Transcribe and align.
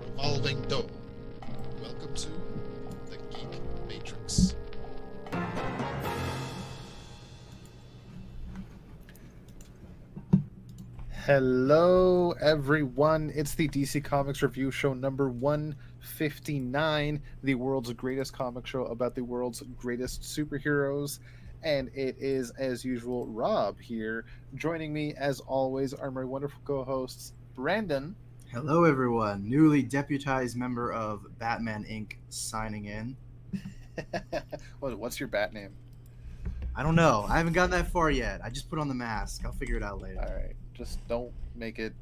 revolving 0.00 0.62
door. 0.62 0.86
Welcome 1.82 2.14
to 2.14 2.28
the 3.10 3.16
Geek 3.30 3.60
Matrix. 3.88 4.54
Hello, 11.10 12.32
everyone. 12.40 13.32
It's 13.34 13.54
the 13.54 13.68
DC 13.68 14.04
Comics 14.04 14.42
Review 14.42 14.70
Show 14.70 14.94
number 14.94 15.28
159, 15.28 17.22
the 17.42 17.54
world's 17.54 17.92
greatest 17.92 18.32
comic 18.32 18.66
show 18.66 18.84
about 18.86 19.14
the 19.14 19.24
world's 19.24 19.62
greatest 19.76 20.22
superheroes. 20.22 21.18
And 21.62 21.88
it 21.94 22.16
is, 22.20 22.50
as 22.58 22.84
usual, 22.84 23.26
Rob 23.26 23.80
here. 23.80 24.24
Joining 24.54 24.92
me, 24.92 25.14
as 25.14 25.40
always, 25.40 25.92
are 25.94 26.12
my 26.12 26.22
wonderful 26.22 26.60
co 26.64 26.84
hosts, 26.84 27.32
Brandon. 27.54 28.14
Hello, 28.56 28.84
everyone. 28.84 29.46
Newly 29.46 29.82
deputized 29.82 30.56
member 30.56 30.90
of 30.90 31.26
Batman 31.38 31.84
Inc. 31.84 32.14
signing 32.30 32.86
in. 32.86 33.14
What- 34.80 34.98
What's 34.98 35.20
your 35.20 35.28
bat 35.28 35.52
name? 35.52 35.74
I 36.74 36.82
don't 36.82 36.94
know. 36.94 37.26
I 37.28 37.36
haven't 37.36 37.52
gotten 37.52 37.70
that 37.72 37.88
far 37.92 38.10
yet. 38.10 38.40
I 38.42 38.48
just 38.48 38.70
put 38.70 38.78
on 38.78 38.88
the 38.88 38.94
mask. 38.94 39.42
I'll 39.44 39.52
figure 39.52 39.76
it 39.76 39.82
out 39.82 40.00
later. 40.00 40.20
All 40.26 40.34
right. 40.34 40.56
Just 40.72 41.06
don't 41.06 41.32
make 41.54 41.78
it 41.78 41.92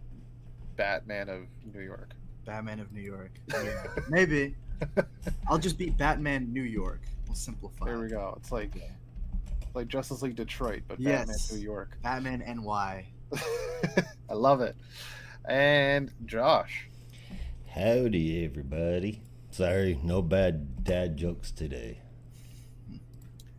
Batman 0.77 1.29
of 1.29 1.43
New 1.75 1.81
York. 1.81 2.13
Batman 2.45 2.79
of 2.79 2.93
New 2.93 3.01
York. 3.01 3.33
Yeah, 3.53 3.85
maybe. 4.09 4.55
I'll 5.49 5.59
just 5.59 5.77
be 5.77 5.91
Batman 5.91 6.53
New 6.53 6.63
York. 6.63 7.01
We'll 7.27 7.35
simplify. 7.35 7.87
There 7.87 7.99
we 7.99 8.07
go. 8.09 8.33
It's 8.39 8.53
like 8.53 8.73
like 9.75 9.89
Justice 9.89 10.23
League 10.23 10.37
Detroit, 10.37 10.83
but 10.87 11.01
Yes. 11.01 11.27
Batman 11.27 11.59
New 11.59 11.65
York. 11.65 11.99
Batman 12.05 12.45
NY. 12.63 13.07
I 14.31 14.35
love 14.35 14.61
it. 14.61 14.77
And 15.47 16.11
Josh. 16.25 16.89
Howdy, 17.69 18.47
everybody. 18.47 19.21
Sorry, 19.51 20.01
no 20.03 20.23
bad 20.23 20.85
dad 20.85 21.19
jokes 21.19 21.51
today. 21.51 21.99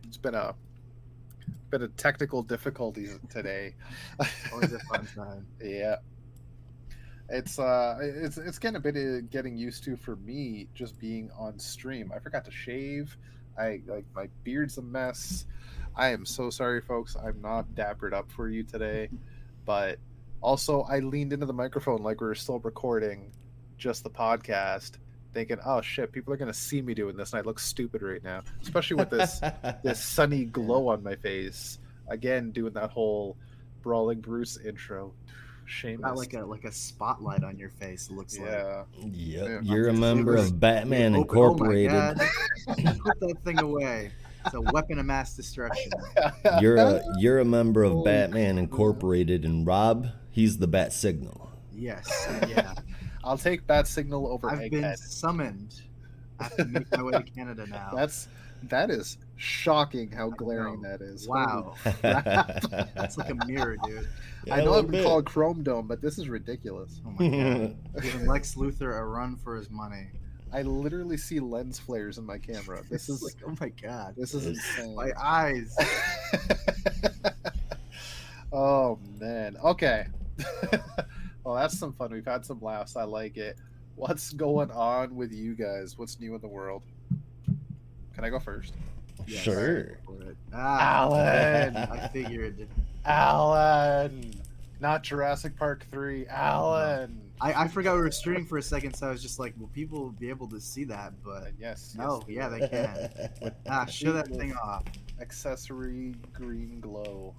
It's 0.02 0.16
been 0.16 0.34
a 0.34 0.54
bit 1.70 1.82
of 1.82 1.96
technical 1.96 2.42
difficulties 2.42 3.18
today. 3.30 3.74
Always 4.52 4.72
a 4.72 4.80
fun 4.80 5.06
time. 5.14 5.46
yeah. 5.62 5.96
It's 7.28 7.58
uh 7.58 7.98
it's 8.00 8.36
it's 8.36 8.58
getting 8.58 8.76
a 8.76 8.80
bit 8.80 8.96
of 8.96 9.30
getting 9.30 9.56
used 9.56 9.84
to 9.84 9.96
for 9.96 10.16
me 10.16 10.68
just 10.74 10.98
being 10.98 11.30
on 11.38 11.56
stream. 11.58 12.12
I 12.14 12.18
forgot 12.18 12.44
to 12.46 12.50
shave. 12.50 13.16
I 13.56 13.80
like 13.86 14.04
my 14.14 14.28
beard's 14.42 14.78
a 14.78 14.82
mess. 14.82 15.46
I 15.94 16.08
am 16.08 16.26
so 16.26 16.50
sorry 16.50 16.80
folks. 16.80 17.16
I'm 17.16 17.40
not 17.40 17.74
dappered 17.76 18.12
up 18.12 18.30
for 18.32 18.48
you 18.48 18.64
today. 18.64 19.08
But 19.64 19.98
also 20.40 20.82
I 20.82 20.98
leaned 21.00 21.32
into 21.32 21.46
the 21.46 21.52
microphone 21.52 22.02
like 22.02 22.20
we 22.20 22.26
were 22.26 22.34
still 22.34 22.58
recording 22.60 23.32
just 23.78 24.04
the 24.04 24.10
podcast, 24.10 24.92
thinking, 25.34 25.58
oh 25.64 25.80
shit, 25.80 26.12
people 26.12 26.32
are 26.32 26.36
gonna 26.36 26.52
see 26.54 26.80
me 26.82 26.94
doing 26.94 27.16
this 27.16 27.32
and 27.32 27.40
I 27.40 27.44
look 27.44 27.58
stupid 27.58 28.02
right 28.02 28.22
now. 28.22 28.42
Especially 28.62 28.96
with 28.96 29.10
this 29.10 29.40
this 29.82 30.02
sunny 30.02 30.44
glow 30.44 30.88
on 30.88 31.02
my 31.02 31.16
face. 31.16 31.78
Again, 32.08 32.52
doing 32.52 32.72
that 32.74 32.90
whole 32.90 33.36
brawling 33.82 34.20
Bruce 34.20 34.58
intro. 34.64 35.12
Shame. 35.68 36.00
Got 36.00 36.16
like 36.16 36.32
a 36.34 36.44
like 36.44 36.64
a 36.64 36.70
spotlight 36.70 37.42
on 37.42 37.58
your 37.58 37.70
face. 37.70 38.08
It 38.08 38.14
looks 38.14 38.38
like. 38.38 38.48
yeah. 38.48 38.84
Yep, 39.00 39.48
Yeah, 39.48 39.58
you're 39.62 39.88
a 39.88 39.92
member 39.92 40.34
was- 40.34 40.50
of 40.50 40.60
Batman 40.60 41.16
Open- 41.16 41.36
oh 41.38 41.42
Incorporated. 41.50 41.92
Oh. 41.92 42.74
Put 43.04 43.20
that 43.20 43.36
thing 43.44 43.58
away. 43.60 44.12
It's 44.44 44.54
a 44.54 44.60
weapon 44.60 45.00
of 45.00 45.06
mass 45.06 45.34
destruction. 45.34 45.90
You're 46.60 46.76
a 46.76 47.02
you're 47.18 47.40
a 47.40 47.44
member 47.44 47.82
of 47.82 47.90
Holy 47.94 48.04
Batman 48.04 48.58
Incorporated, 48.58 49.44
and 49.44 49.66
Rob, 49.66 50.06
he's 50.36 50.58
the 50.58 50.66
Bat 50.66 50.92
Signal. 50.92 51.50
Yes. 51.74 52.28
Yeah. 52.46 52.74
I'll 53.24 53.38
take 53.38 53.66
Bat 53.66 53.88
Signal 53.88 54.28
over 54.28 54.50
I've 54.50 54.70
been 54.70 54.96
summoned. 54.96 55.80
I 56.38 56.44
have 56.44 56.56
to 56.58 56.64
make 56.66 56.96
my 56.96 57.02
way 57.02 57.12
to 57.12 57.22
Canada 57.22 57.66
now. 57.66 57.90
That's 57.94 58.28
that 58.64 58.90
is 58.90 59.16
shocking 59.36 60.10
how 60.10 60.30
I 60.30 60.36
glaring 60.36 60.82
know. 60.82 60.90
that 60.90 61.00
is. 61.00 61.26
wow. 61.26 61.74
That's 62.02 63.16
like 63.16 63.30
a 63.30 63.46
mirror, 63.46 63.78
dude. 63.84 64.06
I 64.50 64.62
know 64.62 64.74
I've 64.74 64.90
been 64.90 65.02
called 65.02 65.24
Chrome 65.24 65.62
Dome, 65.62 65.86
but 65.86 66.02
this 66.02 66.18
is 66.18 66.28
ridiculous. 66.28 67.00
Oh 67.06 67.10
my 67.18 67.28
god. 67.28 67.76
Giving 68.02 68.26
Lex 68.26 68.56
Luthor 68.56 68.98
a 68.98 69.04
run 69.04 69.36
for 69.36 69.56
his 69.56 69.70
money. 69.70 70.08
I 70.52 70.62
literally 70.62 71.16
see 71.16 71.40
lens 71.40 71.78
flares 71.78 72.18
in 72.18 72.24
my 72.24 72.38
camera. 72.38 72.82
This 72.90 73.08
is 73.08 73.22
like, 73.22 73.34
oh 73.46 73.56
my 73.58 73.70
god. 73.70 74.14
this 74.16 74.34
is 74.34 74.46
insane. 74.46 74.94
My 74.94 75.12
eyes. 75.18 75.76
oh 78.52 78.98
man. 79.18 79.56
Okay. 79.64 80.06
well, 81.44 81.54
that's 81.56 81.78
some 81.78 81.92
fun. 81.92 82.12
We've 82.12 82.24
had 82.24 82.44
some 82.44 82.60
laughs. 82.60 82.96
I 82.96 83.04
like 83.04 83.36
it. 83.36 83.56
What's 83.94 84.32
going 84.32 84.70
on 84.70 85.16
with 85.16 85.32
you 85.32 85.54
guys? 85.54 85.96
What's 85.98 86.20
new 86.20 86.34
in 86.34 86.40
the 86.40 86.48
world? 86.48 86.82
Can 88.14 88.24
I 88.24 88.30
go 88.30 88.38
first? 88.38 88.74
Yes. 89.26 89.42
Sure. 89.42 89.98
Ah, 90.52 91.02
Alan. 91.02 91.76
I 91.76 92.08
figured. 92.08 92.68
Alan. 93.04 94.32
Not 94.80 95.02
Jurassic 95.02 95.56
Park 95.56 95.86
3. 95.90 96.26
Alan. 96.28 97.20
I, 97.40 97.64
I 97.64 97.68
forgot 97.68 97.94
we 97.96 98.00
were 98.02 98.10
streaming 98.10 98.46
for 98.46 98.58
a 98.58 98.62
second, 98.62 98.94
so 98.94 99.08
I 99.08 99.10
was 99.10 99.20
just 99.22 99.38
like, 99.38 99.54
will 99.58 99.68
people 99.68 100.10
be 100.18 100.28
able 100.30 100.48
to 100.48 100.60
see 100.60 100.84
that? 100.84 101.12
But 101.24 101.52
Yes. 101.58 101.94
no, 101.96 102.22
yes, 102.26 102.36
yeah, 102.36 102.48
they 102.48 102.68
can. 102.68 103.52
Ah, 103.68 103.84
show 103.86 104.12
that 104.12 104.28
thing 104.28 104.54
off. 104.56 104.84
accessory 105.20 106.14
green 106.32 106.80
glow, 106.80 107.34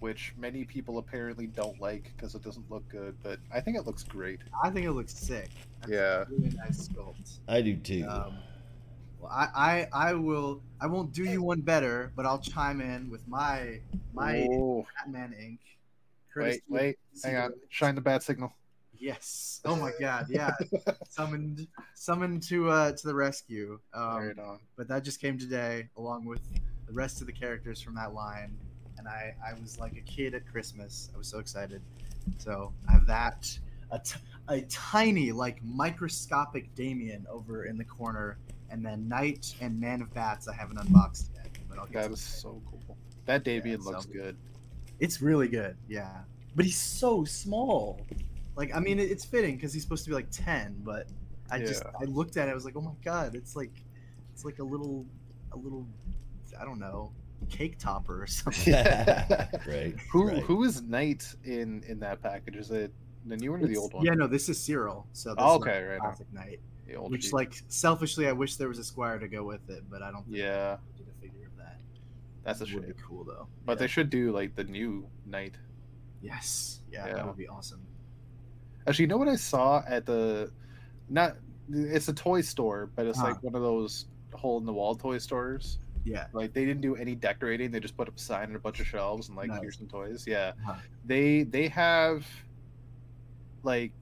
which 0.00 0.32
many 0.38 0.64
people 0.64 0.98
apparently 0.98 1.46
don't 1.46 1.80
like 1.80 2.12
because 2.16 2.34
it 2.34 2.42
doesn't 2.42 2.70
look 2.70 2.88
good, 2.88 3.16
but 3.22 3.38
I 3.52 3.60
think 3.60 3.76
it 3.76 3.86
looks 3.86 4.04
great. 4.04 4.40
I 4.62 4.70
think 4.70 4.86
it 4.86 4.92
looks 4.92 5.14
sick. 5.14 5.50
That's 5.80 5.92
Yeah. 5.92 6.22
a 6.22 6.26
really 6.30 6.50
nice 6.56 6.88
sculpt. 6.88 7.38
I 7.48 7.60
do 7.62 7.76
too. 7.76 8.06
Um, 8.08 8.36
well, 9.20 9.30
I, 9.32 9.48
I 9.92 10.10
I 10.10 10.12
will 10.14 10.62
I 10.80 10.86
won't 10.86 11.12
do 11.12 11.24
you 11.24 11.42
one 11.42 11.60
better, 11.60 12.12
but 12.14 12.24
I'll 12.26 12.38
chime 12.38 12.80
in 12.80 13.10
with 13.10 13.26
my 13.26 13.80
my 14.12 14.46
Oh, 14.50 14.86
Batman 14.96 15.30
Inc. 15.40 15.58
wait, 15.58 15.60
courtesy 16.32 16.58
of 16.58 16.62
wait, 16.68 16.98
hang 17.24 17.36
on. 17.36 17.52
Shine 17.68 17.94
the 17.96 18.00
bat 18.00 18.22
signal. 18.22 18.52
Yes. 19.00 19.60
Oh 19.64 19.74
my 19.76 19.92
God. 20.00 20.26
Yeah. 20.28 20.52
summoned 21.08 21.66
summoned 21.94 22.42
to 22.44 22.68
uh 22.70 22.92
to 22.92 23.06
the 23.06 23.14
rescue. 23.14 23.78
Um, 23.94 24.26
right 24.28 24.38
on. 24.38 24.58
but 24.76 24.86
that 24.88 25.02
just 25.04 25.20
came 25.20 25.36
today, 25.38 25.88
along 25.96 26.24
with 26.24 26.40
the 26.86 26.92
rest 26.92 27.20
of 27.20 27.26
the 27.26 27.32
characters 27.32 27.80
from 27.80 27.94
that 27.96 28.14
line, 28.14 28.44
and 28.44 28.58
I 29.08 29.34
I 29.44 29.54
was 29.60 29.78
like 29.78 29.96
a 29.96 30.00
kid 30.02 30.34
at 30.34 30.46
Christmas. 30.46 31.10
I 31.14 31.18
was 31.18 31.26
so 31.28 31.38
excited. 31.38 31.80
So 32.38 32.72
I 32.88 32.92
have 32.92 33.06
that 33.06 33.58
a, 33.90 33.98
t- 33.98 34.20
a 34.48 34.60
tiny 34.62 35.32
like 35.32 35.62
microscopic 35.64 36.74
Damian 36.74 37.26
over 37.30 37.64
in 37.64 37.78
the 37.78 37.84
corner, 37.84 38.38
and 38.70 38.84
then 38.84 39.08
Knight 39.08 39.54
and 39.60 39.80
Man 39.80 40.02
of 40.02 40.12
Bats 40.14 40.46
I 40.48 40.54
haven't 40.54 40.78
unboxed 40.78 41.30
yet. 41.34 41.48
But 41.68 41.78
I'll 41.78 41.86
get 41.86 42.02
That 42.02 42.06
to 42.08 42.12
is 42.14 42.20
so 42.20 42.60
cool. 42.70 42.96
That 43.26 43.44
Damian 43.44 43.80
Yeah, 43.80 43.90
looks 43.90 44.04
so- 44.04 44.12
good. 44.12 44.36
It's 45.00 45.22
really 45.22 45.48
good, 45.48 45.76
yeah. 45.88 46.22
But 46.56 46.64
he's 46.64 46.76
so 46.80 47.24
small. 47.24 48.00
Like, 48.56 48.74
I 48.74 48.80
mean, 48.80 48.98
it's 48.98 49.24
fitting 49.24 49.54
because 49.54 49.72
he's 49.72 49.82
supposed 49.84 50.02
to 50.04 50.10
be 50.10 50.14
like 50.14 50.26
ten, 50.32 50.74
but 50.84 51.06
I 51.50 51.60
just 51.60 51.84
I 52.00 52.04
looked 52.04 52.36
at 52.36 52.48
it, 52.48 52.50
I 52.50 52.54
was 52.54 52.64
like, 52.64 52.76
oh 52.76 52.80
my 52.80 52.92
god, 53.04 53.34
it's 53.36 53.54
like 53.56 53.70
it's 54.34 54.44
like 54.44 54.58
a 54.58 54.64
little 54.64 55.06
a 55.52 55.56
little 55.56 55.86
I 56.60 56.64
don't 56.64 56.78
know 56.80 57.12
cake 57.46 57.78
topper 57.78 58.22
or 58.22 58.26
something. 58.26 58.72
right. 59.66 59.94
Who 60.12 60.28
right. 60.28 60.42
who 60.42 60.64
is 60.64 60.82
Knight 60.82 61.34
in 61.44 61.82
in 61.88 62.00
that 62.00 62.22
package? 62.22 62.56
Is 62.56 62.70
it 62.70 62.92
the 63.26 63.36
new 63.36 63.52
one 63.52 63.62
or 63.62 63.66
the 63.66 63.76
old 63.76 63.94
one? 63.94 64.04
Yeah, 64.04 64.14
no, 64.14 64.26
this 64.26 64.48
is 64.48 64.60
Cyril. 64.60 65.06
So 65.12 65.30
this 65.30 65.36
Oh, 65.38 65.56
is 65.56 65.60
okay, 65.62 65.80
like 65.80 65.88
right 65.88 65.94
on. 65.94 66.00
classic 66.00 66.32
Knight. 66.32 66.60
The 66.86 66.94
old 66.94 67.10
Which, 67.12 67.24
cheap. 67.24 67.32
like, 67.34 67.62
selfishly, 67.68 68.28
I 68.28 68.32
wish 68.32 68.56
there 68.56 68.68
was 68.68 68.78
a 68.78 68.84
Squire 68.84 69.18
to 69.18 69.28
go 69.28 69.44
with 69.44 69.68
it, 69.68 69.84
but 69.90 70.00
I 70.02 70.10
don't. 70.10 70.24
Think 70.24 70.38
Yeah, 70.38 70.78
they 70.96 71.04
did 71.04 71.12
a 71.14 71.20
figure 71.20 71.46
of 71.46 71.56
that. 71.58 71.78
that's 72.44 72.60
a 72.60 72.64
It 72.64 72.72
would 72.74 72.84
shame. 72.84 72.92
be 72.94 73.02
cool 73.06 73.24
though. 73.24 73.46
But 73.66 73.72
Yeah. 73.72 73.78
they 73.80 73.86
should 73.88 74.08
do 74.10 74.32
like 74.32 74.54
the 74.54 74.64
new 74.64 75.06
Knight. 75.26 75.56
Yes. 76.22 76.80
Yeah, 76.90 77.06
Yeah. 77.06 77.14
that 77.16 77.26
would 77.26 77.36
be 77.36 77.46
awesome. 77.48 77.80
Actually, 78.86 79.02
you 79.04 79.08
know 79.08 79.18
what 79.18 79.28
I 79.28 79.36
saw 79.36 79.82
at 79.86 80.06
the 80.06 80.50
not 81.10 81.36
it's 81.70 82.08
a 82.08 82.14
toy 82.14 82.40
store, 82.40 82.88
but 82.96 83.06
it's 83.06 83.18
Huh. 83.18 83.26
like 83.28 83.42
one 83.42 83.54
of 83.54 83.60
those 83.60 84.06
hole 84.32 84.56
in 84.58 84.64
the 84.64 84.72
wall 84.72 84.94
toy 84.94 85.18
stores. 85.18 85.78
Yeah. 86.04 86.26
Like 86.32 86.52
they 86.52 86.64
didn't 86.64 86.82
do 86.82 86.96
any 86.96 87.14
decorating; 87.14 87.70
they 87.70 87.80
just 87.80 87.96
put 87.96 88.08
up 88.08 88.16
a 88.16 88.20
sign 88.20 88.44
and 88.44 88.56
a 88.56 88.58
bunch 88.58 88.80
of 88.80 88.86
shelves 88.86 89.28
and 89.28 89.36
like 89.36 89.48
Nice. 89.48 89.60
here's 89.60 89.78
some 89.78 89.88
toys. 89.88 90.24
Yeah, 90.26 90.52
Huh. 90.64 90.74
they 91.04 91.42
they 91.44 91.68
have 91.68 92.26
like 93.62 93.92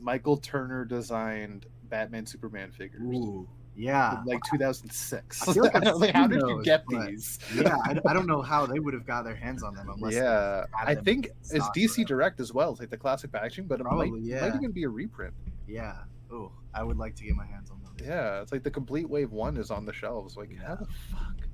Michael 0.00 0.36
Turner 0.36 0.84
designed 0.84 1.66
Batman 1.88 2.26
Superman 2.26 2.70
figures. 2.70 3.02
Ooh. 3.02 3.48
Yeah. 3.74 4.22
like 4.26 4.40
2006. 4.50 5.48
I 5.48 5.52
feel 5.52 5.62
like 5.62 5.74
like, 5.96 6.12
how 6.12 6.26
did 6.26 6.42
you 6.42 6.62
get 6.64 6.84
these? 6.88 7.38
yeah, 7.54 7.76
I, 7.84 7.96
I 8.06 8.12
don't 8.12 8.26
know 8.26 8.42
how 8.52 8.66
they 8.66 8.80
would 8.80 8.92
have 8.92 9.06
got 9.06 9.24
their 9.24 9.36
hands 9.36 9.62
on 9.62 9.72
them 9.74 9.88
unless. 9.88 10.14
yeah, 10.14 10.64
I 10.76 10.96
think 10.96 11.28
it's 11.52 11.68
DC. 11.70 12.04
Direct 12.04 12.40
as 12.40 12.52
well. 12.52 12.72
It's 12.72 12.80
like 12.80 12.90
the 12.90 12.96
classic 12.96 13.30
packaging, 13.30 13.66
but 13.66 13.78
it 13.80 13.84
might, 13.84 13.90
Probably, 13.90 14.08
it 14.08 14.12
might 14.42 14.46
yeah. 14.48 14.56
even 14.56 14.72
be 14.72 14.82
a 14.82 14.88
reprint. 14.88 15.32
Yeah. 15.68 15.94
Oh, 16.32 16.50
I 16.74 16.82
would 16.82 16.96
like 16.98 17.14
to 17.16 17.24
get 17.24 17.36
my 17.36 17.46
hands 17.46 17.70
on 17.70 17.76
them. 17.77 17.77
Yeah, 18.00 18.42
it's 18.42 18.52
like 18.52 18.62
the 18.62 18.70
complete 18.70 19.08
wave 19.08 19.32
one 19.32 19.56
is 19.56 19.70
on 19.70 19.84
the 19.84 19.92
shelves. 19.92 20.36
Like, 20.36 20.54
how 20.56 20.76
the 20.76 20.86
fuck? 20.86 21.48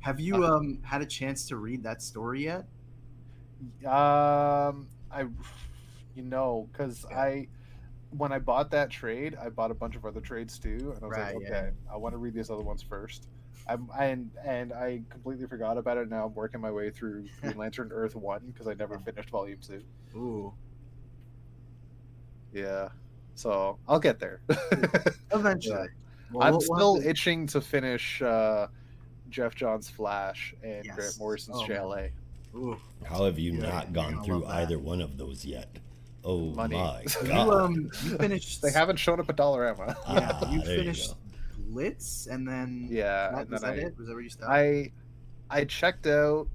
Have 0.00 0.20
you 0.20 0.44
um 0.44 0.82
had 0.84 1.02
a 1.02 1.06
chance 1.06 1.46
to 1.48 1.56
read 1.56 1.82
that 1.82 2.00
story 2.02 2.44
yet? 2.44 2.66
Um, 3.84 4.88
I, 5.10 5.26
you 6.14 6.22
know, 6.22 6.68
because 6.72 7.04
Okay. 7.04 7.14
I 7.14 7.48
when 8.10 8.32
I 8.32 8.38
bought 8.38 8.70
that 8.72 8.90
trade, 8.90 9.36
I 9.36 9.50
bought 9.50 9.70
a 9.70 9.74
bunch 9.74 9.96
of 9.96 10.04
other 10.04 10.20
trades 10.20 10.58
too, 10.58 10.92
and 10.94 11.02
I 11.04 11.06
was 11.06 11.16
Right, 11.16 11.18
like, 11.18 11.36
yeah. 11.36 11.50
okay, 11.50 11.70
I 11.92 11.96
want 11.96 12.14
to 12.14 12.18
read 12.18 12.34
these 12.34 12.50
other 12.50 12.62
ones 12.62 12.82
first. 12.82 13.28
I'm 13.66 13.88
and 13.98 14.30
and 14.44 14.72
I 14.72 15.02
completely 15.10 15.46
forgot 15.46 15.78
about 15.78 15.98
it. 15.98 16.08
Now 16.08 16.26
I'm 16.26 16.34
working 16.34 16.60
my 16.60 16.70
way 16.72 16.90
through 16.90 17.30
Green 17.36 17.56
Lantern 17.56 17.90
Earth 17.92 18.14
one 18.16 18.46
because 18.52 18.66
I 18.68 18.74
never 18.74 18.98
finished 18.98 19.30
Volume 19.30 19.60
two. 19.60 19.84
Ooh. 20.14 20.54
Yeah, 22.52 22.88
so 23.34 23.78
I'll 23.88 24.00
get 24.00 24.18
there. 24.18 24.40
Eventually. 25.32 25.88
Well, 26.32 26.46
I'm 26.46 26.52
we'll- 26.52 26.62
we'll 26.68 26.78
still 26.78 26.96
to- 27.02 27.08
itching 27.10 27.46
to 27.48 27.60
finish 27.60 28.20
uh, 28.22 28.66
Geoff 29.30 29.54
Johns' 29.54 29.88
Flash 29.90 30.54
and 30.62 30.84
Yes. 30.84 30.94
Grant 30.96 31.18
Morrison's 31.18 31.58
Oh, 31.60 31.66
JLA. 31.66 32.10
How 33.04 33.24
have 33.24 33.38
you 33.38 33.52
Yeah, 33.54 33.68
not 33.68 33.92
gone 33.92 34.22
through 34.24 34.46
either 34.46 34.78
one 34.78 35.00
of 35.00 35.18
those 35.18 35.44
yet? 35.44 35.68
Oh 36.24 36.50
Money. 36.54 36.76
my 36.76 37.02
You, 37.22 37.28
god! 37.28 37.48
um, 37.64 37.74
you 37.74 37.90
finished. 38.18 38.62
They 38.62 38.70
haven't 38.70 38.96
shown 38.96 39.20
up 39.20 39.28
at 39.28 39.36
Dollarama. 39.36 39.88
Yeah, 40.08 40.30
Ah, 40.32 40.50
you 40.52 40.62
there 40.62 40.76
finished 40.78 41.10
go. 41.10 41.16
Blitz, 41.68 42.26
and 42.28 42.46
then. 42.48 42.86
Yeah, 42.90 43.30
That, 43.32 43.40
and 43.42 43.50
was 43.50 43.60
then 43.60 43.70
that 43.76 43.82
I- 43.84 43.86
it? 43.88 43.98
Was 43.98 44.06
that 44.06 44.12
where 44.14 44.22
you 44.22 44.30
stopped? 44.30 44.50
I 44.50 44.92
I 45.50 45.64
checked 45.64 46.06
out. 46.06 46.46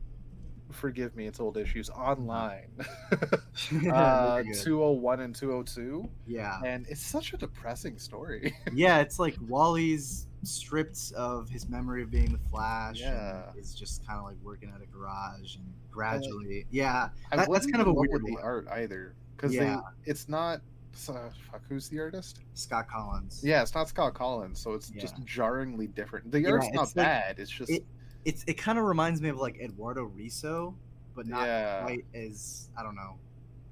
Forgive 0.71 1.15
me, 1.15 1.25
it's 1.27 1.39
old 1.39 1.57
issues 1.57 1.89
online. 1.89 2.69
uh, 3.91 4.43
201 4.53 5.19
and 5.21 5.35
202, 5.35 6.07
yeah. 6.27 6.59
and 6.65 6.85
it's 6.89 7.01
such 7.01 7.33
a 7.33 7.37
depressing 7.37 7.97
story. 7.97 8.53
Yeah, 8.73 8.99
it's 8.99 9.17
like 9.19 9.35
Wally's 9.47 10.27
stripped 10.43 11.11
of 11.17 11.49
his 11.49 11.67
memory 11.67 12.03
of 12.03 12.11
being 12.11 12.31
the 12.31 12.39
Flash. 12.49 12.99
Yeah. 13.01 13.49
And 13.49 13.59
is 13.59 13.73
just 13.73 14.05
kind 14.05 14.19
of 14.19 14.25
like 14.25 14.37
working 14.43 14.71
at 14.73 14.81
a 14.81 14.85
garage 14.85 15.55
and 15.55 15.65
gradually. 15.91 16.65
yeah. 16.69 17.09
That- 17.31 17.49
that's 17.51 17.65
kind 17.65 17.81
of 17.81 17.87
a 17.87 17.93
weird 17.93 18.23
the 18.25 18.33
one. 18.33 18.43
art 18.43 18.67
either, 18.71 19.15
because 19.35 19.53
Yeah. 19.53 19.79
it's 20.05 20.29
not. 20.29 20.61
Uh, 21.07 21.29
fuck, 21.51 21.61
who's 21.69 21.87
the 21.89 21.99
artist? 21.99 22.39
Scott 22.55 22.87
Kolins. 22.89 23.41
Yeah, 23.43 23.61
it's 23.61 23.73
not 23.75 23.87
Scott 23.87 24.13
Kolins, 24.15 24.57
so 24.57 24.73
it's 24.73 24.89
just 24.89 25.23
jarringly 25.23 25.87
different. 25.87 26.31
The 26.31 26.41
Yeah, 26.41 26.49
art's 26.51 26.67
not 26.73 26.87
like- 26.87 26.95
bad. 26.95 27.39
it's 27.39 27.49
just 27.51 27.71
it- 27.71 27.85
It's 28.29 28.43
it 28.47 28.53
kind 28.57 28.77
of 28.77 28.85
reminds 28.85 29.21
me 29.21 29.29
of 29.29 29.37
like 29.37 29.57
Eduardo 29.59 30.07
Risso, 30.07 30.75
but 31.15 31.25
not 31.27 31.45
Yeah. 31.45 31.81
quite 31.83 32.05
as 32.13 32.69
I 32.77 32.83
don't 32.83 32.95
know. 32.95 33.17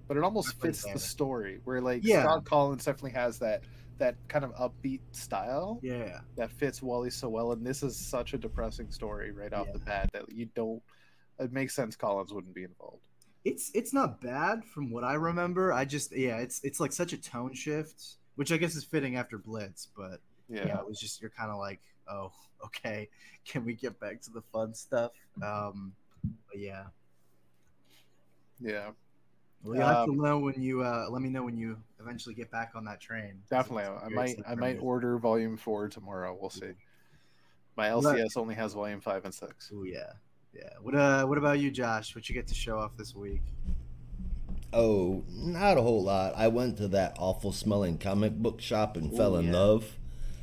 but 0.08 0.16
it 0.16 0.24
almost 0.24 0.60
fits 0.62 0.86
the 0.94 0.98
story. 1.00 1.60
Where 1.66 1.82
like 1.82 2.02
Yeah. 2.04 2.24
Scott 2.24 2.46
Kolins 2.46 2.86
definitely 2.86 3.12
has 3.12 3.40
that 3.40 3.64
that 3.98 4.16
kind 4.30 4.46
of 4.46 4.54
upbeat 4.56 5.02
style 5.12 5.80
Yeah. 5.82 6.22
that 6.36 6.50
fits 6.52 6.82
Wally 6.82 7.10
so 7.10 7.28
well, 7.30 7.52
and 7.52 7.66
this 7.66 7.84
is 7.84 7.98
such 7.98 8.34
a 8.34 8.38
depressing 8.38 8.90
story 8.92 9.32
right 9.32 9.52
off 9.52 9.68
the 9.74 9.80
bat 9.80 10.10
that 10.14 10.32
you 10.32 10.46
don't. 10.56 10.82
It 11.40 11.52
makes 11.52 11.76
sense 11.76 11.96
Kolins 11.98 12.32
wouldn't 12.32 12.54
be 12.56 12.64
involved. 12.64 13.06
It's 13.44 13.70
it's 13.74 13.92
not 13.94 14.22
bad 14.22 14.64
from 14.66 14.92
what 14.92 15.04
I 15.04 15.16
remember. 15.16 15.74
I 15.74 15.84
just 15.84 16.16
yeah, 16.16 16.38
it's 16.38 16.62
it's 16.64 16.80
like 16.80 16.94
such 16.94 17.12
a 17.14 17.18
tone 17.18 17.54
shift, 17.54 18.18
which 18.36 18.52
I 18.54 18.58
guess 18.58 18.76
is 18.76 18.84
fitting 18.86 19.18
after 19.18 19.38
Blitz, 19.38 19.88
but 19.96 20.22
Yeah, 20.48 20.68
yeah, 20.68 20.80
it 20.80 20.88
was 20.88 21.00
just 21.00 21.20
you're 21.22 21.30
kind 21.32 21.52
of 21.52 21.58
like, 21.58 21.82
oh, 22.10 22.32
okay, 22.66 23.10
can 23.46 23.66
we 23.66 23.74
get 23.74 24.00
back 24.00 24.22
to 24.22 24.32
the 24.32 24.42
fun 24.54 24.74
stuff? 24.74 25.12
Um, 25.42 25.94
but 26.24 26.60
yeah, 26.60 26.86
yeah, 28.60 28.90
well, 29.64 29.76
you 29.76 29.82
have 29.82 30.06
to 30.06 30.12
Um, 30.12 30.18
know 30.18 30.40
when 30.40 30.62
you 30.62 30.82
uh, 30.82 31.08
let 31.10 31.22
me 31.22 31.30
know 31.30 31.44
when 31.44 31.58
you 31.58 31.78
eventually 32.00 32.36
get 32.36 32.50
back 32.52 32.72
on 32.76 32.86
that 32.86 33.00
train. 33.00 33.42
definitely. 33.50 33.84
It's 33.84 34.04
I 34.04 34.10
might. 34.10 34.38
I 34.48 34.56
might 34.56 34.80
order 34.82 35.18
Volume 35.18 35.58
Four 35.58 35.90
tomorrow. 35.90 36.38
We'll 36.40 36.50
see. 36.50 36.72
My 37.76 37.94
Look- 37.94 38.16
LCS 38.16 38.38
only 38.38 38.56
has 38.56 38.74
Volume 38.74 39.02
Five 39.02 39.26
and 39.26 39.34
Six. 39.34 39.72
Oh 39.74 39.84
yeah, 39.84 40.14
yeah. 40.54 40.70
What 40.82 40.96
uh, 40.96 41.26
what 41.26 41.38
about 41.38 41.60
you, 41.60 41.70
Josh? 41.72 42.16
What 42.16 42.28
you 42.30 42.34
get 42.36 42.48
to 42.48 42.56
show 42.56 42.80
off 42.80 42.98
this 42.98 43.16
week? 43.16 43.44
Oh, 44.74 45.24
not 45.30 45.78
a 45.78 45.82
whole 45.82 46.04
lot. 46.04 46.34
I 46.36 46.50
went 46.50 46.78
to 46.78 46.88
that 46.90 47.16
awful 47.20 47.52
smelling 47.52 47.98
comic 47.98 48.34
book 48.36 48.60
shop 48.60 48.98
and 48.98 49.16
fell 49.16 49.38
in 49.38 49.46
yeah. 49.48 49.54
love. 49.54 49.97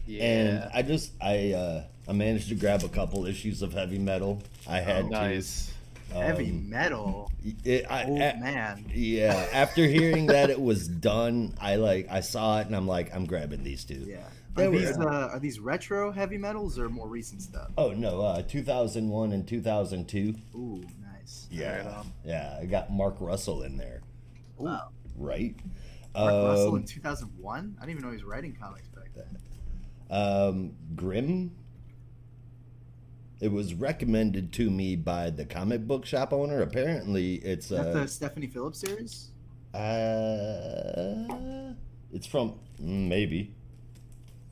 Yeah, 0.06 0.24
And 0.24 0.70
I 0.74 0.82
just 0.82 1.12
I 1.20 1.52
uh 1.52 1.84
I 2.08 2.12
managed 2.12 2.48
to 2.50 2.54
grab 2.54 2.82
a 2.84 2.88
couple 2.88 3.24
issues 3.26 3.62
of 3.62 3.72
heavy 3.72 3.98
metal. 3.98 4.42
I 4.68 4.80
had 4.80 5.06
Oh, 5.06 5.08
nice. 5.08 5.68
to. 5.68 5.74
Heavy 6.14 6.50
um, 6.50 6.70
metal. 6.70 7.30
it- 7.64 7.86
I- 7.90 8.04
Oh 8.04 8.14
a- 8.14 8.38
man. 8.38 8.84
yeah, 8.94 9.48
after 9.52 9.84
hearing 9.86 10.26
that 10.26 10.48
it 10.50 10.60
was 10.60 10.86
done, 11.10 11.54
I 11.60 11.76
like 11.76 12.06
I 12.10 12.20
saw 12.20 12.60
it 12.60 12.66
and 12.66 12.76
I'm 12.76 12.86
like 12.86 13.12
I'm 13.14 13.24
grabbing 13.26 13.64
these 13.64 13.84
two. 13.84 13.94
Yeah. 14.06 14.18
Are 14.56 14.70
were- 14.70 14.78
these 14.78 14.96
uh, 14.96 15.30
are 15.32 15.40
these 15.40 15.58
retro 15.58 16.12
heavy 16.12 16.38
metals 16.38 16.78
or 16.78 16.88
more 16.88 17.08
recent 17.08 17.42
stuff? 17.42 17.70
Oh 17.78 17.92
no, 17.92 18.20
uh 18.20 18.42
2001 18.42 19.32
and 19.32 19.48
2002. 19.48 20.34
Ooh, 20.54 20.84
nice. 21.02 21.48
Yeah. 21.50 21.78
Right 21.78 21.86
on. 21.86 22.12
Yeah, 22.24 22.58
I 22.60 22.66
got 22.66 22.92
Mark 22.92 23.16
Russell 23.18 23.62
in 23.62 23.76
there, 23.78 24.02
Wow. 24.58 24.90
right? 25.16 25.56
Mark 26.14 26.32
Russell 26.32 26.76
in 26.76 26.82
Um, 26.82 26.86
2001. 26.86 27.76
I 27.76 27.80
didn't 27.80 27.90
even 27.90 28.02
know 28.04 28.10
he 28.10 28.16
was 28.16 28.24
writing 28.24 28.52
comics 28.60 28.86
back 28.88 29.10
then. 29.16 29.24
Um, 30.10 30.72
Grimm. 30.94 31.52
It 33.40 33.52
was 33.52 33.74
recommended 33.74 34.52
to 34.54 34.70
me 34.70 34.96
by 34.96 35.30
the 35.30 35.44
comic 35.44 35.86
book 35.86 36.06
shop 36.06 36.32
owner. 36.32 36.62
Apparently, 36.62 37.34
it's 37.36 37.70
Is 37.70 37.78
that 37.78 37.86
uh, 37.88 37.92
the 38.02 38.08
Stephanie 38.08 38.46
Phillips 38.46 38.80
series? 38.80 39.28
uh, 39.74 41.24
it's 42.12 42.26
from 42.26 42.50
mm, 42.80 43.08
maybe. 43.08 43.52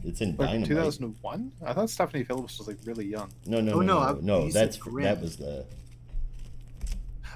It's 0.04 0.20
in 0.20 0.30
Like 0.36 0.48
Dynamite. 0.48 0.68
2001? 0.68 1.52
I 1.64 1.72
thought 1.72 1.88
Stephanie 1.88 2.24
Phillips 2.24 2.58
was 2.58 2.66
like 2.66 2.78
really 2.84 3.06
young. 3.06 3.30
No, 3.46 3.60
no, 3.60 3.74
Oh, 3.74 3.80
no, 3.80 3.82
no, 3.82 3.94
no, 4.20 4.40
I- 4.40 4.44
no. 4.46 4.50
That's 4.50 4.76
Grimm. 4.76 5.04
that 5.04 5.20
was 5.22 5.36
the 5.36 5.64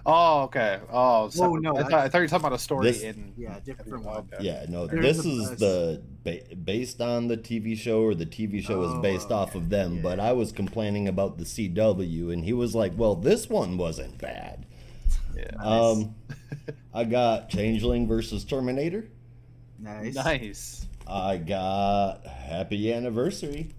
Oh, 0.09 0.43
okay. 0.45 0.79
Oh, 0.91 1.29
separate. 1.31 1.63
no, 1.63 1.77
I, 1.77 1.81
I- 1.81 1.83
thought, 1.83 1.93
I 1.95 2.09
thought 2.09 2.19
you 2.19 2.23
were 2.25 2.29
talking 2.29 2.47
about 2.47 2.53
a 2.57 2.59
story 2.63 2.87
This- 2.87 3.03
in. 3.03 3.33
Yeah, 3.37 3.59
different 3.65 4.05
Oh, 4.07 4.09
one. 4.09 4.17
okay. 4.33 4.37
Yeah, 4.45 4.65
no, 4.69 4.87
There's 4.87 5.17
this 5.17 5.27
a- 5.27 5.29
is 5.29 5.51
a- 5.51 5.57
the 5.57 6.03
ba- 6.23 6.55
based 6.65 7.01
on 7.01 7.27
the 7.29 7.37
TV 7.37 7.77
show, 7.77 8.03
or 8.03 8.15
the 8.15 8.25
TV 8.27 8.63
show 8.63 8.83
is 8.85 8.93
Oh, 8.93 9.01
based 9.01 9.33
off 9.33 9.55
of 9.57 9.69
them. 9.69 9.97
Yeah. 9.97 10.03
But 10.03 10.21
I 10.21 10.33
was 10.33 10.53
complaining 10.53 11.09
about 11.09 11.39
the 11.39 11.45
CW, 11.45 12.31
and 12.33 12.45
he 12.45 12.53
was 12.53 12.75
like, 12.75 12.93
"Well, 12.97 13.17
this 13.17 13.49
one 13.51 13.77
wasn't 13.77 14.19
bad." 14.19 14.65
Yeah. 15.37 15.51
Nice. 15.57 15.67
Um, 15.97 16.15
I 16.95 17.05
got 17.05 17.49
Changeling 17.51 18.07
versus 18.07 18.45
Terminator. 18.45 19.07
Nice. 19.79 20.15
Nice. 20.15 20.87
I 21.07 21.37
got 21.37 22.25
Happy 22.27 22.93
Anniversary. 22.93 23.71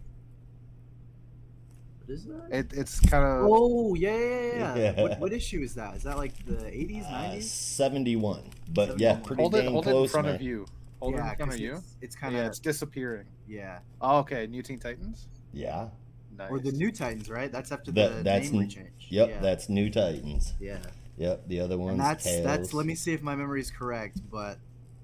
What 2.07 2.13
is 2.15 2.25
that? 2.25 2.47
It, 2.51 2.73
it's 2.73 2.99
kind 3.01 3.23
of. 3.25 3.47
Oh 3.51 3.93
yeah, 3.95 4.17
yeah, 4.17 4.53
yeah. 4.55 4.75
Yeah. 4.95 5.01
What, 5.01 5.19
what 5.19 5.33
issue 5.33 5.59
is 5.61 5.75
that? 5.75 5.95
Is 5.95 6.03
that 6.03 6.17
like 6.17 6.33
the 6.45 6.53
80s, 6.55 7.05
Uh, 7.05 7.13
90s? 7.35 7.43
Seventy-one, 7.43 8.43
but 8.73 8.99
yeah, 8.99 9.15
pretty 9.17 9.41
hold 9.41 9.55
it, 9.55 9.63
dang 9.63 9.71
hold 9.73 9.87
it 9.87 9.91
close, 9.91 10.09
in 10.09 10.11
front 10.11 10.27
man. 10.27 10.35
of 10.35 10.41
you. 10.41 10.65
Hold 10.99 11.13
it 11.13 11.17
yeah, 11.17 11.29
in 11.31 11.35
front 11.35 11.51
'cause 11.51 11.55
of 11.59 11.61
you. 11.65 11.73
It's, 11.75 11.95
it's 12.01 12.15
kind 12.15 12.33
yeah, 12.35 12.47
it's 12.47 12.59
disappearing. 12.59 13.27
yeah. 13.47 13.79
Oh, 14.01 14.19
okay. 14.19 14.47
New 14.47 14.63
Teen 14.63 14.79
Titans. 14.79 15.27
Yeah, 15.53 15.89
Nice. 16.37 16.49
Or 16.51 16.59
the 16.59 16.71
New 16.71 16.91
Titans, 16.91 17.29
right? 17.29 17.51
That's 17.51 17.71
after 17.71 17.91
That- 17.91 18.17
the 18.17 18.23
that's 18.23 18.51
name 18.51 18.61
n- 18.63 18.67
rechange. 18.69 18.87
yep, 19.09 19.29
Yeah. 19.29 19.39
that's 19.41 19.69
New 19.69 19.89
Titans. 19.89 20.53
yeah. 20.59 20.77
Yep, 21.17 21.47
the 21.47 21.59
other 21.61 21.77
one's 21.79 21.91
And 21.93 21.99
that's 21.99 22.23
Tales. 22.23 22.43
that's. 22.45 22.73
Let 22.73 22.85
me 22.85 22.93
see 22.95 23.11
if 23.13 23.21
my 23.23 23.35
memory 23.35 23.59
is 23.59 23.71
correct, 23.71 24.21
but 24.31 24.59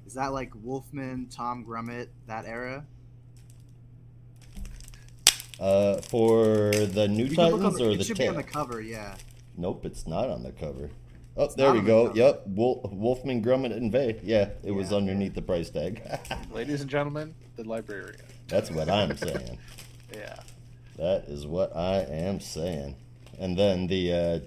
is 0.06 0.14
that 0.14 0.28
like 0.32 0.52
Wolfman, 0.64 1.28
Tom 1.30 1.66
Grummett, 1.66 2.08
that 2.28 2.46
era? 2.46 2.86
Uh, 5.60 5.98
for 6.02 6.72
the 6.72 7.08
New 7.08 7.26
You 7.26 7.36
can 7.36 7.46
look 7.52 7.54
on 7.54 7.60
Titans 7.60 7.78
the- 7.78 7.86
or 7.86 7.92
it 7.92 7.98
the 8.00 8.04
should 8.04 8.18
be 8.18 8.28
on 8.28 8.36
the 8.36 8.44
cover. 8.44 8.82
Yeah. 8.82 9.16
Nope, 9.56 9.86
it's 9.86 10.08
not 10.08 10.30
on 10.30 10.44
the 10.44 10.52
cover. 10.52 10.90
Oh, 11.38 11.46
It's 11.46 11.56
there 11.56 11.72
we 11.72 11.80
on 11.80 11.86
the 11.86 11.88
go. 11.90 12.14
Yep, 12.14 12.44
Wolf, 12.48 12.92
Wolfman, 12.92 13.44
Grummett, 13.44 13.72
and 13.76 13.92
Vey. 13.92 14.20
Yeah, 14.24 14.50
it 14.64 14.72
was 14.72 14.92
underneath 14.94 15.34
the 15.36 15.42
price 15.42 15.70
tag. 15.70 16.02
Ladies 16.52 16.82
and 16.82 16.90
gentlemen, 16.90 17.34
the 17.56 17.64
librarian. 17.64 18.22
That's 18.48 18.70
what 18.72 18.90
I'm 18.90 19.16
saying. 19.18 19.58
Yeah. 20.14 20.36
That 20.98 21.24
is 21.28 21.48
what 21.48 21.76
I 21.76 22.02
am 22.02 22.40
saying. 22.40 22.96
And 23.40 23.58
then 23.58 23.88
the 23.88 24.14
uh, 24.14 24.40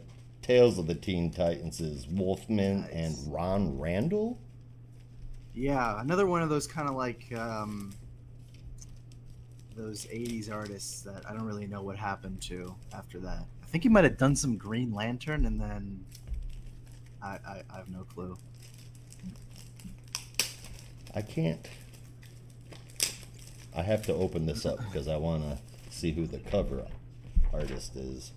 Tales 0.43 0.79
of 0.79 0.87
the 0.87 0.95
Teen 0.95 1.33
Titans 1.33 1.81
is 1.81 2.07
Wolfman 2.07 2.83
Nice. 2.83 2.91
and 2.93 3.33
Ron 3.33 3.77
Randall. 3.77 4.39
Yeah, 5.55 6.01
another 6.01 6.25
one 6.25 6.43
of 6.43 6.49
those 6.49 6.69
kind 6.69 6.89
of 6.89 6.95
like 6.95 7.33
um, 7.37 7.93
those 9.77 10.07
'80s 10.07 10.51
artists 10.53 11.03
that 11.03 11.29
I 11.29 11.33
don't 11.35 11.45
really 11.47 11.67
know 11.67 11.83
what 11.83 11.97
happened 11.97 12.41
to 12.43 12.75
after 12.95 13.19
that. 13.21 13.45
I 13.63 13.67
think 13.67 13.83
he 13.83 13.89
might 13.89 14.05
have 14.05 14.17
done 14.19 14.35
some 14.37 14.57
Green 14.57 14.93
Lantern, 14.93 15.45
and 15.45 15.61
then 15.61 16.05
I, 17.23 17.39
I, 17.47 17.63
I 17.73 17.77
have 17.77 17.89
no 17.89 18.05
clue. 18.05 18.37
I 21.15 21.23
can't. 21.23 21.67
I 23.75 23.83
have 23.83 24.03
to 24.07 24.15
open 24.15 24.47
this 24.47 24.65
up 24.65 24.79
because 24.85 25.09
I 25.09 25.17
want 25.17 25.43
to 25.43 25.59
see 25.95 26.13
who 26.13 26.27
the 26.27 26.39
cover 26.39 26.87
artist 27.53 27.97
is. 27.97 28.33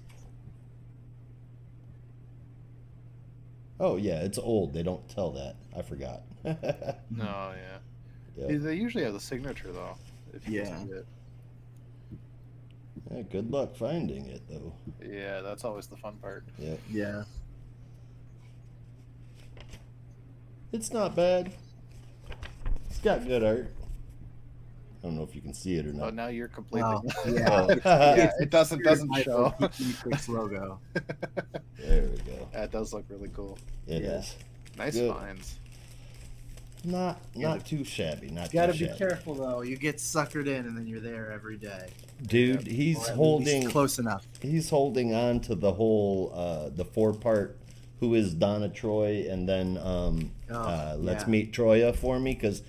Oh 3.79 3.95
yeah, 3.95 4.21
it's 4.21 4.37
old. 4.37 4.73
They 4.73 4.83
don't 4.83 5.07
tell 5.09 5.31
that. 5.31 5.55
I 5.77 5.81
forgot. 5.81 6.23
No, 7.11 7.53
yeah. 7.55 7.77
Yeah. 8.37 8.57
They 8.57 8.75
usually 8.75 9.03
have 9.03 9.13
the 9.13 9.19
signature 9.19 9.71
though. 9.71 9.95
If 10.33 10.47
you 10.47 10.61
Yeah. 10.61 10.77
see 10.83 10.91
it. 10.91 11.05
Yeah, 13.11 13.21
good 13.23 13.51
luck 13.51 13.75
finding 13.75 14.25
it 14.27 14.41
though. 14.49 14.73
Yeah, 15.05 15.41
that's 15.41 15.63
always 15.65 15.87
the 15.87 15.97
fun 15.97 16.15
part. 16.17 16.45
Yeah, 16.57 16.75
Yeah. 16.91 17.23
it's 20.71 20.91
not 20.93 21.15
bad. 21.15 21.51
It's 22.89 22.99
got 22.99 23.25
good 23.25 23.43
art. 23.43 23.73
I 25.01 25.07
don't 25.07 25.15
know 25.15 25.23
if 25.23 25.33
you 25.33 25.41
can 25.41 25.53
see 25.53 25.75
it 25.77 25.85
or 25.85 25.93
not. 25.93 26.07
Oh, 26.07 26.09
now 26.09 26.27
you're 26.27 26.49
completely. 26.49 26.89
Well, 26.89 27.03
Oh, 27.25 27.29
yeah. 27.29 27.35
yeah, 27.35 28.13
It's- 28.13 28.33
it 28.41 28.49
doesn't 28.49 28.83
doesn't 28.83 29.13
show. 29.23 29.53
my 29.59 30.19
logo. 30.27 30.79
there 31.77 32.01
we 32.09 32.17
go. 32.17 32.47
That 32.53 32.71
does 32.71 32.93
look 32.93 33.05
really 33.09 33.29
cool. 33.29 33.57
It 33.87 34.01
is 34.03 34.35
Yeah. 34.37 34.83
Nice 34.85 34.93
Good. 34.95 35.13
finds. 35.13 35.55
not 36.83 37.19
Yeah, 37.33 37.49
not 37.49 37.65
too 37.65 37.83
shabby. 37.83 38.29
Not 38.29 38.53
You 38.53 38.59
gotta 38.59 38.73
too 38.73 38.79
be 38.79 38.85
shabby. 38.87 38.97
careful 38.97 39.35
though. 39.35 39.61
You 39.61 39.77
get 39.77 39.97
suckered 39.97 40.47
in, 40.47 40.65
and 40.65 40.77
then 40.77 40.85
you're 40.85 40.99
there 40.99 41.31
every 41.31 41.57
day. 41.57 41.89
Dude. 42.25 42.67
He's 42.67 43.07
holding 43.09 43.69
close 43.69 43.99
enough. 43.99 44.25
he's 44.41 44.69
holding 44.69 45.13
on 45.13 45.39
to 45.41 45.55
the 45.55 45.71
whole 45.73 46.31
uh 46.35 46.69
the 46.69 46.85
four 46.85 47.13
part 47.13 47.57
who 47.99 48.13
is 48.15 48.33
Donna 48.33 48.69
Troy 48.69 49.25
and 49.29 49.47
then 49.47 49.77
um 49.77 50.31
Oh, 50.49 50.55
uh 50.59 50.95
let's 50.99 51.23
yeah. 51.23 51.29
meet 51.29 51.53
Troia 51.53 51.93
for 51.93 52.19
me 52.19 52.33
because 52.33 52.61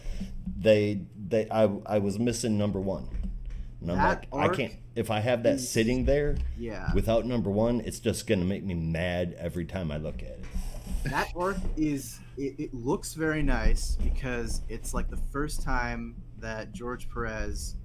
they 0.59 1.01
they 1.29 1.49
I 1.51 1.65
I 1.87 1.99
was 1.99 2.19
missing 2.19 2.59
number 2.59 2.81
one. 2.81 3.09
And 3.81 3.91
I'm 3.93 3.97
That 3.99 4.27
like 4.33 4.51
I 4.51 4.55
can't 4.55 4.75
if 4.97 5.11
I 5.11 5.21
have 5.21 5.43
that 5.45 5.55
is- 5.55 5.69
sitting 5.69 6.05
there 6.05 6.37
Yeah. 6.59 6.93
without 6.95 7.27
number 7.27 7.51
one, 7.51 7.81
it's 7.81 7.99
just 8.01 8.27
gonna 8.27 8.45
make 8.45 8.63
me 8.65 8.75
mad 8.75 9.35
every 9.39 9.65
time 9.65 9.91
I 9.91 9.97
look 9.99 10.23
at 10.23 10.29
it. 10.31 10.45
that 11.05 11.29
arc 11.35 11.57
is 11.77 12.21
it, 12.37 12.55
it 12.59 12.75
looks 12.75 13.15
very 13.15 13.43
nice 13.43 13.97
because 14.03 14.61
it's 14.69 14.93
like 14.95 15.09
the 15.09 15.17
first 15.33 15.63
time 15.63 16.15
that 16.39 16.73
George 16.73 17.09
Perez 17.11 17.77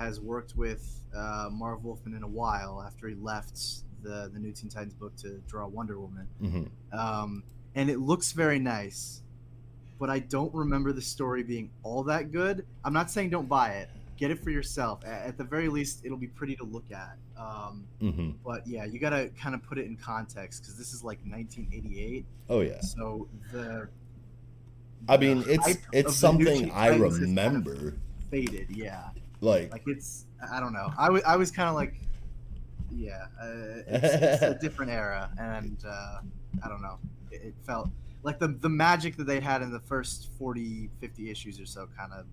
has 0.00 0.18
worked 0.20 0.56
with 0.56 1.00
uh, 1.14 1.48
Marv 1.52 1.84
Wolfman 1.84 2.14
in 2.16 2.22
a 2.22 2.28
while 2.28 2.82
after 2.84 3.06
he 3.08 3.14
left 3.14 3.58
the 4.02 4.30
the 4.32 4.38
New 4.38 4.50
Teen 4.52 4.70
Titans 4.70 4.94
book 4.94 5.14
to 5.16 5.40
draw 5.46 5.66
Wonder 5.66 5.98
Woman, 6.00 6.26
hmm 6.40 6.64
um, 6.98 7.42
and 7.74 7.90
it 7.90 7.98
looks 8.00 8.32
very 8.32 8.58
nice. 8.58 9.22
But 9.98 10.08
I 10.08 10.18
don't 10.20 10.52
remember 10.54 10.92
the 10.92 11.02
story 11.02 11.42
being 11.42 11.70
all 11.82 12.02
that 12.04 12.32
good. 12.32 12.64
I'm 12.84 12.94
not 12.94 13.10
saying 13.10 13.28
don't 13.30 13.48
buy 13.48 13.72
it. 13.74 13.90
Get 14.16 14.30
it 14.30 14.42
for 14.42 14.48
yourself. 14.50 15.04
A- 15.04 15.26
At 15.28 15.36
the 15.36 15.44
very 15.44 15.68
least, 15.68 16.00
it'll 16.04 16.16
be 16.16 16.26
pretty 16.28 16.56
to 16.56 16.64
look 16.64 16.90
at. 16.90 17.16
Um, 17.38 17.84
hmm 18.00 18.30
but 18.44 18.66
yeah, 18.66 18.86
you 18.86 18.98
gotta 18.98 19.30
kind 19.38 19.54
of 19.54 19.62
put 19.62 19.78
it 19.78 19.84
in 19.86 19.96
context 19.96 20.62
because 20.62 20.76
this 20.78 20.94
is 20.94 21.04
like 21.04 21.18
1988. 21.26 22.24
Oh 22.48 22.60
yeah. 22.62 22.80
So 22.80 23.28
the 23.52 23.88
I 25.08 25.16
mean, 25.18 25.44
it's 25.46 25.68
it's 25.92 26.22
of 26.22 26.38
the 26.38 26.38
new 26.38 26.44
something 26.46 26.70
I 26.72 26.90
is 26.90 26.92
kind 26.92 27.04
of 27.04 27.20
remember. 27.20 27.94
faded. 28.30 28.66
Yeah, 28.70 29.08
Like, 29.40 29.72
like 29.72 29.82
it's 29.86 30.26
I 30.52 30.60
don't 30.60 30.72
know. 30.72 30.92
I 30.98 31.10
was 31.10 31.22
I 31.24 31.36
was 31.36 31.50
kind 31.50 31.68
of 31.68 31.74
like, 31.74 31.94
yeah, 32.90 33.26
uh, 33.40 33.46
it's, 33.86 34.14
it's 34.14 34.42
a 34.42 34.54
different 34.60 34.90
era, 34.92 35.30
and 35.38 35.82
uh, 35.86 36.20
I 36.62 36.68
don't 36.68 36.82
know. 36.82 36.98
It, 37.30 37.42
it 37.42 37.54
felt 37.66 37.88
like 38.22 38.38
the 38.38 38.48
the 38.48 38.68
magic 38.68 39.16
that 39.16 39.24
they 39.24 39.40
had 39.40 39.62
in 39.62 39.70
the 39.72 39.80
first 39.80 40.28
40, 40.38 40.90
50 41.00 41.30
issues 41.30 41.60
or 41.60 41.66
so 41.66 41.88
kind 41.96 42.12
of 42.12 42.26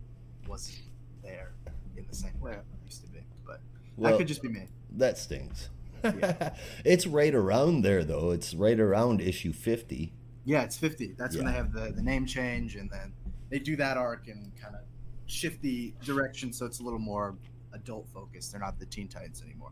wasn't 0.47 0.79
there 1.23 1.51
in 1.95 2.05
the 2.09 2.15
same 2.15 2.39
way 2.39 2.51
Yeah. 2.51 2.57
it 2.59 2.65
used 2.85 3.01
to 3.01 3.07
be. 3.07 3.19
But 3.45 3.61
well, 3.95 4.11
that 4.11 4.17
could 4.17 4.27
just 4.27 4.41
be 4.41 4.49
me. 4.49 4.67
that 4.97 5.17
stings. 5.17 5.69
Yeah. 6.03 6.53
it's 6.85 7.07
right 7.07 7.33
around 7.33 7.81
there 7.83 8.03
though. 8.03 8.31
It's 8.31 8.53
right 8.53 8.79
around 8.79 9.21
issue 9.21 9.53
fifty. 9.53 10.13
Yeah, 10.45 10.61
it's 10.63 10.77
50. 10.77 11.15
That's 11.17 11.35
when 11.35 11.45
they 11.45 11.51
have 11.51 11.73
the, 11.73 11.91
the 11.93 12.01
name 12.01 12.25
change, 12.25 12.77
and 12.77 12.89
then 12.89 13.11
they 13.49 13.59
do 13.59 13.75
that 13.75 13.97
arc 13.97 14.29
and 14.29 14.53
kind 14.55 14.75
of 14.75 14.81
shift 15.27 15.61
the 15.61 15.93
direction 16.03 16.51
so 16.51 16.65
it's 16.65 16.79
a 16.79 16.83
little 16.83 16.99
more 16.99 17.35
adult 17.73 18.07
focused. 18.09 18.51
They're 18.51 18.61
not 18.61 18.79
the 18.79 18.85
Teen 18.85 19.07
Titans 19.07 19.41
anymore. 19.43 19.71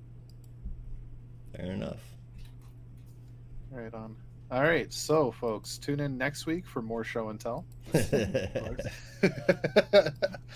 Fair 1.56 1.72
enough. 1.72 2.00
Right 3.72 3.94
on. 3.94 4.16
All 4.52 4.62
right, 4.62 4.94
so 4.94 5.32
folks, 5.32 5.78
tune 5.80 6.00
in 6.00 6.18
next 6.20 6.46
week 6.46 6.68
for 6.68 6.82
more 6.84 7.04
show 7.04 7.30
and 7.30 7.40
tell. 7.40 7.66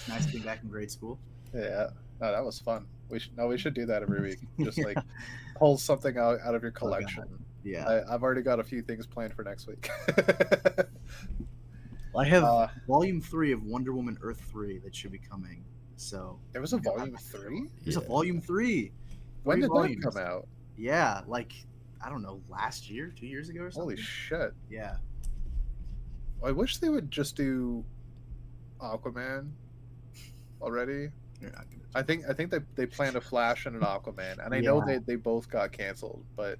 Nice 0.07 0.27
being 0.31 0.43
back 0.43 0.61
in 0.63 0.69
grade 0.69 0.91
school. 0.91 1.19
yeah, 1.53 1.87
no, 2.21 2.31
that 2.31 2.43
was 2.43 2.59
fun. 2.59 2.85
We 3.09 3.19
should 3.19 3.35
no, 3.35 3.47
we 3.47 3.57
should 3.57 3.73
do 3.73 3.85
that 3.87 4.03
every 4.03 4.21
week. 4.21 4.39
Just 4.63 4.77
like 4.77 4.97
pull 5.55 5.77
something 5.77 6.17
out 6.17 6.39
out 6.45 6.53
of 6.55 6.61
your 6.61 6.71
Oh, 6.75 6.79
collection. 6.79 7.23
Yeah. 7.63 7.87
I, 7.87 8.13
I've 8.13 8.23
already 8.23 8.41
got 8.43 8.59
a 8.59 8.63
few 8.63 8.81
things 8.81 9.05
planned 9.07 9.33
for 9.33 9.43
next 9.43 9.67
week. 9.67 9.89
Well, 12.13 12.25
I 12.25 12.27
have 12.29 12.43
uh, 12.43 12.67
volume 12.87 13.21
three 13.21 13.51
of 13.51 13.63
Wonder 13.63 13.93
Woman 13.93 14.17
Earth 14.21 14.41
3 14.49 14.79
that 14.79 14.95
should 14.95 15.11
be 15.11 15.19
coming. 15.19 15.63
So 15.95 16.39
there 16.53 16.61
was 16.61 16.73
a 16.73 16.77
volume 16.77 17.17
three. 17.17 17.67
there's 17.83 17.97
a 17.97 18.01
volume 18.01 18.39
three. 18.39 18.91
When 19.43 19.57
Three 19.57 19.61
did 19.63 19.67
volumes. 19.67 20.03
that 20.05 20.13
come 20.13 20.23
out? 20.23 20.47
Yeah, 20.77 21.21
like, 21.27 21.51
I 22.03 22.09
don't 22.09 22.21
know, 22.21 22.41
last 22.49 22.89
year, 22.89 23.13
two 23.17 23.27
years 23.27 23.49
ago 23.49 23.61
or 23.63 23.71
something? 23.71 23.97
Holy 23.97 24.01
shit! 24.01 24.53
yeah. 24.69 24.95
I 26.43 26.51
wish 26.51 26.77
they 26.77 26.87
would 26.87 27.11
just 27.11 27.35
do 27.35 27.83
Aquaman 28.79 29.49
already. 30.61 31.09
You're 31.41 31.51
not 31.51 31.65
gonna 31.69 31.83
I 31.95 32.01
think 32.01 32.23
I 32.29 32.33
think 32.33 32.51
they 32.51 32.59
they 32.75 32.85
planned 32.85 33.17
a 33.17 33.21
Flash 33.21 33.65
and 33.65 33.75
an 33.75 33.81
Aquaman, 33.81 34.43
and 34.43 34.53
I 34.53 34.61
know 34.61 34.81
they 34.85 34.99
they 34.99 35.15
both 35.15 35.49
got 35.49 35.73
canceled, 35.73 36.23
but 36.37 36.57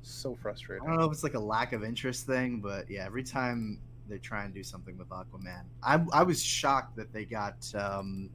so 0.00 0.34
frustrating. 0.34 0.86
I 0.86 0.90
don't 0.90 0.98
know 1.00 1.06
if 1.06 1.12
it's 1.12 1.22
like 1.22 1.34
a 1.34 1.38
lack 1.40 1.74
of 1.74 1.84
interest 1.84 2.26
thing, 2.26 2.60
but 2.60 2.90
yeah, 2.90 3.04
every 3.04 3.22
time 3.22 3.78
they 4.08 4.18
try 4.18 4.44
and 4.44 4.54
do 4.54 4.62
something 4.62 4.96
with 4.98 5.08
Aquaman, 5.10 5.64
I, 5.82 6.00
I 6.12 6.22
was 6.22 6.42
shocked 6.42 6.96
that 6.96 7.12
they 7.12 7.24
got 7.24 7.56
um, 7.74 8.30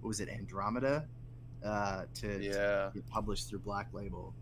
what 0.00 0.08
was 0.08 0.20
it 0.20 0.28
Andromeda 0.28 1.06
uh, 1.64 2.02
to, 2.14 2.38
to 2.38 2.44
Yeah, 2.44 2.90
get 2.94 3.06
published 3.08 3.48
through 3.48 3.60
Black 3.60 3.88
Label. 3.92 4.32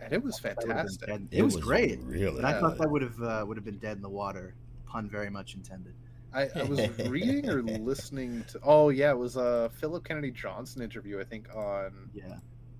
and 0.00 0.12
it 0.12 0.22
was 0.22 0.38
That 0.40 0.56
would've 0.56 0.68
been 0.68 0.76
fantastic. 0.76 1.08
dead- 1.08 1.28
It, 1.30 1.42
was, 1.42 1.56
great, 1.56 1.98
Really. 2.02 2.36
but 2.42 2.44
I 2.44 2.58
thought 2.60 2.78
that 2.78 2.90
would 2.90 3.02
have 3.02 3.20
uh, 3.22 3.44
would 3.46 3.56
have 3.56 3.64
been 3.64 3.78
dead 3.78 3.96
in 3.96 4.02
the 4.02 4.08
water. 4.08 4.54
Pun 4.86 5.08
very 5.08 5.30
much 5.30 5.54
intended. 5.54 5.94
I, 6.32 6.48
I 6.54 6.62
was 6.64 6.80
reading 7.08 7.48
or 7.48 7.62
listening 7.62 8.44
to. 8.52 8.60
Oh 8.62 8.90
yeah, 8.90 9.10
it 9.10 9.18
was 9.18 9.36
a 9.36 9.70
Philip 9.80 10.04
Kennedy 10.04 10.30
Johnson 10.30 10.82
interview, 10.82 11.20
I 11.20 11.24
think, 11.24 11.48
on 11.54 12.10
Yeah, 12.14 12.36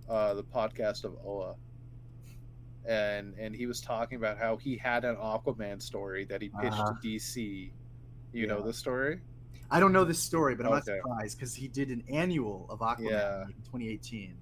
uh, 0.09 0.35
the 0.35 0.45
podcast 0.45 1.05
of 1.05 1.17
Oa, 1.25 1.55
and 2.87 3.35
and 3.39 3.55
he 3.55 3.67
was 3.67 3.81
talking 3.81 4.17
about 4.17 4.39
how 4.39 4.57
he 4.57 4.77
had 4.77 5.05
an 5.05 5.17
Aquaman 5.17 5.81
story 5.83 6.25
that 6.27 6.41
he 6.43 6.49
pitched 6.49 6.73
Uh-huh. 6.79 6.93
to 7.03 7.09
DC. 7.09 7.71
You 8.33 8.47
know 8.47 8.59
Yeah. 8.59 8.65
the 8.67 8.73
story? 8.73 9.21
I 9.71 9.81
don't 9.81 9.93
know 9.93 10.05
this 10.05 10.19
story, 10.19 10.55
but 10.55 10.65
I'm 10.67 10.73
not 10.73 10.85
surprised 10.85 11.37
because 11.39 11.55
he 11.55 11.69
did 11.69 11.91
an 11.91 12.03
annual 12.09 12.67
of 12.71 12.79
Aquaman 12.81 13.11
Yeah. 13.11 13.43
in 13.43 13.63
2018. 13.65 14.37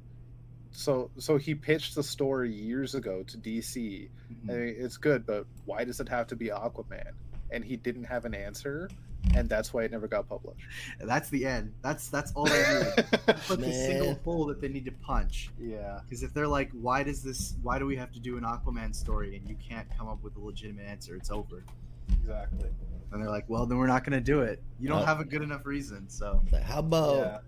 So 0.71 1.11
so 1.19 1.37
he 1.39 1.55
pitched 1.55 1.95
the 1.95 2.03
story 2.03 2.53
years 2.53 2.95
ago 2.95 3.23
to 3.25 3.37
DC. 3.39 4.11
Mhm. 4.31 4.51
I 4.51 4.53
mean, 4.57 4.75
it's 4.79 4.97
good, 4.97 5.25
but 5.27 5.47
why 5.65 5.85
does 5.85 6.01
it 6.01 6.09
have 6.09 6.27
to 6.29 6.37
be 6.37 6.47
Aquaman? 6.49 7.13
And 7.51 7.65
he 7.65 7.77
didn't 7.77 8.05
have 8.05 8.25
an 8.25 8.35
answer, 8.35 8.89
and 9.35 9.49
that's 9.49 9.73
why 9.75 9.85
it 9.85 9.91
never 9.91 10.07
got 10.09 10.29
published. 10.29 10.67
That's 11.01 11.29
the 11.31 11.45
end. 11.47 11.73
That's 11.83 12.09
that's 12.09 12.33
all 12.33 12.45
they 12.45 12.59
need. 12.97 13.11
Put 13.47 13.61
the 13.61 13.73
single 13.73 14.15
hole 14.25 14.47
that 14.47 14.61
they 14.61 14.69
need 14.69 14.85
to 14.87 14.93
punch. 14.93 15.51
yeah. 15.59 16.01
Because 16.05 16.23
if 16.23 16.33
they're 16.33 16.49
like, 16.49 16.71
why 16.73 17.03
does 17.03 17.23
this? 17.23 17.55
Why 17.63 17.79
do 17.79 17.87
we 17.87 17.97
have 17.97 18.13
to 18.13 18.21
do 18.21 18.37
an 18.37 18.45
Aquaman 18.45 18.95
story 18.95 19.37
and 19.37 19.49
you 19.49 19.57
can't 19.57 19.87
come 19.97 20.09
up 20.09 20.23
with 20.23 20.37
a 20.37 20.41
legitimate 20.41 20.87
answer? 20.87 21.17
It's 21.17 21.31
over. 21.31 21.65
Exactly. 22.13 22.71
And 23.13 23.23
they're 23.23 23.31
like, 23.31 23.45
well, 23.49 23.67
then 23.67 23.79
we're 23.79 23.87
not 23.87 24.05
going 24.05 24.13
to 24.19 24.25
do 24.25 24.41
it. 24.41 24.63
You 24.81 24.89
don't 24.89 25.03
Uh, 25.03 25.07
have 25.07 25.21
a 25.21 25.25
good 25.25 25.43
enough 25.43 25.65
reason. 25.67 26.09
So 26.09 26.43
how 26.63 26.79
about 26.81 27.17
Yeah. 27.17 27.39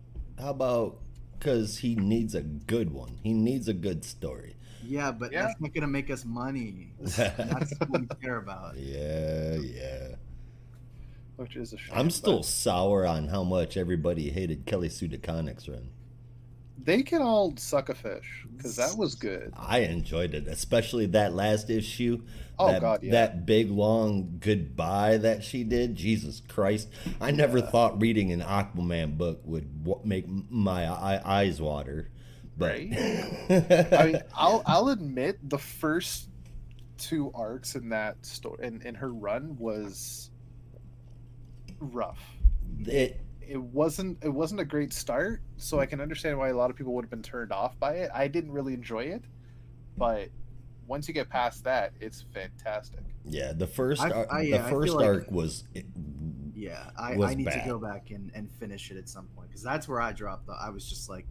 how 0.44 0.50
about 0.50 0.99
because 1.38 1.78
he 1.78 1.94
needs 1.94 2.35
a 2.35 2.42
good 2.42 2.90
one. 2.90 3.18
He 3.23 3.32
needs 3.32 3.68
a 3.68 3.75
good 3.75 4.04
story. 4.04 4.56
yeah, 4.85 5.12
but 5.12 5.30
Yeah. 5.32 5.42
that's 5.42 5.61
not 5.61 5.73
going 5.75 5.82
to 5.82 5.87
make 5.88 6.11
us 6.11 6.25
money. 6.25 6.92
That's 7.00 7.73
what 7.78 8.00
we 8.00 8.06
care 8.23 8.38
about. 8.38 8.76
Yeah, 8.76 9.56
yeah. 9.56 10.08
Which 11.38 11.57
is 11.57 11.73
a 11.73 11.78
shame. 11.78 11.95
I'm 11.97 12.11
still 12.11 12.42
sour 12.42 13.07
on 13.07 13.28
how 13.28 13.45
much 13.45 13.76
everybody 13.76 14.30
hated 14.30 14.66
Kelly 14.66 14.88
Sue 14.88 15.09
DeConnick's 15.09 15.68
run. 15.68 15.88
They 16.83 17.02
can 17.02 17.23
all 17.23 17.54
suck 17.57 17.88
a 17.88 17.95
fish 17.95 18.45
because 18.57 18.76
that 18.76 18.97
was 18.97 19.14
good. 19.14 19.52
I 19.57 19.80
enjoyed 19.80 20.35
it, 20.35 20.47
especially 20.49 21.07
that 21.07 21.35
last 21.35 21.71
issue. 21.71 22.23
Oh 22.59 22.73
that, 22.73 22.80
God, 22.80 23.02
yeah. 23.02 23.12
That 23.12 23.47
big 23.47 23.71
long 23.71 24.38
goodbye 24.40 25.18
that 25.18 25.45
she 25.45 25.62
did. 25.64 25.95
Jesus 25.97 26.40
Christ! 26.49 26.88
I 27.21 27.30
never 27.30 27.59
Yeah. 27.59 27.71
thought 27.71 28.00
reading 28.00 28.33
an 28.33 28.40
Aquaman 28.40 29.16
book 29.16 29.40
would 29.45 29.68
make 30.04 30.26
my 30.50 30.87
eye- 30.88 31.23
eyes 31.25 31.61
water. 31.61 32.11
But 32.57 32.73
I 32.80 34.02
mean, 34.07 34.23
I'll 34.35 34.62
I'll 34.66 34.88
admit 34.88 35.38
the 35.49 35.59
first 35.59 36.28
two 36.97 37.30
arcs 37.35 37.76
in 37.76 37.88
that 37.90 38.25
story 38.26 38.66
in, 38.66 38.83
in 38.83 38.95
her 38.97 39.12
run 39.12 39.57
was 39.59 40.30
rough. 41.80 42.20
it 42.87 43.20
It 43.47 43.61
wasn't 43.61 44.18
it 44.23 44.28
wasn't 44.28 44.61
a 44.61 44.64
great 44.64 44.92
start, 44.92 45.40
so 45.56 45.80
I 45.80 45.87
can 45.87 46.00
understand 46.00 46.38
why 46.38 46.49
a 46.49 46.56
lot 46.56 46.70
of 46.70 46.76
people 46.76 46.92
would 46.94 47.04
have 47.04 47.11
been 47.11 47.23
turned 47.23 47.52
off 47.52 47.78
by 47.78 47.94
it. 47.94 48.11
I 48.14 48.28
didn't 48.28 48.52
really 48.52 48.75
enjoy 48.75 49.04
it, 49.04 49.23
but 49.97 50.28
once 50.87 51.06
you 51.08 51.14
get 51.14 51.28
past 51.28 51.64
that, 51.64 51.92
it's 52.00 52.25
fantastic. 52.32 53.00
yeah, 53.25 53.52
the 53.52 53.66
first 53.66 54.00
I- 54.02 54.11
arc, 54.11 54.28
I- 54.32 54.40
yeah, 54.42 54.58
the 54.62 54.68
feel 54.68 54.80
first 54.80 54.94
like- 54.94 55.04
arc 55.06 55.30
was 55.30 55.64
Yeah, 56.54 56.90
I, 56.99 57.14
was 57.16 57.30
I 57.30 57.35
need 57.35 57.44
bad. 57.47 57.62
to 57.62 57.68
go 57.70 57.78
back 57.78 58.11
and, 58.11 58.30
and 58.35 58.50
finish 58.50 58.90
it 58.90 58.97
at 58.97 59.08
some 59.08 59.26
point 59.37 59.49
because 59.49 59.62
that's 59.62 59.87
where 59.87 60.00
I 60.00 60.12
dropped. 60.12 60.47
The, 60.47 60.52
I 60.54 60.70
was 60.70 60.88
just 60.88 61.08
like, 61.08 61.26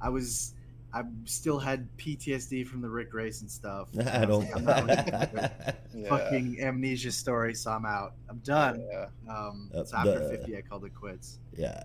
I 0.00 0.08
was 0.08 0.54
I 0.92 1.02
still 1.24 1.58
had 1.58 1.88
PTSD 1.98 2.66
from 2.66 2.80
the 2.82 2.88
Ric 2.88 3.10
Grayson 3.10 3.48
stuff. 3.48 3.88
I 4.12 4.24
don't. 4.24 4.48
I'm 4.54 4.64
not 4.64 4.84
ready 4.86 5.12
Yeah. 5.94 6.08
Fucking 6.08 6.60
amnesia 6.60 7.10
story, 7.12 7.52
so 7.54 7.70
I'm 7.72 7.84
out. 7.84 8.14
I'm 8.28 8.38
done. 8.38 8.84
Yeah. 8.90 9.06
Um, 9.28 9.70
Uh, 9.74 9.84
so 9.84 9.96
after 9.96 10.18
the- 10.20 10.28
50, 10.38 10.56
I 10.56 10.60
called 10.62 10.84
it 10.84 10.94
quits. 10.94 11.38
yeah, 11.56 11.82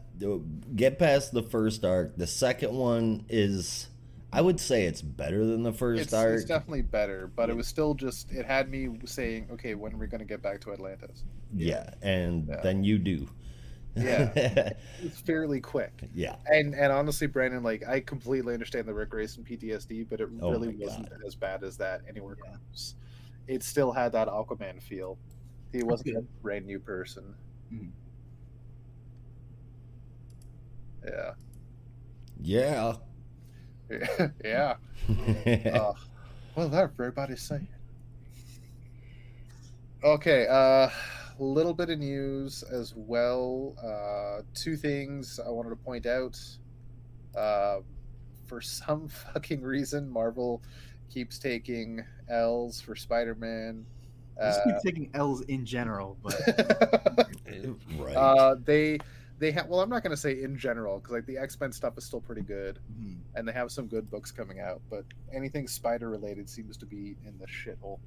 get 0.76 1.00
past 1.00 1.34
the 1.34 1.42
first 1.44 1.84
arc. 1.84 2.16
The 2.16 2.28
second 2.28 2.74
one 2.74 3.26
is, 3.30 3.90
I 4.32 4.42
would 4.42 4.60
say, 4.60 4.86
it's 4.86 5.02
better 5.02 5.46
than 5.46 5.64
the 5.64 5.74
first 5.74 6.02
It's, 6.04 6.14
arc. 6.14 6.36
it's 6.36 6.46
definitely 6.46 6.84
better, 6.84 7.32
but 7.36 7.50
it 7.50 7.56
was 7.56 7.68
still 7.68 7.94
just 7.96 8.32
it 8.32 8.46
had 8.46 8.70
me 8.70 8.90
saying, 9.06 9.48
okay, 9.54 9.74
when 9.76 9.94
are 9.94 9.98
we 9.98 10.08
going 10.08 10.20
to 10.20 10.26
get 10.26 10.42
back 10.42 10.62
to 10.62 10.72
Atlantis? 10.72 11.24
yeah, 11.54 11.90
and 12.02 12.48
Yeah. 12.48 12.62
then 12.62 12.84
you 12.84 12.98
do. 13.00 13.28
Yeah. 13.96 14.74
It's 15.02 15.20
fairly 15.22 15.62
quick. 15.62 16.10
yeah. 16.14 16.36
And 16.48 16.74
and 16.74 16.92
honestly, 16.92 17.28
Brandon, 17.28 17.64
like 17.64 17.88
I 17.88 18.00
completely 18.02 18.54
understand 18.54 18.88
the 18.88 18.94
Ric 18.94 19.10
Grayson 19.10 19.44
PTSD, 19.44 20.10
but 20.10 20.20
it 20.20 20.30
Oh 20.42 20.52
really 20.52 20.70
wasn't 20.70 21.10
God. 21.10 21.20
as 21.26 21.36
bad 21.36 21.64
as 21.64 21.78
that 21.78 22.02
anywhere 22.10 22.38
Yeah. 22.44 22.52
close. 22.52 22.96
It 23.48 23.64
still 23.64 23.92
had 23.92 24.12
that 24.14 24.28
Aquaman 24.28 24.82
feel. 24.82 25.18
He 25.72 25.84
wasn't 25.84 26.18
a 26.18 26.22
brand 26.42 26.66
new 26.66 26.80
person. 26.80 27.36
Mhm. 27.74 27.92
Yeah. 31.06 31.34
Yeah. 32.42 32.94
yeah. 34.44 34.76
Uh, 35.74 35.94
well, 36.56 36.70
that 36.70 36.92
everybody's 36.98 37.42
saying. 37.42 37.68
Okay, 40.04 40.48
uh, 40.48 40.90
little 41.44 41.74
bit 41.74 41.90
of 41.90 42.00
news 42.00 42.64
as 42.64 42.94
well. 42.96 43.76
Uh, 43.84 44.44
two 44.54 44.76
things 44.78 45.40
I 45.46 45.50
wanted 45.50 45.70
to 45.70 45.76
point 45.76 46.06
out. 46.06 46.40
Uh, 47.36 47.80
for 48.46 48.62
some 48.62 49.08
fucking 49.34 49.62
reason, 49.62 50.10
Marvel 50.10 50.62
keeps 51.10 51.38
taking 51.40 52.04
L's 52.30 52.80
for 52.82 52.96
Spider-Man. 52.96 53.86
I 54.42 54.46
just 54.48 54.60
Uh, 54.60 54.64
keep 54.66 54.76
taking 54.94 55.10
L's 55.14 55.42
in 55.42 55.66
general, 55.66 56.18
but 56.22 56.36
right. 57.98 58.16
uh, 58.16 58.56
they 58.66 59.00
they 59.40 59.52
have 59.52 59.68
well, 59.68 59.80
I'm 59.82 59.90
not 59.90 60.04
gonna 60.04 60.18
say 60.18 60.42
in 60.42 60.58
general 60.58 61.00
because 61.00 61.12
like 61.14 61.26
the 61.26 61.38
X 61.38 61.60
Men 61.60 61.72
stuff 61.72 61.98
is 61.98 62.04
still 62.06 62.20
pretty 62.22 62.42
good. 62.42 62.80
mhm. 63.00 63.18
and 63.36 63.48
they 63.48 63.52
have 63.54 63.72
some 63.72 63.88
good 63.88 64.10
books 64.10 64.32
coming 64.32 64.60
out, 64.60 64.82
but 64.90 65.06
anything 65.34 65.68
spider 65.68 66.10
related 66.10 66.50
seems 66.50 66.76
to 66.78 66.86
be 66.86 67.16
in 67.26 67.38
the 67.40 67.46
shithole. 67.48 68.00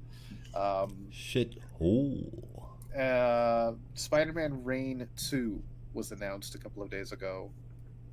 Um, 0.55 1.07
Shit 1.11 1.55
hole. 1.77 2.68
Uh, 2.97 3.73
Spider 3.93 4.33
Man 4.33 4.63
Reign 4.63 5.07
2 5.29 5.61
was 5.93 6.11
announced 6.11 6.55
a 6.55 6.57
couple 6.57 6.83
of 6.83 6.89
days 6.89 7.11
ago. 7.11 7.51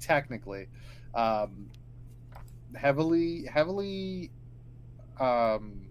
Technically, 0.01 0.69
um, 1.15 1.71
heavily, 2.75 3.47
heavily, 3.47 4.31
um, 5.19 5.86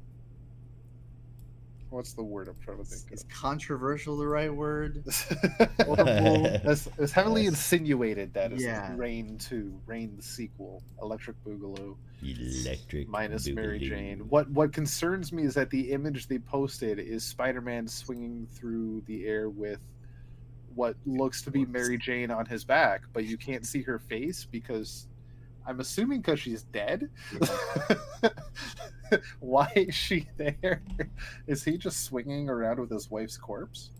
what's 1.89 2.13
the 2.13 2.23
word 2.23 2.47
I'm 2.47 2.55
trying 2.63 2.77
to 2.77 2.83
is, 2.83 3.01
think 3.03 3.13
is 3.13 3.25
controversial 3.29 4.17
the 4.17 4.27
right 4.27 4.53
word? 4.53 5.03
it's, 5.05 6.87
it's 6.97 7.11
heavily 7.11 7.43
Yes. 7.43 7.49
insinuated 7.53 8.33
that 8.33 8.51
it's 8.51 8.63
Yeah. 8.63 8.93
Reign 8.95 9.37
2, 9.37 9.79
Reign 9.85 10.13
the 10.17 10.23
sequel, 10.23 10.83
Electric 11.01 11.35
Boogaloo. 11.45 11.95
Electric. 12.23 13.07
minus 13.07 13.47
Mary 13.49 13.77
Jane. 13.79 14.19
What 14.29 14.49
what 14.49 14.73
concerns 14.73 15.31
me 15.31 15.43
is 15.43 15.53
that 15.53 15.69
the 15.69 15.91
image 15.91 16.27
they 16.27 16.39
posted 16.39 16.97
is 16.97 17.23
Spider-Man 17.23 17.87
swinging 17.87 18.47
through 18.51 19.03
the 19.05 19.25
air 19.25 19.49
with 19.49 19.79
what 20.73 20.95
looks 21.05 21.41
to 21.43 21.51
be 21.51 21.65
Mary 21.65 21.97
Jane 21.97 22.31
on 22.31 22.45
his 22.45 22.63
back, 22.65 23.03
but 23.13 23.25
you 23.25 23.37
can't 23.37 23.65
see 23.65 23.81
her 23.83 23.99
face 23.99 24.45
because 24.49 25.07
I'm 25.67 25.79
assuming 25.79 26.21
because 26.21 26.39
she's 26.39 26.63
dead. 26.63 27.09
Why 29.39 29.71
is 29.75 29.95
she 29.95 30.27
there? 30.37 30.81
Is 31.47 31.63
he 31.63 31.77
just 31.77 32.03
swinging 32.03 32.49
around 32.49 32.79
with 32.79 32.91
his 32.91 33.09
wife's 33.09 33.37
corpse? 33.37 33.91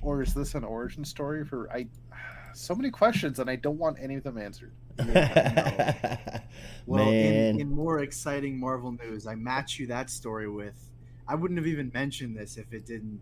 Or 0.00 0.22
is 0.22 0.32
this 0.32 0.54
an 0.54 0.64
origin 0.64 1.04
story 1.04 1.44
for 1.44 1.70
I? 1.72 1.86
So 2.54 2.74
many 2.74 2.90
questions, 2.90 3.38
and 3.38 3.48
I 3.48 3.56
don't 3.56 3.78
want 3.78 3.98
any 4.00 4.16
of 4.16 4.24
them 4.24 4.38
answered. 4.38 4.72
Well, 6.86 7.06
in, 7.06 7.60
in 7.60 7.70
more 7.70 8.00
exciting 8.00 8.58
Marvel 8.58 8.92
news, 8.92 9.26
I 9.26 9.34
match 9.34 9.78
you 9.78 9.86
that 9.88 10.08
story 10.08 10.48
with. 10.48 10.88
I 11.28 11.34
wouldn't 11.34 11.58
have 11.58 11.66
even 11.66 11.90
mentioned 11.92 12.34
this 12.34 12.56
if 12.56 12.72
it 12.72 12.86
didn't. 12.86 13.20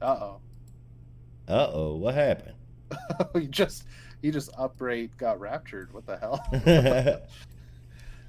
Uh 0.00 0.16
oh. 0.20 0.40
Uh 1.48 1.70
oh, 1.72 1.96
what 1.96 2.14
happened? 2.14 2.54
he 3.34 3.48
just 3.48 3.84
he 4.22 4.30
just 4.30 4.50
upright 4.56 5.10
got 5.16 5.40
raptured. 5.40 5.92
What 5.92 6.06
the 6.06 6.16
hell? 6.16 7.26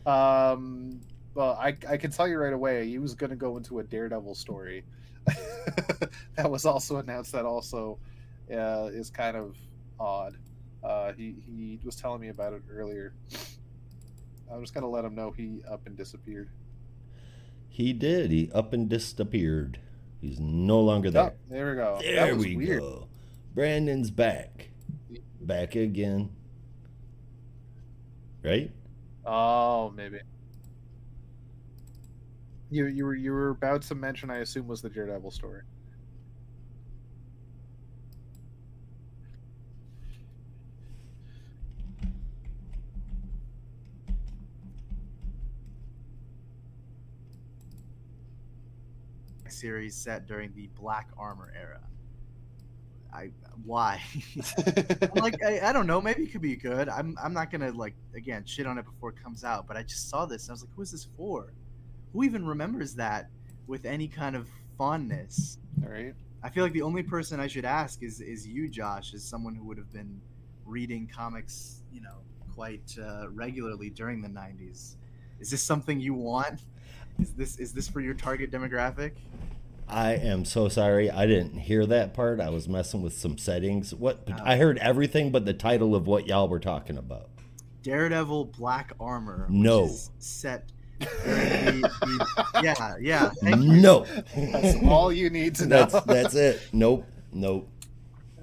Um, 0.05 0.99
well, 1.33 1.57
I 1.59 1.75
I 1.89 1.97
can 1.97 2.11
tell 2.11 2.27
you 2.27 2.37
right 2.37 2.53
away. 2.53 2.87
He 2.87 2.97
was 2.97 3.15
going 3.15 3.29
to 3.29 3.35
go 3.35 3.57
into 3.57 3.79
a 3.79 3.83
Daredevil 3.83 4.35
story. 4.35 4.83
that 6.35 6.49
was 6.49 6.65
also 6.65 6.97
announced. 6.97 7.31
That 7.31 7.45
also 7.45 7.99
uh, 8.51 8.89
is 8.91 9.09
kind 9.09 9.37
of 9.37 9.55
odd. 9.99 10.37
Uh, 10.83 11.13
he 11.13 11.35
he 11.45 11.79
was 11.83 11.95
telling 11.95 12.21
me 12.21 12.29
about 12.29 12.53
it 12.53 12.63
earlier. 12.71 13.13
I'm 14.51 14.61
just 14.61 14.73
gonna 14.73 14.89
let 14.89 15.05
him 15.05 15.15
know 15.15 15.31
he 15.31 15.61
up 15.69 15.85
and 15.85 15.95
disappeared. 15.95 16.49
he 17.69 17.93
did. 17.93 18.31
He 18.31 18.51
up 18.53 18.73
and 18.73 18.89
disappeared. 18.89 19.79
He's 20.19 20.39
no 20.39 20.81
longer 20.81 21.09
there. 21.09 21.23
Oh, 21.23 21.33
there 21.49 21.69
we 21.69 21.75
go. 21.77 21.99
There 22.01 22.15
that 22.15 22.35
was 22.35 22.45
we 22.45 22.55
weird. 22.57 22.81
go. 22.81 23.07
Brandon's 23.55 24.11
back. 24.11 24.69
Back 25.39 25.75
again. 25.75 26.29
Right? 28.43 28.71
Oh, 29.25 29.91
maybe. 29.95 30.19
You 32.69 32.85
you 32.85 33.05
were 33.05 33.15
you 33.15 33.31
were 33.33 33.49
about 33.49 33.81
to 33.83 33.95
mention. 33.95 34.31
I 34.31 34.37
assume 34.37 34.67
was 34.67 34.81
the 34.81 34.89
Daredevil 34.89 35.31
story. 35.31 35.61
series 49.49 49.95
set 49.95 50.25
during 50.25 50.51
the 50.55 50.67
Black 50.75 51.09
Armor 51.17 51.53
era. 51.55 51.81
I 53.13 53.29
why? 53.65 54.01
Like 55.15 55.43
I, 55.45 55.59
I 55.69 55.73
don't 55.73 55.87
know. 55.87 56.01
Maybe 56.01 56.23
it 56.23 56.31
could 56.31 56.41
be 56.41 56.55
good. 56.55 56.89
I'm 56.89 57.17
I'm 57.21 57.33
not 57.33 57.51
gonna 57.51 57.71
like 57.71 57.95
again 58.15 58.43
shit 58.45 58.65
on 58.65 58.77
it 58.77 58.85
before 58.85 59.09
it 59.09 59.21
comes 59.21 59.43
out. 59.43 59.67
But 59.67 59.77
I 59.77 59.83
just 59.83 60.09
saw 60.09 60.25
this 60.25 60.43
and 60.43 60.51
I 60.51 60.53
was 60.53 60.63
like, 60.63 60.71
who 60.75 60.81
is 60.81 60.91
this 60.91 61.07
for? 61.17 61.53
Who 62.13 62.23
even 62.23 62.45
remembers 62.45 62.95
that 62.95 63.29
with 63.67 63.85
any 63.85 64.07
kind 64.07 64.35
of 64.35 64.47
fondness? 64.77 65.57
All 65.83 65.89
right. 65.89 66.13
I 66.43 66.49
feel 66.49 66.63
like 66.63 66.73
the 66.73 66.81
only 66.81 67.03
person 67.03 67.39
I 67.39 67.47
should 67.47 67.65
ask 67.65 68.01
is 68.01 68.21
is 68.21 68.47
you, 68.47 68.67
Josh, 68.69 69.13
as 69.13 69.23
someone 69.23 69.55
who 69.55 69.65
would 69.65 69.77
have 69.77 69.91
been 69.93 70.19
reading 70.65 71.09
comics, 71.13 71.83
you 71.91 72.01
know, 72.01 72.17
quite 72.55 72.95
uh, 73.01 73.29
regularly 73.29 73.89
during 73.89 74.21
the 74.21 74.29
'90s. 74.29 74.95
Is 75.39 75.51
this 75.51 75.63
something 75.63 75.99
you 75.99 76.13
want? 76.13 76.61
Is 77.19 77.33
this 77.33 77.57
is 77.59 77.73
this 77.73 77.87
for 77.87 78.01
your 78.01 78.13
target 78.13 78.51
demographic? 78.51 79.11
I 79.91 80.13
am 80.13 80.45
so 80.45 80.69
sorry. 80.69 81.09
I 81.11 81.25
didn't 81.25 81.57
hear 81.57 81.85
that 81.85 82.13
part. 82.13 82.39
I 82.39 82.49
was 82.49 82.67
messing 82.69 83.01
with 83.01 83.13
some 83.13 83.37
settings. 83.37 83.93
What 83.93 84.23
Oh. 84.29 84.35
I 84.43 84.55
heard 84.57 84.77
everything 84.77 85.31
but 85.31 85.45
the 85.45 85.53
title 85.53 85.95
of 85.95 86.07
what 86.07 86.27
y'all 86.27 86.47
were 86.47 86.59
talking 86.59 86.97
about. 86.97 87.29
Daredevil 87.83 88.45
Black 88.57 88.93
Armor. 88.99 89.47
which 89.49 89.57
No. 89.57 89.85
is 89.85 90.09
set. 90.19 90.71
the- 90.99 91.07
the- 91.25 92.61
yeah, 92.63 92.95
yeah. 93.01 93.29
Thank 93.41 93.63
you. 93.63 93.73
No. 93.81 94.05
That's 94.35 94.77
all 94.85 95.11
you 95.11 95.29
need 95.31 95.55
to 95.55 95.65
know. 95.65 95.85
That's 95.85 96.05
that's 96.05 96.35
it. 96.35 96.61
Nope. 96.71 97.05
Nope. 97.33 97.67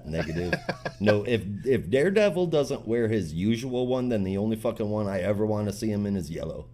Negative. 0.04 0.54
No, 1.00 1.22
if 1.24 1.44
if 1.64 1.88
Daredevil 1.90 2.46
doesn't 2.48 2.88
wear 2.88 3.06
his 3.08 3.32
usual 3.34 3.86
one, 3.86 4.08
then 4.08 4.24
the 4.24 4.38
only 4.38 4.56
fucking 4.56 4.88
one 4.90 5.06
I 5.06 5.20
ever 5.20 5.44
want 5.46 5.68
to 5.68 5.72
see 5.72 5.90
him 5.90 6.04
in 6.06 6.16
is 6.16 6.30
yellow. 6.30 6.66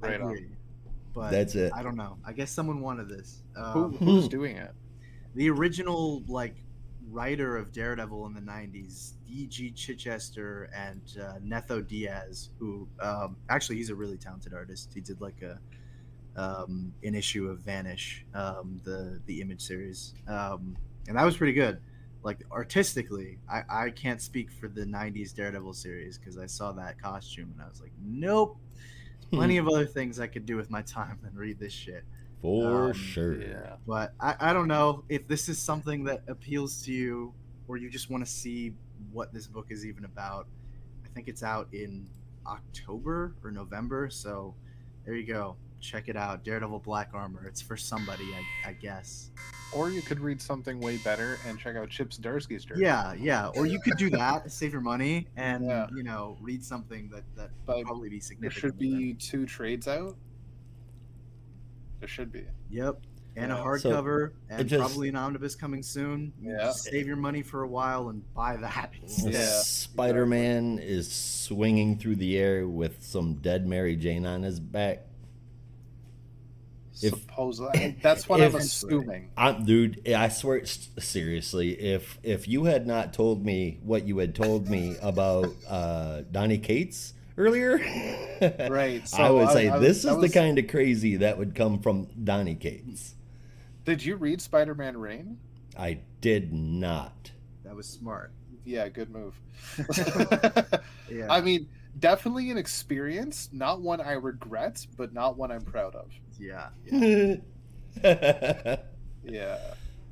Right 0.00 0.20
on. 0.20 0.36
Agree. 1.14 1.22
But 1.22 1.30
That's 1.30 1.54
it. 1.54 1.72
I 1.74 1.82
don't 1.82 1.96
know. 1.96 2.18
I 2.24 2.32
guess 2.32 2.50
someone 2.50 2.80
wanted 2.80 3.08
this. 3.08 3.42
Who, 3.72 3.84
Um, 3.84 3.92
who's 3.98 4.28
doing 4.28 4.56
it? 4.56 4.72
the 5.34 5.48
original 5.50 6.22
like 6.26 6.56
writer 7.08 7.56
of 7.56 7.72
Daredevil 7.72 8.26
in 8.26 8.34
the 8.34 8.40
'90s, 8.40 9.12
D.G. 9.26 9.70
Chichester 9.72 10.70
and 10.74 11.02
uh, 11.20 11.38
Netho 11.40 11.86
Diaz, 11.86 12.50
who 12.58 12.88
um, 13.00 13.36
actually 13.48 13.76
he's 13.76 13.90
a 13.90 13.94
really 13.94 14.16
talented 14.18 14.54
artist. 14.54 14.92
He 14.94 15.00
did 15.00 15.20
like 15.20 15.42
a 15.42 15.58
um, 16.36 16.92
an 17.02 17.14
issue 17.14 17.48
of 17.48 17.60
Vanish, 17.60 18.24
um, 18.34 18.80
the 18.84 19.20
the 19.26 19.40
Image 19.40 19.62
series, 19.62 20.14
um, 20.28 20.76
and 21.08 21.16
that 21.16 21.24
was 21.24 21.36
pretty 21.36 21.52
good. 21.52 21.80
Like 22.22 22.44
artistically, 22.52 23.38
I, 23.50 23.62
I 23.86 23.90
can't 23.90 24.20
speak 24.20 24.50
for 24.50 24.68
the 24.68 24.84
'90s 24.84 25.34
Daredevil 25.34 25.72
series 25.74 26.18
because 26.18 26.38
I 26.38 26.46
saw 26.46 26.72
that 26.72 27.00
costume 27.00 27.50
and 27.52 27.62
I 27.62 27.68
was 27.68 27.80
like, 27.80 27.92
nope. 28.00 28.58
Plenty 29.30 29.58
of 29.58 29.68
other 29.68 29.86
things 29.86 30.18
I 30.18 30.26
could 30.26 30.44
do 30.46 30.56
with 30.56 30.70
my 30.70 30.82
time 30.82 31.18
than 31.22 31.34
read 31.34 31.58
this 31.58 31.72
shit. 31.72 32.04
For 32.42 32.86
Um, 32.86 32.92
sure. 32.92 33.40
Yeah. 33.40 33.76
But 33.86 34.14
I, 34.18 34.34
I 34.40 34.52
don't 34.52 34.68
know 34.68 35.04
if 35.08 35.28
this 35.28 35.48
is 35.48 35.58
something 35.58 36.04
that 36.04 36.22
appeals 36.26 36.82
to 36.84 36.92
you 36.92 37.32
or 37.68 37.76
you 37.76 37.90
just 37.90 38.10
want 38.10 38.24
to 38.24 38.30
see 38.30 38.72
what 39.12 39.32
this 39.32 39.46
book 39.46 39.66
is 39.70 39.84
even 39.86 40.04
about. 40.04 40.46
I 41.04 41.10
I 41.10 41.12
think 41.12 41.26
it's 41.28 41.42
out 41.42 41.66
in 41.72 42.08
October 42.46 43.34
or 43.42 43.50
November. 43.50 44.08
So 44.10 44.54
there 45.04 45.14
you 45.14 45.26
go. 45.26 45.56
Check 45.80 46.08
it 46.08 46.16
out. 46.16 46.44
Daredevil 46.44 46.80
Black 46.80 47.10
Armor. 47.14 47.44
It's 47.46 47.62
for 47.62 47.76
somebody, 47.76 48.24
I, 48.64 48.70
I 48.70 48.72
guess. 48.74 49.30
Or 49.72 49.88
you 49.90 50.02
could 50.02 50.20
read 50.20 50.40
something 50.42 50.78
way 50.80 50.98
better 50.98 51.38
and 51.46 51.58
check 51.58 51.76
out 51.76 51.88
Chip 51.90 52.10
Zdarsky's 52.10 52.64
journey. 52.64 52.82
Yeah, 52.82 53.14
yeah. 53.14 53.48
Or 53.56 53.66
you 53.66 53.80
could 53.80 53.96
do 53.96 54.10
that, 54.10 54.50
save 54.52 54.72
your 54.72 54.80
money, 54.82 55.28
and 55.36 55.64
Yeah. 55.64 55.86
you 55.94 56.02
know, 56.02 56.36
read 56.40 56.62
something 56.64 57.08
that 57.10 57.22
that 57.36 57.50
But 57.66 57.82
probably 57.84 58.08
be 58.10 58.20
significant. 58.20 58.62
There 58.62 58.70
should 58.70 58.78
be 58.78 59.14
two 59.14 59.46
trades 59.46 59.88
out. 59.88 60.16
There 62.00 62.08
should 62.08 62.32
be. 62.32 62.44
Yep. 62.70 63.00
And 63.36 63.52
a 63.52 63.54
Yeah. 63.54 63.76
So, 63.76 63.90
hardcover, 63.92 64.32
and 64.50 64.68
just- 64.68 64.80
probably 64.80 65.08
an 65.08 65.16
omnibus 65.16 65.54
coming 65.54 65.82
soon. 65.82 66.32
Yeah. 66.42 66.58
just 66.64 66.84
save 66.84 67.06
your 67.06 67.16
money 67.16 67.42
for 67.42 67.62
a 67.62 67.68
while 67.68 68.08
and 68.08 68.22
buy 68.34 68.56
that. 68.56 68.90
Yeah, 69.22 69.60
Spider 69.62 70.26
Man 70.26 70.78
is 70.78 71.10
swinging 71.10 71.96
through 71.96 72.16
the 72.16 72.36
air 72.38 72.66
with 72.66 73.02
some 73.04 73.34
dead 73.34 73.66
Mary 73.66 73.96
Jane 73.96 74.26
on 74.26 74.42
his 74.42 74.58
back. 74.60 75.06
If- 77.02 77.14
Supposedly, 77.14 77.96
that's 78.02 78.28
what 78.28 78.40
if- 78.40 78.54
I'm 78.54 78.60
assuming. 78.60 79.30
I'm, 79.36 79.64
dude, 79.64 80.06
I 80.08 80.28
swear, 80.28 80.64
seriously, 80.66 81.70
if 81.80 82.18
if 82.22 82.46
you 82.48 82.64
had 82.64 82.86
not 82.86 83.12
told 83.12 83.44
me 83.44 83.78
what 83.82 84.06
you 84.06 84.18
had 84.18 84.34
told 84.34 84.68
me 84.68 84.96
about 85.00 85.48
uh, 85.68 86.22
Donny 86.30 86.58
Cates 86.58 87.14
earlier, 87.38 87.78
Right, 88.70 89.02
I 89.18 89.30
would 89.30 89.48
I- 89.48 89.52
say 89.52 89.68
I- 89.68 89.78
this 89.78 90.04
is 90.04 90.16
was- 90.16 90.20
the 90.20 90.28
kind 90.28 90.58
of 90.58 90.68
crazy 90.68 91.16
that 91.16 91.38
would 91.38 91.54
come 91.54 91.78
from 91.80 92.08
Donny 92.22 92.54
Cates. 92.54 93.14
Did 93.84 94.04
you 94.04 94.16
read 94.16 94.40
Spider-Man 94.42 94.96
Reign? 94.98 95.38
I 95.76 96.00
did 96.20 96.52
not. 96.52 97.30
That 97.64 97.74
was 97.74 97.86
smart. 97.88 98.32
Yeah, 98.64 98.88
good 98.90 99.08
move. 99.10 99.34
Yeah. 101.10 101.26
I 101.30 101.40
mean, 101.40 101.66
definitely 101.98 102.50
an 102.50 102.58
experience, 102.58 103.48
not 103.52 103.80
one 103.80 104.00
I 104.00 104.12
regret, 104.12 104.86
but 104.96 105.12
not 105.14 105.36
one 105.38 105.50
I'm 105.50 105.62
proud 105.62 105.94
of. 105.94 106.10
Yeah. 106.40 106.70
Yeah. 109.24 109.58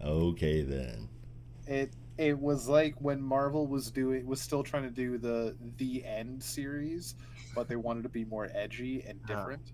okay 0.05 0.63
then. 0.63 1.09
It 1.67 1.93
it 2.19 2.39
was 2.39 2.69
like 2.69 2.95
when 3.01 3.21
Marvel 3.23 3.67
was 3.67 3.91
doing 3.91 4.27
was 4.27 4.41
still 4.41 4.63
trying 4.63 4.83
to 4.85 4.91
do 4.91 5.19
the 5.19 5.57
the 5.79 6.05
end 6.05 6.43
series, 6.43 7.15
but 7.55 7.69
they 7.69 7.77
wanted 7.77 8.03
to 8.03 8.09
be 8.09 8.25
more 8.25 8.49
edgy 8.55 9.05
and 9.07 9.19
Uh-huh. 9.25 9.35
different. 9.41 9.73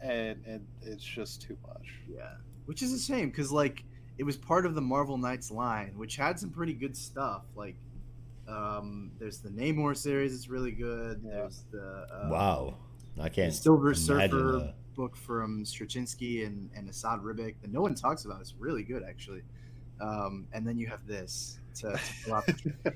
And 0.00 0.44
and 0.46 0.66
it's 0.82 1.04
just 1.04 1.42
too 1.42 1.56
much. 1.66 1.86
Yeah, 2.08 2.34
which 2.66 2.82
is 2.82 2.92
a 2.92 2.98
shame 2.98 3.30
because 3.30 3.50
like 3.52 3.84
it 4.18 4.24
was 4.24 4.36
part 4.36 4.66
of 4.66 4.74
the 4.74 4.80
Marvel 4.82 5.18
Knights 5.18 5.50
line, 5.50 5.92
which 5.96 6.16
had 6.16 6.38
some 6.38 6.50
pretty 6.50 6.74
good 6.74 6.96
stuff. 6.96 7.42
Like, 7.56 7.76
um, 8.46 9.10
there's 9.18 9.38
the 9.38 9.48
Namor 9.48 9.96
series; 9.96 10.34
it's 10.34 10.48
really 10.48 10.72
good. 10.72 11.22
Yeah. 11.24 11.30
There's 11.32 11.64
the 11.72 12.06
uh, 12.12 12.28
Wow, 12.30 12.76
I 13.18 13.24
the 13.24 13.30
can't. 13.30 13.54
Silver 13.54 13.92
imagine, 13.92 14.04
Surfer 14.04 14.56
uh, 14.56 14.72
book 14.94 15.16
from 15.16 15.64
Straczynski 15.64 16.46
and 16.46 16.70
and 16.74 16.88
Esad 16.88 17.22
Ribic 17.22 17.54
that 17.62 17.72
no 17.72 17.80
one 17.80 17.94
talks 17.94 18.24
about. 18.24 18.40
It's 18.40 18.54
really 18.58 18.82
good, 18.82 19.02
actually. 19.02 19.42
Um, 20.00 20.46
and 20.52 20.66
then 20.66 20.76
you 20.76 20.86
have 20.88 21.06
this 21.06 21.58
to, 21.76 21.92
to 21.92 21.98
fill 21.98 22.34
out 22.34 22.44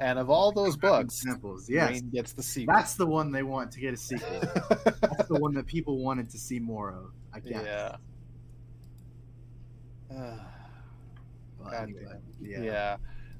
And 0.00 0.18
of 0.18 0.28
all 0.28 0.50
those 0.50 0.76
books, 0.76 1.22
examples. 1.22 1.70
Yes, 1.70 1.90
Reign 1.92 2.10
gets 2.10 2.32
the 2.32 2.42
sequel. 2.42 2.74
that's 2.74 2.94
the 2.94 3.06
one 3.06 3.30
they 3.30 3.44
want 3.44 3.70
to 3.72 3.80
get 3.80 3.94
a 3.94 3.96
sequel. 3.96 4.40
that's 5.00 5.28
the 5.28 5.38
one 5.38 5.54
that 5.54 5.66
people 5.66 5.98
wanted 5.98 6.28
to 6.30 6.38
see 6.38 6.58
more 6.58 6.90
of. 6.90 7.12
I 7.32 7.40
guess. 7.40 7.64
yeah. 7.64 7.96
Well, 11.60 11.72
anyway, 11.72 12.18
yeah. 12.42 12.96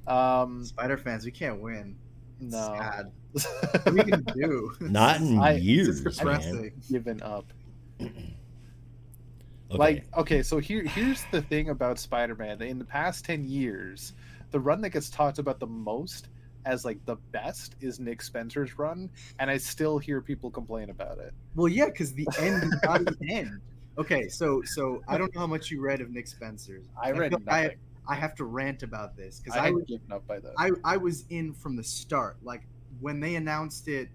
yeah. 0.06 0.40
Um, 0.40 0.64
Spider 0.64 0.96
fans, 0.96 1.26
we 1.26 1.30
can't 1.30 1.60
win. 1.60 1.94
It's 2.40 2.52
no. 2.54 2.74
sad. 2.78 3.12
What 3.34 3.86
are 3.86 3.92
we 3.92 4.04
gonna 4.04 4.22
do? 4.34 4.72
Not 4.80 5.20
in 5.20 5.38
I- 5.38 5.54
It's 5.54 5.64
years, 5.64 6.02
just 6.02 6.24
man. 6.24 6.70
Given 6.90 7.22
up. 7.22 7.46
Okay. 9.70 9.78
Like, 9.78 10.04
okay, 10.16 10.42
so 10.42 10.58
here 10.58 10.82
here's 10.84 11.24
the 11.32 11.40
thing 11.42 11.70
about 11.70 11.98
Spider-Man. 11.98 12.62
In 12.62 12.78
the 12.78 12.84
past 12.84 13.24
ten 13.24 13.44
years, 13.44 14.12
the 14.52 14.60
run 14.60 14.80
that 14.82 14.90
gets 14.90 15.08
talked 15.10 15.38
about 15.38 15.58
the 15.58 15.66
most 15.66 16.28
as 16.64 16.84
like 16.84 17.04
the 17.06 17.16
best 17.32 17.74
is 17.80 17.98
Nick 17.98 18.22
Spencer's 18.22 18.78
run, 18.78 19.10
and 19.38 19.50
I 19.50 19.56
still 19.56 19.98
hear 19.98 20.20
people 20.20 20.50
complain 20.50 20.90
about 20.90 21.18
it. 21.18 21.32
Well, 21.54 21.68
yeah, 21.68 21.86
because 21.86 22.12
the 22.12 22.28
end 22.38 22.62
is 22.62 22.76
not 22.84 23.04
the 23.04 23.16
end. 23.28 23.60
Okay, 23.98 24.28
so 24.28 24.62
so 24.62 25.02
I 25.08 25.18
don't 25.18 25.34
know 25.34 25.40
how 25.40 25.46
much 25.46 25.70
you 25.70 25.80
read 25.80 26.00
of 26.00 26.10
Nick 26.10 26.26
Spencer's. 26.26 26.86
I 27.00 27.10
read 27.12 27.30
feel 27.30 27.40
nothing. 27.40 27.70
I, 28.08 28.12
I 28.12 28.14
have 28.16 28.34
to 28.36 28.44
rant 28.44 28.82
about 28.82 29.16
this 29.16 29.40
because 29.40 29.58
I, 29.58 29.68
I, 29.68 29.70
was 29.70 29.84
given 29.84 30.12
up 30.12 30.26
by 30.26 30.38
then. 30.38 30.52
I 30.58 30.70
I 30.84 30.96
was 30.96 31.24
in 31.30 31.52
from 31.52 31.76
the 31.76 31.84
start. 31.84 32.36
Like 32.42 32.62
when 33.00 33.20
they 33.20 33.36
announced 33.36 33.88
it, 33.88 34.08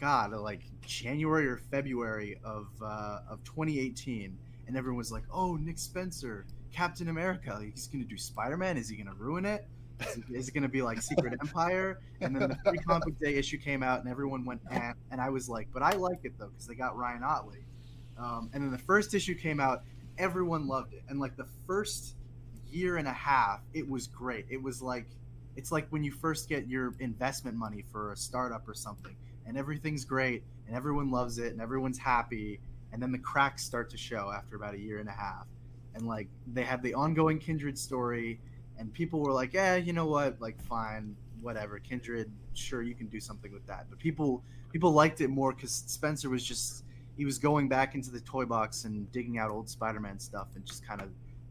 God, 0.00 0.32
like 0.32 0.62
January 0.82 1.46
or 1.46 1.58
February 1.58 2.40
of 2.44 2.68
uh, 2.82 3.20
of 3.28 3.44
2018, 3.44 4.36
and 4.66 4.76
everyone 4.76 4.96
was 4.96 5.12
like, 5.12 5.24
"Oh, 5.32 5.56
Nick 5.56 5.78
Spencer, 5.78 6.46
Captain 6.72 7.08
America, 7.08 7.60
he's 7.62 7.86
gonna 7.86 8.04
do 8.04 8.16
Spider 8.16 8.56
Man. 8.56 8.76
Is 8.76 8.88
he 8.88 8.96
gonna 8.96 9.16
ruin 9.16 9.44
it? 9.44 9.66
Is 10.30 10.48
it, 10.48 10.54
gonna 10.54 10.68
be 10.68 10.80
like 10.80 11.02
Secret 11.02 11.34
Empire?" 11.40 12.00
And 12.20 12.34
then 12.34 12.48
the 12.48 12.58
free 12.64 12.78
comic 12.78 13.18
day 13.18 13.34
issue 13.34 13.58
came 13.58 13.82
out, 13.82 14.00
and 14.00 14.08
everyone 14.08 14.44
went, 14.44 14.62
eh. 14.70 14.92
and 15.10 15.20
I 15.20 15.28
was 15.28 15.48
like, 15.48 15.68
"But 15.72 15.82
I 15.82 15.92
like 15.92 16.20
it 16.24 16.38
though 16.38 16.48
because 16.48 16.66
they 16.66 16.74
got 16.74 16.96
Ryan 16.96 17.22
Ottley." 17.22 17.64
Um, 18.18 18.50
and 18.52 18.62
then 18.62 18.70
the 18.70 18.78
first 18.78 19.14
issue 19.14 19.34
came 19.34 19.60
out, 19.60 19.82
everyone 20.18 20.66
loved 20.66 20.94
it, 20.94 21.02
and 21.08 21.20
like 21.20 21.36
the 21.36 21.48
first 21.66 22.14
year 22.70 22.96
and 22.96 23.08
a 23.08 23.12
half, 23.12 23.60
it 23.74 23.88
was 23.88 24.06
great. 24.06 24.46
It 24.48 24.62
was 24.62 24.80
like 24.80 25.06
it's 25.56 25.72
like 25.72 25.86
when 25.90 26.02
you 26.02 26.12
first 26.12 26.48
get 26.48 26.68
your 26.68 26.94
investment 27.00 27.56
money 27.56 27.84
for 27.90 28.12
a 28.12 28.16
startup 28.16 28.68
or 28.68 28.74
something 28.74 29.16
and 29.46 29.56
everything's 29.58 30.04
great 30.04 30.44
and 30.66 30.76
everyone 30.76 31.10
loves 31.10 31.38
it 31.38 31.52
and 31.52 31.60
everyone's 31.60 31.98
happy 31.98 32.60
and 32.92 33.02
then 33.02 33.12
the 33.12 33.18
cracks 33.18 33.64
start 33.64 33.90
to 33.90 33.96
show 33.96 34.30
after 34.34 34.56
about 34.56 34.74
a 34.74 34.78
year 34.78 34.98
and 34.98 35.08
a 35.08 35.12
half. 35.12 35.46
And 35.94 36.06
like 36.06 36.28
they 36.52 36.62
have 36.62 36.82
the 36.82 36.94
ongoing 36.94 37.38
kindred 37.38 37.78
story 37.78 38.40
and 38.78 38.92
people 38.92 39.20
were 39.20 39.32
like 39.32 39.52
yeah 39.52 39.76
you 39.76 39.92
know 39.92 40.06
what? 40.06 40.40
Like 40.40 40.60
fine 40.62 41.16
whatever. 41.40 41.78
Kindred 41.78 42.30
sure 42.54 42.82
you 42.82 42.94
can 42.94 43.06
do 43.08 43.20
something 43.20 43.52
with 43.52 43.66
that. 43.66 43.86
But 43.90 43.98
people 43.98 44.42
people 44.72 44.92
liked 44.92 45.20
it 45.20 45.28
more 45.28 45.52
because 45.52 45.72
spencer 45.72 46.30
was 46.30 46.44
just 46.44 46.84
he 47.16 47.24
was 47.24 47.38
going 47.38 47.68
back 47.68 47.94
into 47.94 48.10
the 48.10 48.20
toy 48.20 48.44
box 48.44 48.84
and 48.84 49.10
digging 49.12 49.38
out 49.38 49.50
old 49.50 49.68
spider-man 49.68 50.18
stuff 50.18 50.48
and 50.54 50.64
just 50.64 50.86
kind 50.86 51.02
of 51.02 51.08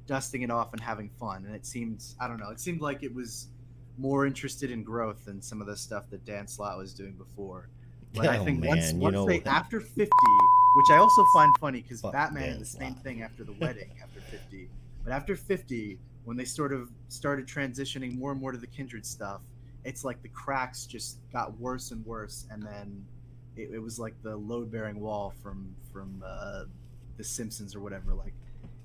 dusting 0.07 0.41
it 0.41 0.49
off 0.49 0.71
and 0.73 0.81
having 0.81 1.09
fun. 1.19 1.43
And 1.45 1.55
it 1.55 1.65
seemed 1.65 2.03
i 2.19 2.27
don't 2.27 2.39
know 2.39 2.49
it 2.49 2.59
seemed 2.59 2.81
like 2.81 3.03
it 3.03 3.13
was 3.13 3.47
more 3.99 4.25
interested 4.25 4.71
in 4.71 4.83
growth 4.83 5.25
than 5.25 5.41
some 5.41 5.61
of 5.61 5.67
the 5.67 5.75
stuff 5.75 6.09
that 6.11 6.25
Dan 6.25 6.47
Slott 6.47 6.77
was 6.77 6.93
doing 6.93 7.13
before. 7.13 7.67
But 8.13 8.27
I 8.27 8.37
Oh, 8.37 8.45
think 8.45 8.63
once, 8.63 8.87
man, 8.87 8.95
you 8.95 9.01
once 9.01 9.13
know- 9.13 9.27
they 9.27 9.41
after 9.43 9.79
fifty, 9.79 10.09
which 10.75 10.89
I 10.91 10.97
also 10.97 11.23
find 11.33 11.53
funny 11.59 11.81
because 11.81 12.01
Batman 12.01 12.43
Dan 12.43 12.51
did 12.53 12.61
the 12.61 12.65
same 12.65 12.93
Slott. 12.93 13.03
thing 13.03 13.21
after 13.21 13.43
the 13.43 13.53
wedding 13.59 13.89
after 14.01 14.19
fifty, 14.21 14.69
but 15.03 15.13
after 15.13 15.35
fifty, 15.35 15.99
when 16.25 16.35
they 16.37 16.45
sort 16.45 16.73
of 16.73 16.89
started 17.09 17.45
transitioning 17.47 18.17
more 18.17 18.31
and 18.31 18.41
more 18.41 18.51
to 18.51 18.57
the 18.57 18.67
kindred 18.67 19.05
stuff, 19.05 19.41
it's 19.83 20.03
like 20.03 20.21
the 20.23 20.29
cracks 20.29 20.85
just 20.85 21.17
got 21.31 21.57
worse 21.59 21.91
and 21.91 22.03
worse, 22.05 22.45
and 22.51 22.63
then 22.63 23.05
it, 23.55 23.69
it 23.73 23.79
was 23.79 23.99
like 23.99 24.15
the 24.23 24.35
load 24.35 24.71
bearing 24.71 24.99
wall 24.99 25.33
from 25.43 25.75
from 25.93 26.23
uh, 26.25 26.63
the 27.17 27.23
Simpsons 27.23 27.75
or 27.75 27.81
whatever, 27.81 28.13
like. 28.13 28.33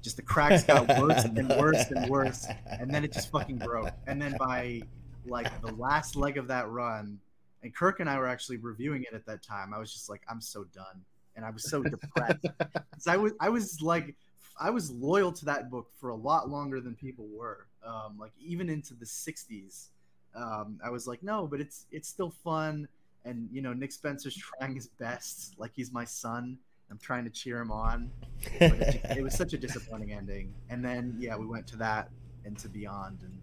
Just 0.03 0.17
the 0.17 0.23
cracks 0.23 0.65
got 0.65 0.87
worse 1.01 1.25
and 1.25 1.49
worse 1.49 1.91
and 1.91 2.11
worse, 2.11 2.47
and 2.67 2.91
then 2.93 3.05
it 3.05 3.13
just 3.15 3.31
fucking 3.31 3.57
broke. 3.57 3.89
And 4.07 4.21
then 4.21 4.37
by 4.39 4.83
like 5.27 5.61
the 5.63 5.73
last 5.75 6.17
leg 6.17 6.37
of 6.39 6.49
that 6.49 6.69
run, 6.69 7.19
and 7.63 7.75
Kirk 7.75 8.01
and 8.01 8.09
I 8.09 8.19
were 8.19 8.29
actually 8.29 8.59
reviewing 8.59 9.03
it 9.05 9.15
at 9.15 9.27
that 9.27 9.43
time. 9.43 9.73
I 9.75 9.79
was 9.79 9.93
just 9.93 10.09
like, 10.11 10.23
I'm 10.29 10.41
so 10.41 10.65
done, 10.65 11.05
and 11.37 11.45
I 11.45 11.51
was 11.51 11.69
so 11.71 11.83
depressed. 11.83 12.47
I 13.07 13.17
was, 13.17 13.33
I 13.41 13.49
was 13.49 13.81
like, 13.83 14.15
I 14.61 14.71
was 14.71 14.91
loyal 14.91 15.33
to 15.33 15.45
that 15.47 15.71
book 15.71 15.89
for 16.01 16.11
a 16.11 16.15
lot 16.15 16.49
longer 16.49 16.81
than 16.81 16.95
people 16.95 17.27
were. 17.35 17.67
Um, 17.85 18.17
like 18.19 18.33
even 18.41 18.69
into 18.71 18.95
the 18.95 19.05
'60s, 19.07 19.89
um, 20.35 20.79
I 20.85 20.91
was 20.91 21.07
like, 21.07 21.23
no, 21.23 21.47
but 21.47 21.61
it's 21.61 21.87
it's 21.93 22.09
still 22.09 22.31
fun, 22.31 22.89
and 23.25 23.49
you 23.53 23.63
know, 23.63 23.73
Nick 23.73 23.93
Spencer's 23.93 24.37
trying 24.37 24.75
his 24.75 24.89
best, 24.89 25.55
like 25.59 25.73
he's 25.75 25.93
my 25.93 26.05
son. 26.05 26.59
I'm 26.91 26.99
trying 26.99 27.25
to 27.25 27.31
cheer 27.31 27.61
him 27.61 27.73
on. 27.73 28.11
But 28.59 28.73
it, 28.73 29.03
just- 29.03 29.17
it 29.19 29.23
was 29.23 29.35
such 29.35 29.53
a 29.55 29.59
disappointing 29.59 30.13
ending. 30.13 30.53
And 30.69 30.85
then 30.85 31.17
yeah, 31.19 31.35
we 31.37 31.47
went 31.47 31.67
to 31.69 31.77
that 31.79 32.11
and 32.45 32.59
to 32.59 32.69
Beyond, 32.69 33.21
and 33.23 33.41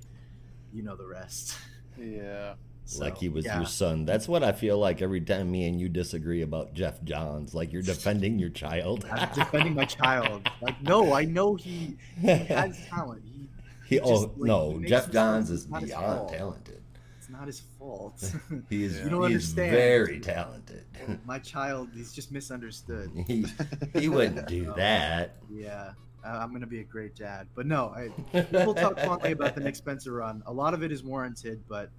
you 0.74 0.84
know 0.84 0.96
the 0.96 1.08
rest. 1.08 1.58
Yeah. 2.02 2.54
So, 2.86 3.06
like 3.06 3.18
he 3.18 3.30
was 3.30 3.46
yeah. 3.46 3.58
your 3.58 3.68
son. 3.68 4.06
That's 4.06 4.28
what 4.28 4.44
I 4.44 4.52
feel 4.52 4.78
like 4.78 5.02
every 5.02 5.22
time 5.22 5.52
me 5.52 5.68
and 5.68 5.80
you 5.80 5.88
disagree 5.88 6.42
about 6.42 6.74
Geoff 6.74 7.02
Johns. 7.04 7.54
Like 7.54 7.72
you're 7.72 7.82
defending 7.82 8.40
your 8.40 8.50
child. 8.50 9.06
I'm 9.10 9.30
defending 9.34 9.76
my 9.76 9.86
child. 9.86 10.50
Like, 10.62 10.82
no, 10.82 11.14
I 11.14 11.26
know 11.26 11.56
he, 11.56 11.96
he 12.20 12.28
has 12.28 12.78
talent. 12.90 13.24
He, 13.24 13.48
he, 13.88 13.98
just, 13.98 14.10
oh 14.12 14.34
like, 14.36 14.48
no, 14.48 14.78
he 14.78 14.88
Geoff. 14.88 15.12
Johns 15.12 15.50
is 15.52 15.64
It's 15.64 15.72
not 15.72 15.82
his 15.82 15.92
beyond 15.92 16.30
talented. 16.30 16.82
it's 17.18 17.30
not 17.30 17.48
his 17.48 17.62
fault. 17.80 18.34
He 18.70 18.84
is. 18.86 19.00
You 19.00 19.10
don't 19.10 19.24
understand. 19.24 19.72
very 19.72 20.20
talented. 20.20 20.84
Oh, 21.08 21.18
my 21.26 21.40
child, 21.40 21.90
he's 21.94 22.12
just 22.12 22.32
misunderstood. 22.32 23.12
he 23.28 23.46
he 23.94 24.10
wouldn't 24.10 24.48
do 24.48 24.74
that. 24.76 25.38
Yeah, 25.50 25.92
uh, 26.24 26.28
I'm 26.28 26.52
gonna 26.52 26.68
be 26.68 26.80
a 26.82 26.84
great 26.84 27.16
dad. 27.16 27.48
But 27.56 27.66
no, 27.66 27.88
I, 27.96 28.10
people 28.44 28.74
talk 28.74 29.00
fondly 29.06 29.32
about 29.32 29.56
the 29.56 29.62
Nick 29.62 29.76
Spencer 29.76 30.14
run. 30.14 30.44
A 30.46 30.54
lot 30.54 30.74
of 30.74 30.84
it 30.84 30.92
is 30.92 31.04
warranted, 31.04 31.64
but 31.68 31.90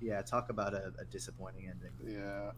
Yeah, 0.00 0.20
talk 0.22 0.50
about 0.50 0.74
a, 0.74 0.92
a 0.98 1.04
disappointing 1.04 1.68
ending. 1.68 1.92
Yeah, 2.18 2.50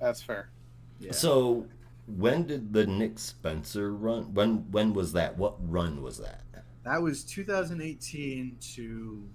that's 0.00 0.22
fair. 0.22 0.50
Yeah. 0.98 1.12
So, 1.12 1.66
when 2.06 2.46
did 2.46 2.72
the 2.72 2.86
Nick 2.86 3.18
Spencer 3.18 3.94
run? 3.94 4.34
When 4.34 4.70
when 4.72 4.94
was 4.94 5.12
that? 5.12 5.36
What 5.38 5.54
run 5.70 6.02
was 6.02 6.18
that? 6.18 6.42
that 6.84 7.02
was 7.02 7.24
2018 7.24 8.56
to 8.74 9.28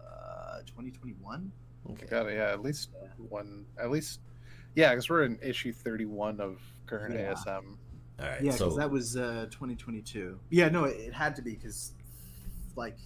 uh, 0.00 0.58
2021. 0.66 1.52
Okay. 1.92 2.06
Got 2.06 2.26
it. 2.26 2.34
Yeah, 2.34 2.50
at 2.52 2.62
least 2.62 2.90
one. 3.28 3.64
At 3.80 3.90
least, 3.90 4.20
yeah, 4.74 4.90
because 4.90 5.08
we're 5.08 5.24
in 5.24 5.38
issue 5.42 5.72
thirty-one 5.72 6.40
of 6.40 6.60
current 6.86 7.14
Yeah. 7.14 7.34
ASM. 7.34 7.76
All 8.20 8.26
right. 8.26 8.42
Yeah, 8.42 8.52
so 8.52 8.66
because 8.66 8.78
that 8.78 8.90
was 8.90 9.16
uh, 9.16 9.46
2022. 9.50 10.38
Yeah, 10.50 10.68
no, 10.68 10.84
it, 10.84 10.96
it 10.98 11.12
had 11.14 11.36
to 11.36 11.42
be 11.42 11.54
because 11.54 11.92
like 12.76 12.98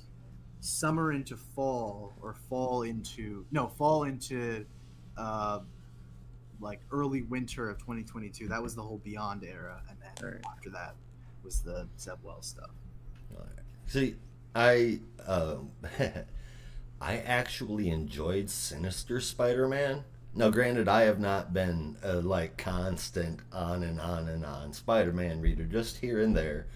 summer 0.61 1.13
into 1.13 1.37
fall 1.37 2.13
or 2.23 2.35
fall 2.49 2.83
into 2.83 3.45
no 3.51 3.67
fall 3.69 4.05
into 4.05 4.65
uh, 5.17 5.61
like 6.61 6.81
early 6.91 7.23
winter 7.23 7.69
of 7.69 7.79
2022. 7.79 8.49
That 8.49 8.63
was 8.63 8.75
the 8.75 8.83
whole 8.83 8.99
Beyond 8.99 9.45
era, 9.45 9.83
and 9.89 9.99
then 10.01 10.33
Right. 10.33 10.41
after 10.49 10.71
that 10.71 10.95
was 11.43 11.61
the 11.61 11.89
Zebwell 11.99 12.43
stuff. 12.43 12.71
All 13.35 13.41
right. 13.41 13.65
See, 13.87 14.15
I 14.55 15.01
um, 15.27 15.71
I 17.01 17.17
actually 17.19 17.91
enjoyed 17.91 18.49
Sinister 18.49 19.21
Spider-Man. 19.21 20.05
Now, 20.35 20.49
granted, 20.51 20.89
I 20.89 21.03
have 21.03 21.21
not 21.21 21.53
been 21.53 21.97
a 22.03 22.15
like 22.17 22.57
constant 22.57 23.41
on 23.53 23.83
and 23.83 24.01
on 24.01 24.29
and 24.29 24.45
on 24.45 24.73
Spider-Man 24.73 25.41
reader, 25.41 25.65
just 25.65 25.99
here 25.99 26.21
and 26.23 26.35
there. 26.37 26.67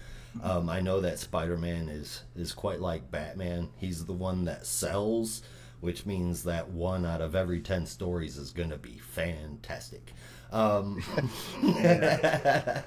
Um, 0.43 0.69
I 0.69 0.81
know 0.81 1.01
that 1.01 1.17
Spider-Man 1.19 1.89
is 1.89 2.23
is 2.35 2.53
quite 2.53 2.79
like 2.79 3.09
Batman. 3.09 3.69
He's 3.77 4.05
the 4.05 4.13
one 4.13 4.45
that 4.45 4.67
sells, 4.67 5.41
which 5.79 6.05
means 6.05 6.43
that 6.43 6.69
one 6.69 7.05
out 7.05 7.21
of 7.21 7.35
every 7.35 7.59
ten 7.61 7.85
stories 7.87 8.37
is 8.37 8.51
going 8.51 8.69
to 8.69 8.77
be 8.77 8.99
fantastic. 8.99 10.13
Um, 10.51 11.01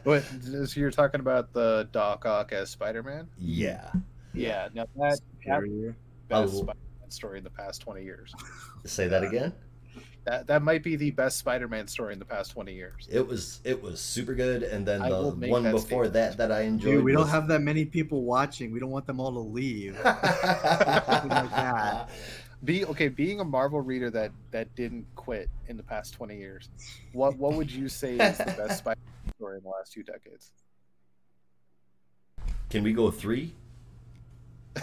What? 0.05 0.25
So 0.67 0.81
you're 0.81 0.91
talking 0.91 1.21
about 1.21 1.53
the 1.53 1.89
Doc 1.93 2.25
Ock 2.27 2.53
as 2.53 2.71
Spider-Man? 2.71 3.29
yeah. 3.37 3.91
Yeah. 4.33 4.69
Now 4.73 4.87
that 4.97 5.19
that 5.47 5.65
best. 6.29 6.53
Spider-Man 6.59 7.11
story 7.11 7.39
in 7.39 7.45
the 7.45 7.51
past 7.51 7.81
twenty 7.83 8.05
years. 8.05 8.33
Say 8.85 9.09
that 9.09 9.25
again. 9.25 9.53
That 10.25 10.47
that 10.49 10.63
might 10.63 10.83
be 10.83 10.97
the 10.97 11.13
best 11.13 11.39
Spider-Man 11.39 11.89
story 11.89 12.13
in 12.13 12.19
the 12.19 12.25
past 12.25 12.51
twenty 12.51 12.75
years. 12.75 13.09
It 13.11 13.27
was 13.27 13.61
it 13.65 13.83
was 13.83 14.01
super 14.01 14.35
good, 14.35 14.63
and 14.63 14.87
then 14.87 15.01
I 15.01 15.09
the 15.09 15.31
one 15.49 15.63
that 15.63 15.73
before 15.73 16.05
statement. 16.05 16.13
that 16.13 16.37
that 16.37 16.53
I 16.53 16.63
enjoyed. 16.63 16.97
Dude, 16.97 17.05
we 17.05 17.13
don't 17.13 17.29
have 17.29 17.49
that 17.49 17.61
many 17.61 17.87
people 17.87 18.25
watching. 18.25 18.71
We 18.71 18.81
don't 18.81 18.91
want 18.91 19.07
them 19.07 19.19
all 19.19 19.33
to 19.33 19.39
leave. 19.39 19.99
like. 20.05 22.09
Be 22.63 22.85
okay. 22.85 23.09
Being 23.09 23.41
a 23.41 23.45
Marvel 23.45 23.81
reader 23.81 24.11
that 24.11 24.33
that 24.51 24.75
didn't 24.75 25.07
quit 25.15 25.49
in 25.69 25.79
the 25.79 25.83
past 25.83 26.13
twenty 26.13 26.37
years, 26.37 26.69
what 27.13 27.37
what 27.37 27.55
would 27.55 27.71
you 27.71 27.89
say 27.89 28.19
is 28.19 28.37
the 28.37 28.45
best 28.45 28.79
Spider-Man 28.79 29.33
story 29.37 29.57
in 29.57 29.63
the 29.63 29.71
last 29.71 29.93
two 29.93 30.03
decades? 30.03 30.51
Can 32.69 32.85
we 32.85 32.93
go 32.93 33.11
three? 33.11 33.55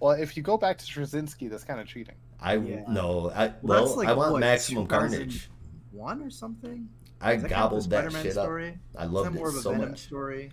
Well, 0.00 0.12
if 0.12 0.36
you 0.36 0.42
go 0.42 0.56
back 0.56 0.78
to 0.78 0.84
Straczynski, 0.84 1.50
that's 1.50 1.64
kind 1.64 1.80
of 1.80 1.88
cheating. 1.88 2.14
I 2.40 2.56
Yeah. 2.56 2.84
no. 2.88 3.30
I 3.30 3.48
Well, 3.62 3.84
well, 3.84 3.96
like, 3.96 4.08
I 4.08 4.12
want 4.14 4.32
what, 4.32 4.40
maximum 4.40 4.86
carnage. 4.86 5.48
One 5.92 6.22
or 6.22 6.30
something? 6.30 6.88
I 7.20 7.36
that 7.36 7.48
gobbled 7.50 7.84
the 7.84 7.88
that 7.88 7.96
Spider-Man 8.12 8.22
shit 8.22 8.32
story? 8.34 8.68
up. 8.68 8.74
I 9.02 9.04
loved 9.06 9.26
that 9.32 9.34
more 9.38 9.48
it 9.48 9.52
of 9.52 9.56
a 9.56 9.60
so 9.62 9.70
Venom 9.72 9.90
much. 9.90 9.98
story? 10.00 10.50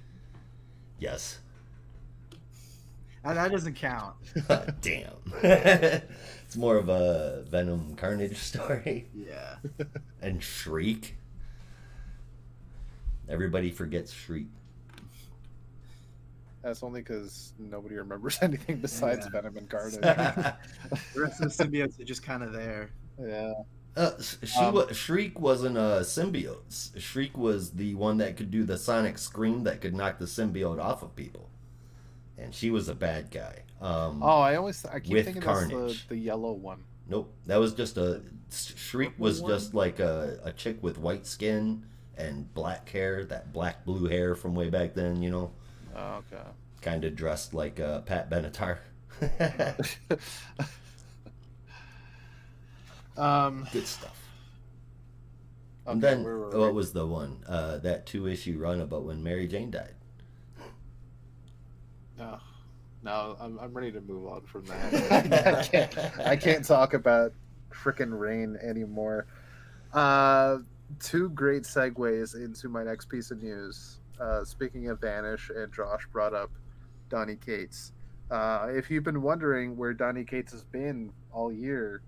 Yes. 0.99 1.39
That 3.23 3.51
doesn't 3.51 3.73
count. 3.75 4.15
Damn. 4.81 5.11
it's 5.43 6.55
more 6.55 6.77
of 6.77 6.89
a 6.89 7.43
Venom 7.49 7.95
Carnage 7.95 8.37
story. 8.37 9.07
Yeah. 9.13 9.55
And 10.21 10.41
Shriek. 10.41 11.17
Everybody 13.29 13.69
forgets 13.71 14.11
Shriek. 14.11 14.47
That's 16.65 16.81
only 16.81 17.01
because 17.01 17.53
nobody 17.59 17.93
remembers 17.95 18.39
anything 18.41 18.77
besides 18.77 19.27
Yeah. 19.27 19.39
Venom 19.41 19.57
and 19.57 19.69
Carnage. 19.69 19.99
The 21.13 21.21
rest 21.21 21.39
of 21.41 21.55
the 21.55 21.63
symbiotes 21.63 21.99
are 21.99 22.03
just 22.03 22.23
kind 22.23 22.41
of 22.43 22.51
there. 22.53 22.89
yeah. 23.21 23.53
Uh, 23.95 24.11
she 24.43 24.59
Um, 24.59 24.73
wa- 24.73 24.91
Shriek 24.91 25.39
wasn't 25.39 25.77
a 25.77 26.01
symbiote. 26.01 26.99
Shriek 26.99 27.37
was 27.37 27.71
the 27.71 27.93
one 27.95 28.17
that 28.17 28.35
could 28.35 28.51
do 28.51 28.63
the 28.65 28.77
sonic 28.77 29.17
scream 29.19 29.63
that 29.63 29.79
could 29.79 29.93
knock 29.95 30.17
the 30.19 30.25
symbiote 30.25 30.81
off 30.83 31.01
of 31.03 31.15
people, 31.15 31.49
and 32.37 32.53
she 32.53 32.69
was 32.71 32.89
a 32.89 32.95
bad 32.95 33.31
guy. 33.31 33.61
Um, 33.79 34.21
Oh, 34.21 34.39
I 34.41 34.55
always 34.55 34.83
I 34.85 34.99
keep 34.99 35.13
With 35.13 35.25
thinking 35.25 35.43
that's 35.43 35.67
the, 35.69 35.97
the 36.09 36.17
yellow 36.17 36.51
one. 36.51 36.83
Nope, 37.07 37.31
that 37.45 37.57
was 37.57 37.73
just 37.73 37.95
a 37.97 38.21
Shriek 38.51 39.11
Purple 39.11 39.23
was 39.23 39.41
one? 39.41 39.51
just 39.51 39.73
like 39.73 39.99
a, 39.99 40.39
a 40.43 40.51
chick 40.51 40.81
with 40.81 40.97
white 40.97 41.25
skin 41.27 41.85
and 42.17 42.53
black 42.53 42.89
hair, 42.89 43.23
that 43.25 43.53
black 43.53 43.85
blue 43.85 44.07
hair 44.09 44.35
from 44.35 44.55
way 44.55 44.69
back 44.69 44.93
then. 44.93 45.21
You 45.23 45.29
know, 45.31 45.51
Oh, 45.95 46.21
okay. 46.31 46.43
kind 46.81 47.05
of 47.05 47.15
dressed 47.15 47.53
like 47.53 47.79
uh, 47.79 48.01
Pat 48.01 48.29
Benatar. 48.29 48.79
um. 53.17 53.67
Good 53.71 53.87
stuff. 53.87 54.21
Okay, 55.87 55.93
and 55.93 56.01
then 56.01 56.23
were 56.23 56.49
we? 56.49 56.59
what 56.59 56.73
was 56.73 56.93
the 56.93 57.05
one 57.05 57.43
uh, 57.47 57.77
that 57.77 58.07
two 58.07 58.27
issue 58.27 58.57
run 58.57 58.81
about 58.81 59.03
when 59.03 59.23
Mary 59.23 59.47
Jane 59.47 59.69
died? 59.69 59.93
No, 62.17 62.39
no, 63.03 63.37
I'm, 63.39 63.59
I'm 63.59 63.73
ready 63.73 63.91
to 63.91 64.01
move 64.01 64.27
on 64.27 64.41
from 64.41 64.65
that. 64.65 64.93
I, 65.55 65.63
can't, 65.63 66.19
I 66.19 66.35
can't 66.35 66.65
talk 66.65 66.95
about 66.95 67.33
frickin' 67.71 68.17
Reign 68.17 68.57
anymore. 68.63 69.27
Uh, 69.93 70.57
two 70.99 71.29
great 71.29 71.63
segues 71.63 72.33
into 72.35 72.67
my 72.67 72.83
next 72.83 73.05
piece 73.05 73.29
of 73.29 73.43
news. 73.43 73.99
Uh, 74.19 74.43
speaking 74.45 74.87
of 74.89 75.01
Vanish, 75.01 75.49
and 75.49 75.73
Josh 75.73 76.07
brought 76.11 76.33
up 76.33 76.51
Donny 77.09 77.35
Cates. 77.35 77.91
Uh, 78.31 78.67
if 78.71 78.89
you've 78.89 79.03
been 79.03 79.21
wondering 79.21 79.75
where 79.77 79.93
Donny 79.93 80.23
Cates 80.23 80.51
has 80.51 80.63
been 80.63 81.11
all 81.31 81.51
year 81.51 82.01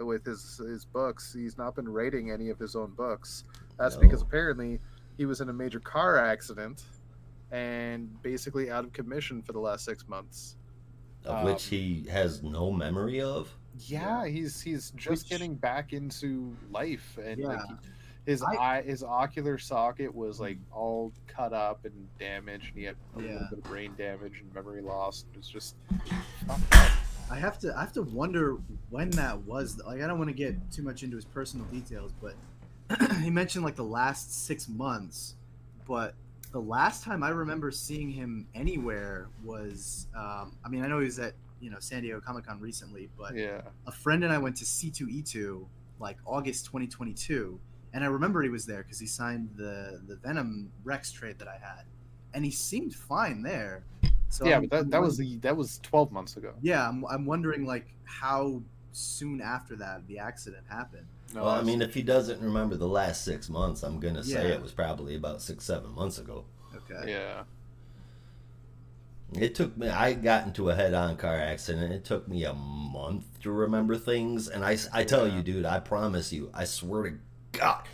with 0.00 0.24
his 0.24 0.56
his 0.58 0.84
books, 0.84 1.32
he's 1.32 1.58
not 1.58 1.74
been 1.74 1.88
writing 1.88 2.30
any 2.30 2.48
of 2.48 2.58
his 2.58 2.74
own 2.74 2.90
books. 2.92 3.44
That's 3.78 3.96
No. 3.96 4.00
because 4.00 4.22
apparently 4.22 4.80
he 5.18 5.26
was 5.26 5.40
in 5.40 5.48
a 5.50 5.52
major 5.52 5.78
car 5.80 6.18
accident 6.18 6.82
and 7.50 8.20
basically 8.22 8.70
out 8.70 8.84
of 8.84 8.92
commission 8.92 9.42
for 9.42 9.52
the 9.52 9.60
last 9.60 9.84
six 9.84 10.08
months. 10.08 10.56
of 11.24 11.44
which 11.44 11.70
Um, 11.72 11.78
he 11.78 12.06
has 12.08 12.42
no 12.42 12.72
memory 12.72 13.20
of. 13.20 13.54
Yeah, 13.78 14.26
he's 14.26 14.60
he's 14.60 14.90
just 14.92 15.22
Which- 15.24 15.28
getting 15.30 15.54
back 15.54 15.92
into 15.92 16.56
life, 16.72 17.16
and 17.22 17.40
like, 17.44 17.60
he- 17.68 17.74
his 18.26 18.42
I- 18.42 18.54
eye, 18.56 18.82
his 18.82 19.02
ocular 19.02 19.58
socket 19.58 20.14
was 20.14 20.38
like 20.40 20.58
all 20.72 21.12
cut 21.26 21.52
up 21.52 21.84
and 21.84 22.08
damaged, 22.18 22.68
and 22.68 22.76
he 22.78 22.84
had 22.84 22.96
a 23.16 23.20
Yeah. 23.20 23.32
little 23.32 23.48
bit 23.50 23.58
of 23.58 23.64
brain 23.64 23.94
damage 23.96 24.40
and 24.40 24.54
memory 24.54 24.80
loss. 24.82 25.24
It 25.32 25.38
was 25.38 25.48
just 25.48 25.74
I 27.30 27.36
have 27.36 27.58
to 27.60 27.74
I 27.76 27.80
have 27.80 27.92
to 27.94 28.02
wonder 28.02 28.58
when 28.90 29.10
that 29.10 29.38
was. 29.42 29.80
Like 29.86 30.02
I 30.02 30.06
don't 30.06 30.18
want 30.18 30.28
to 30.28 30.34
get 30.36 30.54
too 30.70 30.82
much 30.82 31.02
into 31.02 31.16
his 31.16 31.24
personal 31.24 31.66
details, 31.66 32.12
but 32.20 32.34
he 33.22 33.30
mentioned 33.30 33.64
like 33.64 33.76
the 33.76 33.84
last 33.84 34.44
six 34.46 34.68
months. 34.68 35.34
But 35.86 36.14
the 36.52 36.60
last 36.60 37.02
time 37.02 37.22
I 37.22 37.30
remember 37.30 37.70
seeing 37.70 38.10
him 38.10 38.46
anywhere 38.54 39.28
was, 39.42 40.06
um, 40.14 40.52
I 40.64 40.68
mean, 40.68 40.84
I 40.84 40.86
know 40.88 40.98
he 40.98 41.06
was 41.06 41.18
at 41.18 41.34
you 41.60 41.70
know 41.70 41.78
San 41.80 42.02
Diego 42.02 42.20
Comic 42.20 42.46
Con 42.46 42.60
recently, 42.60 43.08
but 43.18 43.34
yeah. 43.34 43.62
a 43.86 43.92
friend 43.92 44.22
and 44.24 44.32
I 44.32 44.38
went 44.38 44.56
to 44.58 44.64
C2E2 44.64 45.64
like 45.98 46.18
August 46.26 46.66
2022, 46.66 47.58
and 47.92 48.02
I 48.04 48.06
remember 48.08 48.42
he 48.42 48.48
was 48.48 48.64
there 48.66 48.82
because 48.82 48.98
he 48.98 49.06
signed 49.06 49.50
the 49.56 50.00
the 50.06 50.16
Venom 50.16 50.70
Rex 50.84 51.12
trade 51.12 51.38
that 51.38 51.48
I 51.48 51.58
had, 51.62 51.84
and 52.34 52.44
he 52.44 52.50
seemed 52.50 52.94
fine 52.94 53.42
there. 53.42 53.84
So 54.28 54.46
yeah, 54.46 54.52
I'm- 54.54 54.62
but 54.62 54.70
that, 54.70 54.78
I'm 54.84 54.90
that 54.90 55.02
was 55.02 55.16
the 55.18 55.36
that 55.38 55.56
was 55.56 55.78
twelve 55.82 56.10
months 56.12 56.36
ago. 56.36 56.54
yeah, 56.62 56.88
I'm, 56.88 57.04
I'm 57.06 57.26
wondering 57.26 57.66
like 57.66 57.86
how 58.04 58.62
soon 58.92 59.40
after 59.40 59.74
that 59.76 60.06
the 60.06 60.18
accident 60.18 60.64
happened. 60.68 61.06
No, 61.34 61.44
well, 61.44 61.54
I 61.54 61.62
mean, 61.62 61.80
if 61.80 61.94
he 61.94 62.02
doesn't 62.02 62.40
remember 62.42 62.76
the 62.76 62.86
last 62.88 63.24
six 63.24 63.48
months, 63.48 63.82
I'm 63.82 63.98
gonna 64.00 64.22
say 64.22 64.48
Yeah. 64.48 64.54
it 64.54 64.62
was 64.62 64.72
probably 64.72 65.14
about 65.14 65.40
six, 65.40 65.64
seven 65.64 65.90
months 65.94 66.18
ago. 66.18 66.44
Okay. 66.76 67.10
yeah, 67.12 67.44
It 69.34 69.54
took 69.54 69.76
me. 69.78 69.88
I 69.88 70.12
got 70.12 70.46
into 70.46 70.68
a 70.68 70.74
head-on 70.74 71.16
car 71.16 71.36
accident. 71.36 71.92
It 71.92 72.04
took 72.04 72.28
me 72.28 72.44
a 72.44 72.52
month 72.52 73.24
to 73.40 73.50
remember 73.50 73.96
things, 73.96 74.48
and 74.48 74.62
I, 74.64 74.76
I 74.92 75.04
tell 75.04 75.26
Yeah. 75.26 75.36
you, 75.36 75.42
dude, 75.42 75.64
I 75.64 75.80
promise 75.80 76.32
you, 76.34 76.50
I 76.52 76.64
swear 76.64 77.02
to 77.04 77.16
God, 77.52 77.86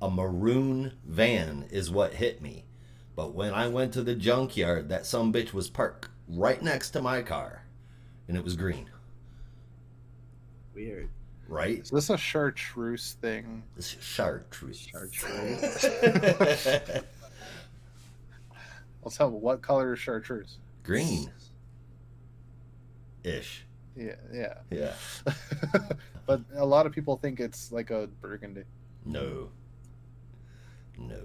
a 0.00 0.10
maroon 0.10 0.94
van 1.04 1.66
is 1.70 1.90
what 1.90 2.14
hit 2.14 2.40
me. 2.40 2.64
But 3.16 3.34
when 3.34 3.52
I 3.52 3.68
went 3.68 3.92
to 3.94 4.02
the 4.02 4.14
junkyard, 4.14 4.88
that 4.88 5.04
some 5.04 5.32
bitch 5.32 5.52
was 5.52 5.68
parked 5.68 6.08
right 6.28 6.62
next 6.62 6.90
to 6.90 7.02
my 7.02 7.22
car, 7.22 7.64
and 8.28 8.36
it 8.36 8.44
was 8.44 8.56
green. 8.56 8.88
Weird. 10.74 11.08
Right? 11.48 11.80
is 11.80 11.90
this 11.90 12.10
a 12.10 12.16
chartreuse 12.16 13.16
thing? 13.20 13.64
It's 13.76 13.96
chartreuse. 14.00 14.78
Chartreuse. 14.78 15.84
Let's 19.02 19.16
tell 19.16 19.30
me 19.30 19.38
what 19.38 19.60
color 19.60 19.94
is 19.94 19.98
chartreuse? 19.98 20.58
green. 20.82 21.30
Ish. 23.24 23.66
Yeah, 23.96 24.14
yeah. 24.32 24.54
Yeah. 24.70 24.94
but 26.26 26.40
a 26.54 26.64
lot 26.64 26.86
of 26.86 26.92
people 26.92 27.16
think 27.16 27.40
it's 27.40 27.70
like 27.70 27.90
a 27.90 28.08
burgundy. 28.20 28.62
No. 29.04 29.48
No. 30.98 31.20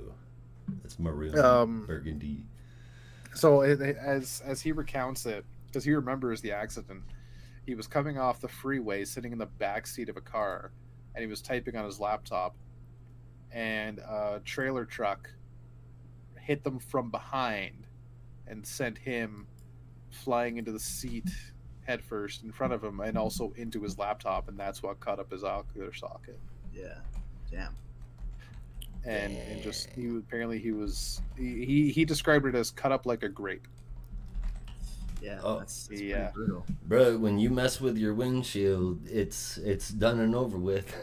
It's 0.84 0.98
maroon. 1.00 1.38
Um, 1.38 1.86
burgundy. 1.86 2.46
So 3.34 3.62
it, 3.62 3.82
it- 3.82 3.98
as 3.98 4.42
as 4.46 4.62
he 4.62 4.72
recounts 4.72 5.26
it, 5.26 5.46
because 5.68 5.84
he 5.84 5.94
remembers 5.94 6.42
the 6.42 6.52
accident, 6.54 7.04
he 7.66 7.76
was 7.76 7.88
coming 7.88 8.18
off 8.18 8.40
the 8.40 8.48
freeway, 8.48 9.06
sitting 9.06 9.32
in 9.32 9.38
the 9.38 9.46
back 9.46 9.86
seat 9.88 10.10
of 10.10 10.18
a 10.18 10.22
car, 10.22 10.72
and 11.14 11.22
he 11.22 11.28
was 11.28 11.42
typing 11.42 11.76
on 11.76 11.86
his 11.86 12.00
laptop, 12.00 12.56
and 13.52 14.00
a 14.00 14.42
trailer 14.46 14.86
truck 14.86 15.30
hit 16.40 16.64
them 16.64 16.80
from 16.80 17.12
behind, 17.12 17.88
and 18.48 18.66
sent 18.66 18.98
him 18.98 19.48
flying 20.12 20.58
into 20.58 20.72
the 20.72 20.80
seat 20.80 21.30
headfirst 21.86 22.44
in 22.44 22.52
front 22.52 22.72
of 22.74 22.84
him, 22.84 23.00
and 23.02 23.18
also 23.18 23.52
into 23.58 23.82
his 23.82 23.98
laptop, 23.98 24.48
and 24.48 24.58
that's 24.58 24.82
what 24.82 25.00
cut 25.00 25.20
up 25.20 25.32
his 25.32 25.44
ocular 25.44 25.94
socket. 25.94 26.40
Yeah. 26.74 27.00
Damn. 27.56 27.76
And, 29.06 29.38
and 29.38 29.62
just 29.62 29.90
he 29.92 30.08
apparently 30.08 30.60
he 30.60 30.72
was 30.72 31.22
he, 31.38 31.64
he 31.66 31.92
he 31.92 32.06
described 32.06 32.46
it 32.46 32.56
as 32.56 32.72
cut 32.72 32.92
up 32.92 33.06
like 33.06 33.24
a 33.24 33.30
grape. 33.30 33.68
Yeah. 35.22 35.40
Oh, 35.44 35.60
that's, 35.60 35.88
that's 35.88 36.02
yeah. 36.02 36.32
brutal. 36.34 36.66
Bro, 36.88 37.18
when 37.18 37.40
you 37.40 37.50
mess 37.50 37.80
with 37.80 37.98
your 37.98 38.14
windshield, 38.14 39.08
it's 39.08 39.58
it's 39.58 39.90
done 39.90 40.20
and 40.20 40.36
over 40.36 40.58
with. 40.58 40.96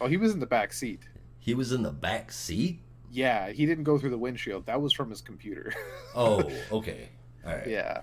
Oh, 0.00 0.06
he 0.06 0.16
was 0.16 0.32
in 0.32 0.40
the 0.40 0.46
back 0.46 0.72
seat. 0.72 1.00
He 1.38 1.54
was 1.54 1.72
in 1.72 1.82
the 1.82 1.90
back 1.90 2.32
seat? 2.32 2.80
Yeah, 3.10 3.50
he 3.50 3.66
didn't 3.66 3.84
go 3.84 3.98
through 3.98 4.10
the 4.10 4.18
windshield. 4.18 4.66
That 4.66 4.80
was 4.80 4.92
from 4.92 5.10
his 5.10 5.20
computer. 5.20 5.72
Oh, 6.16 6.42
okay. 6.72 7.08
All 7.46 7.54
right. 7.54 7.68
yeah. 7.68 8.00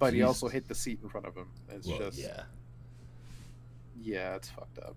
But 0.00 0.14
he 0.14 0.22
also 0.22 0.48
hit 0.48 0.66
the 0.66 0.74
seat 0.74 0.98
in 1.00 1.08
front 1.08 1.26
of 1.26 1.36
him. 1.36 1.46
It's 1.68 1.86
Well, 1.86 1.98
just 1.98 2.18
yeah. 2.18 2.42
yeah, 4.02 4.34
it's 4.34 4.48
fucked 4.50 4.80
up. 4.80 4.96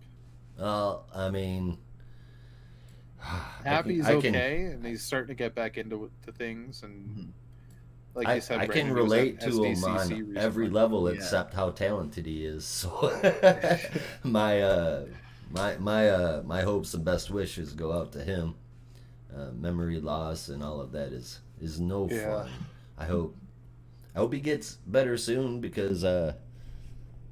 Well, 0.58 1.06
I 1.13 1.30
mean, 1.30 1.78
I 3.65 3.69
Happy's 3.69 4.06
can- 4.06 4.17
I 4.17 4.21
can- 4.21 4.36
okay, 4.36 4.63
and 4.65 4.86
he's 4.86 5.03
starting 5.03 5.30
to 5.30 5.36
get 5.36 5.56
back 5.56 5.77
into 5.77 6.10
to 6.25 6.32
things, 6.32 6.84
and 6.84 7.10
Mhm. 7.17 7.27
like 8.15 8.27
I, 8.27 8.39
said, 8.39 8.60
I 8.60 8.67
can 8.67 8.88
he 8.88 8.91
was 8.91 9.13
at 9.13 9.19
relate 9.19 9.39
to 9.41 9.63
him 9.63 9.84
on 9.84 10.38
every 10.38 10.69
level 10.69 11.08
Yeah. 11.10 11.15
except 11.15 11.53
how 11.53 11.71
talented 11.71 12.25
he 12.25 12.45
is. 12.45 12.65
So 12.65 12.89
my 14.23 14.62
uh, 14.62 15.06
my 15.51 15.77
my 15.77 16.10
uh, 16.10 16.43
my 16.45 16.62
hopes 16.62 16.93
and 16.93 17.03
best 17.06 17.30
wishes 17.32 17.73
go 17.73 17.91
out 17.91 18.12
to 18.13 18.23
him. 18.23 18.56
Uh, 19.36 19.51
memory 19.51 19.99
loss 19.99 20.47
and 20.49 20.63
all 20.63 20.80
of 20.82 20.91
that 20.93 21.12
is 21.12 21.41
is 21.62 21.80
no 21.80 22.08
Yeah. 22.10 22.43
fun. 22.45 22.51
I 22.97 23.06
hope 23.06 23.36
I 24.15 24.19
hope 24.19 24.34
he 24.34 24.39
gets 24.39 24.75
better 24.88 25.17
soon 25.17 25.60
because 25.62 26.03
uh, 26.03 26.34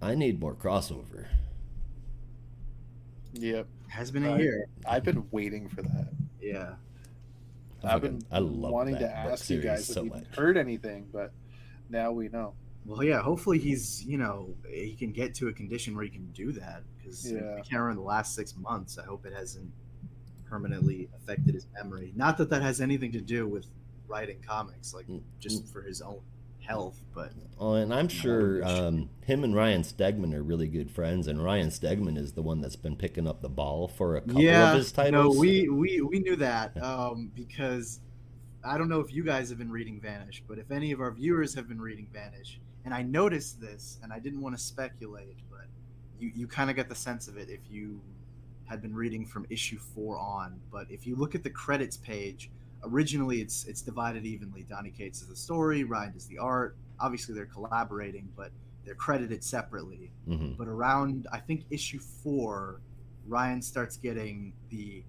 I 0.01 0.13
need 0.15 0.39
more 0.39 0.53
crossover. 0.53 1.27
Yep, 3.33 3.67
Has 3.95 4.11
been 4.11 4.25
a 4.25 4.37
year. 4.37 4.67
I've 4.85 5.03
been 5.03 5.25
waiting 5.31 5.69
for 5.69 5.81
that. 5.81 6.09
Yeah. 6.41 6.73
I 7.83 7.93
I've 7.95 8.01
been 8.01 8.21
I 8.31 8.39
love 8.39 8.71
wanting 8.73 8.95
to 8.95 9.01
that 9.01 9.23
book 9.23 9.33
ask 9.33 9.49
you 9.49 9.61
guys 9.61 9.85
so 9.87 10.01
if 10.01 10.05
you 10.05 10.09
much. 10.11 10.35
heard 10.35 10.57
anything, 10.57 11.07
but 11.13 11.31
now 11.89 12.11
we 12.11 12.27
know. 12.29 12.55
Well, 12.85 13.03
yeah. 13.03 13.21
Hopefully, 13.21 13.57
he's 13.57 14.03
you 14.03 14.17
know 14.17 14.53
he 14.67 14.95
can 14.95 15.11
get 15.11 15.33
to 15.35 15.47
a 15.47 15.53
condition 15.53 15.95
where 15.95 16.03
he 16.03 16.09
can 16.09 16.25
do 16.33 16.51
that 16.53 16.83
because 16.97 17.31
Yeah. 17.31 17.53
I 17.53 17.61
can't 17.61 17.81
remember 17.81 18.01
the 18.01 18.07
last 18.07 18.35
six 18.35 18.55
months. 18.57 18.97
I 18.97 19.05
hope 19.05 19.25
it 19.25 19.33
hasn't 19.33 19.71
permanently 20.49 21.09
affected 21.15 21.53
his 21.55 21.67
memory. 21.73 22.11
Not 22.15 22.37
that 22.37 22.49
that 22.49 22.61
has 22.61 22.81
anything 22.81 23.11
to 23.13 23.21
do 23.21 23.47
with 23.47 23.65
writing 24.07 24.37
comics, 24.45 24.93
like 24.93 25.07
Mm, 25.07 25.21
just 25.39 25.67
for 25.71 25.81
his 25.81 26.01
own 26.01 26.19
health. 26.67 27.01
But 27.13 27.31
Oh, 27.57 27.75
and 27.75 27.93
I'm 27.93 28.09
sure 28.09 28.65
um, 28.65 29.09
him 29.21 29.45
and 29.45 29.55
Ryan 29.55 29.81
Stegman 29.81 30.33
are 30.33 30.43
really 30.43 30.67
good 30.67 30.91
friends, 30.91 31.27
and 31.27 31.41
Ryan 31.41 31.69
Stegman 31.69 32.17
is 32.17 32.33
the 32.33 32.41
one 32.41 32.59
that's 32.59 32.75
been 32.75 32.97
picking 32.97 33.27
up 33.27 33.41
the 33.41 33.49
ball 33.49 33.87
for 33.87 34.17
a 34.17 34.21
couple 34.21 34.41
yeah, 34.41 34.71
of 34.71 34.77
his 34.77 34.91
titles. 34.91 35.35
no, 35.35 35.39
we 35.39 35.69
we 35.69 36.01
we 36.01 36.19
knew 36.19 36.35
that 36.35 36.75
um, 36.83 37.31
because 37.33 38.01
I 38.63 38.77
don't 38.77 38.89
know 38.89 38.99
if 38.99 39.13
you 39.13 39.23
guys 39.23 39.47
have 39.49 39.57
been 39.57 39.71
reading 39.71 40.01
Vanish, 40.01 40.43
but 40.47 40.57
if 40.57 40.69
any 40.69 40.91
of 40.91 40.99
our 40.99 41.11
viewers 41.11 41.55
have 41.55 41.69
been 41.69 41.79
reading 41.79 42.07
Vanish, 42.11 42.59
and 42.83 42.93
I 42.93 43.03
noticed 43.03 43.61
this, 43.61 43.99
and 44.03 44.11
I 44.11 44.19
didn't 44.19 44.41
want 44.41 44.57
to 44.57 44.61
speculate, 44.61 45.37
but 45.49 45.67
you 46.19 46.31
you 46.35 46.47
kind 46.47 46.69
of 46.69 46.75
get 46.75 46.89
the 46.89 46.95
sense 46.95 47.29
of 47.29 47.37
it 47.37 47.49
if 47.49 47.61
you 47.69 48.01
had 48.65 48.81
been 48.81 48.93
reading 48.93 49.25
from 49.25 49.45
issue 49.49 49.77
four 49.77 50.19
on. 50.19 50.59
But 50.73 50.87
if 50.89 51.07
you 51.07 51.15
look 51.15 51.35
at 51.35 51.43
the 51.43 51.49
credits 51.49 51.95
page, 51.95 52.49
originally 52.85 53.41
it's 53.41 53.65
it's 53.65 53.81
divided 53.81 54.25
evenly. 54.25 54.63
Donny 54.69 54.91
Cates 54.91 55.21
is 55.21 55.27
the 55.27 55.35
story, 55.35 55.83
Ryan 55.83 56.13
does 56.13 56.27
the 56.27 56.37
art. 56.37 56.77
Obviously, 56.99 57.35
they're 57.35 57.45
collaborating, 57.45 58.29
but 58.35 58.51
they're 58.85 58.95
credited 58.95 59.43
separately 59.43 60.11
Mhm. 60.27 60.57
but 60.57 60.67
around 60.67 61.27
I 61.31 61.39
think 61.39 61.65
issue 61.71 61.99
four, 61.99 62.81
Ryan 63.27 63.61
starts 63.61 63.97
getting 63.97 64.53
the 64.69 65.03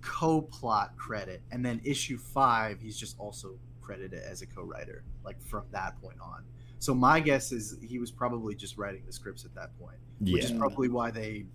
co-plot 0.00 0.96
credit, 0.96 1.42
and 1.50 1.64
then 1.64 1.80
issue 1.84 2.16
five, 2.18 2.80
he's 2.80 2.96
just 2.96 3.18
also 3.18 3.58
credited 3.80 4.20
as 4.20 4.42
a 4.42 4.46
co-writer, 4.46 5.02
like 5.24 5.40
from 5.42 5.64
that 5.72 6.00
point 6.00 6.18
on. 6.20 6.44
So 6.78 6.94
my 6.94 7.20
guess 7.20 7.52
is 7.52 7.76
he 7.82 7.98
was 7.98 8.10
probably 8.10 8.54
just 8.54 8.78
writing 8.78 9.02
the 9.04 9.12
scripts 9.12 9.44
at 9.44 9.54
that 9.54 9.76
point, 9.78 9.98
which 10.20 10.44
is 10.44 10.52
probably 10.52 10.88
why 10.88 11.10
they 11.10 11.46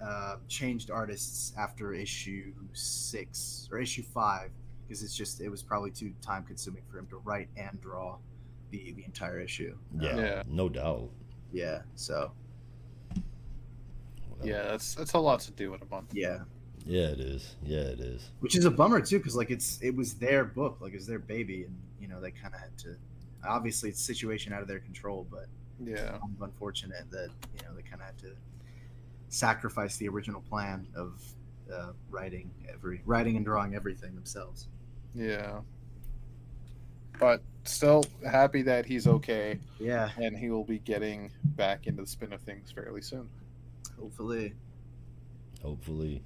uh, 0.00 0.36
changed 0.48 0.90
artists 0.90 1.52
after 1.58 1.92
issue 1.94 2.52
six 2.72 3.68
or 3.70 3.78
issue 3.78 4.02
five, 4.02 4.50
because 4.86 5.02
it's 5.02 5.16
just 5.16 5.40
it 5.40 5.48
was 5.48 5.62
probably 5.62 5.90
too 5.90 6.12
time 6.20 6.44
consuming 6.44 6.82
for 6.90 6.98
him 6.98 7.06
to 7.08 7.16
write 7.18 7.48
and 7.56 7.80
draw 7.80 8.18
the 8.70 8.92
the 8.92 9.04
entire 9.04 9.40
issue. 9.40 9.76
yeah, 10.00 10.16
Yeah. 10.16 10.42
no 10.46 10.68
doubt. 10.68 11.10
Yeah. 11.52 11.82
So 11.94 12.32
Well, 14.38 14.48
Yeah, 14.48 14.62
that's 14.62 14.94
that's 14.94 15.12
a 15.14 15.18
lot 15.18 15.40
to 15.40 15.52
do 15.52 15.74
in 15.74 15.82
a 15.82 15.84
month. 15.86 16.10
yeah. 16.14 16.40
yeah, 16.86 17.08
it 17.08 17.20
is. 17.20 17.56
Yeah, 17.62 17.78
it 17.80 18.00
is. 18.00 18.30
which 18.40 18.56
is 18.56 18.64
a 18.64 18.70
bummer 18.70 19.00
too 19.00 19.18
because 19.18 19.36
like 19.36 19.50
it's 19.50 19.80
it 19.82 19.94
was 19.94 20.14
their 20.14 20.44
book 20.44 20.78
like 20.80 20.94
it's 20.94 21.06
their 21.06 21.18
baby 21.18 21.64
and 21.64 21.76
you 22.00 22.08
know 22.08 22.20
they 22.20 22.30
kind 22.30 22.54
of 22.54 22.60
had 22.60 22.76
to 22.78 22.96
obviously 23.46 23.90
it's 23.90 24.00
a 24.00 24.04
situation 24.04 24.52
out 24.52 24.62
of 24.62 24.68
their 24.68 24.80
control 24.80 25.26
but 25.30 25.46
Yeah, 25.84 26.18
unfortunate 26.40 27.10
that 27.10 27.28
you 27.56 27.62
know 27.64 27.74
they 27.74 27.82
kind 27.82 28.00
of 28.00 28.06
had 28.06 28.18
to 28.18 28.32
sacrifice 29.28 29.96
the 29.96 30.08
original 30.08 30.40
plan 30.42 30.86
of 30.94 31.22
uh, 31.72 31.92
writing 32.10 32.50
every 32.72 33.00
writing 33.04 33.36
and 33.36 33.44
drawing 33.44 33.74
everything 33.74 34.14
themselves 34.14 34.68
yeah. 35.14 35.60
But 37.20 37.42
still 37.64 38.04
happy 38.28 38.62
that 38.62 38.86
he's 38.86 39.06
okay, 39.06 39.58
yeah 39.78 40.10
and 40.16 40.36
he 40.36 40.50
will 40.50 40.64
be 40.64 40.78
getting 40.78 41.30
back 41.44 41.86
into 41.86 42.02
the 42.02 42.08
spin 42.08 42.32
of 42.32 42.40
things 42.40 42.70
fairly 42.72 43.02
soon. 43.02 43.28
hopefully 44.00 44.54
Hopefully. 45.62 46.22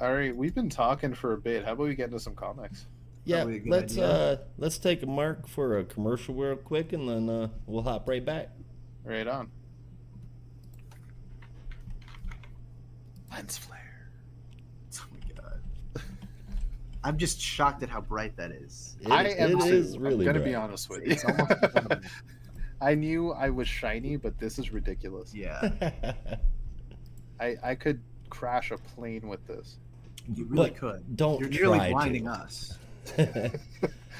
All 0.00 0.14
right, 0.14 0.34
we've 0.34 0.54
been 0.54 0.70
talking 0.70 1.12
for 1.14 1.32
a 1.34 1.38
bit. 1.38 1.64
How 1.64 1.72
about 1.72 1.88
we 1.88 1.94
get 1.94 2.06
into 2.06 2.20
some 2.20 2.34
comics? 2.34 2.86
Yeah, 3.24 3.38
Probably 3.38 3.56
a 3.56 3.60
good 3.60 3.70
let's 3.70 3.92
idea. 3.94 4.06
uh 4.06 4.36
let's 4.56 4.78
take 4.78 5.02
a 5.02 5.06
mark 5.06 5.46
for 5.48 5.78
a 5.78 5.84
commercial 5.84 6.34
real 6.34 6.56
quick, 6.56 6.92
and 6.92 7.08
then 7.08 7.28
uh, 7.28 7.48
we'll 7.66 7.82
hop 7.82 8.08
right 8.08 8.24
back. 8.24 8.50
Right 9.04 9.26
on. 9.26 9.50
Lens 13.32 13.58
flare. 13.58 14.08
oh 14.98 15.04
my 15.12 15.34
god 15.34 15.60
i'm 17.06 17.16
just 17.16 17.40
shocked 17.40 17.82
at 17.82 17.88
how 17.88 18.00
bright 18.00 18.36
that 18.36 18.50
is 18.50 18.96
It- 19.00 19.10
I 19.10 19.24
am 19.28 19.60
too. 19.60 19.66
is 19.66 19.96
really 19.98 20.26
I'm 20.28 20.34
gonna 20.34 20.44
be 20.44 20.54
honest 20.54 20.88
with 20.90 21.04
you. 21.06 21.12
it's 21.12 21.24
almost. 21.24 21.52
I 22.80 22.94
knew 22.94 23.32
I 23.32 23.48
was 23.48 23.66
shiny, 23.68 24.16
but 24.16 24.38
this 24.38 24.58
is 24.58 24.70
ridiculous. 24.72 25.34
yeah 25.34 25.70
I 27.40 27.56
I 27.62 27.74
could 27.74 28.00
crash 28.28 28.70
a 28.70 28.76
plane 28.78 29.28
with 29.28 29.46
this. 29.46 29.76
you 30.34 30.44
really 30.44 30.70
But 30.70 30.76
could 30.78 31.16
Don't 31.16 31.40
you're 31.40 31.48
nearly 31.50 31.78
try 31.78 31.90
blinding 31.90 32.24
to. 32.24 32.30
us 32.32 32.78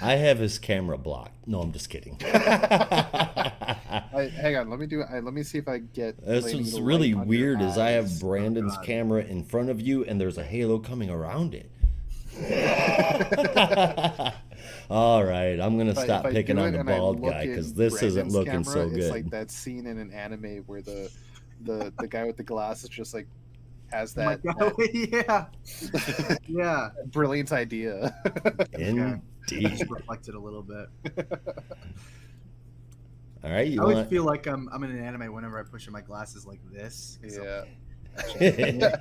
I 0.03 0.15
have 0.17 0.39
his 0.39 0.59
camera 0.59 0.97
blocked. 0.99 1.47
No, 1.49 1.61
I'm 1.63 1.73
just 1.73 1.89
kidding. 1.91 2.19
I, 2.23 4.31
hang 4.41 4.57
on, 4.57 4.69
let 4.71 4.79
me 4.79 4.87
do. 4.87 5.03
I, 5.03 5.21
let 5.21 5.33
me 5.35 5.43
see 5.43 5.59
if 5.59 5.69
I 5.69 5.79
get. 5.79 6.17
Uh, 6.23 6.33
That's 6.33 6.45
lightning 6.47 6.65
what's 6.65 6.79
really 6.81 7.15
weird 7.15 7.61
is 7.63 7.79
I 7.79 7.91
have. 7.91 8.11
Oh 8.13 8.19
Brandon's 8.21 8.77
God. 8.77 8.85
camera 8.85 9.25
in 9.25 9.43
front 9.43 9.71
of 9.71 9.81
you 9.81 10.05
and 10.05 10.21
there's 10.21 10.39
a 10.39 10.45
halo 10.45 10.79
coming 10.79 11.11
around 11.11 11.55
it. 11.55 11.71
All 14.91 15.25
right, 15.25 15.59
I'm 15.61 15.77
gonna 15.79 15.91
If 15.91 15.99
stop 15.99 16.27
I 16.27 16.33
picking 16.33 16.59
on 16.59 16.73
the 16.73 16.85
bald 16.85 17.23
guy 17.23 17.47
because 17.47 17.71
in 17.73 17.77
this 17.79 18.03
isn't 18.03 18.31
Brandon's 18.31 18.35
looking 18.35 18.65
so 18.65 18.89
good. 18.89 18.99
It's 18.99 19.11
like 19.11 19.31
that 19.31 19.51
scene 19.51 19.87
in 19.87 19.99
an 19.99 20.13
anime 20.13 20.63
where 20.67 20.83
the 20.83 21.11
the 21.63 21.93
the 21.99 22.07
guy 22.07 22.25
with 22.25 22.37
the 22.37 22.43
glasses 22.45 22.89
just 22.91 23.15
like 23.15 23.27
has 23.91 24.15
Oh 24.19 24.37
that, 24.37 24.41
yeah 25.13 25.47
yeah 26.47 26.91
brilliant 27.07 27.53
idea. 27.53 28.15
Indeed. 28.79 29.23
just 29.49 29.89
reflected 29.91 30.35
a 30.35 30.41
little 30.41 30.63
bit. 30.63 30.89
All 33.45 33.51
right, 33.51 33.73
I 33.73 33.77
always 33.81 33.97
want? 33.97 34.11
feel 34.11 34.25
like 34.25 34.47
I'm 34.47 34.69
I'm 34.73 34.83
in 34.85 34.91
an 34.91 35.03
anime 35.05 35.33
whenever 35.33 35.59
I 35.59 35.63
push 35.63 35.87
in 35.87 35.93
my 35.93 36.01
glasses 36.01 36.47
like 36.47 36.61
this. 36.73 37.19
Yeah, 37.23 37.63
yeah. 38.41 38.97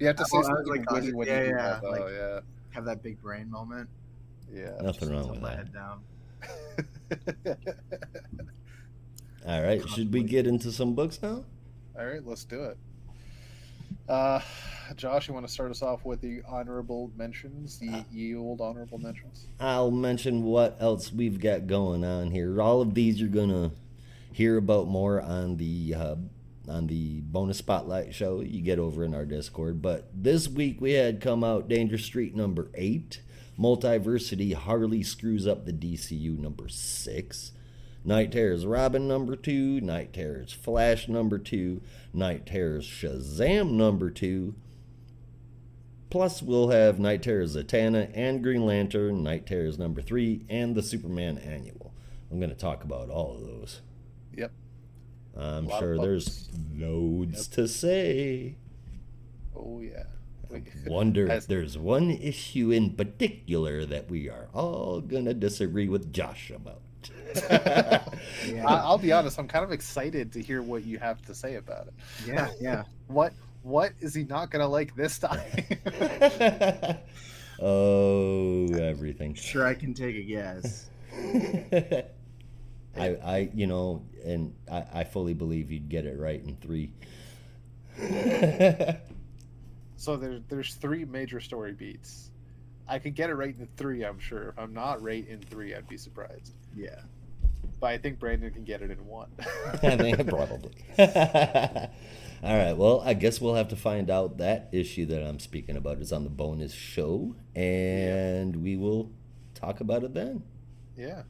you 0.00 0.06
have 0.06 0.16
to 0.16 0.24
say 0.24 0.38
Oh, 0.38 0.38
I 0.38 0.38
was 0.38 0.46
something 0.46 0.66
like, 0.66 0.90
witty 0.90 1.12
when 1.12 1.26
you 1.28 1.32
yeah, 1.32 1.40
do 1.42 1.46
yeah, 1.48 1.56
that, 1.56 1.82
though. 1.82 1.90
like- 1.90 2.12
yeah, 2.12 2.40
Have 2.74 2.84
that 2.86 3.02
big 3.02 3.20
brain 3.22 3.50
moment. 3.50 3.88
yeah. 4.52 4.72
Nothing 4.80 5.10
wrong 5.12 5.28
with 5.30 5.42
that. 5.42 5.56
head 5.56 5.72
down. 5.72 6.00
All 9.46 9.62
right, 9.62 9.86
should 9.90 10.12
we 10.12 10.22
get 10.22 10.46
into 10.46 10.72
some 10.72 10.94
books 10.94 11.20
now? 11.22 11.44
All 11.98 12.06
right, 12.06 12.24
let's 12.26 12.44
do 12.44 12.64
it. 12.64 12.78
Uh, 14.08 14.40
Josh, 14.96 15.28
you 15.28 15.34
want 15.34 15.46
to 15.46 15.52
start 15.52 15.70
us 15.70 15.82
off 15.82 16.04
with 16.04 16.20
the 16.20 16.42
honorable 16.48 17.10
mentions, 17.16 17.78
the 17.78 17.88
Uh, 17.90 18.02
ye 18.10 18.34
old 18.34 18.60
honorable 18.60 18.98
mentions? 18.98 19.46
I'll 19.60 19.90
mention 19.90 20.44
what 20.44 20.76
else 20.80 21.12
we've 21.12 21.38
got 21.40 21.66
going 21.66 22.04
on 22.04 22.30
here. 22.30 22.60
All 22.60 22.80
of 22.80 22.94
these 22.94 23.20
you're 23.20 23.28
gonna 23.28 23.70
hear 24.32 24.56
about 24.56 24.88
more 24.88 25.20
on 25.20 25.56
the 25.58 25.94
uh, 25.94 26.16
on 26.68 26.86
the 26.86 27.20
bonus 27.20 27.58
spotlight 27.58 28.14
show 28.14 28.40
you 28.40 28.62
get 28.62 28.78
over 28.78 29.04
in 29.04 29.14
our 29.14 29.24
Discord. 29.24 29.82
But 29.82 30.08
this 30.14 30.48
week 30.48 30.80
we 30.80 30.92
had 30.92 31.20
come 31.20 31.44
out 31.44 31.68
Danger 31.68 31.98
Street 31.98 32.34
number 32.34 32.70
eight, 32.74 33.20
Multiversity 33.58 34.54
Harley 34.54 35.02
screws 35.02 35.46
up 35.46 35.64
the 35.64 35.72
DCU 35.72 36.38
number 36.38 36.68
six. 36.68 37.52
Knight 38.04 38.32
Terrors 38.32 38.66
Robin 38.66 39.08
number 39.08 39.34
two, 39.36 39.80
Knight 39.80 40.12
Terrors 40.12 40.52
Flash 40.52 41.08
number 41.08 41.38
two, 41.38 41.80
Knight 42.12 42.46
Terrors 42.46 42.86
Shazam 42.86 43.72
number 43.72 44.10
two, 44.10 44.54
Plus, 46.14 46.40
we'll 46.40 46.68
have 46.68 47.00
Knight 47.00 47.24
Terrors 47.24 47.56
Zatanna 47.56 48.08
and 48.14 48.40
Green 48.40 48.64
Lantern, 48.64 49.24
Knight 49.24 49.46
Terrors 49.46 49.80
number 49.80 50.00
three, 50.00 50.46
and 50.48 50.76
the 50.76 50.80
Superman 50.80 51.38
Annual. 51.38 51.92
I'm 52.30 52.38
going 52.38 52.50
to 52.50 52.56
talk 52.56 52.84
about 52.84 53.10
all 53.10 53.34
of 53.34 53.40
those. 53.40 53.80
Yep. 55.36 55.42
I'm 55.44 55.68
sure 55.78 55.98
there's 55.98 56.48
books. 56.48 56.58
loads 56.78 57.48
to 57.48 57.68
say. 57.68 58.56
Oh 59.56 59.80
yeah. 59.80 60.04
We- 60.50 60.62
Wonder 60.86 61.26
if 61.26 61.46
there's 61.48 61.76
one 61.76 62.10
issue 62.10 62.70
in 62.70 62.94
particular 62.94 63.84
that 63.86 64.08
we 64.08 64.28
are 64.28 64.48
all 64.54 65.00
going 65.00 65.24
to 65.24 65.34
disagree 65.34 65.88
with 65.88 66.12
Josh 66.12 66.50
about. 66.54 66.80
Yeah, 67.50 68.64
I- 68.66 68.76
I'll 68.86 68.98
be 68.98 69.10
honest. 69.12 69.38
I'm 69.38 69.48
kind 69.48 69.64
of 69.64 69.72
excited 69.72 70.32
to 70.34 70.40
hear 70.42 70.62
what 70.62 70.84
you 70.84 70.98
have 70.98 71.20
to 71.22 71.34
say 71.34 71.56
about 71.56 71.88
it. 71.88 71.94
yeah, 72.26 72.48
yeah. 72.60 72.84
What 73.08 73.32
What 73.62 73.92
is 74.00 74.14
he 74.14 74.24
not 74.24 74.50
gonna 74.50 74.68
like 74.68 74.94
this 74.94 75.18
time? 75.18 75.40
oh, 77.60 78.66
everything. 78.74 79.34
Sure, 79.34 79.66
I 79.66 79.74
can 79.74 79.92
take 79.94 80.16
a 80.16 80.22
guess. 80.22 80.86
I, 82.96 83.06
I, 83.24 83.50
you 83.54 83.66
know, 83.66 84.04
and 84.24 84.54
I, 84.70 84.84
I 84.92 85.04
fully 85.04 85.34
believe 85.34 85.70
you'd 85.70 85.88
get 85.88 86.06
it 86.06 86.18
right 86.18 86.42
in 86.42 86.56
three. 86.56 86.92
so 89.96 90.16
there's 90.16 90.42
there's 90.48 90.74
three 90.74 91.04
major 91.04 91.40
story 91.40 91.72
beats. 91.72 92.30
I 92.86 92.98
could 92.98 93.14
get 93.14 93.30
it 93.30 93.34
right 93.34 93.54
in 93.58 93.68
three. 93.76 94.04
I'm 94.04 94.18
sure. 94.18 94.50
If 94.50 94.58
I'm 94.58 94.74
not 94.74 95.02
right 95.02 95.26
in 95.26 95.40
three, 95.40 95.74
I'd 95.74 95.88
be 95.88 95.96
surprised. 95.96 96.52
Yeah. 96.76 97.00
But 97.80 97.86
I 97.88 97.98
think 97.98 98.18
Brandon 98.18 98.50
can 98.50 98.64
get 98.64 98.82
it 98.82 98.90
in 98.90 99.06
one. 99.06 99.30
I 99.82 99.96
think 99.96 100.28
probably. 100.28 100.72
All 100.98 102.56
right. 102.56 102.76
Well, 102.76 103.00
I 103.04 103.14
guess 103.14 103.40
we'll 103.40 103.54
have 103.54 103.68
to 103.68 103.76
find 103.76 104.10
out 104.10 104.38
that 104.38 104.68
issue 104.72 105.06
that 105.06 105.22
I'm 105.22 105.38
speaking 105.38 105.76
about 105.76 105.98
is 105.98 106.12
on 106.12 106.24
the 106.24 106.30
bonus 106.30 106.74
show, 106.74 107.34
and 107.54 108.56
we 108.56 108.76
will 108.76 109.10
talk 109.54 109.80
about 109.80 110.04
it 110.04 110.12
then. 110.12 110.42
Yeah. 110.96 111.22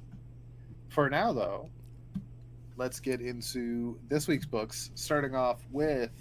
For 0.95 1.11
now, 1.11 1.33
though, 1.33 1.71
let's 2.77 3.01
get 3.01 3.21
into 3.21 3.99
this 4.09 4.29
week's 4.29 4.47
books, 4.47 4.93
starting 4.95 5.35
off 5.35 5.61
with 5.73 6.13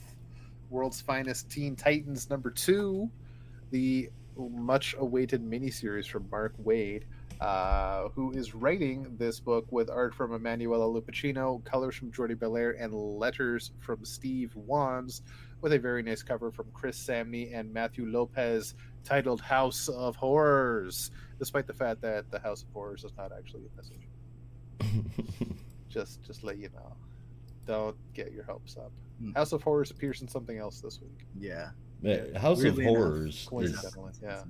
World's 0.71 0.99
Finest 0.99 1.47
Teen 1.51 1.75
Titans 1.75 2.27
number 2.27 2.49
two, 2.49 3.07
the 3.69 4.09
much 4.35 4.95
awaited 4.97 5.47
miniseries 5.47 6.07
from 6.07 6.27
Mark 6.31 6.55
Waid, 6.57 7.03
uh, 7.39 8.09
who 8.15 8.31
is 8.31 8.55
writing 8.55 9.15
this 9.19 9.39
book 9.39 9.67
with 9.69 9.91
art 9.91 10.15
from 10.15 10.33
Emanuela 10.33 10.85
Lupacchino, 10.85 11.63
colors 11.65 11.95
from 11.95 12.11
Jordi 12.11 12.35
Bellaire, 12.35 12.75
and 12.79 12.95
letters 12.95 13.73
from 13.77 14.03
Steve 14.03 14.55
Wands, 14.55 15.21
with 15.61 15.73
a 15.73 15.77
very 15.77 16.01
nice 16.01 16.23
cover 16.23 16.49
from 16.49 16.65
Chris 16.73 16.97
Samnee 16.97 17.53
and 17.53 17.71
Matheus 17.71 18.11
Lopes 18.11 18.73
titled 19.03 19.41
House 19.41 19.87
of 19.87 20.15
Horrors, 20.15 21.11
despite 21.37 21.67
the 21.67 21.73
fact 21.73 22.01
that 22.01 22.31
the 22.31 22.39
House 22.39 22.63
of 22.63 22.69
Horrors 22.73 23.03
is 23.03 23.11
not 23.15 23.31
actually 23.31 23.61
a 23.71 23.77
message 23.77 24.02
just 25.89 26.23
just 26.23 26.43
let 26.43 26.57
you 26.57 26.69
know. 26.73 26.93
Don't 27.65 27.95
get 28.13 28.31
your 28.33 28.43
hopes 28.43 28.77
up. 28.77 28.91
Hmm. 29.21 29.31
House 29.31 29.51
of 29.53 29.63
Horrors 29.63 29.91
appears 29.91 30.21
in 30.21 30.27
something 30.27 30.57
else 30.57 30.81
this 30.81 30.99
week. 31.01 31.25
Yeah. 31.39 31.69
Uh, 32.05 32.37
House 32.37 32.61
Weirdly 32.61 32.85
of 32.85 32.89
enough, 32.91 33.03
Horrors 33.03 33.49
is 33.61 34.19
yeah. 34.21 34.43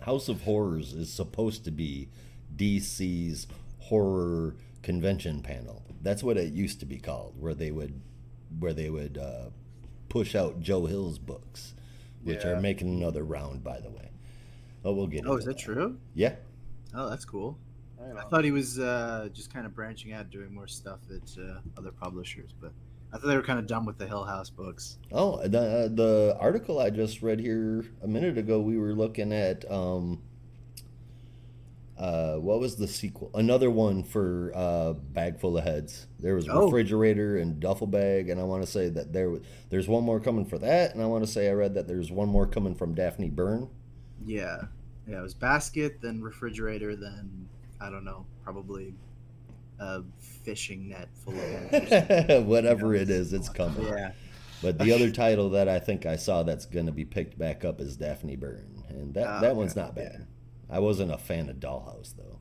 House 0.00 0.28
of 0.28 0.42
Horrors 0.42 0.92
is 0.92 1.12
supposed 1.12 1.64
to 1.64 1.70
be 1.70 2.08
DC's 2.56 3.46
horror 3.78 4.56
convention 4.82 5.42
panel. 5.42 5.84
That's 6.02 6.22
what 6.22 6.36
it 6.36 6.52
used 6.52 6.80
to 6.80 6.86
be 6.86 6.98
called, 6.98 7.34
where 7.38 7.54
they 7.54 7.70
would 7.70 8.00
where 8.58 8.72
they 8.72 8.90
would 8.90 9.18
uh, 9.18 9.50
push 10.08 10.34
out 10.34 10.60
Joe 10.60 10.86
Hill's 10.86 11.18
books, 11.18 11.74
which 12.24 12.44
Yeah. 12.44 12.52
are 12.52 12.60
making 12.60 12.88
another 12.88 13.22
round, 13.24 13.62
by 13.62 13.80
the 13.80 13.90
way. 13.90 14.10
Oh, 14.84 14.92
we'll 14.92 15.06
get. 15.06 15.24
Oh, 15.26 15.32
into 15.32 15.38
is 15.38 15.44
that 15.44 15.58
true? 15.58 15.98
Yeah. 16.14 16.34
Oh, 16.94 17.08
that's 17.08 17.24
cool. 17.24 17.58
I 18.08 18.12
know. 18.12 18.20
I 18.20 18.24
thought 18.28 18.44
he 18.44 18.50
was 18.52 18.78
uh, 18.78 19.28
just 19.32 19.52
kind 19.52 19.66
of 19.66 19.74
branching 19.74 20.12
out, 20.12 20.30
doing 20.30 20.54
more 20.54 20.66
stuff 20.68 21.00
at 21.10 21.42
uh, 21.42 21.58
other 21.76 21.90
publishers, 21.92 22.50
but 22.60 22.72
I 23.12 23.18
thought 23.18 23.26
they 23.26 23.36
were 23.36 23.42
kind 23.42 23.58
of 23.58 23.66
done 23.66 23.84
with 23.84 23.98
the 23.98 24.06
Hill 24.06 24.24
House 24.24 24.50
books. 24.50 24.98
Oh, 25.12 25.46
the 25.46 25.58
uh, 25.60 25.88
the 25.88 26.36
article 26.40 26.78
I 26.78 26.90
just 26.90 27.22
read 27.22 27.40
here 27.40 27.84
a 28.02 28.06
minute 28.08 28.38
ago, 28.38 28.60
we 28.60 28.76
were 28.78 28.92
looking 28.94 29.32
at 29.32 29.68
um, 29.70 30.22
uh, 31.98 32.34
what 32.36 32.60
was 32.60 32.76
the 32.76 32.86
sequel? 32.86 33.30
Another 33.34 33.70
one 33.70 34.02
for 34.04 34.52
uh, 34.54 34.92
Bag 34.92 35.40
Full 35.40 35.56
of 35.56 35.64
Heads. 35.64 36.06
There 36.20 36.34
was 36.34 36.46
Oh. 36.48 36.66
refrigerator 36.66 37.38
and 37.38 37.58
duffel 37.58 37.86
bag, 37.86 38.28
and 38.28 38.38
I 38.38 38.44
want 38.44 38.62
to 38.62 38.70
say 38.70 38.88
that 38.90 39.12
there 39.12 39.30
was 39.30 39.40
there's 39.70 39.88
one 39.88 40.04
more 40.04 40.20
coming 40.20 40.44
for 40.44 40.58
that, 40.58 40.92
and 40.92 41.02
I 41.02 41.06
want 41.06 41.24
to 41.24 41.30
say 41.30 41.48
I 41.48 41.52
read 41.52 41.74
that 41.74 41.88
there's 41.88 42.12
one 42.12 42.28
more 42.28 42.46
coming 42.46 42.74
from 42.74 42.94
Daphne 42.94 43.30
Byrne. 43.30 43.68
Yeah. 44.24 44.62
Yeah, 45.08 45.20
it 45.20 45.22
was 45.22 45.34
basket, 45.34 46.00
then 46.02 46.20
refrigerator, 46.20 46.96
then 46.96 47.48
I 47.80 47.90
don't 47.90 48.04
know, 48.04 48.26
probably 48.42 48.94
a 49.78 50.02
fishing 50.44 50.88
net 50.88 51.08
full 51.24 51.34
of 51.34 51.40
heads. 51.70 52.44
Whatever 52.46 52.94
it 52.94 53.10
is, 53.10 53.32
it's 53.32 53.48
coming. 53.48 53.86
yeah. 53.86 54.12
But 54.62 54.78
the 54.78 54.92
other 54.92 55.10
title 55.10 55.50
that 55.50 55.68
I 55.68 55.78
think 55.78 56.06
I 56.06 56.16
saw 56.16 56.42
that's 56.42 56.64
going 56.64 56.86
to 56.86 56.92
be 56.92 57.04
picked 57.04 57.38
back 57.38 57.64
up 57.64 57.80
is 57.80 57.96
Daphne 57.96 58.36
Byrne, 58.36 58.82
and 58.88 59.12
that 59.14 59.26
Ah, 59.26 59.40
that 59.40 59.50
okay. 59.50 59.56
one's 59.58 59.76
not 59.76 59.94
bad. 59.94 60.26
I 60.70 60.78
wasn't 60.80 61.12
a 61.12 61.18
fan 61.18 61.48
of 61.50 61.56
Dollhouse 61.56 62.14
though. 62.16 62.38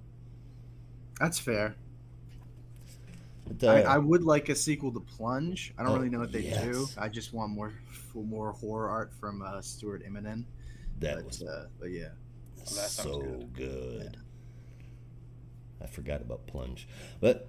That's 1.20 1.40
fair. 1.40 1.76
But, 3.48 3.64
uh, 3.64 3.72
I, 3.72 3.82
I 3.82 3.98
would 4.00 4.24
like 4.24 4.50
a 4.50 4.56
sequel 4.56 4.92
to 4.94 5.00
Plunge. 5.00 5.74
I 5.78 5.84
don't 5.84 5.92
Oh, 5.92 5.96
really 5.98 6.10
know 6.10 6.20
what 6.20 6.32
they 6.32 6.42
do. 6.50 6.88
I 6.98 7.10
just 7.10 7.34
want 7.34 7.52
more 7.52 7.74
more 8.16 8.54
horror 8.54 8.90
art 8.90 9.14
from 9.20 9.42
uh, 9.42 9.62
Stuart 9.62 10.04
Immonen. 10.08 10.46
that 11.00 11.18
But, 11.18 11.26
was 11.26 11.44
uh, 11.44 11.68
but 11.80 11.92
yeah. 11.92 12.10
that 12.58 12.66
so 12.90 13.20
good. 13.20 13.54
good. 13.54 14.18
I 15.86 15.88
forgot 15.88 16.22
about 16.22 16.48
Plunge, 16.48 16.88
but 17.22 17.48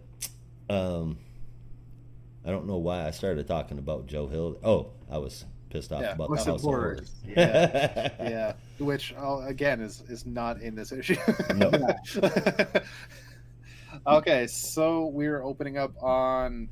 um, 0.69 1.17
I 2.45 2.51
don't 2.51 2.67
know 2.67 2.77
why 2.77 3.07
I 3.07 3.11
started 3.11 3.49
talking 3.49 3.79
about 3.79 4.07
Joe 4.07 4.27
Hill. 4.27 4.59
Oh, 4.63 4.91
I 5.11 5.17
was 5.17 5.47
pissed 5.71 5.91
off 5.91 6.03
Yeah, 6.03 6.13
about 6.13 6.29
House 6.29 6.45
the 6.45 6.51
House 6.51 6.61
of 6.61 6.65
Horrors. 6.65 7.15
Horrors. 7.25 7.35
Yeah. 7.35 8.11
yeah, 8.21 8.53
which 8.79 9.15
again 9.19 9.81
is 9.81 10.03
is 10.11 10.27
not 10.27 10.61
in 10.61 10.75
this 10.75 10.93
issue. 10.93 11.17
No. 11.55 11.73
okay, 14.07 14.47
so 14.47 15.07
we're 15.07 15.43
opening 15.43 15.79
up 15.79 15.95
on 16.03 16.69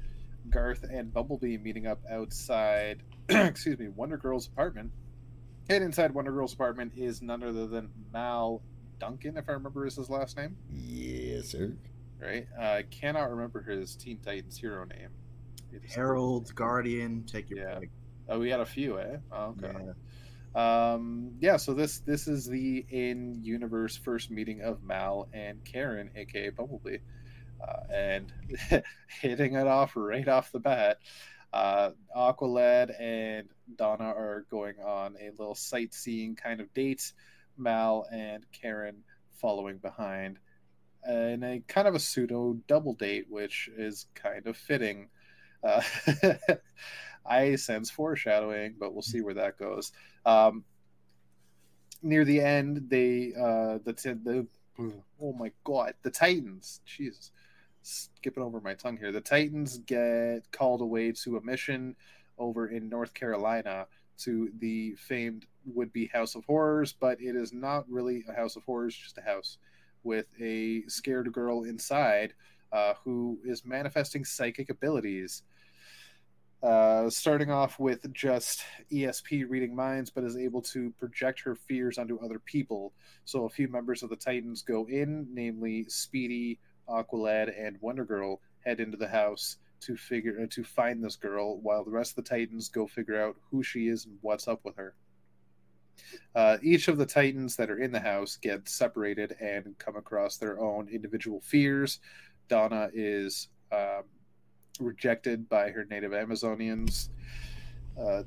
Garth 0.50 0.84
and 0.84 1.10
Bumblebee 1.14 1.56
meeting 1.56 1.86
up 1.86 2.02
outside. 2.10 3.02
excuse 3.30 3.78
me, 3.78 3.88
Wonder 3.88 4.18
Girl's 4.18 4.48
apartment. 4.48 4.92
And 5.70 5.82
inside 5.82 6.12
Wonder 6.12 6.30
Girl's 6.30 6.52
apartment 6.52 6.92
is 6.94 7.22
none 7.22 7.42
other 7.42 7.66
than 7.66 7.88
Mal 8.12 8.60
Duncan, 8.98 9.36
if 9.36 9.48
I 9.48 9.52
remember 9.52 9.86
is 9.86 9.96
his 9.96 10.08
last 10.08 10.36
name. 10.36 10.56
yes, 10.70 11.23
sir. 11.44 11.72
Right? 12.20 12.46
Uh, 12.58 12.62
I 12.62 12.82
cannot 12.90 13.30
remember 13.30 13.62
his 13.62 13.96
Teen 13.96 14.18
Titans 14.18 14.56
hero 14.58 14.84
name. 14.84 15.10
It 15.72 15.84
is- 15.84 15.94
Herald, 15.94 16.54
Guardian, 16.54 17.24
take 17.24 17.50
your 17.50 17.60
Yeah. 17.60 17.78
pick. 17.80 17.90
Oh, 18.28 18.38
we 18.38 18.48
had 18.50 18.60
a 18.60 18.66
few, 18.66 18.98
eh? 18.98 19.18
Oh, 19.32 19.54
okay. 19.62 19.72
Yeah. 19.84 19.92
Um, 20.94 21.36
yeah, 21.40 21.56
so 21.56 21.74
this 21.74 21.98
this 21.98 22.28
is 22.28 22.46
the 22.46 22.86
in 22.88 23.42
universe 23.42 23.96
first 23.96 24.30
meeting 24.30 24.62
of 24.62 24.82
Mal 24.84 25.28
and 25.32 25.62
Karen, 25.64 26.10
aka 26.14 26.50
Bumblebee, 26.50 26.98
uh, 27.60 27.80
and 27.92 28.32
hitting 29.20 29.54
it 29.54 29.66
off 29.66 29.96
right 29.96 30.26
off 30.28 30.52
the 30.52 30.60
bat. 30.60 30.98
Uh, 31.52 31.90
Aqualad 32.16 32.94
and 33.00 33.48
Donna 33.76 34.04
are 34.04 34.46
going 34.50 34.78
on 34.80 35.16
a 35.20 35.30
little 35.30 35.54
sightseeing 35.56 36.36
kind 36.36 36.60
of 36.60 36.72
date. 36.72 37.12
Mal 37.56 38.06
and 38.12 38.44
Karen 38.52 39.02
following 39.40 39.78
behind, 39.78 40.38
in 41.06 41.42
a 41.42 41.62
kind 41.68 41.88
of 41.88 41.94
a 41.94 42.00
pseudo 42.00 42.56
double 42.66 42.94
date, 42.94 43.26
which 43.28 43.68
is 43.76 44.06
kind 44.14 44.46
of 44.46 44.56
fitting. 44.56 45.08
Uh, 45.62 45.82
I 47.26 47.54
sense 47.56 47.90
foreshadowing, 47.90 48.76
but 48.78 48.92
we'll 48.92 49.02
see 49.02 49.22
where 49.22 49.34
that 49.34 49.58
goes. 49.58 49.92
Um, 50.26 50.64
near 52.02 52.24
the 52.24 52.40
end, 52.40 52.86
they 52.88 53.32
uh, 53.36 53.78
the 53.84 53.92
the 54.22 54.46
oh 55.20 55.32
my 55.32 55.52
god, 55.64 55.94
the 56.02 56.10
Titans, 56.10 56.80
Jesus, 56.84 57.30
skipping 57.82 58.42
over 58.42 58.60
my 58.60 58.74
tongue 58.74 58.96
here. 58.96 59.12
The 59.12 59.20
Titans 59.20 59.78
get 59.78 60.50
called 60.52 60.80
away 60.80 61.12
to 61.12 61.36
a 61.36 61.42
mission 61.42 61.96
over 62.38 62.68
in 62.68 62.88
North 62.88 63.14
Carolina 63.14 63.86
to 64.16 64.50
the 64.58 64.94
famed 64.96 65.46
would 65.66 65.92
be 65.92 66.06
House 66.06 66.34
of 66.34 66.44
Horrors, 66.44 66.92
but 66.92 67.20
it 67.20 67.36
is 67.36 67.52
not 67.52 67.88
really 67.88 68.24
a 68.28 68.34
House 68.34 68.56
of 68.56 68.64
Horrors, 68.64 68.94
just 68.94 69.18
a 69.18 69.22
house 69.22 69.58
with 70.04 70.26
a 70.40 70.82
scared 70.86 71.32
girl 71.32 71.64
inside 71.64 72.34
uh, 72.72 72.94
who 73.04 73.38
is 73.44 73.64
manifesting 73.64 74.24
psychic 74.24 74.70
abilities. 74.70 75.42
Uh, 76.62 77.10
starting 77.10 77.50
off 77.50 77.78
with 77.78 78.10
just 78.14 78.64
ESP 78.90 79.44
reading 79.50 79.76
minds, 79.76 80.08
but 80.08 80.24
is 80.24 80.38
able 80.38 80.62
to 80.62 80.90
project 80.98 81.38
her 81.40 81.54
fears 81.54 81.98
onto 81.98 82.18
other 82.24 82.38
people. 82.38 82.94
So 83.26 83.44
a 83.44 83.50
few 83.50 83.68
members 83.68 84.02
of 84.02 84.08
the 84.08 84.16
Titans 84.16 84.62
go 84.62 84.86
in, 84.88 85.26
namely 85.30 85.84
Speedy, 85.88 86.58
Aqualad, 86.88 87.52
and 87.58 87.76
Wonder 87.82 88.06
Girl, 88.06 88.40
head 88.64 88.80
into 88.80 88.96
the 88.96 89.08
house 89.08 89.58
to 89.80 89.94
figure 89.94 90.40
uh, 90.42 90.46
to 90.52 90.64
find 90.64 91.04
this 91.04 91.16
girl, 91.16 91.58
while 91.60 91.84
the 91.84 91.90
rest 91.90 92.16
of 92.16 92.24
the 92.24 92.30
Titans 92.30 92.70
go 92.70 92.86
figure 92.86 93.22
out 93.22 93.36
who 93.50 93.62
she 93.62 93.88
is 93.88 94.06
and 94.06 94.16
what's 94.22 94.48
up 94.48 94.60
with 94.64 94.76
her. 94.76 94.94
Uh, 96.34 96.58
each 96.62 96.88
of 96.88 96.98
the 96.98 97.06
Titans 97.06 97.56
that 97.56 97.70
are 97.70 97.78
in 97.78 97.92
the 97.92 98.00
house 98.00 98.36
get 98.36 98.68
separated 98.68 99.36
and 99.40 99.76
come 99.78 99.96
across 99.96 100.36
their 100.36 100.58
own 100.60 100.88
individual 100.88 101.40
fears. 101.40 102.00
Donna 102.48 102.90
is 102.92 103.48
um, 103.72 104.02
rejected 104.80 105.48
by 105.48 105.70
her 105.70 105.84
native 105.90 106.12
Amazonians. 106.12 107.08
Uh, 107.98 108.22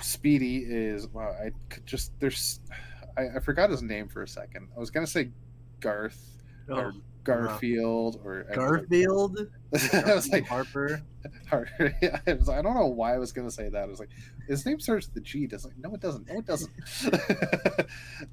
Speedy 0.00 0.58
is 0.58 1.08
wow. 1.08 1.34
I 1.44 1.50
could 1.68 1.84
just 1.84 2.12
there's 2.20 2.60
I, 3.16 3.36
I 3.36 3.40
forgot 3.40 3.70
his 3.70 3.82
name 3.82 4.08
for 4.08 4.22
a 4.22 4.28
second. 4.28 4.68
I 4.76 4.80
was 4.80 4.90
gonna 4.90 5.06
say 5.06 5.30
Garth 5.80 6.42
or 6.68 6.92
Oh, 6.94 7.00
Garfield 7.28 8.20
or 8.24 8.44
Garfield, 8.54 9.38
I 9.92 10.14
was 10.14 10.28
like 10.28 10.46
Harper. 10.46 11.02
Harper. 11.48 11.94
Yeah, 12.00 12.20
I, 12.26 12.32
was, 12.32 12.48
I 12.48 12.62
don't 12.62 12.74
know 12.74 12.86
why 12.86 13.14
I 13.14 13.18
was 13.18 13.32
gonna 13.32 13.50
say 13.50 13.68
that. 13.68 13.82
I 13.82 13.86
was 13.86 14.00
like, 14.00 14.10
his 14.46 14.64
name 14.64 14.80
starts 14.80 15.06
with 15.06 15.14
the 15.14 15.20
G. 15.20 15.46
Does 15.46 15.64
like 15.64 15.76
no, 15.78 15.94
it 15.94 16.00
doesn't. 16.00 16.26
No, 16.28 16.38
it 16.38 16.46
doesn't. 16.46 16.72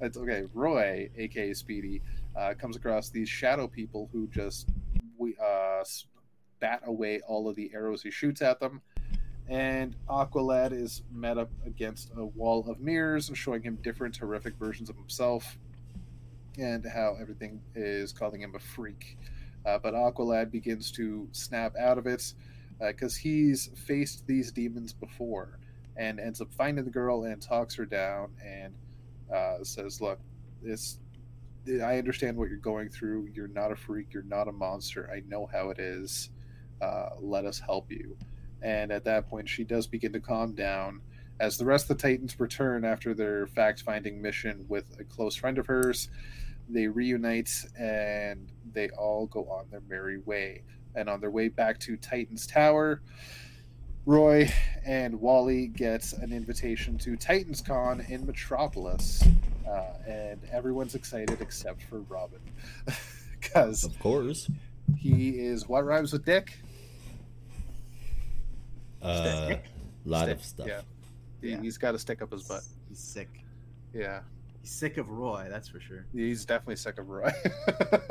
it's 0.00 0.16
okay. 0.16 0.44
Roy, 0.54 1.10
aka 1.16 1.52
Speedy, 1.52 2.00
uh, 2.36 2.54
comes 2.54 2.76
across 2.76 3.10
these 3.10 3.28
shadow 3.28 3.68
people 3.68 4.08
who 4.12 4.26
just 4.28 4.68
we 5.18 5.36
uh, 5.36 5.84
bat 6.60 6.82
away 6.86 7.20
all 7.26 7.48
of 7.48 7.56
the 7.56 7.70
arrows 7.74 8.02
he 8.02 8.10
shoots 8.10 8.42
at 8.42 8.60
them. 8.60 8.80
And 9.48 9.94
Aqualad 10.08 10.72
is 10.72 11.02
met 11.12 11.38
up 11.38 11.50
against 11.64 12.10
a 12.16 12.24
wall 12.24 12.68
of 12.68 12.80
mirrors, 12.80 13.30
showing 13.34 13.62
him 13.62 13.78
different 13.82 14.16
horrific 14.16 14.56
versions 14.56 14.90
of 14.90 14.96
himself, 14.96 15.56
and 16.58 16.84
how 16.86 17.16
everything 17.20 17.60
is 17.74 18.12
calling 18.12 18.40
him 18.40 18.54
a 18.54 18.58
freak. 18.58 19.18
Uh, 19.64 19.78
but 19.78 19.94
Aqualad 19.94 20.50
begins 20.50 20.90
to 20.92 21.28
snap 21.32 21.74
out 21.76 21.98
of 21.98 22.06
it 22.06 22.34
because 22.80 23.16
he's 23.16 23.70
faced 23.74 24.26
these 24.26 24.52
demons 24.52 24.92
before 24.92 25.58
and 25.96 26.20
ends 26.20 26.40
up 26.40 26.52
finding 26.52 26.84
the 26.84 26.90
girl 26.90 27.24
and 27.24 27.40
talks 27.40 27.74
her 27.74 27.86
down 27.86 28.30
and 28.44 28.74
uh, 29.34 29.62
says, 29.62 30.00
"Look, 30.00 30.20
this 30.62 30.98
I 31.82 31.98
understand 31.98 32.36
what 32.36 32.48
you're 32.48 32.58
going 32.58 32.90
through. 32.90 33.30
You're 33.34 33.48
not 33.48 33.72
a 33.72 33.76
freak. 33.76 34.12
You're 34.12 34.22
not 34.22 34.46
a 34.46 34.52
monster. 34.52 35.10
I 35.12 35.22
know 35.26 35.48
how 35.50 35.70
it 35.70 35.78
is. 35.78 36.30
Uh, 36.80 37.10
let 37.20 37.44
us 37.44 37.58
help 37.58 37.90
you." 37.90 38.16
And 38.62 38.92
at 38.92 39.04
that 39.04 39.28
point, 39.28 39.48
she 39.48 39.64
does 39.64 39.86
begin 39.86 40.12
to 40.12 40.20
calm 40.20 40.54
down. 40.54 41.00
As 41.38 41.58
the 41.58 41.66
rest 41.66 41.90
of 41.90 41.98
the 41.98 42.02
Titans 42.02 42.38
return 42.40 42.84
after 42.84 43.12
their 43.12 43.46
fact-finding 43.46 44.22
mission 44.22 44.64
with 44.68 44.98
a 44.98 45.04
close 45.04 45.36
friend 45.36 45.58
of 45.58 45.66
hers, 45.66 46.08
they 46.68 46.86
reunite 46.88 47.64
and 47.78 48.48
they 48.72 48.88
all 48.90 49.26
go 49.26 49.44
on 49.48 49.66
their 49.70 49.82
merry 49.88 50.18
way. 50.18 50.62
And 50.94 51.08
on 51.08 51.20
their 51.20 51.30
way 51.30 51.48
back 51.48 51.78
to 51.80 51.96
Titan's 51.96 52.46
Tower, 52.46 53.02
Roy 54.06 54.50
and 54.84 55.20
Wally 55.20 55.66
get 55.66 56.12
an 56.14 56.32
invitation 56.32 56.96
to 56.98 57.16
Titans 57.16 57.60
Con 57.60 58.00
in 58.08 58.24
Metropolis. 58.26 59.22
Uh, 59.68 59.82
and 60.06 60.40
everyone's 60.52 60.94
excited 60.94 61.40
except 61.40 61.82
for 61.82 62.00
Robin. 62.02 62.40
Because 63.38 63.84
Of 63.84 63.96
course. 64.00 64.50
he 64.98 65.38
is 65.38 65.68
what 65.68 65.84
rhymes 65.84 66.12
with 66.12 66.24
Dick? 66.24 66.58
Uh, 69.02 69.44
Stick. 69.46 69.64
lot 70.04 70.24
Stick, 70.24 70.36
of 70.36 70.44
stuff. 70.44 70.66
Yeah. 70.66 70.80
He, 71.40 71.50
Yeah. 71.50 71.60
He's 71.60 71.78
got 71.78 71.94
a 71.94 71.98
stick 71.98 72.22
up 72.22 72.32
his 72.32 72.42
butt. 72.42 72.62
He's 72.88 72.98
sick. 72.98 73.28
Yeah. 73.94 74.20
He's 74.66 74.74
sick 74.74 74.96
of 74.96 75.10
Roy, 75.10 75.46
that's 75.48 75.68
for 75.68 75.78
sure. 75.78 76.06
He's 76.12 76.44
definitely 76.44 76.74
sick 76.74 76.98
of 76.98 77.08
Roy. 77.08 77.30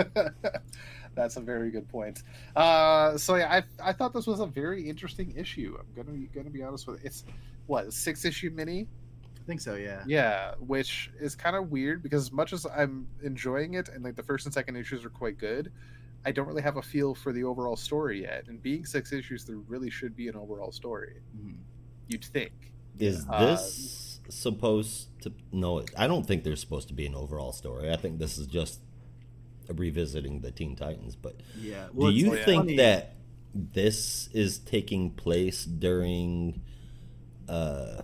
That's 1.15 1.35
a 1.35 1.41
very 1.41 1.69
good 1.69 1.87
point. 1.89 2.23
Uh, 2.55 3.17
so 3.17 3.35
yeah, 3.35 3.61
I, 3.81 3.89
I 3.89 3.91
thought 3.91 4.13
this 4.13 4.25
was 4.25 4.39
a 4.39 4.45
very 4.45 4.87
interesting 4.89 5.33
issue. 5.35 5.77
I'm 5.77 5.85
gonna 5.93 6.17
be 6.17 6.27
gonna 6.27 6.49
be 6.49 6.63
honest 6.63 6.87
with 6.87 7.01
you. 7.01 7.07
It's 7.07 7.25
what 7.67 7.91
six 7.91 8.23
issue 8.23 8.51
mini? 8.51 8.87
I 9.37 9.45
think 9.45 9.59
so, 9.59 9.75
yeah. 9.75 10.03
Yeah, 10.07 10.53
which 10.59 11.11
is 11.19 11.35
kind 11.35 11.57
of 11.57 11.71
weird 11.71 12.01
because 12.01 12.23
as 12.27 12.31
much 12.31 12.53
as 12.53 12.65
I'm 12.65 13.05
enjoying 13.21 13.73
it 13.73 13.89
and 13.89 14.01
like 14.03 14.15
the 14.15 14.23
first 14.23 14.45
and 14.45 14.53
second 14.53 14.77
issues 14.77 15.03
are 15.03 15.09
quite 15.09 15.37
good, 15.37 15.73
I 16.25 16.31
don't 16.31 16.47
really 16.47 16.61
have 16.63 16.77
a 16.77 16.81
feel 16.81 17.13
for 17.13 17.33
the 17.33 17.43
overall 17.43 17.75
story 17.75 18.21
yet. 18.21 18.47
And 18.47 18.61
being 18.61 18.85
six 18.85 19.11
issues, 19.11 19.43
there 19.43 19.57
really 19.57 19.89
should 19.89 20.15
be 20.15 20.29
an 20.29 20.35
overall 20.37 20.71
story. 20.71 21.21
Mhm. 21.37 21.57
You'd 22.07 22.23
think. 22.23 22.53
Is 22.97 23.25
Uh, 23.29 23.45
this 23.45 24.14
supposed 24.29 25.07
to? 25.21 25.31
No, 25.51 25.79
it 25.79 25.91
I 25.97 26.07
don't 26.07 26.25
think 26.25 26.43
there's 26.43 26.59
supposed 26.61 26.87
to 26.89 26.93
be 26.93 27.05
an 27.05 27.15
overall 27.15 27.51
story. 27.53 27.91
I 27.91 27.95
think 27.95 28.19
this 28.19 28.37
is 28.37 28.47
just 28.47 28.79
revisiting 29.73 30.41
the 30.41 30.51
Teen 30.51 30.75
Titans. 30.75 31.15
But 31.15 31.35
Yeah. 31.59 31.87
do 31.97 32.09
you 32.09 32.31
like 32.31 32.45
think 32.45 32.61
funny- 32.63 32.75
that 32.77 33.15
this 33.53 34.29
is 34.33 34.59
taking 34.59 35.11
place 35.11 35.65
during? 35.65 36.61
uh 37.47 38.01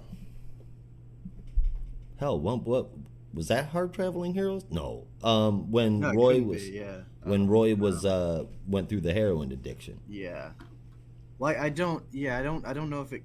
Hell, 2.17 2.39
what, 2.39 2.63
what 2.67 2.89
was 3.34 3.47
that? 3.47 3.67
Hard 3.69 3.93
traveling 3.93 4.34
heroes? 4.36 4.63
No. 4.69 5.07
Um, 5.24 5.72
when 5.72 5.99
No, 6.01 6.11
Roy 6.13 6.41
was 6.43 6.61
be, 6.63 6.78
yeah. 6.78 6.97
when 7.24 7.47
Roy 7.47 7.76
was 7.76 8.05
uh 8.05 8.45
went 8.67 8.89
through 8.89 9.01
the 9.01 9.13
heroin 9.13 9.51
addiction. 9.51 9.99
Yeah. 10.07 10.51
Like 11.39 11.57
I 11.57 11.69
don't 11.69 12.03
yeah, 12.11 12.38
I 12.38 12.43
don't 12.43 12.65
I 12.65 12.74
don't 12.74 12.89
know 12.91 13.01
if 13.01 13.11
it 13.13 13.24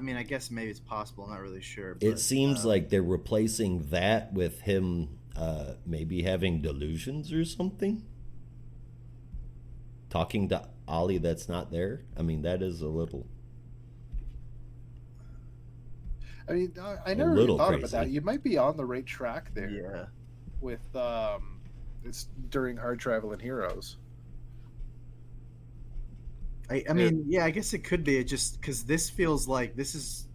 I 0.00 0.02
mean 0.02 0.16
I 0.16 0.22
guess 0.22 0.50
maybe 0.50 0.70
it's 0.70 0.80
possible, 0.80 1.24
I'm 1.24 1.30
not 1.30 1.42
really 1.42 1.60
sure. 1.60 1.98
It 2.00 2.18
seems 2.18 2.64
uh, 2.64 2.68
like 2.68 2.88
they're 2.88 3.02
replacing 3.02 3.90
that 3.90 4.32
with 4.32 4.62
him 4.62 5.18
uh, 5.36 5.74
maybe 5.84 6.22
having 6.22 6.62
delusions 6.62 7.34
or 7.34 7.44
something. 7.44 8.02
Talking 10.08 10.48
to 10.48 10.66
Ollie 10.88 11.18
that's 11.18 11.50
not 11.50 11.70
there. 11.70 12.00
I 12.16 12.22
mean, 12.22 12.40
that 12.42 12.62
is 12.62 12.80
a 12.80 12.88
little. 12.88 13.26
I 16.48 16.52
mean, 16.52 16.72
I, 16.80 16.96
I 17.06 17.14
never 17.14 17.32
really 17.32 17.58
thought 17.58 17.74
about 17.74 17.90
that. 17.90 18.08
You 18.08 18.22
might 18.22 18.42
be 18.42 18.56
on 18.56 18.78
the 18.78 18.86
right 18.86 19.04
track 19.04 19.52
there. 19.54 19.68
Yeah. 19.70 20.04
with 20.62 20.96
um 20.96 21.60
it's 22.04 22.28
during 22.48 22.78
hard 22.78 22.98
travel 22.98 23.32
and 23.32 23.42
heroes 23.42 23.98
I, 26.70 26.84
I 26.88 26.92
mean, 26.92 27.24
yeah, 27.28 27.44
I 27.44 27.50
guess 27.50 27.72
it 27.74 27.80
could 27.80 28.04
be. 28.04 28.18
It 28.18 28.24
just 28.24 28.60
because 28.60 28.84
this 28.84 29.10
feels 29.10 29.48
like 29.48 29.74
this 29.76 29.94
is 29.94 30.28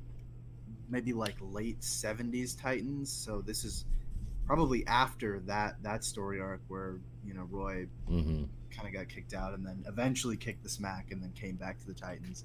maybe 0.90 1.14
like 1.14 1.38
late 1.42 1.84
'70s 1.84 2.56
Titans, 2.56 3.12
so 3.12 3.42
this 3.42 3.64
is 3.64 3.86
probably 4.46 4.86
after 4.88 5.42
that 5.42 5.82
that 5.84 6.04
story 6.04 6.42
arc 6.42 6.62
where 6.68 7.02
you 7.24 7.34
know 7.34 7.48
Roy 7.52 7.88
hmm 8.08 8.46
kind 8.76 8.88
of 8.88 8.94
got 8.94 9.08
kicked 9.10 9.34
out 9.34 9.54
and 9.54 9.66
then 9.66 9.84
eventually 9.88 10.38
kicked 10.38 10.64
the 10.64 10.70
smack 10.70 11.12
and 11.12 11.22
then 11.24 11.32
came 11.34 11.56
back 11.56 11.80
to 11.80 11.86
the 11.88 11.94
Titans. 11.94 12.44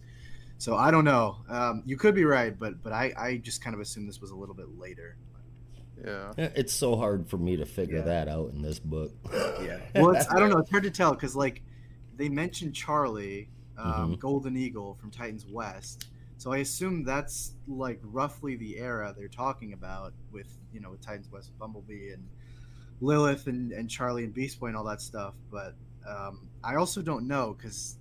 So 0.58 0.76
I 0.76 0.90
don't 0.90 1.04
know. 1.04 1.38
Um, 1.48 1.82
you 1.86 1.96
could 1.96 2.14
be 2.14 2.24
right, 2.24 2.58
but 2.58 2.82
but 2.82 2.92
I 2.92 3.12
I 3.18 3.36
just 3.38 3.62
kind 3.62 3.74
of 3.74 3.80
assumed 3.80 4.08
this 4.08 4.20
was 4.20 4.30
a 4.30 4.36
little 4.36 4.54
bit 4.56 4.68
later. 4.78 5.18
yeah 6.04 6.32
It's 6.36 6.72
so 6.72 6.96
hard 6.96 7.28
for 7.28 7.36
me 7.36 7.56
to 7.56 7.66
figure 7.66 8.00
Yeah. 8.00 8.02
that 8.02 8.28
out 8.28 8.52
in 8.52 8.62
this 8.62 8.78
book. 8.78 9.12
Yeah. 9.56 9.80
Well, 9.94 10.10
it's, 10.12 10.26
I 10.30 10.38
don't 10.38 10.48
know. 10.50 10.58
It's 10.58 10.70
hard 10.70 10.84
to 10.84 10.90
tell 10.90 11.12
because 11.14 11.36
like 11.36 11.62
they 12.16 12.28
mentioned 12.28 12.74
Charlie, 12.74 13.50
um, 13.82 14.12
Mhm. 14.14 14.18
Golden 14.20 14.56
Eagle 14.56 14.94
from 14.94 15.10
Titans 15.10 15.46
West. 15.46 16.08
So 16.38 16.52
I 16.52 16.58
assume 16.58 17.04
that's 17.04 17.52
like 17.68 18.00
roughly 18.02 18.56
the 18.56 18.78
era 18.78 19.14
they're 19.16 19.28
talking 19.28 19.72
about 19.72 20.12
with 20.32 20.48
you 20.72 20.80
know 20.80 20.90
with 20.90 21.00
Titans 21.00 21.30
West, 21.30 21.56
Bumblebee 21.58 22.10
and 22.12 22.26
Lilith 23.00 23.46
and, 23.46 23.72
and 23.72 23.88
Charlie 23.90 24.24
and 24.24 24.32
Beast 24.34 24.58
Boy 24.60 24.68
and 24.68 24.76
all 24.76 24.84
that 24.84 25.00
stuff. 25.02 25.34
But 25.50 25.74
um, 26.06 26.48
I 26.64 26.76
also 26.76 27.02
don't 27.02 27.26
know 27.26 27.54
because 27.56 27.96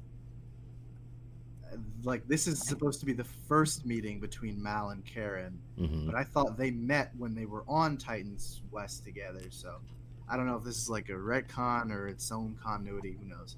like 2.03 2.27
this 2.27 2.47
is 2.47 2.59
supposed 2.65 2.99
to 3.01 3.05
be 3.05 3.13
the 3.13 3.23
first 3.47 3.85
meeting 3.85 4.19
between 4.19 4.61
Mal 4.61 4.89
and 4.89 5.05
Karen, 5.05 5.59
Mhm. 5.77 6.05
but 6.07 6.15
I 6.15 6.23
thought 6.23 6.57
they 6.57 6.71
met 6.71 7.13
when 7.17 7.35
they 7.35 7.45
were 7.45 7.63
on 7.67 7.97
Titans 7.97 8.61
West 8.71 9.03
together. 9.03 9.43
So 9.51 9.79
I 10.27 10.35
don't 10.37 10.45
know 10.47 10.55
if 10.57 10.63
this 10.63 10.77
is 10.77 10.89
like 10.89 11.09
a 11.09 11.13
retcon 11.13 11.91
or 11.91 12.07
its 12.07 12.31
own 12.31 12.55
continuity. 12.63 13.17
Who 13.21 13.25
knows? 13.27 13.55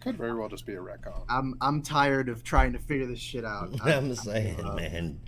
It 0.00 0.04
could 0.04 0.16
very 0.16 0.34
well 0.34 0.48
just 0.48 0.66
be 0.66 0.74
a 0.74 0.78
retcon 0.78 1.24
I'm 1.28 1.54
I'm 1.60 1.82
tired 1.82 2.28
of 2.28 2.42
trying 2.42 2.72
to 2.72 2.78
figure 2.78 3.06
this 3.06 3.18
shit 3.18 3.44
out. 3.44 3.70
I'm 3.84 4.14
saying, 4.14 4.64
uh, 4.64 4.74
man. 4.74 5.20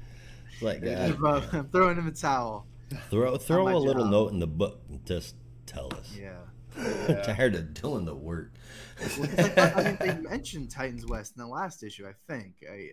It's 0.52 0.62
like, 0.62 0.80
Yeah. 0.82 1.12
I'm 1.52 1.68
throwing 1.68 1.96
him 1.98 2.06
a 2.06 2.12
towel. 2.12 2.66
throw 3.10 3.36
throw 3.36 3.68
a 3.68 3.78
little 3.78 4.04
job. 4.04 4.10
note 4.10 4.32
in 4.32 4.38
the 4.38 4.46
book 4.46 4.80
and 4.88 5.04
just 5.06 5.34
tell 5.66 5.92
us. 5.94 6.16
Yeah. 6.18 6.36
Yeah. 7.08 7.20
Tired 7.22 7.54
of 7.54 7.74
doing 7.74 8.06
the 8.06 8.14
work. 8.14 8.52
Well, 9.18 9.28
'cause 9.28 9.50
I, 9.58 9.72
I 9.76 9.84
mean, 9.84 9.96
they 10.00 10.14
mentioned 10.30 10.70
Titans 10.70 11.04
West 11.06 11.34
in 11.36 11.42
the 11.42 11.48
last 11.48 11.82
issue. 11.82 12.06
I 12.06 12.12
think 12.32 12.54
I 12.70 12.88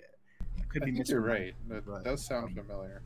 I 0.59 0.63
could 0.67 0.83
I 0.83 0.87
be 0.87 0.91
think 0.93 1.07
you're 1.07 1.21
right. 1.21 1.53
That 1.69 1.85
but, 1.85 2.03
does 2.03 2.25
sound 2.25 2.57
um, 2.59 2.65
familiar. 2.65 3.01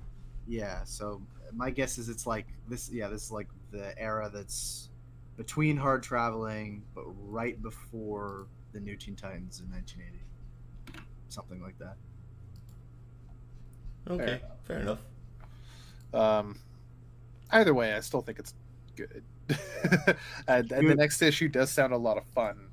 Yeah, 0.48 0.84
so 0.84 1.22
my 1.54 1.70
guess 1.70 2.00
is 2.00 2.10
it's 2.10 2.26
like 2.26 2.48
this. 2.68 2.90
Yeah, 2.92 3.08
this 3.10 3.26
is 3.26 3.32
like 3.32 3.48
the 3.72 3.98
era 4.02 4.32
that's 4.34 4.90
between 5.38 5.78
hard 5.78 6.02
traveling, 6.02 6.82
but 6.96 7.04
right 7.30 7.62
before 7.62 8.48
the 8.74 8.80
New 8.80 8.98
Teen 8.98 9.16
Titans 9.16 9.62
in 9.62 9.72
1980, 9.72 11.06
something 11.30 11.62
like 11.62 11.78
that. 11.80 11.96
Okay, 14.10 14.42
fair 14.64 14.80
enough. 14.80 15.00
Um, 16.14 16.60
either 17.52 17.74
way, 17.74 17.94
I 17.94 18.02
still 18.02 18.22
think 18.22 18.40
it's 18.40 18.54
good. 18.96 19.24
and, 20.48 20.72
and 20.72 20.90
the 20.90 20.96
next 20.96 21.22
issue 21.22 21.48
does 21.48 21.72
sound 21.72 21.94
a 21.94 21.98
lot 21.98 22.18
of 22.18 22.26
fun. 22.26 22.68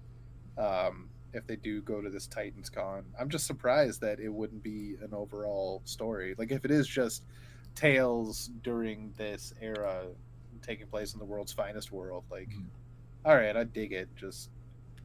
Um, 0.59 1.09
if 1.32 1.46
they 1.46 1.57
do 1.57 1.80
go 1.82 2.01
to 2.01 2.11
this 2.11 2.26
Titans 2.26 2.68
Con, 2.68 3.05
I'm 3.18 3.28
just 3.28 3.46
surprised 3.46 4.01
that 4.01 4.18
it 4.18 4.28
wouldn't 4.28 4.62
be 4.62 4.96
an 5.03 5.14
overall 5.14 5.82
story. 5.84 6.34
Like 6.36 6.51
if 6.51 6.64
it 6.64 6.70
is 6.70 6.86
just 6.88 7.22
tales 7.74 8.51
during 8.62 9.12
this 9.16 9.55
era 9.61 10.07
taking 10.62 10.86
place 10.86 11.12
in 11.14 11.18
the 11.18 11.24
world's 11.24 11.53
finest 11.53 11.90
world, 11.92 12.24
like, 12.30 12.48
Mhm. 12.51 12.66
all 13.24 13.36
right, 13.36 13.57
I 13.57 13.64
dig 13.64 13.92
it. 13.92 14.14
Just 14.16 14.51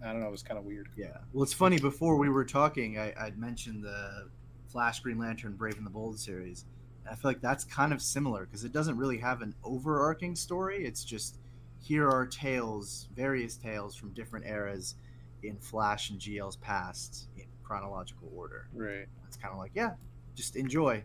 I 0.05 0.11
don't 0.11 0.21
know, 0.21 0.27
it 0.27 0.31
was 0.31 0.43
kind 0.43 0.57
of 0.59 0.65
weird. 0.65 0.89
Yeah. 0.95 1.17
Well, 1.33 1.43
it's 1.43 1.53
funny. 1.53 1.79
Before 1.79 2.15
we 2.17 2.29
were 2.29 2.45
talking, 2.45 2.99
I, 2.99 3.13
I'd 3.19 3.37
mentioned 3.39 3.83
the 3.83 4.29
Flash, 4.67 4.99
Green 4.99 5.17
Lantern, 5.17 5.53
Brave 5.53 5.77
and 5.77 5.85
the 5.85 5.89
Bold 5.91 6.19
series. 6.19 6.65
And 7.03 7.11
I 7.11 7.15
feel 7.15 7.31
like 7.31 7.41
that's 7.41 7.63
kind 7.63 7.91
of 7.91 8.01
similar 8.01 8.45
because 8.45 8.63
it 8.63 8.71
doesn't 8.71 8.97
really 8.97 9.17
have 9.17 9.41
an 9.41 9.55
overarching 9.63 10.35
story. 10.35 10.85
It's 10.85 11.03
just 11.03 11.39
here 11.79 12.07
are 12.09 12.25
tales, 12.27 13.07
various 13.15 13.57
tales 13.57 13.95
from 13.95 14.09
different 14.13 14.45
eras 14.45 14.95
in 15.43 15.57
Flash 15.57 16.09
and 16.11 16.19
GL's 16.19 16.55
past 16.57 17.27
in 17.37 17.45
chronological 17.63 18.31
order. 18.35 18.67
Right. 18.73 19.07
It's 19.27 19.37
kind 19.37 19.51
of 19.53 19.57
like, 19.59 19.71
yeah, 19.73 19.91
just 20.35 20.55
enjoy, 20.55 21.03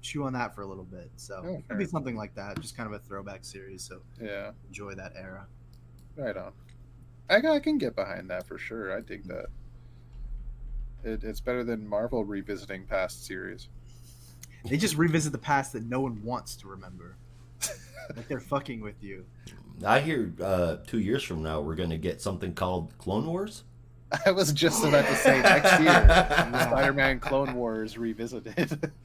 chew 0.00 0.22
on 0.24 0.32
that 0.34 0.54
for 0.54 0.62
a 0.62 0.66
little 0.66 0.84
bit. 0.84 1.10
So 1.16 1.42
Oh, 1.44 1.54
it 1.56 1.68
could 1.68 1.78
be 1.78 1.86
something 1.86 2.16
like 2.16 2.34
that, 2.36 2.60
just 2.60 2.76
kind 2.76 2.86
of 2.86 2.92
a 2.92 3.04
throwback 3.04 3.44
series. 3.44 3.82
So 3.82 4.00
Yeah. 4.20 4.52
enjoy 4.68 4.94
that 4.94 5.12
era. 5.16 5.46
Right 6.16 6.36
on. 6.36 6.52
I, 7.30 7.36
I 7.36 7.60
can 7.60 7.78
get 7.78 7.94
behind 7.94 8.30
that 8.30 8.46
for 8.46 8.58
sure. 8.58 8.96
I 8.96 9.00
dig 9.00 9.24
that. 9.28 9.46
It, 11.04 11.24
it's 11.24 11.40
better 11.40 11.64
than 11.64 11.86
Marvel 11.86 12.24
revisiting 12.24 12.84
past 12.84 13.26
series. 13.26 13.68
They 14.64 14.76
just 14.76 14.96
revisit 14.96 15.32
the 15.32 15.38
past 15.38 15.72
that 15.74 15.84
no 15.84 16.00
one 16.00 16.22
wants 16.22 16.56
to 16.56 16.68
remember. 16.68 17.16
like 18.16 18.28
they're 18.28 18.40
fucking 18.40 18.80
with 18.80 19.02
you. 19.02 19.24
I 19.84 20.00
hear 20.00 20.32
uh, 20.42 20.76
two 20.86 20.98
years 20.98 21.22
from 21.22 21.42
now 21.42 21.60
we're 21.60 21.76
going 21.76 21.90
to 21.90 21.98
get 21.98 22.20
something 22.20 22.52
called 22.54 22.96
Clone 22.98 23.26
Wars. 23.26 23.62
I 24.26 24.30
was 24.30 24.52
just 24.52 24.84
about 24.84 25.06
to 25.06 25.14
say 25.16 25.42
next 25.42 25.80
year, 25.80 25.90
Spider-Man 26.62 27.20
Clone 27.20 27.54
Wars 27.54 27.98
revisited. 27.98 28.90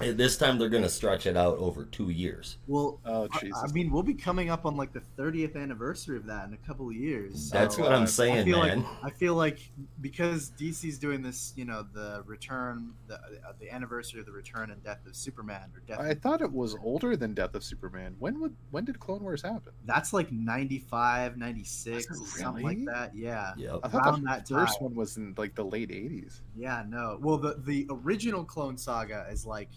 And 0.00 0.18
this 0.18 0.36
time 0.36 0.58
they're 0.58 0.68
going 0.68 0.82
to 0.82 0.88
stretch 0.88 1.26
it 1.26 1.36
out 1.36 1.58
over 1.58 1.84
two 1.84 2.10
years. 2.10 2.58
Well, 2.66 2.98
oh 3.04 3.28
I- 3.32 3.38
Jesus! 3.38 3.62
I 3.64 3.72
mean, 3.72 3.90
we'll 3.90 4.02
be 4.02 4.14
coming 4.14 4.50
up 4.50 4.66
on 4.66 4.76
like 4.76 4.92
the 4.92 5.02
30th 5.16 5.56
anniversary 5.56 6.16
of 6.16 6.26
that 6.26 6.48
in 6.48 6.54
a 6.54 6.66
couple 6.66 6.88
of 6.88 6.94
years. 6.94 7.50
That's 7.50 7.76
so 7.76 7.82
what 7.82 7.92
I'm 7.92 8.00
uh, 8.00 8.02
I 8.02 8.06
saying, 8.06 8.44
feel 8.46 8.62
man. 8.62 8.82
like 8.82 8.86
I 9.04 9.10
feel 9.10 9.34
like 9.34 9.58
because 10.00 10.52
DC's 10.58 10.98
doing 10.98 11.22
this, 11.22 11.52
you 11.56 11.64
know, 11.64 11.86
the 11.94 12.22
return, 12.26 12.90
the 13.06 13.14
uh, 13.14 13.52
the 13.60 13.72
anniversary 13.72 14.20
of 14.20 14.26
the 14.26 14.32
return 14.32 14.70
and 14.70 14.82
death 14.82 15.06
of 15.06 15.14
Superman 15.14 15.70
or 15.74 15.80
death. 15.86 16.00
I 16.00 16.14
thought 16.14 16.42
it 16.42 16.52
was 16.52 16.76
older 16.82 17.16
than 17.16 17.32
Death 17.34 17.54
of 17.54 17.62
Superman. 17.62 18.16
When 18.18 18.40
would 18.40 18.54
when 18.70 18.84
did 18.84 18.98
Clone 18.98 19.22
Wars 19.22 19.42
happen? 19.42 19.72
that's 19.84 20.12
like 20.12 20.30
95, 20.32 21.36
96, 21.36 22.10
Was 22.10 22.20
it 22.20 22.26
something 22.40 22.64
like 22.64 22.84
that. 22.86 23.14
Yeah. 23.14 23.52
Yep. 23.56 23.80
I 23.84 23.88
thought 23.88 24.06
Around 24.06 24.22
the 24.22 24.26
that 24.28 24.45
first 24.54 24.78
time. 24.78 24.84
one 24.84 24.94
was 24.94 25.16
in 25.16 25.34
like 25.36 25.54
the 25.54 25.64
late 25.64 25.90
'80s. 25.90 26.40
Yeah, 26.56 26.84
no. 26.88 27.18
Well, 27.20 27.38
the 27.38 27.54
the 27.64 27.86
original 27.90 28.44
Clone 28.44 28.76
Saga 28.76 29.26
is 29.30 29.44
like 29.46 29.70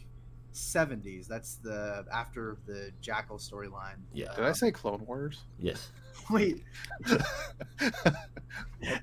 70s. 0.54 1.28
That's 1.28 1.56
the 1.56 2.06
after 2.12 2.58
the 2.66 2.92
Jackal 3.02 3.38
storyline. 3.38 3.98
Yeah. 4.14 4.34
Did 4.36 4.46
I 4.46 4.52
say 4.54 4.72
Clone 4.72 5.06
Wars? 5.06 5.42
Yes. 5.60 5.92
Wait, 6.30 6.64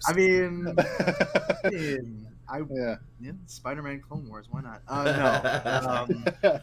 I 0.07 0.13
mean, 0.15 0.75
I 0.79 1.61
mean, 1.71 2.27
I 2.49 2.59
yeah. 2.71 2.97
yeah, 3.21 3.33
Spider-Man 3.47 4.01
Clone 4.07 4.29
Wars. 4.29 4.47
Why 4.51 4.61
not? 4.61 4.83
Uh, 4.87 5.05
no. 5.05 5.89
Um, 5.89 6.61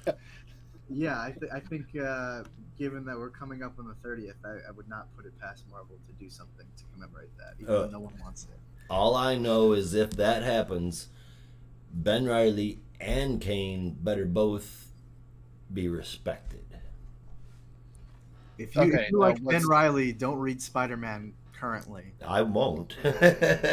yeah, 0.90 1.20
I, 1.20 1.32
th- 1.32 1.52
I 1.54 1.60
think 1.60 1.86
uh, 2.00 2.44
given 2.78 3.06
that 3.06 3.18
we're 3.18 3.30
coming 3.30 3.64
up 3.64 3.80
on 3.80 3.88
the 3.88 4.08
30th, 4.08 4.36
I, 4.46 4.68
I 4.68 4.72
would 4.72 4.88
not 4.88 5.08
put 5.16 5.26
it 5.26 5.38
past 5.40 5.64
Marvel 5.72 5.96
to 6.08 6.14
do 6.24 6.30
something 6.30 6.66
to 6.78 6.84
commemorate 6.94 7.36
that, 7.38 7.56
even 7.60 7.74
Uh, 7.74 7.80
though 7.84 7.90
no 7.90 8.00
one 8.00 8.14
wants 8.22 8.46
it. 8.46 8.60
All 8.90 9.16
I 9.16 9.38
know 9.38 9.74
is 9.74 9.94
if 9.94 10.12
that 10.12 10.44
happens, 10.44 11.08
Ben 11.94 12.26
Reilly 12.26 12.80
and 13.00 13.42
Kaine 13.42 13.98
better 14.02 14.26
both 14.26 14.88
be 15.74 15.88
respected. 15.88 16.60
If 18.58 18.76
you, 18.76 18.82
Okay, 18.84 19.06
if 19.06 19.12
you 19.12 19.18
now 19.20 19.26
like 19.28 19.44
Ben 19.44 19.66
Reilly, 19.68 20.14
don't 20.14 20.38
read 20.38 20.62
Spider-Man 20.62 21.34
currently. 21.60 22.14
I 22.26 22.44
won't. 22.44 22.94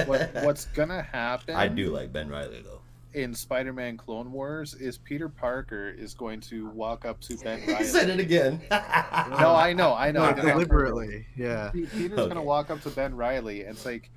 what, 0.06 0.30
what's 0.42 0.64
gonna 0.66 1.02
happen? 1.02 1.54
I 1.54 1.68
do 1.68 1.90
like 1.90 2.12
Ben 2.12 2.28
Reilly 2.30 2.62
though. 2.62 2.80
in 3.12 3.34
Spider-Man 3.34 3.98
Clone 3.98 4.32
Wars 4.32 4.72
is 4.74 4.96
Peter 4.96 5.28
Parker 5.28 5.90
is 5.90 6.14
going 6.14 6.40
to 6.42 6.70
walk 6.70 7.04
up 7.04 7.20
to 7.22 7.36
Ben 7.38 7.60
He 7.60 7.84
said 7.84 8.08
it 8.08 8.20
again. 8.20 8.62
No, 8.70 9.54
I 9.54 9.74
know, 9.74 9.94
I 9.94 10.10
know. 10.12 10.30
No, 10.30 10.42
deliberately. 10.42 11.26
Yeah. 11.36 11.70
Peter's 11.72 12.18
Okay. 12.18 12.28
gonna 12.28 12.42
walk 12.42 12.70
up 12.70 12.80
to 12.82 12.90
Ben 12.90 13.14
Reilly 13.14 13.62
and 13.64 13.72
it's 13.72 13.84
like, 13.84 14.10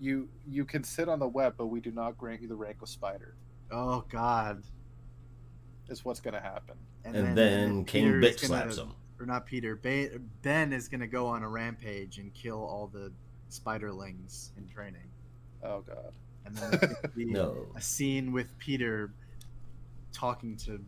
"You 0.00 0.28
you 0.48 0.64
can 0.64 0.82
sit 0.82 1.08
on 1.08 1.18
the 1.18 1.28
web, 1.28 1.54
but 1.58 1.66
we 1.66 1.80
do 1.80 1.90
not 1.92 2.16
grant 2.18 2.40
you 2.42 2.48
the 2.48 2.56
rank 2.56 2.82
of 2.82 2.88
Spider." 2.88 3.36
Oh 3.70 4.04
God. 4.08 4.62
Is 5.88 6.04
what's 6.04 6.20
gonna 6.20 6.40
happen. 6.40 6.76
and 7.04 7.36
then 7.36 7.84
King 7.84 8.04
Peter 8.06 8.20
Bit 8.20 8.42
is 8.42 8.48
gonna- 8.48 8.62
slaps 8.72 8.78
him. 8.78 8.94
Or 9.18 9.26
not 9.26 9.44
Peter. 9.44 9.76
Ba- 9.76 10.18
Ben 10.42 10.72
is 10.72 10.88
gonna 10.88 11.06
go 11.08 11.26
on 11.26 11.42
a 11.42 11.48
rampage 11.48 12.18
and 12.18 12.32
kill 12.32 12.58
all 12.64 12.86
the 12.86 13.12
spiderlings 13.50 14.56
in 14.56 14.66
training. 14.68 15.10
Oh 15.62 15.80
God. 15.82 16.12
And 16.46 16.56
then 16.56 16.70
there's 16.70 16.94
gonna 16.94 17.14
be 17.14 17.24
No. 17.32 17.66
a 17.76 17.80
scene 17.80 18.32
with 18.32 18.56
Peter 18.58 19.12
talking 20.12 20.56
to 20.58 20.80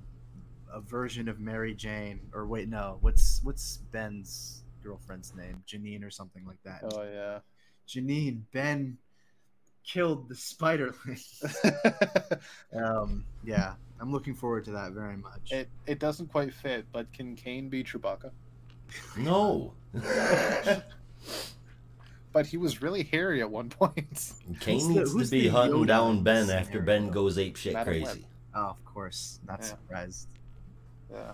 a 0.72 0.80
version 0.80 1.28
of 1.28 1.40
Mary 1.40 1.74
Jane. 1.74 2.20
Or 2.32 2.46
wait, 2.46 2.68
no. 2.68 2.98
What's 3.00 3.40
what's 3.42 3.78
Ben's 3.92 4.62
girlfriend's 4.82 5.34
name? 5.34 5.62
Janine 5.66 6.04
or 6.04 6.10
something 6.10 6.44
like 6.46 6.62
that. 6.64 6.80
Oh 6.84 7.02
yeah. 7.02 7.40
Janine. 7.88 8.42
Ben 8.52 8.96
killed 9.84 10.28
the 10.28 10.34
spiderling. 10.34 11.20
um. 12.76 13.24
Yeah. 13.44 13.74
I'm 14.00 14.10
looking 14.10 14.34
forward 14.34 14.64
to 14.64 14.72
that 14.72 14.92
very 14.92 15.16
much. 15.16 15.52
it 15.52 15.68
it 15.86 15.98
doesn't 16.00 16.26
quite 16.32 16.52
fit, 16.52 16.86
but 16.92 17.12
can 17.12 17.36
Kaine 17.36 17.68
be 17.68 17.84
Chewbacca? 17.84 18.30
No. 19.16 19.74
But 22.32 22.46
he 22.46 22.56
was 22.56 22.80
really 22.80 23.02
hairy 23.02 23.42
at 23.42 23.50
one 23.50 23.68
point. 23.68 24.32
Kaine 24.60 24.80
Who's 24.80 25.12
the- 25.12 25.18
needs 25.18 25.30
to 25.30 25.36
be 25.36 25.48
hunting 25.48 25.82
Yoda 25.82 25.86
down 25.86 26.22
Ben 26.22 26.46
this 26.46 26.56
after 26.56 26.80
Ben 26.80 27.02
scenario? 27.02 27.12
goes 27.12 27.36
ape 27.38 27.56
shit 27.56 27.74
Madam 27.74 27.92
Web. 27.94 28.04
crazy. 28.04 28.26
oh, 28.54 28.60
of 28.68 28.84
course. 28.86 29.38
Not 29.46 29.58
Yeah. 29.60 29.66
surprised. 29.66 30.28
Yeah. 31.12 31.32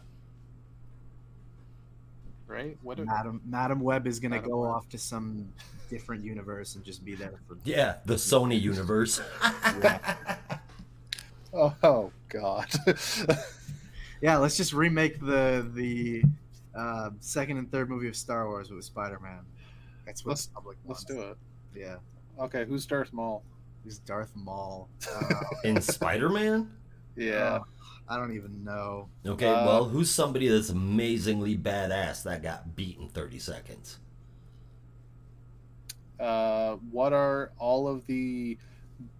Right? 2.48 2.76
What? 2.82 2.98
Madam 2.98 3.40
Madam 3.44 3.78
Web 3.80 4.06
is 4.08 4.18
gonna 4.18 4.36
Madam 4.36 4.50
go 4.50 4.62
Web. 4.62 4.70
off 4.72 4.88
to 4.88 4.98
some 4.98 5.52
different 5.88 6.24
universe 6.24 6.74
and 6.74 6.84
just 6.84 7.04
be 7.04 7.14
there 7.14 7.32
for 7.46 7.56
Yeah, 7.64 7.96
the 8.06 8.14
Sony 8.14 8.60
universe. 8.60 9.20
Oh, 11.52 11.74
oh 11.82 12.12
God. 12.28 12.66
Yeah, 14.20 14.38
let's 14.38 14.56
just 14.56 14.72
remake 14.72 15.20
the 15.20 15.64
the 15.74 16.24
uh, 16.76 17.10
second 17.20 17.58
and 17.58 17.70
third 17.70 17.88
movie 17.88 18.08
of 18.08 18.16
Star 18.16 18.48
Wars 18.48 18.68
with 18.68 18.84
Spider 18.84 19.20
Man. 19.20 19.42
That's 20.06 20.24
what 20.24 20.30
Let's- 20.30 20.46
the 20.46 20.54
public 20.54 20.76
Let's 20.86 21.04
wants. 21.08 21.22
do 21.22 21.30
it. 21.30 21.36
Yeah, 21.72 21.96
Okay, 22.40 22.64
who's 22.64 22.84
Darth 22.84 23.12
Maul? 23.12 23.44
he's 23.84 23.98
Darth 23.98 24.32
Maul. 24.34 24.88
Uh, 25.08 25.34
In 25.62 25.80
Spider 25.80 26.28
Man? 26.30 26.68
Yeah. 27.14 27.60
oh, 27.62 27.66
I 28.08 28.16
don't 28.16 28.34
even 28.34 28.64
know. 28.64 29.08
Okay, 29.24 29.46
Uh, 29.46 29.64
well, 29.64 29.84
who's 29.84 30.10
somebody 30.10 30.48
that's 30.48 30.70
amazingly 30.70 31.56
badass 31.56 32.24
that 32.24 32.42
got 32.42 32.74
beat 32.74 32.98
in 32.98 33.08
30 33.10 33.38
seconds? 33.38 33.98
Uh, 36.20 36.76
what 36.90 37.12
are 37.12 37.52
all 37.58 37.88
of 37.88 38.06
the 38.06 38.58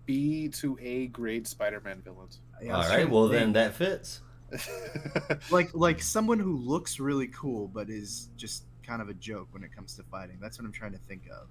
B 0.06 0.48
to 0.48 0.78
A 0.80 1.08
grade 1.08 1.46
Spider-Man 1.46 2.02
villains? 2.02 2.40
Yeah, 2.62 2.72
I 2.72 2.72
All 2.72 2.78
was 2.78 2.88
right, 2.88 2.94
trying 2.96 3.06
to 3.08 3.12
well, 3.14 3.28
then 3.28 3.52
that 3.54 3.74
fits. 3.74 4.20
like 5.50 5.70
like 5.74 6.00
someone 6.00 6.38
who 6.38 6.56
looks 6.56 6.98
really 6.98 7.28
cool 7.28 7.68
but 7.68 7.90
is 7.90 8.30
just 8.36 8.64
kind 8.82 9.02
of 9.02 9.08
a 9.10 9.14
joke 9.14 9.48
when 9.52 9.62
it 9.62 9.74
comes 9.74 9.94
to 9.96 10.02
fighting. 10.04 10.38
That's 10.40 10.58
what 10.58 10.64
I'm 10.64 10.72
trying 10.72 10.92
to 10.92 10.98
think 10.98 11.28
of. 11.30 11.48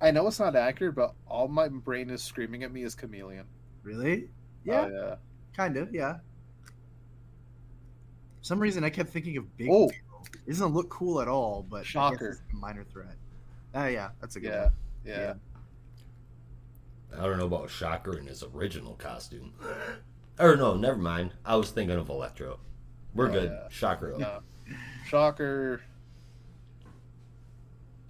I 0.00 0.10
know 0.10 0.26
it's 0.26 0.40
not 0.40 0.56
accurate, 0.56 0.94
but 0.94 1.14
all 1.26 1.48
my 1.48 1.68
brain 1.68 2.10
is 2.10 2.22
screaming 2.22 2.64
at 2.64 2.72
me 2.72 2.82
is 2.84 2.94
Chameleon. 2.94 3.46
Really? 3.82 4.30
Yeah, 4.64 4.86
Oh, 4.86 4.88
yeah. 4.90 5.14
kind 5.56 5.76
of. 5.76 5.94
Yeah. 5.94 6.18
For 8.38 8.44
some 8.44 8.60
reason 8.60 8.84
I 8.84 8.90
kept 8.90 9.10
thinking 9.10 9.36
of 9.36 9.56
Big 9.56 9.68
Oh. 9.70 9.90
Wheel. 10.22 10.42
It 10.46 10.50
doesn't 10.50 10.72
look 10.74 10.88
cool 10.88 11.20
at 11.20 11.28
all, 11.28 11.64
but 11.68 11.84
Shocker. 11.86 12.28
it's 12.28 12.40
a 12.52 12.56
minor 12.56 12.84
threat. 12.84 13.16
Oh 13.74 13.86
yeah, 13.86 14.10
that's 14.20 14.36
a 14.36 14.40
good 14.40 14.50
Yeah, 14.50 14.62
one. 14.64 14.72
yeah. 15.04 15.34
I 17.18 17.24
don't 17.26 17.38
know 17.38 17.46
about 17.46 17.70
Shocker 17.70 18.16
in 18.18 18.26
his 18.26 18.42
original 18.54 18.94
costume. 18.94 19.52
Or 20.38 20.56
no, 20.56 20.74
never 20.74 20.96
mind. 20.96 21.34
I 21.44 21.56
was 21.56 21.70
thinking 21.70 21.98
of 21.98 22.08
Electro. 22.08 22.60
We're 23.14 23.28
Oh, 23.28 23.32
good. 23.32 23.50
yeah. 23.50 23.68
Shocker. 23.68 24.14
No. 24.16 24.40
Shocker 25.06 25.82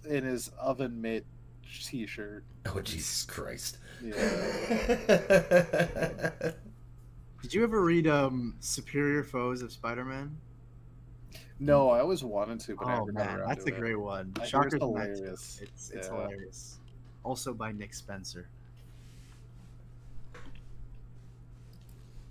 in 0.09 0.23
his 0.25 0.49
oven 0.57 1.01
mitt 1.01 1.27
t-shirt. 1.65 2.45
Oh 2.67 2.81
Jesus 2.81 3.25
Christ. 3.25 3.79
Yeah. 4.01 4.13
Did 7.43 7.55
you 7.55 7.65
ever 7.65 7.83
read 7.83 8.07
um 8.07 8.55
Superior 8.61 9.25
Foes 9.25 9.63
of 9.63 9.73
Spider-Man? 9.73 10.37
No, 11.63 11.91
I 11.91 12.01
always 12.01 12.25
wanted 12.25 12.59
to, 12.61 12.75
but 12.75 12.87
I 12.89 12.95
oh 12.97 13.05
never 13.05 13.13
got 13.13 13.27
man, 13.27 13.39
around 13.41 13.49
that's 13.51 13.65
to 13.67 13.73
a 13.73 13.75
it. 13.77 13.79
great 13.81 13.95
one. 14.01 14.33
I 14.37 14.41
hear 14.41 14.49
Shocker's 14.49 14.75
it's 14.75 14.83
in 14.83 14.89
hilarious. 14.89 15.61
It's 15.63 15.91
it's 15.91 16.09
Yeah. 16.09 16.15
hilarious. 16.15 16.79
Also 17.23 17.53
by 17.53 17.71
Nick 17.73 17.93
Spencer. 17.95 18.49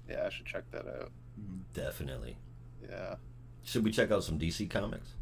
Yeah, 0.10 0.24
I 0.26 0.30
should 0.30 0.46
check 0.48 0.64
that 0.72 0.88
out. 0.88 1.12
Definitely. 1.74 2.38
Yeah. 2.90 3.16
Should 3.64 3.84
we 3.84 3.92
check 3.92 4.10
out 4.12 4.24
some 4.24 4.40
DC 4.40 4.68
comics? 4.70 5.14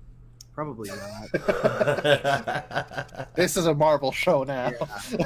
Probably 0.54 0.90
not. 0.90 1.30
This 3.36 3.58
is 3.58 3.68
a 3.68 3.74
Marvel 3.76 4.12
show 4.12 4.44
now. 4.44 4.72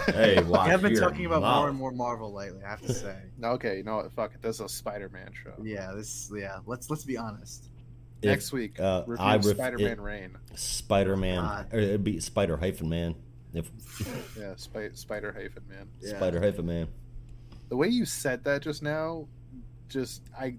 hey, 0.07 0.41
watch 0.43 0.67
I 0.67 0.69
have 0.71 0.81
been 0.81 0.91
your 0.91 0.99
talking 1.01 1.25
about 1.27 1.41
mouth. 1.41 1.59
more 1.59 1.69
and 1.69 1.77
more 1.77 1.91
Marvel 1.91 2.33
lately. 2.33 2.61
I 2.65 2.69
have 2.69 2.81
to 2.81 2.93
say. 2.95 3.15
okay, 3.41 3.77
you 3.77 3.83
know 3.83 3.97
what? 3.97 4.11
Fuck 4.11 4.33
it. 4.35 4.41
This 4.41 4.55
is 4.55 4.61
a 4.61 4.67
Spider-Man 4.69 5.29
show. 5.33 5.53
yeah, 5.63 5.93
this. 5.95 6.29
Yeah, 6.35 6.57
let's 6.65 6.89
let's 6.89 7.05
be 7.05 7.15
honest. 7.15 7.69
If, 8.21 8.29
Next 8.29 8.51
week, 8.51 8.79
uh, 8.79 9.03
I 9.19 9.35
ref- 9.37 9.45
Spider-Man 9.45 9.87
it- 9.91 9.99
Reign. 9.99 10.37
Spider-Man, 10.53 11.41
God. 11.43 11.67
or 11.73 11.79
it'd 11.79 12.03
be 12.03 12.19
Spider 12.19 12.55
hyphen 12.57 12.87
man. 12.89 13.15
If 13.53 13.69
Yeah, 14.39 14.53
Spi- 14.57 14.91
Spider 14.93 15.31
hyphen 15.33 15.63
man. 15.67 15.87
Yeah. 16.01 16.17
Spider 16.17 16.39
hyphen 16.39 16.65
man. 16.67 16.87
The 17.69 17.75
way 17.77 17.87
you 17.87 18.05
said 18.05 18.43
that 18.43 18.61
just 18.61 18.83
now, 18.83 19.27
just 19.89 20.21
I, 20.39 20.55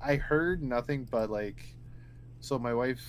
I 0.00 0.16
heard 0.16 0.62
nothing 0.62 1.06
but 1.10 1.30
like, 1.30 1.64
so 2.40 2.58
my 2.58 2.74
wife 2.74 3.00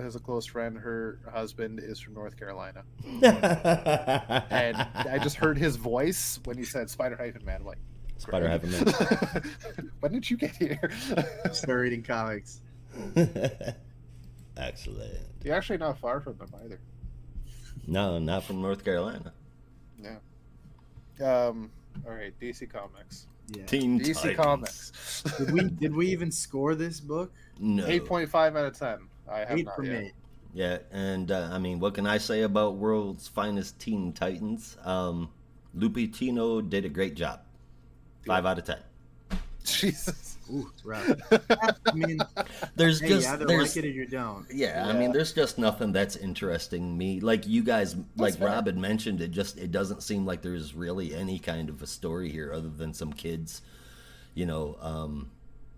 has 0.00 0.16
a 0.16 0.20
close 0.20 0.46
friend. 0.46 0.76
Her 0.78 1.18
husband 1.32 1.80
is 1.80 2.00
from 2.00 2.14
North 2.14 2.36
Carolina, 2.38 2.82
and 3.22 4.76
I 4.94 5.18
just 5.22 5.36
heard 5.36 5.58
his 5.58 5.76
voice 5.76 6.40
when 6.44 6.56
he 6.56 6.64
said 6.64 6.88
Spider 6.90 7.16
hyphen 7.16 7.44
man. 7.44 7.60
I'm 7.60 7.66
like, 7.66 7.78
Spider 8.16 8.46
"Great." 8.58 8.72
hyphen 8.88 9.52
when 10.00 10.12
did 10.12 10.28
you 10.30 10.36
get 10.36 10.56
here? 10.56 10.90
Start 11.52 11.80
reading 11.80 12.02
comics. 12.02 12.60
Man. 13.14 13.74
Excellent. 14.56 15.18
You're 15.42 15.54
actually 15.54 15.78
not 15.78 15.98
far 15.98 16.20
from 16.20 16.36
them 16.38 16.50
either. 16.64 16.80
No, 17.86 18.18
not 18.18 18.44
from 18.44 18.62
North 18.62 18.84
Carolina. 18.84 19.32
Yeah. 20.00 20.16
Um. 21.20 21.70
All 22.06 22.12
right, 22.12 22.32
DC 22.40 22.70
Comics. 22.70 23.26
Yeah. 23.48 23.66
Teen 23.66 24.00
DC 24.00 24.14
Titans. 24.14 24.36
Comics. 24.36 25.22
Did 25.38 25.52
we 25.52 25.60
did 25.68 25.94
we 25.94 26.06
even 26.08 26.30
score 26.30 26.74
this 26.74 27.00
book? 27.00 27.32
No. 27.58 27.86
Eight 27.86 28.04
point 28.06 28.28
five 28.28 28.56
out 28.56 28.64
of 28.66 28.78
ten. 28.78 28.98
I 29.28 29.40
have 29.40 29.58
Eight 29.58 29.66
not 29.66 29.76
from 29.76 29.86
yet. 29.86 30.02
eight. 30.04 30.12
Yeah, 30.52 30.78
and 30.92 31.30
uh, 31.32 31.48
I 31.52 31.58
mean, 31.58 31.80
what 31.80 31.94
can 31.94 32.06
I 32.06 32.18
say 32.18 32.42
about 32.42 32.76
World's 32.76 33.26
Finest 33.26 33.78
Teen 33.80 34.12
Titans? 34.12 34.76
Um, 34.84 35.30
Lupacchino 35.76 36.68
did 36.68 36.84
a 36.84 36.88
great 36.88 37.16
job. 37.16 37.40
Five 38.24 38.46
out 38.46 38.58
of 38.58 38.64
ten. 38.64 38.78
Jesus. 39.80 40.36
Ooh, 40.52 40.70
rough. 40.84 41.10
I 41.50 41.92
mean, 41.94 42.18
There's 42.76 43.00
hey, 43.00 43.08
just 43.08 43.28
either 43.28 43.46
there's 43.46 43.76
like 43.76 43.84
it 43.84 43.88
or 43.88 43.92
you 43.92 44.06
don't. 44.06 44.44
yeah, 44.52 44.86
I 44.86 44.92
mean, 44.92 45.10
there's 45.12 45.32
just 45.32 45.58
nothing 45.58 45.92
that's 45.92 46.16
interesting 46.16 46.96
me. 46.98 47.20
Like 47.20 47.46
you 47.46 47.62
guys, 47.62 47.96
like 48.16 48.36
fair. 48.36 48.48
Rob 48.48 48.66
had 48.66 48.76
mentioned, 48.76 49.22
it 49.22 49.30
just 49.30 49.56
it 49.58 49.70
doesn't 49.72 50.02
seem 50.02 50.26
like 50.26 50.42
there's 50.42 50.74
really 50.74 51.14
any 51.14 51.38
kind 51.38 51.70
of 51.70 51.80
a 51.80 51.86
story 51.86 52.30
here 52.30 52.52
other 52.52 52.68
than 52.68 52.92
some 52.92 53.12
kids, 53.12 53.62
you 54.34 54.44
know, 54.44 54.76
um, 54.82 55.30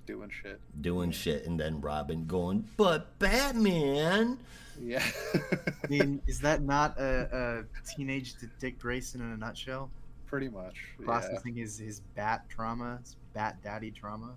Doing 0.05 0.31
shit. 0.31 0.61
doing 0.81 1.13
shit, 1.13 1.47
and 1.47 1.59
then 1.61 1.81
Robin 1.81 2.27
going, 2.27 2.69
but 2.77 3.17
Batman. 3.21 4.39
Yeah. 4.81 5.03
I 5.35 5.87
mean, 5.89 6.21
is 6.27 6.41
that 6.41 6.63
not 6.63 6.99
a, 6.99 7.65
a 7.65 7.95
teenage 7.97 8.35
Dick 8.61 8.79
Grayson 8.81 9.21
in 9.21 9.31
a 9.31 9.37
nutshell? 9.37 9.91
Pretty 10.27 10.49
much. 10.49 10.77
Yeah. 10.99 11.05
Processing 11.05 11.55
his, 11.55 11.79
his 11.79 12.01
bat 12.15 12.49
trauma, 12.49 12.99
his 13.03 13.17
bat 13.35 13.57
daddy 13.63 13.91
trauma. 13.91 14.35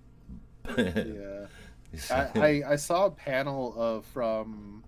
Yeah. 0.77 1.47
I, 2.11 2.27
I, 2.35 2.63
I 2.73 2.75
saw 2.75 3.07
a 3.07 3.11
panel 3.11 3.73
of 3.75 4.05
from 4.05 4.83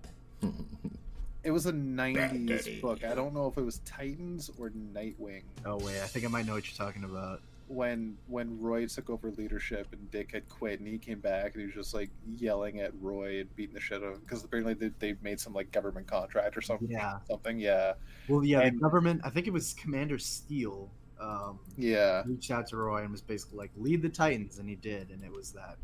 it 1.42 1.50
was 1.50 1.66
a 1.66 1.72
90s 1.72 2.80
book. 2.80 3.02
I 3.02 3.14
don't 3.14 3.34
know 3.34 3.48
if 3.48 3.58
it 3.58 3.64
was 3.64 3.80
Titans 3.84 4.50
or 4.58 4.70
Nightwing 4.70 5.42
Oh 5.66 5.78
wait, 5.78 6.00
I 6.00 6.06
think 6.06 6.24
I 6.24 6.28
might 6.28 6.46
know 6.46 6.54
what 6.54 6.64
you're 6.66 6.86
talking 6.86 7.04
about. 7.04 7.40
When 7.72 8.16
when 8.28 8.60
Roy 8.60 8.86
took 8.86 9.08
over 9.10 9.30
leadership 9.32 9.88
and 9.92 10.10
Dick 10.10 10.32
had 10.32 10.48
quit 10.48 10.78
and 10.80 10.88
he 10.88 10.98
came 10.98 11.20
back 11.20 11.52
and 11.54 11.60
he 11.60 11.66
was 11.66 11.74
just 11.74 11.94
like 11.94 12.10
yelling 12.36 12.80
at 12.80 12.92
Roy 13.00 13.40
and 13.40 13.56
beating 13.56 13.74
the 13.74 13.80
shit 13.80 14.02
out 14.02 14.08
of 14.08 14.14
him 14.14 14.20
because 14.20 14.44
apparently 14.44 14.74
they, 14.74 14.90
they 14.98 15.14
made 15.22 15.40
some 15.40 15.52
like 15.52 15.70
government 15.72 16.06
contract 16.06 16.56
or 16.56 16.60
something. 16.60 16.90
Yeah. 16.90 17.18
Something. 17.28 17.58
Yeah. 17.58 17.94
Well, 18.28 18.44
yeah, 18.44 18.60
And- 18.60 18.78
the 18.78 18.82
government. 18.82 19.22
I 19.24 19.30
think 19.30 19.46
it 19.46 19.52
was 19.52 19.72
Commander 19.74 20.18
Steele. 20.18 20.90
Um, 21.20 21.58
Yeah. 21.76 22.22
reached 22.26 22.50
out 22.50 22.66
to 22.68 22.76
Roy 22.76 23.02
and 23.02 23.12
was 23.12 23.22
basically 23.22 23.58
like, 23.58 23.70
"Lead 23.76 24.02
the 24.02 24.08
Titans," 24.08 24.58
and 24.58 24.68
he 24.68 24.74
did, 24.74 25.10
and 25.10 25.22
it 25.22 25.30
was 25.32 25.52
that 25.52 25.76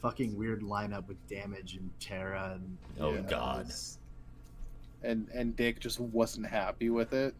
fucking 0.00 0.36
weird 0.36 0.60
lineup 0.62 1.06
with 1.08 1.16
Damage 1.28 1.76
and 1.76 1.90
Terra 1.98 2.52
and 2.54 2.76
oh 3.00 3.14
Yeah, 3.14 3.20
God! 3.22 3.66
was- 3.66 3.98
And 5.02 5.28
and 5.32 5.56
Dick 5.56 5.80
just 5.80 5.98
wasn't 5.98 6.46
happy 6.46 6.90
with 6.90 7.14
it. 7.14 7.34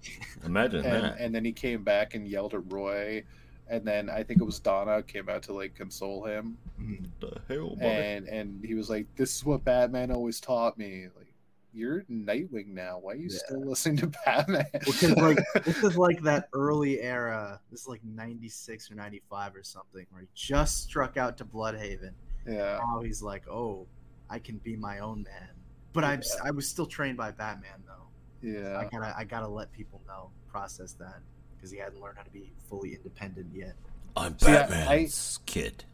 Imagine 0.47 0.85
and, 0.85 1.05
that. 1.05 1.17
and 1.21 1.35
then 1.35 1.45
he 1.45 1.53
came 1.53 1.85
back 1.85 2.15
and 2.15 2.27
yelled 2.27 2.55
at 2.55 2.73
Roy, 2.73 3.23
and 3.71 3.87
then 3.87 4.11
I 4.11 4.23
think 4.23 4.41
it 4.41 4.45
was 4.45 4.59
Donna 4.59 5.03
came 5.03 5.29
out 5.29 5.43
to 5.45 5.53
like 5.53 5.75
console 5.75 6.25
him, 6.25 6.59
Mhm. 6.81 7.07
the 7.21 7.41
hell, 7.49 7.71
buddy? 7.77 7.87
and 7.87 8.29
and 8.29 8.65
he 8.65 8.75
was 8.75 8.91
like, 8.91 9.07
"This 9.17 9.37
is 9.37 9.45
what 9.45 9.65
Batman 9.65 10.11
always 10.11 10.41
taught 10.41 10.77
me." 10.77 11.07
Like, 11.17 11.33
you're 11.73 12.03
Nightwing 12.11 12.69
now. 12.69 12.99
Why 12.99 13.13
are 13.13 13.17
you 13.17 13.29
Yeah. 13.31 13.39
still 13.47 13.65
listening 13.65 13.97
to 13.99 14.07
Batman? 14.27 14.67
because 14.73 15.17
like 15.17 15.39
this 15.65 15.83
is 15.85 15.97
like 15.97 16.21
that 16.23 16.49
early 16.53 17.01
era. 17.01 17.61
This 17.71 17.83
is 17.83 17.89
like 17.89 18.03
'96 18.05 18.91
or 18.91 18.95
'95 18.97 19.55
or 19.57 19.63
something, 19.63 20.05
where 20.11 20.23
he 20.23 20.29
just 20.35 20.83
struck 20.85 21.17
out 21.17 21.39
to 21.39 21.45
Blüdhaven. 21.45 22.13
yeah, 22.47 22.79
Now 22.83 23.01
he's 23.03 23.23
like, 23.23 23.49
"Oh, 23.49 23.87
I 24.29 24.39
can 24.41 24.59
be 24.59 24.77
my 24.77 24.99
own 24.99 25.23
man." 25.23 25.51
But 25.93 26.05
I'm 26.05 26.23
I 26.45 26.51
was 26.51 26.69
still 26.69 26.87
trained 26.87 27.17
by 27.17 27.31
Batman 27.31 27.83
though. 27.87 28.09
Yeah. 28.43 28.77
I 28.79 28.83
yeah, 28.85 28.89
gotta 28.91 29.15
I 29.19 29.25
gotta 29.25 29.49
let 29.49 29.71
people 29.73 30.01
know 30.09 30.31
process 30.49 30.95
that 30.95 31.21
because 31.61 31.71
he 31.71 31.79
hadn't 31.79 32.01
learned 32.01 32.17
how 32.17 32.23
to 32.25 32.31
be 32.31 32.51
fully 32.69 32.95
independent 32.95 33.49
yet. 33.55 33.75
I'm 34.17 34.39
See, 34.39 34.49
I- 34.51 34.67
Batman's 34.67 35.39
kid. 35.47 35.85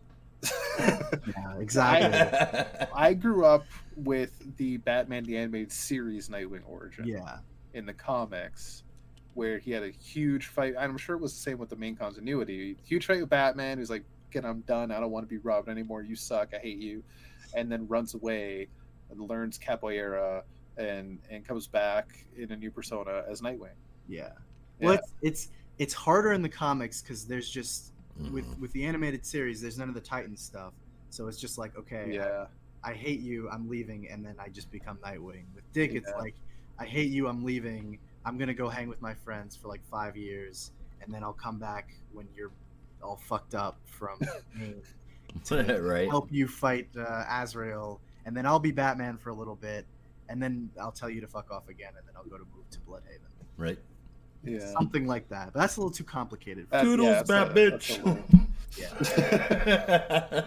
Yeah, 0.79 1.59
exactly. 1.59 2.89
I 2.95 3.15
grew 3.15 3.45
up 3.45 3.65
with 3.97 4.57
the 4.59 4.77
Batman 4.79 5.25
the 5.25 5.37
Animated 5.39 5.73
Series 5.73 6.29
Nightwing 6.29 6.61
origin 6.67 7.07
yeah, 7.07 7.39
in 7.75 7.87
the 7.87 7.95
comics, 7.95 8.83
where 9.35 9.59
he 9.59 9.71
had 9.71 9.83
a 9.83 9.91
huge 9.91 10.47
fight. 10.49 10.75
And 10.75 10.85
I'm 10.85 10.99
sure 10.99 11.17
it 11.17 11.21
was 11.23 11.33
the 11.33 11.41
same 11.41 11.59
with 11.59 11.71
the 11.71 11.77
main 11.77 11.97
continuity. 11.97 12.77
Huge 12.85 13.07
fight 13.07 13.21
with 13.21 13.31
Batman, 13.31 13.79
who's 13.79 13.89
like, 13.91 14.05
"Get, 14.31 14.45
I'm 14.45 14.61
done. 14.61 14.91
I 14.93 15.01
don't 15.01 15.11
want 15.11 15.25
to 15.27 15.31
be 15.35 15.39
Robin 15.39 15.71
anymore. 15.73 16.03
You 16.03 16.15
suck. 16.17 16.53
I 16.55 16.59
hate 16.59 16.79
you," 16.79 17.03
and 17.55 17.73
then 17.73 17.89
runs 17.89 18.15
away 18.15 18.69
and 19.11 19.21
learns 19.29 19.59
capoeira 19.59 20.43
and 20.77 21.19
and 21.31 21.47
comes 21.47 21.67
back 21.67 22.09
in 22.37 22.53
a 22.53 22.57
new 22.57 22.71
persona 22.71 23.25
as 23.29 23.41
Nightwing. 23.41 23.71
yeah. 24.09 24.31
Yeah. 24.81 24.87
Well, 24.87 24.95
it's 24.95 25.13
it's 25.23 25.49
it's 25.79 25.95
harder 25.95 26.33
in 26.33 26.43
the 26.43 26.49
comics 26.49 27.03
because 27.03 27.27
there's 27.27 27.49
just 27.49 27.93
Mm-hmm. 28.21 28.33
with 28.33 28.59
with 28.59 28.73
the 28.73 28.85
animated 28.85 29.27
series, 29.27 29.61
there's 29.61 29.79
none 29.79 29.89
of 29.89 29.95
the 29.95 30.01
Titan 30.01 30.37
stuff. 30.37 30.73
So 31.11 31.29
it's 31.29 31.39
just 31.39 31.59
like, 31.59 31.77
okay, 31.77 32.11
yeah, 32.13 32.47
I, 32.83 32.93
I 32.93 32.95
hate 32.95 33.21
you, 33.21 33.49
I'm 33.51 33.69
leaving, 33.69 34.09
and 34.09 34.25
then 34.25 34.37
I 34.39 34.49
just 34.49 34.71
become 34.71 34.97
Nightwing. 34.99 35.45
With 35.55 35.71
Dick, 35.73 35.93
it's 35.95 36.11
like, 36.19 36.35
I 36.79 36.87
hate 36.87 37.11
you, 37.11 37.29
I'm 37.29 37.45
leaving. 37.45 37.99
I'm 38.25 38.39
gonna 38.39 38.55
go 38.55 38.69
hang 38.69 38.89
with 38.89 39.03
my 39.03 39.15
friends 39.15 39.55
for 39.55 39.69
like 39.69 39.85
five 39.91 40.17
years, 40.17 40.73
and 41.03 41.13
then 41.13 41.23
I'll 41.23 41.35
come 41.35 41.59
back 41.59 41.91
when 42.13 42.27
you're 42.35 42.53
all 43.03 43.17
fucked 43.17 43.55
up 43.55 43.79
from 43.85 44.19
me 44.59 44.75
right? 45.51 46.09
help 46.09 46.29
you 46.33 46.49
fight 46.49 46.89
uh, 46.99 47.25
Azrael, 47.29 48.01
and 48.25 48.35
then 48.35 48.47
I'll 48.47 48.59
be 48.59 48.73
Batman 48.73 49.19
for 49.19 49.29
a 49.29 49.35
little 49.35 49.57
bit, 49.57 49.85
and 50.31 50.43
then 50.43 50.71
I'll 50.81 50.91
tell 50.93 51.11
you 51.11 51.21
to 51.21 51.27
fuck 51.27 51.51
off 51.51 51.69
again, 51.69 51.93
and 51.99 52.07
then 52.07 52.15
I'll 52.17 52.25
go 52.25 52.39
to 52.39 52.47
move 52.57 52.69
to 52.71 52.79
Blüdhaven. 52.81 53.29
Right. 53.59 53.79
Yeah. 54.47 54.73
Something 54.73 55.07
like 55.07 55.29
that. 55.31 55.53
But 55.53 55.61
that's 55.61 55.77
a 55.77 55.81
little 55.81 55.93
too 55.95 56.05
complicated. 56.05 56.67
That- 56.71 56.83
Toodles, 56.83 57.09
yeah, 57.09 57.23
bad 57.25 57.55
bitch. 57.55 57.71
that's 57.71 57.99
a 57.99 58.03
little- 58.05 58.25
Yeah, 58.79 60.43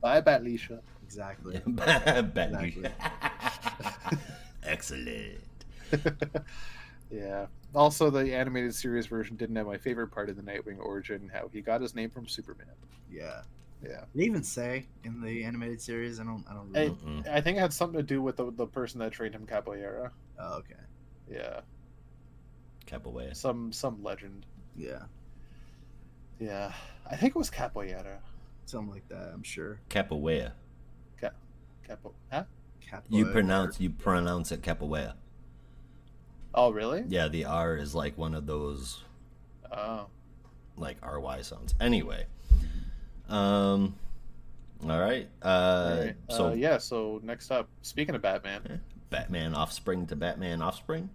Bye, 0.00 0.20
Batlisha. 0.20 0.80
exactly. 1.04 1.60
Bad 1.66 2.32
Exactly. 2.36 2.90
Excellent. 4.64 5.38
yeah. 7.10 7.46
Also, 7.74 8.10
the 8.10 8.34
animated 8.34 8.74
series 8.74 9.06
version 9.06 9.36
didn't 9.36 9.56
have 9.56 9.66
my 9.66 9.78
favorite 9.78 10.08
part 10.08 10.28
of 10.28 10.36
the 10.36 10.42
Nightwing 10.42 10.78
origin, 10.78 11.30
how 11.32 11.48
he 11.52 11.60
got 11.60 11.80
his 11.80 11.94
name 11.94 12.10
from 12.10 12.26
Superman. 12.28 12.66
Yeah. 13.10 13.42
Yeah, 13.82 14.04
They 14.12 14.24
even 14.24 14.42
say 14.42 14.86
in 15.04 15.20
the 15.22 15.44
animated 15.44 15.80
series. 15.80 16.18
I 16.18 16.24
don't. 16.24 16.44
I 16.50 16.54
don't. 16.54 16.74
Hey, 16.74 16.88
Really, 16.88 17.20
Mm-mm. 17.22 17.28
I 17.28 17.40
think 17.40 17.58
it 17.58 17.60
had 17.60 17.72
something 17.72 17.96
to 17.96 18.02
do 18.02 18.20
with 18.20 18.36
the 18.36 18.50
the 18.50 18.66
person 18.66 18.98
that 18.98 19.12
trained 19.12 19.36
him 19.36 19.46
capoeira. 19.46 20.10
oh, 20.40 20.54
okay. 20.58 20.74
Yeah, 21.30 21.60
Capoeira. 22.88 23.36
some 23.36 23.72
some 23.72 24.02
legend. 24.02 24.46
Yeah. 24.76 25.02
Yeah, 26.40 26.72
I 27.10 27.16
think 27.16 27.34
it 27.34 27.38
was 27.38 27.50
capoeira. 27.50 28.18
Something 28.66 28.92
like 28.92 29.08
that. 29.08 29.30
I'm 29.34 29.42
sure. 29.42 29.80
Capoeira. 29.90 30.52
Capo. 31.86 32.12
Huh? 32.30 32.44
Capoeira. 32.86 33.02
You 33.08 33.24
pronounce 33.26 33.80
you 33.80 33.90
pronounce 33.90 34.52
it 34.52 34.60
capoeira. 34.62 35.14
Oh, 36.54 36.70
really? 36.70 37.04
Yeah, 37.08 37.28
the 37.28 37.44
R 37.46 37.76
is 37.76 37.94
like 37.94 38.18
one 38.18 38.34
of 38.34 38.46
those 38.46 39.02
Oh, 39.72 40.06
like 40.76 40.96
RY 41.04 41.42
sounds. 41.42 41.74
Anyway. 41.80 42.26
Um 43.28 43.96
all 44.84 45.00
right. 45.00 45.28
Uh 45.42 45.46
all 45.48 46.04
right. 46.04 46.16
so 46.30 46.46
uh, 46.48 46.52
yeah. 46.52 46.78
So 46.78 47.20
next 47.22 47.50
up, 47.50 47.68
speaking 47.82 48.14
of 48.14 48.22
Batman, 48.22 48.80
Batman 49.10 49.54
offspring 49.54 50.06
to 50.08 50.16
Batman 50.16 50.62
offspring. 50.62 51.10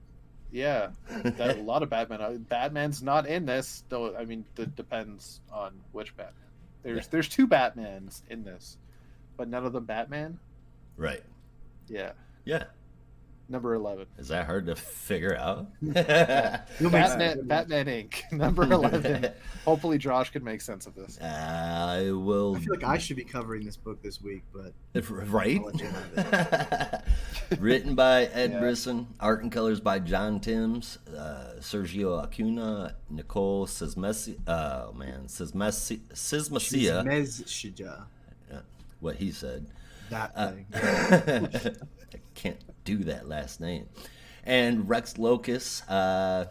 Yeah, 0.53 0.91
that, 1.09 1.57
a 1.57 1.61
lot 1.63 1.83
of 1.83 1.89
Batman. 1.89 2.21
uh, 2.21 2.31
Batman's 2.37 3.03
not 3.03 3.25
in 3.27 3.45
this, 3.45 3.83
though. 3.89 4.15
I 4.15 4.23
mean, 4.23 4.45
it 4.57 4.75
depends 4.77 5.41
on 5.51 5.73
which 5.91 6.15
Batman. 6.15 6.35
There's 6.83 6.97
Yeah. 7.05 7.09
there's 7.11 7.27
two 7.29 7.47
Batmans 7.47 8.21
in 8.29 8.43
this, 8.45 8.77
but 9.35 9.47
none 9.49 9.65
of 9.65 9.73
them 9.73 9.85
Batman. 9.85 10.39
right. 10.95 11.23
Yeah, 11.89 12.11
Yeah. 12.45 12.65
Number 13.49 13.73
eleven. 13.75 14.05
Is 14.17 14.29
that 14.29 14.45
hard 14.45 14.65
to 14.67 14.75
figure 14.75 15.35
out? 15.35 15.67
You'll 15.81 15.93
Batman, 16.91 17.19
sense. 17.35 17.41
Batman 17.43 17.85
Inc. 17.87 18.31
Number 18.31 18.63
eleven. 18.63 19.29
Hopefully, 19.65 19.97
Josh 19.97 20.29
can 20.31 20.43
make 20.43 20.61
sense 20.61 20.87
of 20.87 20.95
this. 20.95 21.19
I 21.21 22.11
will 22.11 22.55
I 22.55 22.59
feel 22.59 22.73
like 22.75 22.83
I 22.83 22.97
should 22.97 23.15
be 23.17 23.23
covering 23.23 23.63
this 23.65 23.77
book 23.77 24.01
this 24.01 24.21
week, 24.21 24.43
but 24.53 24.73
If- 24.93 25.09
Right? 25.11 25.57
I'll 25.59 25.65
let 25.65 25.79
you 25.79 25.87
have 25.87 27.03
Written 27.59 27.95
by 27.95 28.25
Ed 28.25 28.51
Yeah. 28.51 28.59
Brisson, 28.59 29.07
art 29.19 29.43
and 29.43 29.51
colors 29.51 29.79
by 29.79 29.99
John 29.99 30.39
Timms, 30.39 30.97
uh, 31.15 31.53
Sergio 31.59 32.23
Acuna, 32.23 32.95
Nicole 33.09 33.67
Sismesi, 33.67 34.37
oh 34.47 34.93
man, 34.93 35.25
Sismesi, 35.27 35.99
Sismacia, 36.13 37.03
Mezshija. 37.05 38.03
what 38.99 39.17
he 39.17 39.31
said. 39.31 39.67
That 40.09 40.31
Uh, 40.35 40.51
thing. 40.51 40.65
I 42.13 42.17
can't 42.35 42.57
do 42.83 42.97
that 43.05 43.27
last 43.27 43.59
name. 43.59 43.87
And 44.43 44.89
Rex 44.89 45.17
Locus 45.17 45.87
uh, 45.89 46.45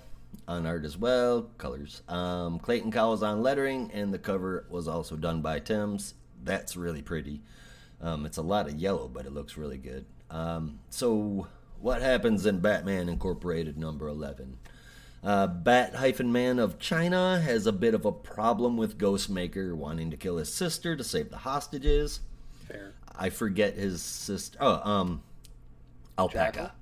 on 0.49 0.66
art 0.66 0.85
as 0.85 0.97
well, 0.97 1.43
colors. 1.59 2.03
Um, 2.09 2.59
Clayton 2.59 2.91
Cowles 2.91 3.22
on 3.22 3.43
lettering, 3.43 3.91
and 3.93 4.12
the 4.12 4.18
cover 4.18 4.66
was 4.70 4.89
also 4.89 5.16
done 5.16 5.43
by 5.43 5.59
Timms. 5.59 6.14
That's 6.43 6.76
really 6.76 7.03
pretty. 7.03 7.43
Um, 8.01 8.26
it's 8.26 8.39
a 8.39 8.43
lot 8.43 8.68
of 8.68 8.74
yellow, 8.74 9.09
but 9.09 9.26
it 9.26 9.33
looks 9.33 9.57
really 9.57 9.78
good. 9.78 10.05
Um, 10.30 10.80
so, 10.91 11.47
what 11.80 12.03
happens 12.03 12.47
in 12.47 12.61
Batman 12.61 13.09
Incorporated 13.09 13.78
number 13.78 14.09
11? 14.09 14.57
Uh, 15.22 15.47
Bat 15.47 15.95
hyphen 15.95 16.33
man 16.33 16.59
of 16.59 16.80
China 16.80 17.41
has 17.41 17.66
a 17.66 17.72
bit 17.72 17.95
of 17.95 18.05
a 18.05 18.11
problem 18.11 18.76
with 18.76 18.99
Ghostmaker 18.99 19.72
wanting 19.72 20.11
to 20.11 20.16
kill 20.16 20.39
his 20.39 20.53
sister 20.53 20.97
to 20.97 21.05
save 21.05 21.30
the 21.30 21.39
hostages. 21.39 22.20
Fair. 22.66 22.95
I 23.14 23.30
forget 23.30 23.74
his 23.74 24.03
sister. 24.03 24.59
Oh, 24.61 24.80
um, 24.83 25.22
alpaca. 26.19 26.73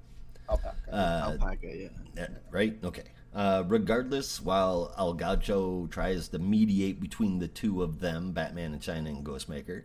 Alpaca. 0.49 0.77
Uh, 0.91 1.37
Alpaca, 1.41 1.91
yeah. 2.17 2.27
right? 2.51 2.77
Okay. 2.83 3.05
Uh, 3.33 3.63
regardless, 3.69 4.41
while 4.41 4.93
El 4.99 5.15
Gaucho 5.15 5.87
tries 5.87 6.29
to 6.29 6.39
mediate 6.39 7.01
between 7.01 7.39
the 7.39 7.47
two 7.47 7.83
of 7.83 8.01
them, 8.01 8.33
Batman 8.33 8.73
and 8.73 8.83
China 8.83 9.11
and 9.11 9.25
Ghostmaker, 9.25 9.85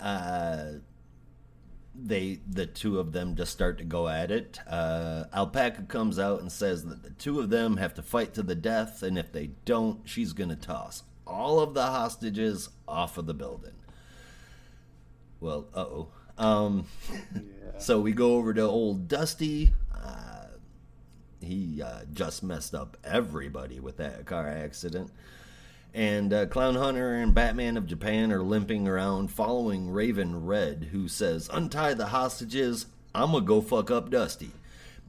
uh, 0.00 0.64
they 1.94 2.40
the 2.48 2.66
two 2.66 2.98
of 2.98 3.12
them 3.12 3.36
just 3.36 3.52
start 3.52 3.78
to 3.78 3.84
go 3.84 4.08
at 4.08 4.30
it. 4.30 4.58
Uh, 4.66 5.24
Alpaca 5.32 5.82
comes 5.82 6.18
out 6.18 6.40
and 6.40 6.50
says 6.50 6.84
that 6.86 7.02
the 7.02 7.10
two 7.10 7.38
of 7.38 7.50
them 7.50 7.76
have 7.76 7.94
to 7.94 8.02
fight 8.02 8.34
to 8.34 8.42
the 8.42 8.56
death, 8.56 9.02
and 9.04 9.16
if 9.16 9.30
they 9.30 9.50
don't, 9.64 10.00
she's 10.08 10.32
gonna 10.32 10.56
toss 10.56 11.04
all 11.26 11.60
of 11.60 11.74
the 11.74 11.86
hostages 11.86 12.70
off 12.88 13.18
of 13.18 13.26
the 13.26 13.34
building. 13.34 13.74
Well, 15.38 15.68
uh 15.74 15.80
oh. 15.80 16.08
Um, 16.40 16.86
yeah. 17.34 17.78
so 17.78 18.00
we 18.00 18.12
go 18.12 18.34
over 18.34 18.54
to 18.54 18.62
old 18.62 19.08
Dusty. 19.08 19.72
Uh, 19.94 20.46
he 21.40 21.82
uh, 21.82 22.00
just 22.12 22.42
messed 22.42 22.74
up 22.74 22.96
everybody 23.04 23.78
with 23.78 23.98
that 23.98 24.24
car 24.24 24.48
accident. 24.48 25.10
And 25.92 26.32
uh, 26.32 26.46
Clown 26.46 26.76
Hunter 26.76 27.14
and 27.14 27.34
Batman 27.34 27.76
of 27.76 27.86
Japan 27.86 28.32
are 28.32 28.42
limping 28.42 28.88
around 28.88 29.28
following 29.28 29.90
Raven 29.90 30.46
Red, 30.46 30.88
who 30.92 31.08
says, 31.08 31.50
Untie 31.52 31.94
the 31.94 32.06
hostages, 32.06 32.86
I'm 33.14 33.32
gonna 33.32 33.44
go 33.44 33.60
fuck 33.60 33.90
up 33.90 34.08
Dusty. 34.08 34.52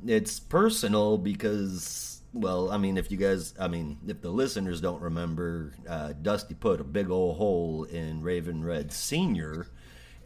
It's 0.05 0.39
personal 0.39 1.19
because, 1.19 2.21
well, 2.33 2.71
I 2.71 2.77
mean, 2.77 2.97
if 2.97 3.11
you 3.11 3.17
guys, 3.17 3.53
I 3.59 3.67
mean, 3.67 3.99
if 4.07 4.21
the 4.21 4.31
listeners 4.31 4.81
don't 4.81 5.01
remember, 5.01 5.73
uh, 5.87 6.13
Dusty 6.19 6.55
put 6.55 6.81
a 6.81 6.83
big 6.83 7.11
old 7.11 7.37
hole 7.37 7.83
in 7.83 8.23
Raven 8.23 8.63
Red 8.65 8.91
Sr., 8.91 9.67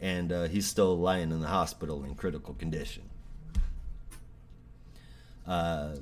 and 0.00 0.32
uh, 0.32 0.44
he's 0.44 0.66
still 0.66 0.98
lying 0.98 1.30
in 1.32 1.40
the 1.40 1.46
hospital 1.48 2.04
in 2.04 2.14
critical 2.14 2.54
condition. 2.54 3.04
Uh, 5.46 5.96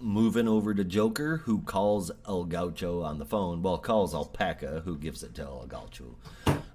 moving 0.00 0.48
over 0.48 0.74
to 0.74 0.84
Joker, 0.84 1.38
who 1.38 1.60
calls 1.62 2.10
El 2.26 2.44
Gaucho 2.44 3.02
on 3.02 3.18
the 3.18 3.24
phone. 3.24 3.62
Well, 3.62 3.78
calls 3.78 4.14
Alpaca, 4.14 4.82
who 4.84 4.96
gives 4.98 5.22
it 5.22 5.34
to 5.36 5.42
El 5.42 5.66
Gaucho. 5.66 6.16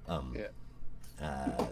Um, 0.08 0.36
Yeah. 0.36 1.26
uh, 1.26 1.68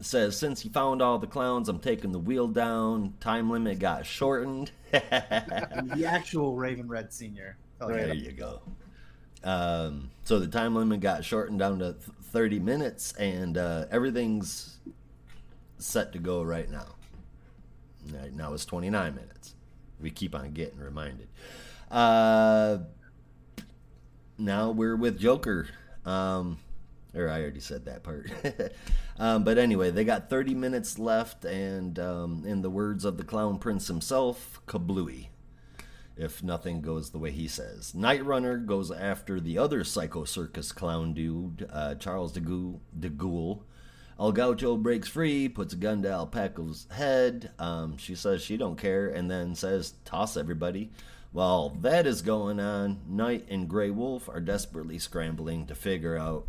says, 0.00 0.38
since 0.38 0.64
you 0.64 0.70
found 0.70 1.02
all 1.02 1.18
the 1.18 1.26
clowns, 1.26 1.68
I'm 1.68 1.80
taking 1.80 2.12
the 2.12 2.18
wheel 2.20 2.46
down. 2.46 3.14
Time 3.20 3.50
limit 3.50 3.80
got 3.80 4.06
shortened. 4.06 4.70
the 4.92 6.04
actual 6.06 6.54
Raven 6.56 6.86
Red 6.88 7.12
Senior. 7.12 7.56
Oh, 7.80 7.88
There 7.88 8.14
you 8.14 8.32
go. 8.32 8.60
Um, 9.44 10.10
so 10.24 10.38
the 10.38 10.46
time 10.48 10.74
limit 10.74 11.00
got 11.00 11.24
shortened 11.24 11.58
down 11.58 11.78
to 11.80 11.92
th- 11.94 12.02
30 12.28 12.58
minutes, 12.58 13.12
and 13.12 13.56
uh, 13.56 13.86
everything's 13.90 14.78
set 15.78 16.12
to 16.12 16.18
go 16.18 16.42
right 16.42 16.70
now. 16.70 16.96
Right 18.12 18.32
now 18.32 18.54
it's 18.54 18.64
29 18.64 19.14
minutes. 19.14 19.54
We 20.00 20.10
keep 20.10 20.34
on 20.34 20.52
getting 20.52 20.78
reminded. 20.78 21.28
Uh, 21.90 22.78
now 24.38 24.70
we're 24.70 24.96
with 24.96 25.18
Joker. 25.18 25.68
Um, 26.04 26.58
or 27.14 27.28
I 27.28 27.40
already 27.40 27.60
said 27.60 27.86
that 27.86 28.02
part. 28.02 28.30
um, 29.18 29.44
but 29.44 29.58
anyway, 29.58 29.90
they 29.90 30.04
got 30.04 30.30
30 30.30 30.54
minutes 30.54 30.98
left, 30.98 31.44
and 31.44 31.98
um, 31.98 32.44
in 32.46 32.62
the 32.62 32.70
words 32.70 33.04
of 33.04 33.16
the 33.16 33.24
Clown 33.24 33.58
Prince 33.58 33.88
himself, 33.88 34.60
kablooey 34.66 35.28
if 36.18 36.42
nothing 36.42 36.80
goes 36.80 37.10
the 37.10 37.18
way 37.18 37.30
he 37.30 37.48
says. 37.48 37.92
Nightrunner 37.96 38.64
goes 38.64 38.90
after 38.90 39.40
the 39.40 39.56
other 39.56 39.84
Psycho 39.84 40.24
Circus 40.24 40.72
clown 40.72 41.14
dude, 41.14 41.68
uh, 41.72 41.94
Charles 41.94 42.32
de 42.32 42.40
Gaulle. 42.40 42.80
De. 42.98 43.10
El 44.20 44.32
Gaucho 44.32 44.76
breaks 44.76 45.08
free, 45.08 45.48
puts 45.48 45.74
a 45.74 45.76
gun 45.76 46.02
to 46.02 46.08
Alpaca's 46.08 46.88
head. 46.90 47.52
Um, 47.58 47.96
she 47.98 48.16
says 48.16 48.42
she 48.42 48.56
don't 48.56 48.76
care, 48.76 49.08
and 49.08 49.30
then 49.30 49.54
says, 49.54 49.94
"Toss 50.04 50.36
everybody." 50.36 50.90
While 51.30 51.68
that 51.82 52.04
is 52.06 52.22
going 52.22 52.58
on, 52.58 53.00
Knight 53.06 53.46
and 53.48 53.68
Grey 53.68 53.90
Wolf 53.90 54.28
are 54.28 54.40
desperately 54.40 54.98
scrambling 54.98 55.66
to 55.66 55.74
figure 55.74 56.16
out 56.16 56.48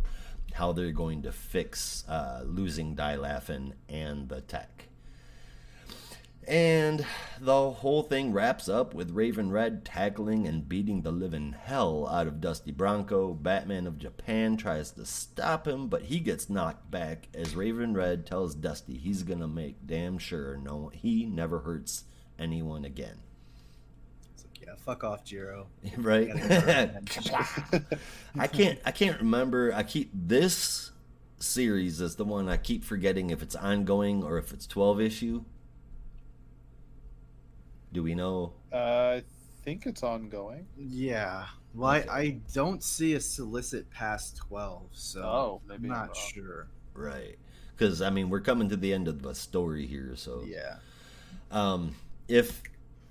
how 0.54 0.72
they're 0.72 0.90
going 0.90 1.22
to 1.22 1.32
fix 1.32 2.04
uh, 2.08 2.42
losing 2.44 2.96
Die 2.96 3.16
Laughing 3.16 3.74
and 3.88 4.28
the 4.28 4.40
tech. 4.40 4.89
And 6.50 7.06
the 7.40 7.70
whole 7.70 8.02
thing 8.02 8.32
wraps 8.32 8.68
up 8.68 8.92
with 8.92 9.12
Raven 9.12 9.52
Red 9.52 9.84
tackling 9.84 10.48
and 10.48 10.68
beating 10.68 11.02
the 11.02 11.12
living 11.12 11.52
hell 11.52 12.08
out 12.08 12.26
of 12.26 12.40
Dusty 12.40 12.72
Bronco. 12.72 13.34
Batman 13.34 13.86
of 13.86 14.00
Japan 14.00 14.56
tries 14.56 14.90
to 14.92 15.06
stop 15.06 15.68
him, 15.68 15.86
but 15.86 16.02
he 16.02 16.18
gets 16.18 16.50
knocked 16.50 16.90
back 16.90 17.28
as 17.34 17.54
Raven 17.54 17.94
Red 17.94 18.26
tells 18.26 18.56
Dusty 18.56 18.96
he's 18.96 19.22
gonna 19.22 19.46
make 19.46 19.86
damn 19.86 20.18
sure 20.18 20.56
no 20.56 20.90
he 20.92 21.24
never 21.24 21.60
hurts 21.60 22.02
anyone 22.36 22.84
again. 22.84 23.20
It's 24.34 24.44
like, 24.44 24.60
yeah, 24.60 24.74
fuck 24.74 25.04
off, 25.04 25.22
Jiro. 25.22 25.68
right? 25.98 26.30
I 28.36 28.48
can't 28.48 28.80
I 28.84 28.90
can't 28.90 29.20
remember. 29.20 29.72
I 29.72 29.84
keep 29.84 30.10
this 30.12 30.90
series 31.38 32.00
is 32.00 32.16
the 32.16 32.24
one 32.24 32.48
I 32.48 32.56
keep 32.56 32.82
forgetting 32.82 33.30
if 33.30 33.40
it's 33.40 33.54
ongoing 33.54 34.24
or 34.24 34.36
if 34.36 34.52
it's 34.52 34.66
12 34.66 35.00
issue. 35.00 35.44
Do 37.92 38.02
we 38.02 38.14
know? 38.14 38.52
Uh, 38.72 38.76
I 39.18 39.22
think 39.64 39.86
it's 39.86 40.02
ongoing. 40.02 40.66
Yeah. 40.76 41.46
Well, 41.74 41.90
I, 41.90 42.04
I 42.10 42.40
don't 42.52 42.82
see 42.82 43.14
a 43.14 43.20
solicit 43.20 43.90
past 43.90 44.36
12, 44.48 44.82
so 44.92 45.22
Oh, 45.22 45.60
maybe 45.68 45.88
I'm 45.88 45.94
I'm 45.94 46.06
not 46.08 46.16
sure. 46.16 46.68
Right. 46.94 47.36
Because 47.76 48.02
I 48.02 48.10
mean, 48.10 48.28
we're 48.30 48.40
coming 48.40 48.68
to 48.68 48.76
the 48.76 48.92
end 48.92 49.08
of 49.08 49.22
the 49.22 49.34
story 49.34 49.86
here, 49.86 50.12
so 50.16 50.42
Yeah. 50.46 50.76
um, 51.50 51.94
if 52.28 52.62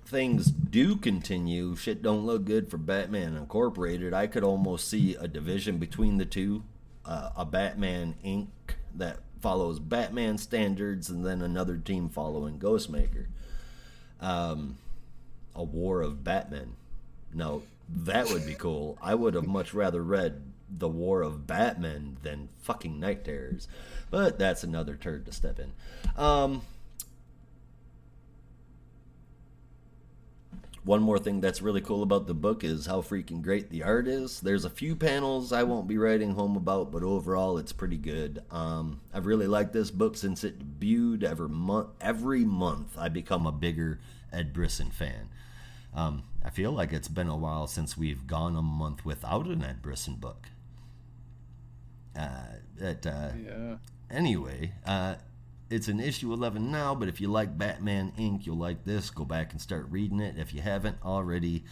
things 0.04 0.46
do 0.50 0.96
continue, 0.96 1.76
shit 1.76 2.02
don't 2.02 2.26
look 2.26 2.44
good 2.44 2.70
for 2.70 2.76
Batman 2.78 3.36
Incorporated. 3.36 4.12
I 4.14 4.26
could 4.26 4.44
almost 4.44 4.88
see 4.88 5.14
a 5.14 5.28
division 5.28 5.78
between 5.78 6.18
the 6.18 6.24
two, 6.26 6.62
uh, 7.04 7.30
a 7.36 7.44
Batman 7.44 8.14
Inc. 8.24 8.48
that 8.94 9.18
follows 9.40 9.78
Batman 9.78 10.36
standards, 10.36 11.08
and 11.08 11.24
then 11.24 11.40
another 11.42 11.76
team 11.78 12.08
following 12.08 12.58
Ghostmaker. 12.58 13.26
Um, 14.20 14.76
a 15.54 15.62
War 15.62 16.02
of 16.02 16.22
Batman. 16.22 16.74
No, 17.32 17.62
that 17.88 18.30
would 18.30 18.46
be 18.46 18.54
cool. 18.54 18.98
I 19.02 19.14
would 19.14 19.34
have 19.34 19.46
much 19.46 19.74
rather 19.74 20.02
read 20.02 20.42
the 20.70 20.88
War 20.88 21.22
of 21.22 21.46
Batman 21.46 22.16
than 22.22 22.48
fucking 22.62 23.00
Knight 23.00 23.24
Terrors, 23.24 23.66
but 24.10 24.38
that's 24.38 24.62
another 24.62 24.94
turd 24.94 25.26
to 25.26 25.32
step 25.32 25.58
in. 25.58 25.72
Um, 26.22 26.62
One 30.82 31.02
more 31.02 31.18
thing 31.18 31.40
that's 31.40 31.60
really 31.60 31.82
cool 31.82 32.02
about 32.02 32.26
the 32.26 32.34
book 32.34 32.64
is 32.64 32.86
how 32.86 33.02
freaking 33.02 33.42
great 33.42 33.68
the 33.68 33.82
art 33.82 34.08
is. 34.08 34.40
There's 34.40 34.64
a 34.64 34.70
few 34.70 34.96
panels 34.96 35.52
I 35.52 35.62
won't 35.62 35.86
be 35.86 35.98
writing 35.98 36.32
home 36.32 36.56
about, 36.56 36.90
but 36.90 37.02
overall 37.02 37.58
it's 37.58 37.72
pretty 37.72 37.98
good. 37.98 38.42
Um, 38.50 39.00
I've 39.12 39.26
really 39.26 39.46
liked 39.46 39.74
this 39.74 39.90
book 39.90 40.16
since 40.16 40.42
it 40.42 40.80
debuted. 40.80 41.22
Every 41.22 41.50
month, 41.50 41.90
every 42.00 42.44
month 42.46 42.96
I 42.98 43.10
become 43.10 43.46
a 43.46 43.52
bigger 43.52 44.00
Ed 44.32 44.54
Brisson 44.54 44.90
fan. 44.90 45.28
Um, 45.94 46.22
I 46.42 46.48
feel 46.48 46.72
like 46.72 46.94
it's 46.94 47.08
been 47.08 47.28
a 47.28 47.36
while 47.36 47.66
since 47.66 47.98
we've 47.98 48.26
gone 48.26 48.56
a 48.56 48.62
month 48.62 49.04
without 49.04 49.46
an 49.48 49.62
Ed 49.62 49.82
Brisson 49.82 50.14
book. 50.14 50.46
Uh, 52.16 52.56
uh, 52.82 52.94
Yeah. 53.04 53.76
anyway, 54.10 54.72
uh, 54.86 55.16
it's 55.70 55.88
an 55.88 56.00
issue 56.00 56.32
11 56.32 56.70
now, 56.70 56.94
but 56.94 57.08
if 57.08 57.20
you 57.20 57.28
like 57.28 57.56
Batman 57.56 58.12
Inc., 58.18 58.44
you'll 58.44 58.56
like 58.56 58.84
this. 58.84 59.08
Go 59.08 59.24
back 59.24 59.52
and 59.52 59.60
start 59.60 59.86
reading 59.88 60.20
it 60.20 60.36
if 60.36 60.52
you 60.52 60.60
haven't 60.60 60.98
already. 61.04 61.64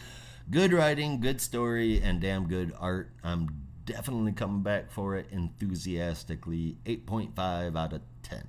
Good 0.49 0.73
writing, 0.73 1.19
good 1.19 1.41
story, 1.41 2.01
and 2.01 2.19
damn 2.19 2.47
good 2.47 2.73
art. 2.79 3.11
I'm 3.23 3.67
definitely 3.85 4.31
coming 4.31 4.63
back 4.63 4.89
for 4.89 5.15
it 5.15 5.27
enthusiastically. 5.31 6.77
8.5 6.85 7.77
out 7.77 7.93
of 7.93 8.01
10. 8.23 8.43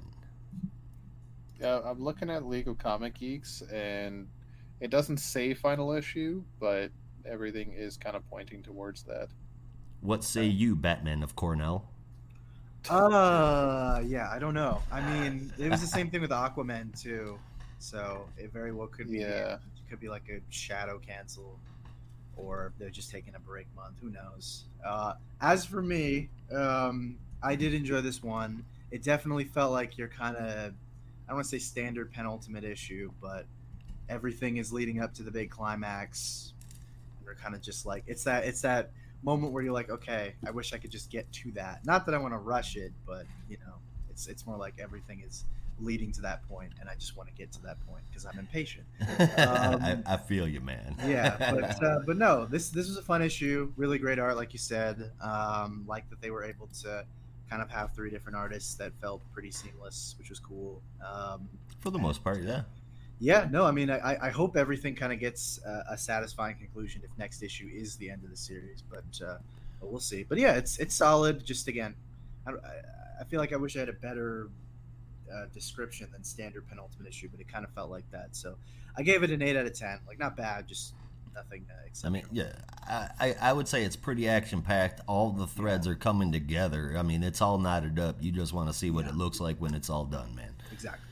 Yeah, 1.60 1.80
I'm 1.84 2.02
looking 2.02 2.30
at 2.30 2.46
League 2.46 2.68
of 2.68 2.78
Comic 2.78 3.18
Geeks, 3.18 3.62
and 3.70 4.28
it 4.80 4.90
doesn't 4.90 5.18
say 5.18 5.52
final 5.52 5.92
issue, 5.92 6.42
but 6.58 6.90
everything 7.26 7.74
is 7.76 7.98
kind 7.98 8.16
of 8.16 8.26
pointing 8.30 8.62
towards 8.62 9.02
that. 9.02 9.28
What 10.00 10.24
say 10.24 10.46
you, 10.46 10.74
Batman 10.74 11.22
of 11.22 11.36
Cornell? 11.36 11.89
Uh, 12.88 14.02
yeah, 14.06 14.28
I 14.30 14.38
don't 14.38 14.54
know. 14.54 14.82
I 14.90 15.00
mean, 15.00 15.52
it 15.58 15.70
was 15.70 15.80
the 15.80 15.86
same 15.86 16.10
thing 16.10 16.20
with 16.20 16.30
Aquaman 16.30 17.00
too, 17.00 17.38
so 17.78 18.26
it 18.38 18.52
very 18.52 18.72
well 18.72 18.86
could 18.86 19.10
be. 19.10 19.18
Yeah. 19.18 19.54
it 19.54 19.60
could 19.88 20.00
be 20.00 20.08
like 20.08 20.28
a 20.30 20.40
shadow 20.50 20.98
cancel, 20.98 21.58
or 22.36 22.72
they're 22.78 22.90
just 22.90 23.10
taking 23.10 23.34
a 23.34 23.40
break 23.40 23.66
month. 23.76 23.96
Who 24.00 24.10
knows? 24.10 24.64
Uh, 24.84 25.14
as 25.40 25.64
for 25.64 25.82
me, 25.82 26.30
um, 26.54 27.16
I 27.42 27.54
did 27.54 27.74
enjoy 27.74 28.00
this 28.00 28.22
one. 28.22 28.64
It 28.90 29.02
definitely 29.02 29.44
felt 29.44 29.72
like 29.72 29.98
you're 29.98 30.08
kind 30.08 30.36
of, 30.36 30.44
I 30.46 31.28
don't 31.28 31.36
want 31.36 31.44
to 31.44 31.50
say 31.50 31.58
standard 31.58 32.12
penultimate 32.12 32.64
issue, 32.64 33.12
but 33.20 33.46
everything 34.08 34.56
is 34.56 34.72
leading 34.72 35.00
up 35.00 35.14
to 35.14 35.22
the 35.22 35.30
big 35.30 35.50
climax. 35.50 36.52
We're 37.24 37.34
kind 37.34 37.54
of 37.54 37.62
just 37.62 37.86
like 37.86 38.02
it's 38.08 38.24
that 38.24 38.44
it's 38.44 38.62
that 38.62 38.90
moment 39.22 39.52
where 39.52 39.62
you're 39.62 39.72
like, 39.72 39.90
okay, 39.90 40.34
I 40.46 40.50
wish 40.50 40.72
I 40.72 40.78
could 40.78 40.90
just 40.90 41.10
get 41.10 41.30
to 41.32 41.52
that. 41.52 41.84
Not 41.84 42.06
that 42.06 42.14
I 42.14 42.18
want 42.18 42.34
to 42.34 42.38
rush 42.38 42.76
it, 42.76 42.92
but 43.06 43.24
you 43.48 43.58
know, 43.58 43.74
it's 44.10 44.26
it's 44.26 44.46
more 44.46 44.56
like 44.56 44.74
everything 44.78 45.22
is 45.26 45.44
leading 45.78 46.12
to 46.12 46.20
that 46.22 46.46
point, 46.48 46.72
and 46.80 46.88
I 46.88 46.94
just 46.94 47.16
want 47.16 47.28
to 47.28 47.34
get 47.34 47.52
to 47.52 47.62
that 47.62 47.76
point 47.86 48.04
because 48.08 48.26
I'm 48.26 48.38
impatient. 48.38 48.86
I, 49.18 49.98
I 50.06 50.16
feel 50.16 50.46
you, 50.46 50.60
man. 50.60 50.96
Yeah, 51.06 51.36
but 51.52 51.82
uh, 51.82 52.00
but 52.06 52.16
no, 52.16 52.46
this 52.46 52.70
this 52.70 52.88
was 52.88 52.96
a 52.96 53.02
fun 53.02 53.22
issue. 53.22 53.72
Really 53.76 53.98
great 53.98 54.18
art, 54.18 54.36
like 54.36 54.52
you 54.52 54.58
said. 54.58 55.10
Um, 55.20 55.84
like 55.86 56.08
that 56.10 56.20
they 56.20 56.30
were 56.30 56.44
able 56.44 56.68
to 56.82 57.04
kind 57.48 57.62
of 57.62 57.70
have 57.70 57.92
three 57.94 58.10
different 58.10 58.36
artists 58.36 58.74
that 58.76 58.92
felt 59.00 59.20
pretty 59.32 59.50
seamless, 59.50 60.14
which 60.18 60.30
was 60.30 60.38
cool. 60.38 60.80
Um, 61.04 61.48
For 61.80 61.90
the 61.90 61.98
most 61.98 62.22
part, 62.22 62.42
yeah. 62.42 62.62
Yeah, 63.20 63.46
no, 63.50 63.64
I 63.64 63.70
mean, 63.70 63.90
I, 63.90 64.16
I 64.20 64.30
hope 64.30 64.56
everything 64.56 64.94
kind 64.96 65.12
of 65.12 65.20
gets 65.20 65.60
uh, 65.64 65.82
a 65.90 65.96
satisfying 65.98 66.56
conclusion 66.56 67.02
if 67.04 67.10
next 67.18 67.42
issue 67.42 67.68
is 67.72 67.96
the 67.96 68.10
end 68.10 68.24
of 68.24 68.30
the 68.30 68.36
series, 68.36 68.82
but, 68.90 69.04
uh, 69.24 69.36
but 69.78 69.90
we'll 69.90 70.00
see. 70.00 70.24
But 70.28 70.38
yeah, 70.38 70.54
it's 70.56 70.78
it's 70.78 70.94
solid. 70.94 71.44
Just 71.44 71.68
again, 71.68 71.94
I, 72.46 72.50
I- 72.52 73.24
feel 73.30 73.38
like 73.38 73.52
I 73.52 73.56
wish 73.56 73.76
I 73.76 73.80
had 73.80 73.88
a 73.88 73.92
better 73.92 74.48
uh, 75.32 75.44
description 75.54 76.08
than 76.10 76.24
standard 76.24 76.66
penultimate 76.68 77.06
issue, 77.06 77.28
but 77.30 77.38
it 77.38 77.46
kind 77.46 77.64
of 77.64 77.70
felt 77.72 77.90
like 77.90 78.10
that. 78.10 78.34
So 78.34 78.56
I 78.96 79.02
gave 79.02 79.22
it 79.22 79.30
an 79.30 79.40
eight 79.42 79.56
out 79.56 79.66
of 79.66 79.74
ten. 79.74 80.00
Like 80.08 80.18
not 80.18 80.36
bad, 80.36 80.66
just 80.66 80.94
nothing. 81.34 81.64
Uh, 81.70 82.06
I 82.06 82.10
mean, 82.10 82.24
yeah, 82.32 82.52
I, 82.88 83.36
I, 83.40 83.52
would 83.52 83.68
say 83.68 83.84
it's 83.84 83.94
pretty 83.96 84.28
action 84.28 84.62
packed. 84.62 85.00
All 85.06 85.30
the 85.30 85.46
threads 85.46 85.86
are 85.86 85.94
coming 85.94 86.32
together. 86.32 86.94
I 86.96 87.02
mean, 87.02 87.22
it's 87.22 87.40
all 87.40 87.58
knotted 87.58 87.98
up. 87.98 88.16
You 88.20 88.32
just 88.32 88.52
want 88.52 88.68
to 88.68 88.74
see 88.74 88.90
what 88.90 89.04
Yeah. 89.04 89.10
it 89.12 89.16
looks 89.16 89.40
like 89.40 89.58
when 89.58 89.74
it's 89.74 89.90
all 89.90 90.04
done, 90.04 90.34
man. 90.34 90.54
exactly. 90.72 91.04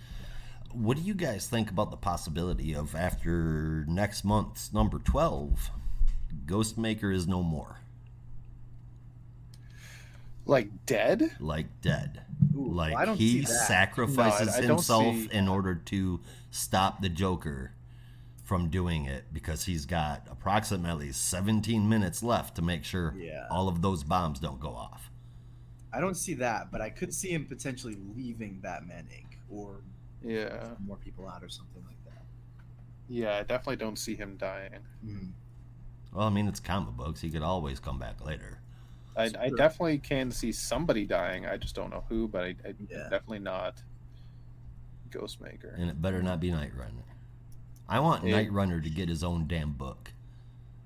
What 0.79 0.97
do 0.97 1.03
you 1.03 1.15
guys 1.15 1.49
think 1.49 1.71
about 1.71 1.91
the 1.91 1.97
possibility 1.97 2.73
of 2.75 2.95
after 2.95 3.85
next 3.89 4.25
month's 4.25 4.73
number 4.73 4.99
12, 5.01 5.71
Ghostmaker 6.47 7.13
is 7.13 7.27
no 7.27 7.43
more? 7.43 7.81
Like 10.47 10.87
dead? 10.87 11.33
Like 11.41 11.67
dead. 11.83 12.23
Ooh, 12.57 12.71
like 12.71 13.17
he 13.17 13.45
sacrifices 13.45 14.47
No, 14.49 14.53
I- 14.53 14.57
I 14.59 14.63
himself 14.63 15.17
see- 15.17 15.29
in 15.33 15.49
order 15.49 15.75
to 15.75 16.21
stop 16.51 17.03
the 17.03 17.09
Joker 17.09 17.73
from 18.45 18.71
doing 18.71 19.05
it 19.05 19.25
because 19.33 19.65
he's 19.65 19.85
got 19.85 20.27
approximately 20.31 21.11
17 21.13 21.89
minutes 21.89 22.23
left 22.23 22.55
to 22.55 22.63
make 22.63 22.85
sure 22.85 23.15
Yeah. 23.19 23.47
all 23.51 23.69
of 23.69 23.83
those 23.83 24.05
bombs 24.05 24.39
don't 24.39 24.61
go 24.61 24.75
off. 24.77 25.11
I 25.93 26.01
don't 26.01 26.17
see 26.17 26.35
that, 26.35 26.71
but 26.71 26.81
I 26.81 26.89
could 26.91 27.13
see 27.13 27.31
him 27.33 27.47
potentially 27.47 27.97
leaving 28.15 28.61
Batman 28.61 29.09
Inc. 29.13 29.37
or 29.51 29.83
Yeah. 30.23 30.71
more 30.85 30.97
people 30.97 31.29
out 31.29 31.43
or 31.45 31.49
something 31.49 31.83
like 31.87 32.03
that. 32.07 32.23
Yeah, 33.09 33.37
I 33.39 33.43
definitely 33.43 33.77
don't 33.77 33.99
see 33.99 34.15
him 34.15 34.37
dying. 34.37 34.81
Mhm. 35.05 35.33
Well, 36.13 36.27
I 36.27 36.31
mean, 36.31 36.49
it's 36.49 36.61
comic 36.61 36.95
books. 36.97 37.21
He 37.21 37.31
could 37.31 37.43
always 37.43 37.79
come 37.81 37.99
back 37.99 38.25
later. 38.25 38.59
I, 39.17 39.25
I 39.39 39.51
definitely 39.57 39.99
can 39.99 40.31
see 40.31 40.53
somebody 40.53 41.05
dying. 41.05 41.45
I 41.47 41.57
just 41.57 41.75
don't 41.75 41.91
know 41.91 42.05
who, 42.09 42.29
but 42.29 42.45
I, 42.45 42.49
I 42.65 42.75
Yeah. 42.89 43.09
definitely 43.11 43.41
not 43.41 43.83
Ghostmaker. 45.11 45.75
And 45.79 45.91
it 45.91 46.01
better 46.01 46.23
not 46.23 46.41
be 46.41 46.51
Nightrunner. 46.51 47.03
I 47.89 48.01
want 48.01 48.25
It- 48.25 48.33
Nightrunner 48.33 48.83
to 48.83 48.91
get 48.91 49.09
his 49.09 49.25
own 49.25 49.47
damn 49.47 49.73
book. 49.73 50.13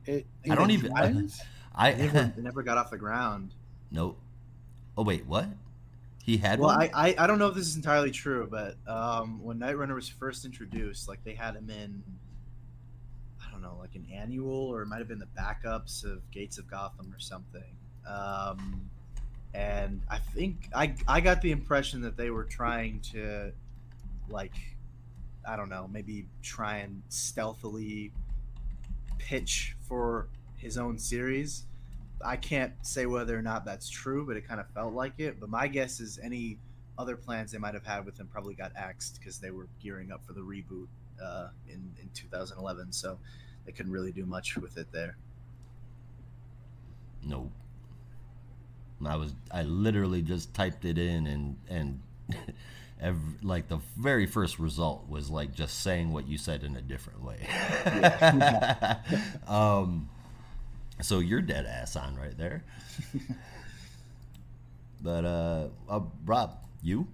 It, 0.06 0.26
I 0.50 0.54
don't 0.54 0.70
even- 0.70 0.90
depends. 0.94 1.40
I 1.74 1.90
It 1.90 2.12
never, 2.12 2.40
never 2.40 2.62
got 2.62 2.76
off 2.78 2.90
the 2.90 2.98
ground. 2.98 3.54
nope. 3.90 4.18
Oh 4.96 5.02
wait, 5.04 5.24
what? 5.26 5.48
He 6.22 6.36
had 6.36 6.60
Well, 6.60 6.68
one. 6.68 6.90
I, 6.94 7.08
I, 7.08 7.14
I 7.18 7.26
don't 7.26 7.40
know 7.40 7.48
if 7.48 7.54
this 7.54 7.66
is 7.66 7.74
entirely 7.74 8.12
true, 8.12 8.46
but 8.48 8.76
um, 8.86 9.42
when 9.42 9.58
Nightrunner 9.58 9.94
was 9.94 10.08
first 10.08 10.44
introduced, 10.44 11.08
like 11.08 11.22
they 11.24 11.34
had 11.34 11.56
him 11.56 11.68
in, 11.68 12.02
I 13.44 13.50
don't 13.50 13.60
know, 13.60 13.76
like 13.80 13.96
an 13.96 14.06
annual 14.12 14.68
or 14.68 14.82
it 14.82 14.86
might 14.86 14.98
have 14.98 15.08
been 15.08 15.18
the 15.18 15.28
backups 15.36 16.04
of 16.04 16.30
Gates 16.30 16.58
of 16.58 16.70
Gotham 16.70 17.12
or 17.12 17.18
something. 17.18 17.74
Um, 18.08 18.88
and 19.52 20.00
I 20.08 20.18
think 20.18 20.68
I, 20.74 20.94
I 21.08 21.20
got 21.20 21.42
the 21.42 21.50
impression 21.50 22.00
that 22.02 22.16
they 22.16 22.30
were 22.30 22.44
trying 22.44 23.00
to, 23.12 23.52
like, 24.28 24.54
I 25.46 25.56
don't 25.56 25.68
know, 25.68 25.88
maybe 25.92 26.26
try 26.40 26.78
and 26.78 27.02
stealthily 27.08 28.12
pitch 29.18 29.76
for 29.88 30.28
his 30.56 30.78
own 30.78 30.98
series. 30.98 31.64
I 32.24 32.36
can't 32.36 32.72
say 32.82 33.06
whether 33.06 33.36
or 33.36 33.42
not 33.42 33.64
that's 33.64 33.88
true, 33.88 34.26
but 34.26 34.36
it 34.36 34.46
kind 34.46 34.60
of 34.60 34.68
felt 34.70 34.94
like 34.94 35.14
it. 35.18 35.40
But 35.40 35.48
my 35.48 35.68
guess 35.68 36.00
is 36.00 36.18
any 36.22 36.58
other 36.98 37.16
plans 37.16 37.52
they 37.52 37.58
might 37.58 37.74
have 37.74 37.86
had 37.86 38.04
with 38.04 38.18
him 38.18 38.28
probably 38.30 38.54
got 38.54 38.72
axed 38.76 39.18
because 39.18 39.38
they 39.38 39.50
were 39.50 39.68
gearing 39.82 40.12
up 40.12 40.24
for 40.26 40.32
the 40.32 40.40
reboot 40.40 40.86
uh, 41.22 41.48
in 41.68 41.94
in 42.00 42.08
2011. 42.14 42.92
So 42.92 43.18
they 43.66 43.72
couldn't 43.72 43.92
really 43.92 44.12
do 44.12 44.26
much 44.26 44.56
with 44.56 44.76
it 44.76 44.90
there. 44.92 45.16
Nope. 47.24 47.50
I 49.04 49.16
was 49.16 49.34
I 49.50 49.62
literally 49.62 50.22
just 50.22 50.54
typed 50.54 50.84
it 50.84 50.98
in 50.98 51.26
and 51.26 51.56
and 51.68 52.00
every, 53.00 53.34
like 53.42 53.68
the 53.68 53.80
very 53.96 54.26
first 54.26 54.58
result 54.58 55.08
was 55.08 55.28
like 55.28 55.54
just 55.54 55.80
saying 55.80 56.12
what 56.12 56.28
you 56.28 56.38
said 56.38 56.62
in 56.62 56.76
a 56.76 56.80
different 56.80 57.22
way. 57.22 57.46
um, 59.48 60.08
so 61.02 61.18
you're 61.18 61.42
dead 61.42 61.66
ass 61.66 61.96
on 61.96 62.16
right 62.16 62.36
there. 62.36 62.64
but 65.02 65.24
uh, 65.24 65.68
uh, 65.88 66.00
Rob, 66.24 66.56
you? 66.82 67.06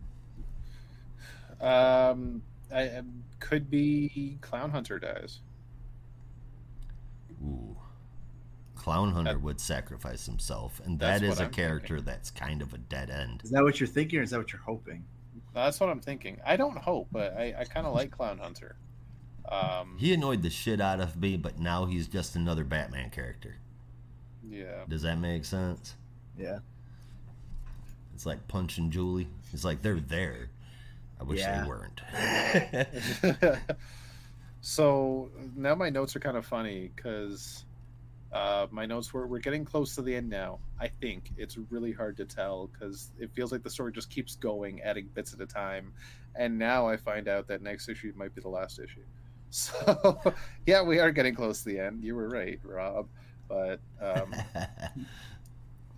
Um, 1.61 2.43
I, 2.73 2.83
I 2.83 3.03
could 3.41 3.71
be 3.71 4.39
Clown 4.41 4.71
Hunter 4.71 4.99
dies. 4.99 5.41
Ooh. 7.45 7.77
Clown 8.77 9.13
Hunter 9.13 9.33
That- 9.33 9.43
would 9.43 9.61
sacrifice 9.61 10.25
himself, 10.27 10.81
and 10.85 10.99
That's 10.99 11.21
that 11.21 11.27
is 11.27 11.31
what 11.31 11.41
a 11.41 11.45
I'm 11.47 11.51
character 11.51 12.01
that's 12.01 12.31
kind 12.31 12.63
of 12.63 12.73
a 12.75 12.79
dead 12.79 13.11
end. 13.11 13.43
Is 13.45 13.51
that 13.51 13.63
what 13.63 13.81
you're 13.81 13.87
thinking, 13.89 14.21
or 14.21 14.23
is 14.23 14.31
that 14.31 14.39
what 14.39 14.53
you're 14.53 14.63
hoping? 14.63 15.05
That's 15.55 15.81
what 15.81 15.89
I'm 15.89 16.01
thinking. 16.01 16.39
I 16.47 16.57
don't 16.57 16.79
hope, 16.79 17.09
but 17.11 17.35
I, 17.37 17.55
I 17.59 17.65
kind 17.65 17.87
of 17.87 17.95
like 17.95 18.11
Clown 18.13 18.39
Hunter. 18.39 18.77
Um, 19.51 19.97
He 19.99 20.13
annoyed 20.13 20.43
the 20.43 20.51
shit 20.51 20.81
out 20.81 21.01
of 21.01 21.17
me, 21.17 21.37
but 21.37 21.59
now 21.59 21.87
he's 21.87 22.07
just 22.07 22.37
another 22.37 22.65
Batman 22.65 23.11
character. 23.11 23.57
Yeah. 24.51 24.85
Does 24.89 25.03
that 25.03 25.19
make 25.19 25.45
sense? 25.45 25.95
Yeah. 26.39 26.59
It's 28.15 28.27
like 28.27 28.47
Punch 28.49 28.79
and 28.79 28.91
Jewelee. 28.91 29.29
It's 29.53 29.65
like 29.65 29.83
they're 29.83 30.01
there. 30.01 30.49
I 31.21 31.25
wish 31.25 31.41
Yeah. 31.41 31.63
they 31.63 31.69
weren't. 31.69 33.59
so 34.61 35.31
now 35.57 35.75
my 35.75 35.91
notes 35.91 36.15
are 36.17 36.21
kind 36.21 36.37
of 36.37 36.45
funny 36.47 36.91
because 36.95 37.65
uh, 38.33 38.67
my 38.71 38.87
notes 38.87 39.13
were 39.13 39.27
we're 39.27 39.39
getting 39.39 39.65
close 39.65 39.95
to 39.95 40.03
the 40.03 40.15
end 40.15 40.29
now. 40.29 40.59
I 40.81 40.89
think 40.89 41.31
it's 41.37 41.57
really 41.71 41.93
hard 41.93 42.17
to 42.19 42.25
tell 42.25 42.69
because 42.69 43.11
it 43.19 43.31
feels 43.35 43.53
like 43.53 43.63
the 43.63 43.71
story 43.71 43.93
just 43.93 44.11
keeps 44.11 44.37
going, 44.37 44.81
adding 44.83 45.09
bits 45.15 45.33
at 45.33 45.41
a 45.41 45.47
time. 45.47 45.93
And 46.35 46.59
now 46.59 46.87
I 46.87 46.97
find 46.97 47.27
out 47.29 47.49
that 47.49 47.63
next 47.63 47.89
issue 47.89 48.13
might 48.17 48.35
be 48.35 48.41
the 48.41 48.49
last 48.49 48.79
issue. 48.79 49.03
So 49.51 50.21
yeah, 50.67 50.83
we 50.83 50.99
are 50.99 51.11
getting 51.11 51.35
close 51.35 51.63
to 51.63 51.71
the 51.71 51.79
end. 51.79 52.05
You 52.05 52.15
were 52.15 52.29
right, 52.29 52.61
Rob. 52.63 53.09
But 53.49 53.81
um, 54.01 54.35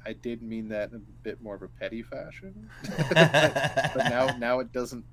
I 0.07 0.13
did 0.13 0.43
mean 0.43 0.69
that 0.69 0.91
in 0.91 0.97
a 0.97 1.23
bit 1.23 1.43
more 1.43 1.55
of 1.55 1.63
a 1.63 1.69
petty 1.69 2.03
fashion. 2.03 2.71
but 3.11 4.09
now 4.09 4.37
now 4.39 4.61
it 4.61 4.73
doesn't 4.73 5.05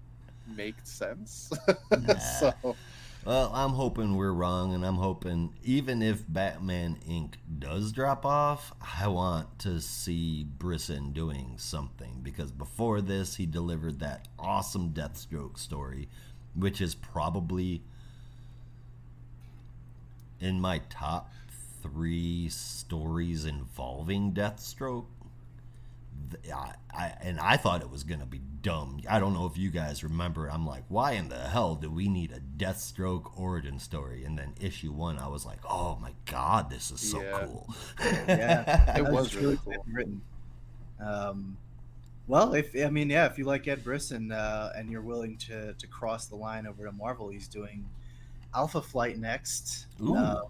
make 0.56 0.76
sense. 0.84 1.52
so 2.40 2.54
Well, 3.26 3.52
I'm 3.54 3.72
hoping 3.72 4.16
we're 4.16 4.32
wrong, 4.32 4.74
and 4.74 4.86
I'm 4.86 4.96
hoping 4.96 5.54
even 5.64 6.02
if 6.02 6.24
Batman 6.30 6.98
Inc. 7.10 7.34
does 7.60 7.92
drop 7.92 8.26
off, 8.26 8.72
I 8.98 9.10
want 9.10 9.60
to 9.60 9.82
see 9.82 10.46
Brisson 10.46 11.12
doing 11.12 11.56
something 11.58 12.22
because 12.24 12.52
before 12.52 13.02
this, 13.02 13.36
he 13.36 13.46
delivered 13.46 14.00
that 14.00 14.30
awesome 14.40 14.92
Deathstroke 14.92 15.58
story, 15.58 16.08
which 16.56 16.80
is 16.80 16.96
probably 16.96 17.82
in 20.40 20.62
my 20.62 20.80
top 20.90 21.30
three 21.82 22.50
stories 22.50 23.46
involving 23.46 24.34
Deathstroke. 24.34 25.06
I, 26.54 26.74
I, 26.94 27.14
and 27.22 27.40
I 27.40 27.56
thought 27.58 27.82
it 27.82 27.90
was 27.90 28.04
gonna 28.04 28.26
be 28.26 28.42
dumb. 28.62 29.00
I 29.10 29.20
don't 29.20 29.34
know 29.34 29.46
if 29.46 29.58
you 29.58 29.70
guys 29.70 30.04
remember. 30.04 30.48
I'm 30.50 30.66
like, 30.66 30.84
why 30.90 31.14
in 31.14 31.30
the 31.30 31.38
hell 31.38 31.76
do 31.76 31.90
we 31.90 32.10
need 32.10 32.32
a 32.32 32.40
Deathstroke 32.40 33.38
origin 33.40 33.80
story? 33.80 34.24
And 34.26 34.38
then 34.38 34.54
issue 34.60 34.92
one, 34.92 35.18
I 35.20 35.28
was 35.28 35.46
like, 35.46 35.60
oh 35.70 35.98
my 36.02 36.14
god, 36.26 36.70
this 36.70 36.92
is 36.92 37.00
so 37.00 37.22
Yeah. 37.22 37.40
cool. 37.40 37.74
Yeah. 38.28 38.66
It 38.96 39.04
That 39.04 39.12
was 39.12 39.34
really 39.36 39.58
cool. 39.64 39.86
written. 39.88 40.22
Um, 41.00 41.58
well, 42.28 42.54
if 42.56 42.76
I 42.76 42.90
mean, 42.90 43.10
yeah, 43.10 43.26
if 43.28 43.38
you 43.38 43.46
like 43.46 43.68
Ed 43.68 43.84
Brisson 43.84 44.32
uh, 44.32 44.72
and 44.76 44.90
you're 44.92 45.02
willing 45.02 45.38
to 45.40 45.74
to 45.74 45.88
cross 45.88 46.28
the 46.28 46.36
line 46.36 46.68
over 46.68 46.86
to 46.86 46.92
Marvel, 46.92 47.30
he's 47.30 47.48
doing 47.48 47.86
Alpha 48.56 48.82
Flight 48.82 49.18
next, 49.20 49.88
Ooh. 50.02 50.16
uh, 50.16 50.42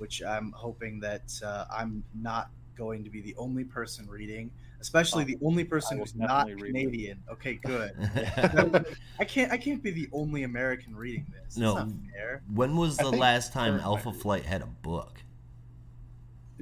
which 0.00 0.22
I'm 0.22 0.50
hoping 0.52 0.98
that 1.00 1.30
uh, 1.44 1.66
I'm 1.70 2.02
not 2.14 2.50
going 2.76 3.04
to 3.04 3.10
be 3.10 3.20
the 3.20 3.34
only 3.36 3.64
person 3.64 4.08
reading, 4.08 4.50
especially 4.80 5.24
Oh, 5.24 5.26
the 5.26 5.38
only 5.44 5.62
person 5.64 5.98
who's 5.98 6.14
not 6.16 6.46
definitely 6.46 6.62
read 6.62 6.76
it. 6.76 6.84
Canadian. 6.84 7.22
Okay, 7.30 7.54
good. 7.62 8.86
I 9.18 9.24
can't 9.24 9.52
I 9.52 9.58
can't 9.58 9.82
be 9.82 9.90
the 9.90 10.08
only 10.12 10.44
American 10.44 10.96
reading 10.96 11.26
this. 11.30 11.58
No. 11.58 11.74
That's 11.74 11.90
not 11.90 11.96
fair. 12.14 12.42
when 12.54 12.76
was 12.76 12.96
the 12.96 13.10
think 13.10 13.16
last 13.20 13.52
time 13.52 13.78
Alpha 13.80 14.12
Flight 14.12 14.44
had 14.46 14.62
a 14.62 14.66
book? 14.66 15.18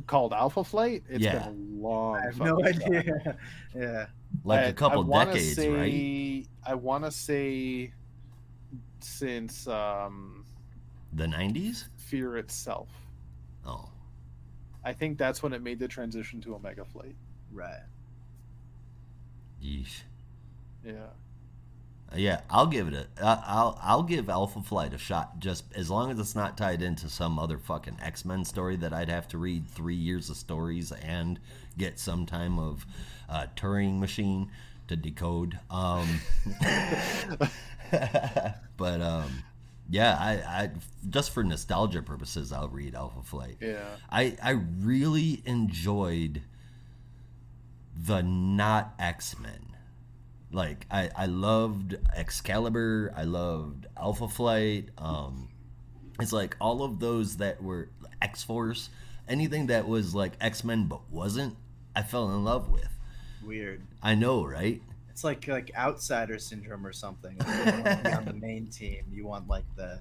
called 0.06 0.32
Alpha 0.32 0.62
Flight. 0.64 1.02
It's 1.08 1.24
Yeah. 1.24 1.48
been 1.48 1.76
a 1.80 1.82
long. 1.86 2.16
I 2.16 2.24
have 2.26 2.36
fucking 2.36 2.54
no 2.54 2.62
time. 2.62 2.82
idea. 2.92 3.36
yeah. 3.76 4.06
Like 4.44 4.60
I- 4.60 4.64
a 4.64 4.72
couple 4.72 5.12
I 5.14 5.24
decades, 5.24 5.54
say, 5.56 5.68
right? 5.68 6.46
I 6.64 6.74
want 6.74 7.04
to 7.04 7.10
say 7.10 7.92
since 9.00 9.66
um, 9.68 10.44
The 11.12 11.24
90s? 11.26 11.84
Fear 11.96 12.38
itself. 12.38 12.88
Oh. 13.68 13.88
I 14.84 14.92
think 14.92 15.18
that's 15.18 15.42
when 15.42 15.52
it 15.52 15.62
made 15.62 15.78
the 15.78 15.88
transition 15.88 16.40
to 16.42 16.54
Omega 16.54 16.84
Flight. 16.84 17.14
Right. 17.52 17.82
Yeesh. 19.62 20.02
Yeah. 20.84 21.08
Yeah, 22.16 22.40
I'll 22.48 22.66
give 22.66 22.88
it 22.88 22.94
a. 22.94 23.06
I'll 23.22 23.78
I'll 23.82 24.02
give 24.02 24.30
Alpha 24.30 24.62
Flight 24.62 24.94
a 24.94 24.98
shot. 24.98 25.40
Just 25.40 25.64
as 25.74 25.90
long 25.90 26.10
as 26.10 26.18
it's 26.18 26.34
not 26.34 26.56
tied 26.56 26.80
into 26.80 27.10
some 27.10 27.38
other 27.38 27.58
fucking 27.58 27.98
X 28.02 28.24
Men 28.24 28.46
story 28.46 28.76
that 28.76 28.94
I'd 28.94 29.10
have 29.10 29.28
to 29.28 29.38
read 29.38 29.68
three 29.68 29.94
years 29.94 30.30
of 30.30 30.38
stories 30.38 30.90
and 30.90 31.38
get 31.76 31.98
some 31.98 32.24
time 32.24 32.58
of 32.58 32.86
uh, 33.28 33.46
Turing 33.56 33.98
machine 33.98 34.50
to 34.86 34.96
decode. 34.96 35.58
Um, 35.70 36.20
but 38.78 39.02
um, 39.02 39.44
yeah, 39.88 40.16
I, 40.18 40.32
I 40.62 40.70
just 41.08 41.30
for 41.30 41.42
nostalgia 41.42 42.02
purposes, 42.02 42.52
I'll 42.52 42.68
read 42.68 42.94
Alpha 42.94 43.22
Flight. 43.22 43.56
Yeah. 43.60 43.84
I 44.10 44.36
I 44.42 44.50
really 44.50 45.42
enjoyed 45.46 46.42
the 47.96 48.22
not 48.22 48.94
X 48.98 49.38
Men. 49.38 49.76
Like 50.52 50.86
I 50.90 51.10
I 51.16 51.26
loved 51.26 51.96
Excalibur. 52.14 53.12
I 53.16 53.24
loved 53.24 53.86
Alpha 53.96 54.28
Flight. 54.28 54.90
Um, 54.98 55.48
it's 56.20 56.32
like 56.32 56.56
all 56.60 56.82
of 56.82 57.00
those 57.00 57.38
that 57.38 57.62
were 57.62 57.88
X 58.20 58.42
Force. 58.42 58.90
Anything 59.26 59.66
that 59.68 59.88
was 59.88 60.14
like 60.14 60.32
X 60.40 60.64
Men 60.64 60.84
but 60.84 61.10
wasn't, 61.10 61.56
I 61.96 62.02
fell 62.02 62.30
in 62.30 62.44
love 62.44 62.68
with. 62.70 62.88
Weird. 63.42 63.82
I 64.02 64.14
know, 64.14 64.44
right? 64.44 64.82
It's 65.18 65.24
like 65.24 65.48
like 65.48 65.72
outsider 65.76 66.38
syndrome 66.38 66.86
or 66.86 66.92
something. 66.92 67.36
Like, 67.38 67.48
you 67.48 67.64
don't 67.72 67.84
want 67.84 68.04
to 68.04 68.08
be 68.08 68.14
on 68.14 68.24
the 68.24 68.32
main 68.46 68.68
team. 68.68 69.02
You 69.10 69.26
want 69.26 69.48
like 69.48 69.64
the 69.74 69.98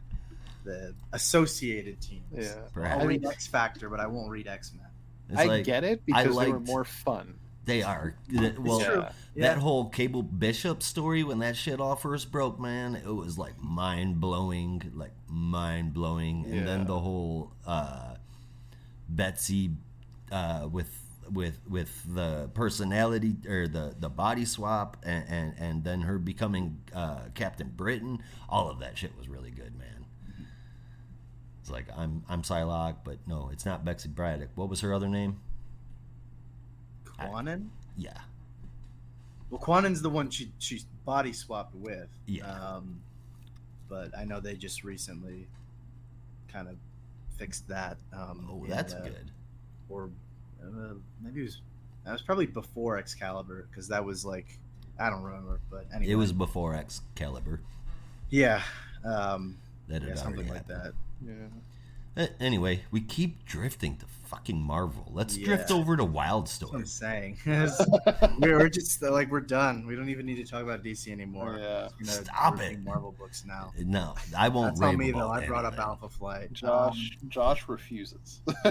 the 0.64 0.94
associated 1.12 2.00
teams. 2.00 2.22
Yeah. 2.32 2.54
Perhaps. 2.72 3.02
I'll 3.02 3.08
read 3.08 3.26
X 3.26 3.48
Factor, 3.48 3.90
but 3.90 4.00
I 4.00 4.06
won't 4.06 4.30
read 4.30 4.46
X 4.46 4.74
Men. 4.76 4.86
I 5.36 5.46
like 5.46 5.66
get 5.66 5.84
it 5.84 6.02
I 6.14 6.22
because 6.22 6.38
they 6.38 6.52
were 6.52 6.60
more 6.60 6.84
fun. 6.84 7.34
they 7.66 7.82
are. 7.82 8.16
Well, 8.60 8.80
yeah. 8.80 9.10
That 9.36 9.58
whole 9.58 9.90
Cable 9.90 10.22
Bishop 10.22 10.84
story 10.84 11.24
when 11.24 11.40
that 11.40 11.58
shit 11.58 11.82
all 11.82 11.96
first 11.96 12.32
broke, 12.32 12.60
man, 12.60 12.94
it 12.96 13.08
was 13.08 13.40
like 13.40 13.60
mind 13.60 14.22
blowing, 14.22 14.92
like 14.94 15.14
mind 15.28 15.96
blowing. 15.96 16.46
And 16.46 16.68
then 16.68 16.86
the 16.86 17.00
whole 17.00 17.54
uh, 17.66 18.18
Betsy 19.10 19.72
uh, 20.32 20.70
with 20.72 21.07
with 21.32 21.60
with 21.68 22.04
the 22.14 22.50
personality 22.54 23.38
or 23.48 23.68
the 23.68 23.96
the 24.00 24.10
body 24.10 24.46
swap, 24.46 24.98
and 25.04 25.26
and, 25.28 25.54
and 25.58 25.84
then 25.84 26.02
her 26.02 26.18
becoming 26.18 26.82
uh, 26.94 27.22
Captain 27.36 27.72
Britain. 27.76 28.24
All 28.50 28.70
of 28.70 28.80
that 28.80 28.98
shit 28.98 29.18
was 29.18 29.28
really 29.28 29.52
good, 29.52 29.78
man. 29.78 30.06
It's 31.62 31.70
like 31.70 31.88
I'm 31.96 32.24
I'm 32.30 32.44
Psylocke, 32.44 32.98
but 33.04 33.18
no, 33.28 33.50
it's 33.52 33.66
not 33.66 33.84
Betsy 33.84 34.10
Braddock. 34.10 34.50
What 34.56 34.70
was 34.70 34.82
her 34.82 34.94
other 34.94 35.10
name? 35.10 35.40
Kwannon. 37.20 37.70
Yeah, 37.98 38.20
Well, 39.50 39.60
Kwannon's 39.60 40.02
the 40.02 40.10
one 40.10 40.30
she 40.30 40.52
she 40.60 40.82
body 41.04 41.34
swapped 41.34 41.74
with. 41.76 42.10
Yeah. 42.28 42.46
Um, 42.52 43.02
but 43.90 44.16
I 44.18 44.26
know 44.26 44.40
they 44.40 44.56
just 44.56 44.84
recently 44.84 45.48
kind 46.52 46.68
of 46.68 46.76
fixed 47.38 47.68
that. 47.70 47.98
Um, 48.14 48.48
oh, 48.52 48.66
that's 48.68 48.94
uh, 48.94 49.02
good. 49.02 49.32
Or 49.90 50.10
uh, 50.64 50.94
maybe 51.22 51.42
it 51.42 51.44
was 51.44 51.62
that 52.06 52.12
was 52.14 52.22
probably 52.22 52.46
before 52.46 52.98
Excalibur 52.98 53.68
because 53.70 53.88
that 53.90 54.04
was 54.04 54.26
like 54.26 54.58
I 55.00 55.10
don't 55.10 55.24
remember. 55.24 55.60
But 55.70 55.86
anyway, 55.94 56.12
It 56.14 56.16
was 56.16 56.32
before 56.34 56.74
Excalibur. 56.76 57.62
yeah. 58.30 58.62
Um, 59.06 59.58
That 59.88 60.02
yeah, 60.04 60.16
something 60.16 60.48
already 60.50 60.66
like 60.68 60.68
happened. 60.68 60.94
that. 61.22 61.28
Yeah. 62.18 62.24
Uh, 62.24 62.28
anyway, 62.40 62.82
we 62.90 63.00
keep 63.02 63.46
drifting 63.46 63.96
to 63.98 64.06
fucking 64.26 64.60
Marvel. 64.60 65.10
Let's 65.14 65.38
drift 65.38 65.70
over 65.72 65.96
to 65.96 66.04
That's 66.04 66.62
what 66.64 66.74
I'm 66.74 66.86
saying. 66.88 67.38
we're, 68.40 68.58
we're 68.58 68.70
just 68.70 69.02
like 69.04 69.30
we're 69.30 69.40
done. 69.40 69.86
We 69.86 69.96
don't 69.96 70.10
even 70.10 70.26
need 70.26 70.38
to 70.38 70.44
talk 70.44 70.64
about 70.64 70.84
DC 70.84 71.10
anymore. 71.12 71.58
Yeah. 71.60 71.90
We're 72.00 72.06
gonna 72.08 72.24
Stop 72.26 72.60
it. 72.60 72.84
Marvel 72.84 73.14
books 73.18 73.46
now. 73.48 73.72
No, 73.78 74.16
I 74.36 74.50
won't 74.50 74.76
That's 74.80 74.82
on 74.82 74.98
me 74.98 75.12
though. 75.12 75.30
I 75.30 75.46
brought 75.46 75.66
up. 75.66 75.78
Alpha 75.78 76.10
Flight. 76.10 76.52
Josh 76.54 77.18
Um, 77.22 77.30
Josh 77.30 77.70
refuses. 77.70 78.42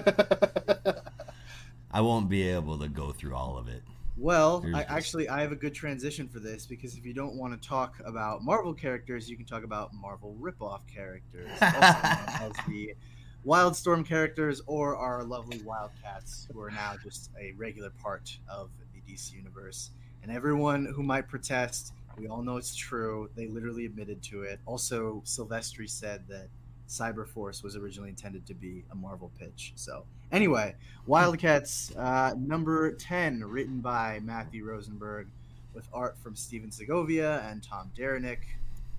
I 1.96 2.02
won't 2.02 2.28
be 2.28 2.46
able 2.46 2.78
to 2.80 2.88
go 2.88 3.10
through 3.10 3.34
all 3.34 3.56
of 3.56 3.68
it. 3.68 3.82
well, 4.18 4.62
I 4.74 4.82
actually 4.82 5.30
I 5.30 5.40
have 5.40 5.50
a 5.50 5.56
good 5.56 5.72
transition 5.72 6.28
for 6.28 6.40
this 6.40 6.66
because 6.66 6.94
if 6.94 7.06
you 7.06 7.14
don't 7.14 7.36
want 7.36 7.58
to 7.58 7.68
talk 7.68 7.94
about 8.04 8.42
Marvel 8.42 8.74
characters, 8.74 9.30
you 9.30 9.36
can 9.38 9.46
talk 9.46 9.64
about 9.64 9.94
Marvel 9.94 10.36
ripoff 10.38 10.80
characters, 10.94 11.48
also 11.62 11.74
known 11.74 12.50
as 12.50 12.52
the 12.68 12.94
Wildstorm 13.46 14.04
characters 14.04 14.60
or 14.66 14.94
our 14.94 15.24
lovely 15.24 15.62
Wildcats, 15.64 16.46
who 16.52 16.60
are 16.60 16.70
now 16.70 16.96
just 17.02 17.30
a 17.40 17.52
regular 17.52 17.88
part 18.02 18.36
of 18.46 18.68
the 18.92 19.00
DC 19.10 19.32
universe. 19.32 19.90
And 20.22 20.30
everyone 20.30 20.84
who 20.84 21.02
might 21.02 21.28
protest, 21.28 21.94
we 22.18 22.28
all 22.28 22.42
know 22.42 22.58
it's 22.58 22.76
true. 22.76 23.30
They 23.34 23.46
literally 23.46 23.86
admitted 23.86 24.22
to 24.24 24.42
it. 24.42 24.60
Also, 24.66 25.22
Silvestri 25.24 25.88
said 25.88 26.28
that 26.28 26.48
Cyberforce 26.90 27.62
was 27.62 27.74
originally 27.74 28.10
intended 28.10 28.46
to 28.48 28.54
be 28.54 28.84
a 28.92 28.94
Marvel 28.94 29.32
pitch. 29.38 29.72
So, 29.76 30.04
anyway, 30.32 30.74
Wildcats 31.06 31.94
uh, 31.96 32.34
number 32.38 32.92
10, 32.92 33.44
written 33.44 33.80
by 33.80 34.20
Matthew 34.22 34.64
Rosenberg, 34.64 35.28
with 35.74 35.88
art 35.92 36.16
from 36.18 36.34
Stephen 36.34 36.70
Segovia 36.70 37.40
and 37.48 37.62
Tom 37.62 37.90
Derenick, 37.94 38.40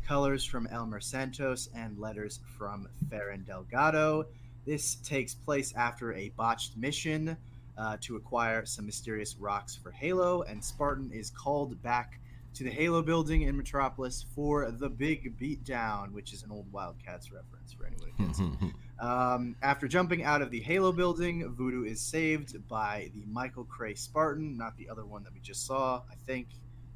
colors 0.08 0.46
from 0.46 0.68
Elmer 0.68 1.00
Santos, 1.00 1.70
and 1.76 1.98
letters 1.98 2.40
from 2.58 2.88
Ferran 3.10 3.46
Delgado. 3.46 4.26
This 4.66 4.96
takes 4.96 5.34
place 5.34 5.74
after 5.76 6.14
a 6.14 6.30
botched 6.30 6.78
mission 6.78 7.36
uh, 7.78 7.98
to 8.02 8.16
acquire 8.16 8.66
some 8.66 8.86
mysterious 8.86 9.36
rocks 9.38 9.76
for 9.76 9.92
Halo, 9.92 10.44
and 10.44 10.64
Spartan 10.64 11.12
is 11.12 11.30
called 11.30 11.82
back 11.82 12.20
to 12.54 12.64
the 12.64 12.72
Halo 12.72 13.02
building 13.02 13.44
in 13.44 13.56
Metropolis 13.56 14.26
for 14.34 14.72
the 14.72 14.90
big 14.90 15.38
beatdown, 15.40 16.12
which 16.12 16.34
is 16.34 16.44
an 16.44 16.52
old 16.52 16.72
Wildcats 16.72 17.32
reference 17.32 17.74
for 17.74 17.86
anyone 17.86 18.10
who 18.18 18.26
gets 18.26 18.40
it. 18.40 18.74
Um, 19.00 19.56
after 19.62 19.88
jumping 19.88 20.24
out 20.24 20.42
of 20.42 20.50
the 20.50 20.60
Halo 20.60 20.92
building, 20.92 21.48
Voodoo 21.50 21.84
is 21.84 22.02
saved 22.02 22.68
by 22.68 23.12
the 23.14 23.24
Michael 23.32 23.64
Cray 23.66 23.94
Spartan, 23.94 24.58
not 24.58 24.76
the 24.78 24.90
other 24.90 25.06
one 25.06 25.24
that 25.24 25.34
we 25.34 25.40
just 25.40 25.66
saw, 25.68 26.02
I 26.10 26.16
think. 26.26 26.48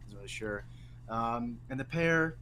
Isn't 0.08 0.18
really 0.18 0.28
sure. 0.28 0.66
Um, 1.10 1.60
and 1.70 1.80
the 1.80 1.86
pair 1.86 2.38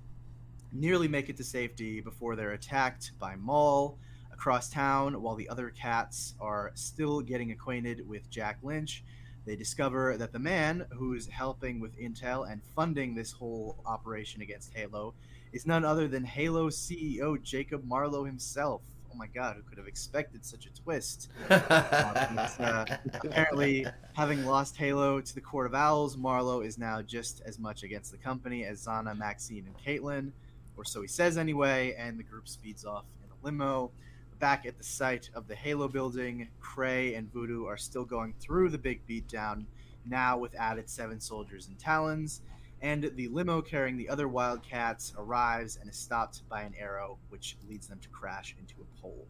nearly 0.72 1.08
make 1.08 1.30
it 1.30 1.38
to 1.38 1.44
safety 1.44 2.00
before 2.00 2.36
they're 2.36 2.52
attacked 2.52 3.12
by 3.20 3.36
Maul 3.36 3.98
across 4.32 4.70
town 4.70 5.22
while 5.22 5.36
the 5.36 5.50
other 5.50 5.70
cats 5.70 6.36
are 6.40 6.72
still 6.76 7.20
getting 7.20 7.52
acquainted 7.52 8.08
with 8.08 8.30
Jack 8.30 8.60
Lynch. 8.64 9.04
They 9.46 9.56
discover 9.56 10.16
that 10.18 10.32
the 10.32 10.40
man 10.40 10.86
who's 10.92 11.28
helping 11.28 11.80
with 11.80 12.00
intel 12.00 12.50
and 12.50 12.62
funding 12.76 13.16
this 13.16 13.32
whole 13.32 13.78
operation 13.86 14.42
against 14.42 14.74
Halo 14.74 15.14
is 15.52 15.66
none 15.66 15.84
other 15.84 16.08
than 16.08 16.24
Halo 16.24 16.70
CEO 16.70 17.42
Jacob 17.42 17.84
Marlowe 17.84 18.24
himself. 18.24 18.82
Oh 19.12 19.16
my 19.16 19.28
god, 19.28 19.56
who 19.56 19.64
could 19.64 19.78
have 19.78 19.88
expected 19.88 20.46
such 20.46 20.66
a 20.66 20.70
twist? 20.74 21.30
uh, 21.50 22.86
apparently, 23.14 23.86
having 24.14 24.46
lost 24.46 24.78
Halo 24.78 25.20
to 25.20 25.36
the 25.36 25.42
Court 25.42 25.66
of 25.66 25.74
Owls, 25.74 26.16
Marlowe 26.16 26.62
is 26.62 26.78
now 26.78 27.02
just 27.02 27.42
as 27.46 27.58
much 27.58 27.84
against 27.84 28.12
the 28.12 28.18
company 28.18 28.66
as 28.66 28.86
Zana, 28.86 29.18
Maxine, 29.18 29.66
and 29.66 29.78
Caitlin, 29.78 30.32
or 30.78 30.86
so 30.86 31.02
he 31.02 31.08
says 31.08 31.38
anyway, 31.38 31.96
and 31.98 32.20
the 32.20 32.24
group 32.24 32.48
speeds 32.48 32.86
off 32.86 33.06
in 33.24 33.32
a 33.32 33.46
limo. 33.46 33.92
Back 34.40 34.66
at 34.66 34.78
the 34.78 34.84
site 34.84 35.30
of 35.34 35.48
the 35.48 35.56
Halo 35.56 35.90
building, 35.90 36.48
Cray 36.62 37.16
and 37.16 37.32
Voodoo 37.34 37.66
are 37.66 37.78
still 37.78 38.06
going 38.06 38.34
through 38.40 38.70
the 38.70 38.78
big 38.78 39.06
beatdown, 39.06 39.66
now 40.06 40.38
with 40.38 40.56
added 40.56 40.90
seven 40.90 41.20
soldiers 41.20 41.68
and 41.68 41.78
talons, 41.78 42.42
and 42.82 43.12
the 43.16 43.28
limo 43.28 43.62
carrying 43.62 43.98
the 43.98 44.10
other 44.10 44.28
Wildcats 44.28 45.14
arrives 45.18 45.78
and 45.78 45.90
is 45.90 45.98
stopped 45.98 46.48
by 46.50 46.62
an 46.62 46.74
arrow, 46.80 47.18
which 47.30 47.58
leads 47.68 47.88
them 47.88 48.00
to 48.00 48.10
crash 48.10 48.56
into 48.60 48.76
a 48.82 49.02
pole. 49.02 49.28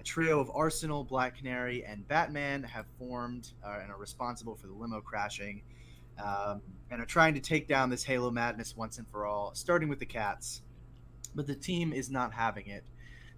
A 0.00 0.02
trio 0.02 0.40
of 0.40 0.50
Arsenal, 0.54 1.04
Black 1.04 1.36
Canary, 1.36 1.84
and 1.84 2.06
Batman 2.08 2.62
have 2.62 2.86
formed 2.98 3.52
uh, 3.64 3.78
and 3.82 3.90
are 3.90 3.98
responsible 3.98 4.54
for 4.54 4.66
the 4.66 4.72
limo 4.72 5.00
crashing, 5.00 5.62
um, 6.22 6.62
and 6.90 7.02
are 7.02 7.06
trying 7.06 7.34
to 7.34 7.40
take 7.40 7.68
down 7.68 7.90
this 7.90 8.04
Halo 8.04 8.30
madness 8.30 8.76
once 8.76 8.98
and 8.98 9.08
for 9.08 9.26
all, 9.26 9.54
starting 9.54 9.88
with 9.88 9.98
the 9.98 10.06
cats. 10.06 10.62
But 11.34 11.46
the 11.46 11.54
team 11.54 11.92
is 11.92 12.10
not 12.10 12.32
having 12.32 12.66
it. 12.68 12.84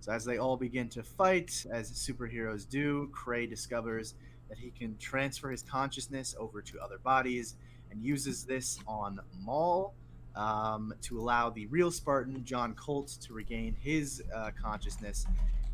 So 0.01 0.12
as 0.12 0.24
they 0.24 0.39
all 0.39 0.56
begin 0.56 0.89
to 0.90 1.02
fight, 1.02 1.66
as 1.70 1.90
superheroes 1.90 2.68
do, 2.68 3.09
Cray 3.12 3.47
discovers 3.47 4.14
that 4.48 4.59
he 4.59 4.70
can 4.70 4.97
transfer 4.98 5.51
his 5.51 5.62
consciousness 5.62 6.36
over 6.39 6.62
to 6.62 6.78
other 6.80 6.98
bodies 6.98 7.56
and 7.90 8.02
uses 8.02 8.44
this 8.44 8.78
on 8.86 9.20
Maul 9.43 9.94
um, 10.36 10.94
to 11.02 11.19
allow 11.19 11.51
the 11.51 11.66
real 11.66 11.90
Spartan, 11.90 12.44
John 12.44 12.74
Colt, 12.74 13.19
to 13.23 13.32
regain 13.32 13.77
his 13.81 14.23
uh, 14.35 14.51
consciousness 14.60 15.27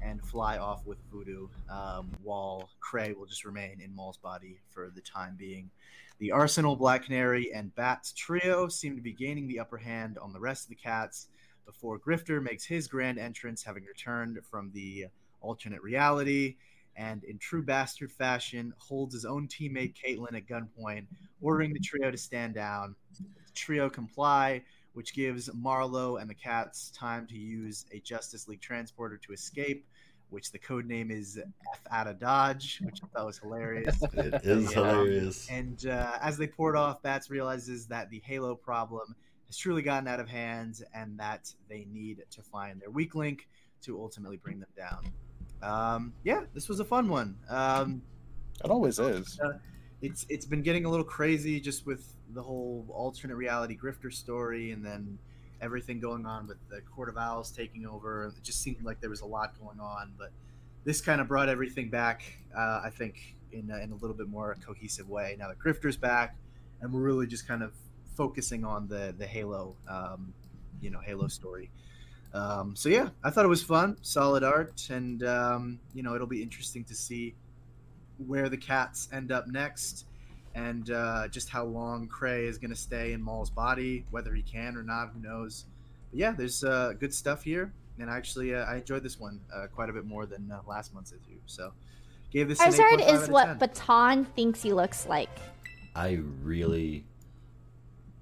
and 0.03 0.23
fly 0.23 0.59
off 0.59 0.87
with 0.87 0.99
Voodoo, 1.11 1.49
um, 1.71 2.11
while 2.23 2.69
Cray 2.81 3.13
will 3.13 3.27
just 3.27 3.45
remain 3.45 3.81
in 3.81 3.95
Maul's 3.95 4.19
body 4.19 4.61
for 4.71 4.91
the 4.95 5.01
time 5.01 5.35
being. 5.39 5.71
The 6.19 6.31
Arsenal, 6.31 6.77
Black 6.77 7.05
Canary, 7.05 7.53
and 7.53 7.75
Bats 7.75 8.13
trio 8.13 8.69
seem 8.69 8.97
to 8.97 9.03
be 9.03 9.13
gaining 9.13 9.49
the 9.49 9.61
upper 9.61 9.79
hand 9.79 10.19
on 10.19 10.33
the 10.33 10.41
rest 10.41 10.65
of 10.65 10.69
the 10.71 10.77
cats 10.77 11.29
before 11.67 11.99
Grifter 11.99 12.43
makes 12.43 12.65
his 12.65 12.87
grand 12.87 13.19
entrance, 13.19 13.63
having 13.63 13.85
returned 13.85 14.39
from 14.51 14.71
the 14.73 15.07
alternate 15.41 15.83
reality, 15.83 16.57
and 16.97 17.25
in 17.25 17.39
true 17.39 17.63
bastard 17.63 18.13
fashion, 18.13 18.73
holds 18.79 19.15
his 19.15 19.25
own 19.25 19.49
teammate 19.49 19.95
Caitlin 19.95 20.37
at 20.37 20.47
gunpoint, 20.47 21.07
ordering 21.41 21.73
the 21.73 21.81
trio 21.81 22.11
to 22.11 22.17
stand 22.17 22.55
down. 22.55 22.95
The 23.19 23.53
trio 23.55 23.89
comply, 23.91 24.63
which 24.93 25.15
gives 25.15 25.53
Marlowe 25.53 26.17
and 26.17 26.29
the 26.31 26.35
cats 26.35 26.91
time 26.91 27.27
to 27.29 27.37
use 27.37 27.85
a 27.93 28.01
Justice 28.01 28.49
League 28.49 28.61
transporter 28.61 29.19
to 29.19 29.33
escape, 29.33 29.87
which 30.31 30.53
the 30.53 30.59
code 30.59 30.87
name 30.87 31.11
is 31.11 31.39
F 31.39 31.81
out 31.91 32.07
of 32.07 32.19
Dodge, 32.19 32.81
which 32.85 33.01
I 33.03 33.07
thought 33.09 33.27
was 33.27 33.39
hilarious. 33.39 34.03
it 34.15 34.35
is 34.45 34.71
Yeah. 34.73 34.75
hilarious. 34.75 35.49
And 35.51 35.87
uh, 35.87 36.19
as 36.21 36.37
they 36.39 36.47
pour 36.47 36.75
it 36.75 36.79
off, 36.79 37.03
Bats 37.03 37.31
realizes 37.31 37.87
that 37.89 38.11
the 38.11 38.21
Halo 38.25 38.55
problem 38.55 39.15
has 39.47 39.57
truly 39.57 39.83
gotten 39.83 40.09
out 40.09 40.21
of 40.21 40.29
hand 40.29 40.81
and 40.95 41.19
that 41.19 41.53
they 41.69 41.87
need 41.93 42.25
to 42.31 42.43
find 42.43 42.81
their 42.81 42.91
weak 42.91 43.15
link 43.15 43.49
to 43.83 44.01
ultimately 44.01 44.39
bring 44.39 44.61
them 44.61 44.71
down. 44.77 45.13
Um, 45.65 46.13
yeah, 46.25 46.43
this 46.53 46.69
was 46.69 46.81
a 46.81 46.85
fun 46.85 47.09
one. 47.09 47.37
Um, 47.49 48.03
It 48.65 48.71
always 48.71 48.99
is. 48.99 49.39
it's 50.03 50.27
it's 50.29 50.47
been 50.47 50.63
getting 50.63 50.85
a 50.85 50.91
little 50.91 51.05
crazy 51.05 51.61
just 51.61 51.87
with 51.87 52.15
the 52.35 52.43
whole 52.43 52.87
alternate 52.91 53.37
reality 53.37 53.77
grifter 53.77 54.13
story 54.13 54.73
and 54.73 54.85
then 54.85 55.19
everything 55.61 55.99
going 56.01 56.27
on 56.27 56.47
with 56.47 56.59
the 56.69 56.81
Court 56.83 57.09
of 57.09 57.17
Owls 57.17 57.51
taking 57.51 57.87
over. 57.87 58.33
It 58.37 58.43
just 58.43 58.61
seemed 58.61 58.85
like 58.85 59.01
there 59.01 59.11
was 59.11 59.23
a 59.23 59.27
lot 59.27 59.59
going 59.59 59.81
on, 59.81 60.13
but 60.19 60.31
this 60.85 61.01
kind 61.01 61.21
of 61.21 61.29
brought 61.29 61.49
everything 61.49 61.89
back. 61.89 62.23
Uh, 62.57 62.83
I 62.85 62.91
think 62.91 63.37
in 63.53 63.71
a, 63.71 63.79
in 63.79 63.93
a 63.93 63.95
little 63.95 64.17
bit 64.17 64.29
more 64.29 64.57
cohesive 64.65 65.09
way. 65.09 65.37
Now 65.39 65.49
that 65.49 65.59
grifter's 65.59 65.97
back, 65.97 66.37
and 66.81 66.93
we're 66.93 67.01
really 67.01 67.27
just 67.27 67.49
kind 67.49 67.63
of 67.63 67.73
focusing 68.17 68.65
on 68.65 68.89
the 68.89 69.15
the 69.17 69.27
Halo, 69.27 69.77
um, 69.89 70.35
you 70.81 70.91
know, 70.91 71.01
Halo 71.01 71.29
story. 71.29 71.71
Um, 72.35 72.75
so 72.75 72.89
yeah, 72.89 73.11
I 73.23 73.31
thought 73.31 73.45
it 73.45 73.49
was 73.49 73.63
fun, 73.63 73.97
solid 74.03 74.43
art, 74.43 74.89
and 74.91 75.23
um, 75.23 75.79
you 75.95 76.03
know, 76.03 76.15
it'll 76.15 76.27
be 76.27 76.43
interesting 76.43 76.85
to 76.85 76.95
see 76.95 77.35
where 78.19 78.49
the 78.49 78.57
cats 78.57 79.09
end 79.13 79.33
up 79.33 79.47
next 79.47 80.07
and 80.55 80.91
uh, 80.91 81.29
just 81.29 81.49
how 81.49 81.65
long 81.65 82.07
Cray 82.07 82.47
is 82.47 82.59
going 82.59 82.71
to 82.71 82.77
stay 82.77 83.13
in 83.13 83.23
Maul's 83.23 83.51
body, 83.51 84.05
whether 84.11 84.33
he 84.35 84.43
can 84.43 84.77
or 84.77 84.83
not, 84.83 85.11
who 85.13 85.21
knows. 85.21 85.65
But 86.11 86.19
yeah, 86.19 86.33
there's 86.33 86.63
uh, 86.63 86.93
good 86.99 87.13
stuff 87.13 87.43
here, 87.43 87.73
and 87.99 88.09
actually, 88.09 88.55
uh, 88.55 88.65
I 88.65 88.77
enjoyed 88.77 89.03
this 89.03 89.19
one 89.19 89.41
uh, 89.55 89.67
quite 89.75 89.91
a 89.91 89.93
bit 89.93 90.05
more 90.05 90.27
than 90.27 90.51
uh, 90.51 90.61
last 90.67 90.95
month's 90.95 91.13
issue. 91.13 91.39
So, 91.47 91.73
gave 92.31 92.49
this. 92.49 92.61
an 92.61 92.73
Charizard 92.73 93.01
8.5 93.01 93.23
is 93.23 93.29
what 93.29 93.59
Baton 93.59 94.25
thinks 94.25 94.63
he 94.63 94.73
looks 94.73 95.07
like. 95.07 95.31
I 95.95 96.21
really 96.43 97.05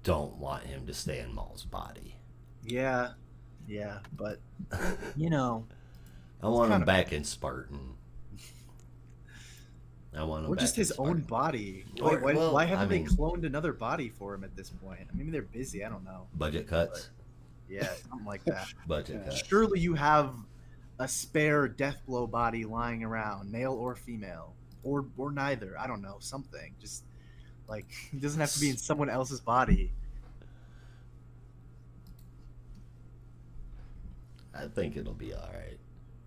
don't 0.03 0.35
want 0.37 0.63
him 0.63 0.85
to 0.87 0.93
stay 0.93 1.19
in 1.19 1.33
Maul's 1.33 1.65
body. 1.65 2.15
Yeah, 2.65 3.09
yeah, 3.67 3.99
but 4.17 4.39
you 5.15 5.29
know, 5.29 5.65
I 6.41 6.47
want 6.47 6.65
him 6.65 6.71
kind 6.71 6.83
of- 6.83 6.87
back 6.87 7.13
in 7.13 7.23
Spartan. 7.23 7.79
I 10.15 10.23
want 10.23 10.45
him 10.45 10.51
or 10.51 10.55
back 10.55 10.61
just 10.61 10.77
in 10.77 10.81
his 10.81 10.91
own 10.93 11.21
body. 11.21 11.85
Why, 11.99 12.11
Or- 12.13 12.19
why, 12.19 12.33
well, 12.33 12.53
why 12.53 12.65
haven't 12.65 12.89
mean- 12.89 13.05
they 13.05 13.09
cloned 13.15 13.45
another 13.45 13.73
body 13.73 14.09
for 14.09 14.33
him 14.35 14.43
at 14.43 14.55
this 14.55 14.69
point? 14.69 14.99
Maybe 15.13 15.31
they're 15.31 15.41
busy. 15.41 15.83
I 15.83 15.89
don't 15.89 16.03
know. 16.03 16.27
Budget 16.35 16.67
cuts. 16.67 17.09
Yeah, 17.69 17.89
something 18.09 18.25
like 18.25 18.43
that. 18.45 18.67
Budget 18.87 19.17
Yeah. 19.21 19.29
cuts. 19.31 19.43
Surely 19.47 19.79
you 19.79 19.95
have 19.95 20.33
a 20.99 21.07
spare 21.07 21.67
Deathblow 21.67 22.29
body 22.29 22.65
lying 22.65 23.03
around, 23.03 23.51
male 23.51 23.73
or 23.73 23.95
female, 23.95 24.53
or 24.83 25.05
or 25.17 25.31
neither. 25.31 25.75
I 25.79 25.87
don't 25.87 26.01
know, 26.03 26.17
something. 26.19 26.75
Just 26.79 27.03
like 27.67 27.87
it 28.13 28.21
doesn't 28.21 28.39
have 28.39 28.51
to 28.51 28.59
be 28.59 28.69
in 28.69 28.77
someone 28.77 29.09
else's 29.09 29.39
body. 29.41 29.91
I 34.55 34.67
think 34.67 34.95
it'll 34.97 35.13
be 35.13 35.33
all 35.33 35.49
right 35.53 35.77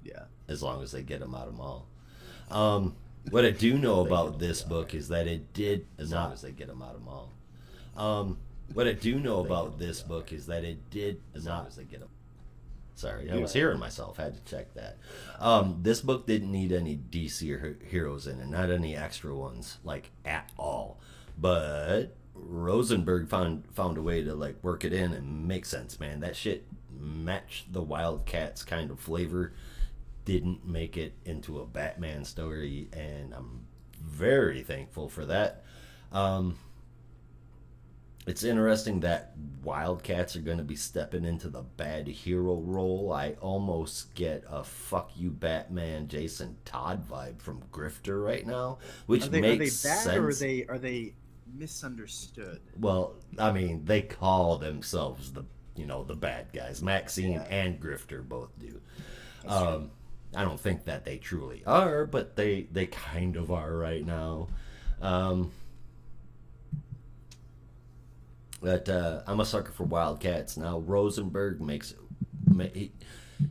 Yeah. 0.04 0.24
as 0.48 0.62
long 0.62 0.82
as 0.82 0.92
they 0.92 1.02
get 1.02 1.20
them 1.20 1.34
out 1.34 1.48
of 1.48 1.54
Maul. 1.54 1.86
Um, 2.50 2.96
what 3.30 3.44
I 3.44 3.50
do 3.50 3.78
know 3.78 4.00
about 4.06 4.38
this 4.38 4.62
book 4.62 4.94
is 4.94 5.08
that 5.08 5.26
it 5.26 5.52
did 5.52 5.86
as 5.98 6.12
long 6.12 6.32
as 6.32 6.42
they 6.42 6.52
get 6.52 6.68
them 6.68 6.82
out 6.82 6.94
of 6.94 7.02
Maul. 7.02 7.32
Um, 7.96 8.38
what 8.72 8.86
I 8.86 8.92
do 8.92 9.18
know 9.20 9.40
about 9.40 9.78
this 9.78 10.02
book 10.02 10.32
is 10.32 10.46
that 10.46 10.64
it 10.64 10.90
did 10.90 11.20
as 11.34 11.46
long 11.46 11.66
as 11.66 11.76
they 11.76 11.84
get 11.84 12.00
him. 12.00 12.08
Sorry, 12.94 13.30
I 13.30 13.36
was 13.36 13.52
hearing 13.52 13.78
myself. 13.78 14.16
Had 14.16 14.34
to 14.34 14.50
check 14.50 14.72
that. 14.72 14.96
Um, 15.38 15.80
this 15.82 16.00
book 16.00 16.26
didn't 16.26 16.50
need 16.50 16.72
any 16.72 16.96
DC 16.96 17.50
or 17.52 17.76
heroes 17.86 18.26
in 18.26 18.40
it, 18.40 18.48
not 18.48 18.70
any 18.70 18.96
extra 18.96 19.36
ones, 19.36 19.76
like 19.84 20.10
at 20.24 20.50
all. 20.56 20.98
But 21.36 22.16
Rosenberg 22.34 23.28
found 23.28 23.64
found 23.74 23.98
a 23.98 24.02
way 24.02 24.24
to 24.24 24.34
like 24.34 24.56
work 24.64 24.82
it 24.82 24.94
in 24.94 25.12
and 25.12 25.46
make 25.46 25.66
sense. 25.66 26.00
Man, 26.00 26.20
that 26.20 26.36
shit 26.36 26.64
matched 27.00 27.72
the 27.72 27.82
Wildcats 27.82 28.62
kind 28.62 28.90
of 28.90 29.00
flavor. 29.00 29.52
Didn't 30.24 30.66
make 30.66 30.96
it 30.96 31.14
into 31.24 31.60
a 31.60 31.66
Batman 31.66 32.24
story, 32.24 32.88
and 32.92 33.32
I'm 33.32 33.66
very 34.02 34.62
thankful 34.62 35.08
for 35.08 35.24
that. 35.26 35.64
Um, 36.12 36.58
it's 38.26 38.42
interesting 38.42 39.00
that 39.00 39.34
Wildcats 39.62 40.34
are 40.34 40.40
going 40.40 40.58
to 40.58 40.64
be 40.64 40.74
stepping 40.74 41.24
into 41.24 41.48
the 41.48 41.62
bad 41.62 42.08
hero 42.08 42.56
role. 42.56 43.12
I 43.12 43.32
almost 43.40 44.14
get 44.16 44.42
a 44.48 44.64
"fuck 44.64 45.12
you, 45.16 45.30
Batman" 45.30 46.08
Jason 46.08 46.56
Todd 46.64 47.08
vibe 47.08 47.40
from 47.40 47.62
Grifter 47.72 48.24
right 48.24 48.44
now, 48.44 48.78
which 49.06 49.26
Are 49.26 49.28
they, 49.28 49.38
are 49.38 49.56
they 49.56 49.66
bad 49.66 49.72
sense. 49.72 50.06
or 50.08 50.28
are 50.28 50.34
they 50.34 50.64
are 50.66 50.78
they 50.78 51.14
misunderstood? 51.54 52.60
Well, 52.78 53.14
I 53.38 53.52
mean, 53.52 53.84
they 53.84 54.02
call 54.02 54.58
themselves 54.58 55.32
the 55.32 55.44
you 55.76 55.86
know 55.86 56.04
the 56.04 56.14
bad 56.14 56.46
guys. 56.52 56.82
Maxine 56.82 57.32
Yeah. 57.32 57.42
and 57.44 57.80
Grifter 57.80 58.26
both 58.26 58.50
do. 58.58 58.80
Um, 59.46 59.90
I 60.34 60.42
don't 60.44 60.58
think 60.60 60.84
that 60.86 61.04
they 61.04 61.18
truly 61.18 61.62
are, 61.66 62.04
but 62.06 62.36
they 62.36 62.66
they 62.72 62.86
kind 62.86 63.36
of 63.36 63.50
are 63.50 63.74
right 63.76 64.04
now. 64.04 64.48
Um, 65.00 65.50
but 68.60 68.88
uh, 68.88 69.22
I'm 69.26 69.40
a 69.40 69.44
sucker 69.44 69.72
for 69.72 69.84
Wildcats. 69.84 70.56
Now 70.56 70.78
Rosenberg 70.80 71.60
makes 71.60 71.92
it. 71.92 71.98
He, 72.74 72.92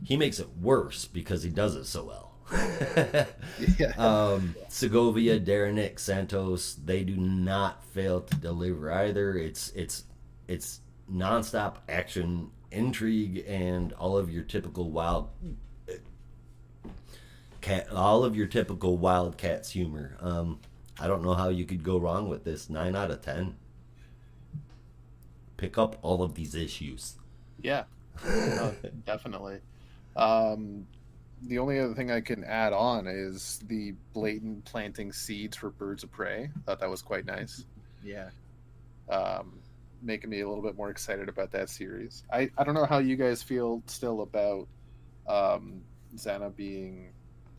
he 0.02 0.16
makes 0.16 0.40
it 0.40 0.48
worse 0.60 1.04
because 1.06 1.42
he 1.44 1.50
does 1.50 1.76
it 1.76 1.84
so 1.86 2.04
well. 2.04 2.32
Yeah. 3.78 3.92
um, 3.96 4.54
Segovia, 4.68 5.38
Derenick, 5.40 5.98
Santos, 5.98 6.74
they 6.74 7.04
do 7.04 7.16
not 7.16 7.82
fail 7.86 8.20
to 8.20 8.36
deliver 8.36 8.90
either. 8.92 9.34
It's 9.36 9.70
it's 9.70 10.04
it's 10.48 10.80
nonstop 11.12 11.76
action, 11.88 12.50
intrigue, 12.70 13.44
and 13.46 13.92
all 13.94 14.16
of 14.16 14.30
your 14.30 14.42
typical 14.42 14.90
wild 14.90 15.28
cat, 17.66 17.90
all 17.92 18.24
of 18.24 18.36
your 18.36 18.46
typical 18.46 18.96
Wildcats 18.96 19.70
humor. 19.70 20.16
Um, 20.20 20.60
I 21.00 21.08
don't 21.08 21.22
know 21.22 21.34
how 21.34 21.48
you 21.48 21.64
could 21.64 21.82
go 21.82 21.98
wrong 21.98 22.28
with 22.28 22.44
this. 22.44 22.70
Nine 22.70 22.94
out 22.94 23.10
of 23.10 23.20
ten. 23.22 23.56
Pick 25.56 25.76
up 25.76 25.98
all 26.02 26.22
of 26.22 26.34
these 26.34 26.54
issues. 26.54 27.16
Yeah, 27.60 27.84
No, 28.24 28.74
definitely. 29.06 29.58
Um, 30.14 30.86
the 31.42 31.58
only 31.58 31.80
other 31.80 31.94
thing 31.94 32.10
I 32.10 32.20
can 32.20 32.44
add 32.44 32.72
on 32.72 33.06
is 33.06 33.60
the 33.66 33.94
blatant 34.12 34.64
planting 34.64 35.12
seeds 35.12 35.56
for 35.56 35.70
birds 35.70 36.04
of 36.04 36.12
prey. 36.12 36.50
I 36.54 36.60
Thought 36.64 36.80
that 36.80 36.90
was 36.90 37.02
quite 37.02 37.26
nice. 37.26 37.64
Yeah. 38.04 38.28
Um, 39.08 39.58
making 40.02 40.30
me 40.30 40.40
a 40.40 40.48
little 40.48 40.62
bit 40.62 40.76
more 40.76 40.90
excited 40.90 41.28
about 41.28 41.50
that 41.52 41.68
series. 41.70 42.24
I, 42.32 42.50
I 42.58 42.64
don't 42.64 42.74
know 42.74 42.86
how 42.86 42.98
you 42.98 43.16
guys 43.16 43.42
feel 43.42 43.82
still 43.86 44.22
about 44.22 44.68
um, 45.26 45.82
Xana 46.16 46.54
being 46.54 47.12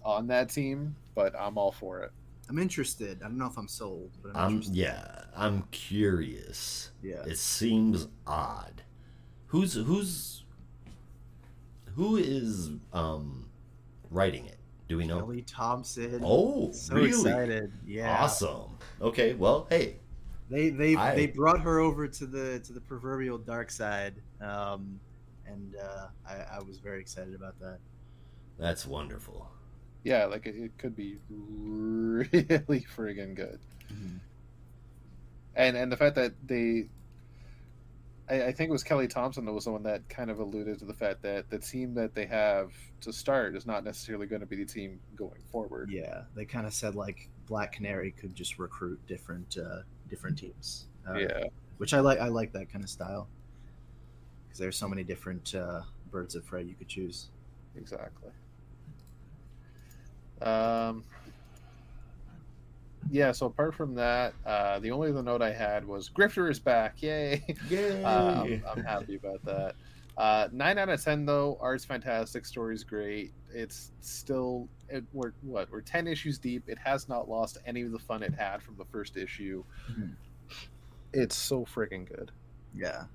on 0.04 0.28
that 0.28 0.50
team, 0.50 0.96
but 1.16 1.34
I'm 1.38 1.58
all 1.58 1.72
for 1.72 2.02
it. 2.02 2.12
I'm 2.50 2.60
interested. 2.60 3.22
I 3.22 3.26
don't 3.26 3.38
know 3.38 3.48
if 3.48 3.58
I'm 3.58 3.68
sold, 3.68 4.12
but 4.24 4.30
I'm, 4.30 4.38
I'm 4.38 4.52
interested. 4.52 4.76
yeah. 4.76 5.22
I'm 5.36 5.64
curious. 5.72 6.92
Yeah. 7.04 7.24
It 7.26 7.38
seems 7.38 8.08
odd. 8.26 8.84
Who's 9.48 9.74
who's 9.74 10.44
who 11.96 12.18
is 12.18 12.72
um 12.94 13.50
writing 14.10 14.46
it? 14.46 14.58
Do 14.88 14.98
we 14.98 15.06
know? 15.06 15.20
Kelly 15.20 15.42
Thompson. 15.42 16.22
Oh, 16.24 16.72
so 16.72 16.96
really? 16.96 17.10
excited. 17.10 17.72
Yeah. 17.86 18.24
Awesome. 18.24 18.78
Okay, 19.02 19.34
well, 19.34 19.68
hey, 19.70 19.98
They 20.50 20.70
they 20.70 20.96
I- 20.96 21.16
they 21.16 21.28
brought 21.28 21.62
her 21.62 21.80
over 21.80 22.08
to 22.08 22.26
the 22.26 22.60
to 22.60 22.74
the 22.74 22.82
proverbial 22.82 23.38
dark 23.38 23.70
side, 23.72 24.16
um, 24.42 25.00
and 25.46 25.76
uh, 25.76 26.08
I, 26.28 26.58
I 26.58 26.60
was 26.66 26.78
very 26.80 27.00
excited 27.02 27.36
about 27.36 27.60
that. 27.60 27.80
that's 28.58 28.86
wonderful. 28.86 29.50
Yeah, 30.04 30.26
like 30.26 30.46
it, 30.46 30.56
it 30.56 30.78
could 30.78 30.96
be 30.96 31.18
really 31.30 32.30
friggin' 32.96 33.36
good. 33.36 33.60
and 35.56 35.76
and 35.76 35.92
the 35.92 35.98
fact 35.98 36.16
that 36.16 36.34
they 36.46 36.88
I, 38.30 38.44
I 38.48 38.52
think 38.52 38.70
it 38.70 38.72
was 38.72 38.84
kelly 38.84 39.08
thompson 39.08 39.46
that 39.46 39.54
was 39.54 39.66
the 39.66 39.72
one 39.72 39.84
that 39.84 40.08
kind 40.10 40.30
of 40.30 40.40
alluded 40.40 40.80
to 40.80 40.86
the 40.86 40.94
fact 40.94 41.22
that 41.24 41.50
the 41.50 41.58
team 41.60 41.94
that 41.96 42.14
they 42.14 42.26
have 42.26 42.72
to 43.02 43.12
start 43.14 43.56
is 43.56 43.66
not 43.66 43.84
necessarily 43.84 44.28
going 44.28 44.42
to 44.42 44.46
be 44.46 44.58
the 44.58 44.66
team 44.66 45.00
going 45.16 45.42
forward 45.52 45.90
Yeah, 45.92 46.24
they 46.36 46.46
kind 46.46 46.68
of 46.68 46.74
said 46.74 46.96
like 46.96 47.30
Black 47.48 47.72
Canary 47.74 48.12
could 48.12 48.36
just 48.36 48.60
recruit 48.60 49.00
different 49.08 49.58
uh, 49.58 49.82
different 50.10 50.38
teams. 50.38 50.86
Uh, 51.08 51.14
yeah 51.16 51.44
which 51.78 51.94
I 51.94 52.00
like. 52.00 52.20
I 52.20 52.28
like 52.30 52.52
that 52.54 52.72
kind 52.72 52.84
of 52.84 52.90
style 52.90 53.28
because 54.48 54.58
there's 54.58 54.76
so 54.78 54.88
many 54.88 55.04
different 55.04 55.54
uh, 55.54 55.82
birds 56.10 56.34
of 56.34 56.46
prey 56.46 56.64
you 56.64 56.74
could 56.74 56.88
choose. 56.88 57.28
exactly 57.76 58.32
um 60.42 61.04
yeah 63.10 63.32
so 63.32 63.48
apart 63.48 63.74
from 63.74 63.96
that 63.96 64.34
uh 64.46 64.78
the 64.80 64.92
only 64.92 65.10
other 65.10 65.24
note 65.24 65.42
i 65.42 65.52
had 65.52 65.88
was 65.88 66.10
grifter 66.10 66.50
is 66.50 66.60
back 66.60 67.02
yay 67.02 67.44
Yay! 67.70 68.04
um, 68.04 68.62
I'm 68.72 68.84
happy 68.84 69.16
about 69.16 69.44
that. 69.46 69.76
Uh, 70.18 70.48
nine 70.52 70.78
out 70.80 70.90
of 70.90 71.04
ten 71.04 71.26
though. 71.26 71.58
Art's 71.62 71.86
fantastic. 71.86 72.46
Story's 72.46 72.84
great. 72.84 73.34
It's 73.54 73.92
still 74.02 74.68
it, 74.90 75.04
we're 75.14 75.34
what 75.44 75.70
we're 75.72 75.82
ten 75.82 76.08
issues 76.08 76.40
deep. 76.40 76.64
It 76.68 76.80
has 76.80 77.08
not 77.08 77.30
lost 77.30 77.60
any 77.68 77.84
of 77.84 77.92
the 77.92 78.00
fun 78.00 78.24
it 78.24 78.34
had 78.34 78.64
from 78.64 78.76
the 78.78 78.86
first 78.86 79.16
issue. 79.16 79.64
Mhm. 79.92 80.16
It's 81.14 81.36
so 81.36 81.66
freaking 81.66 82.08
good. 82.08 82.32
Yeah, 82.76 83.06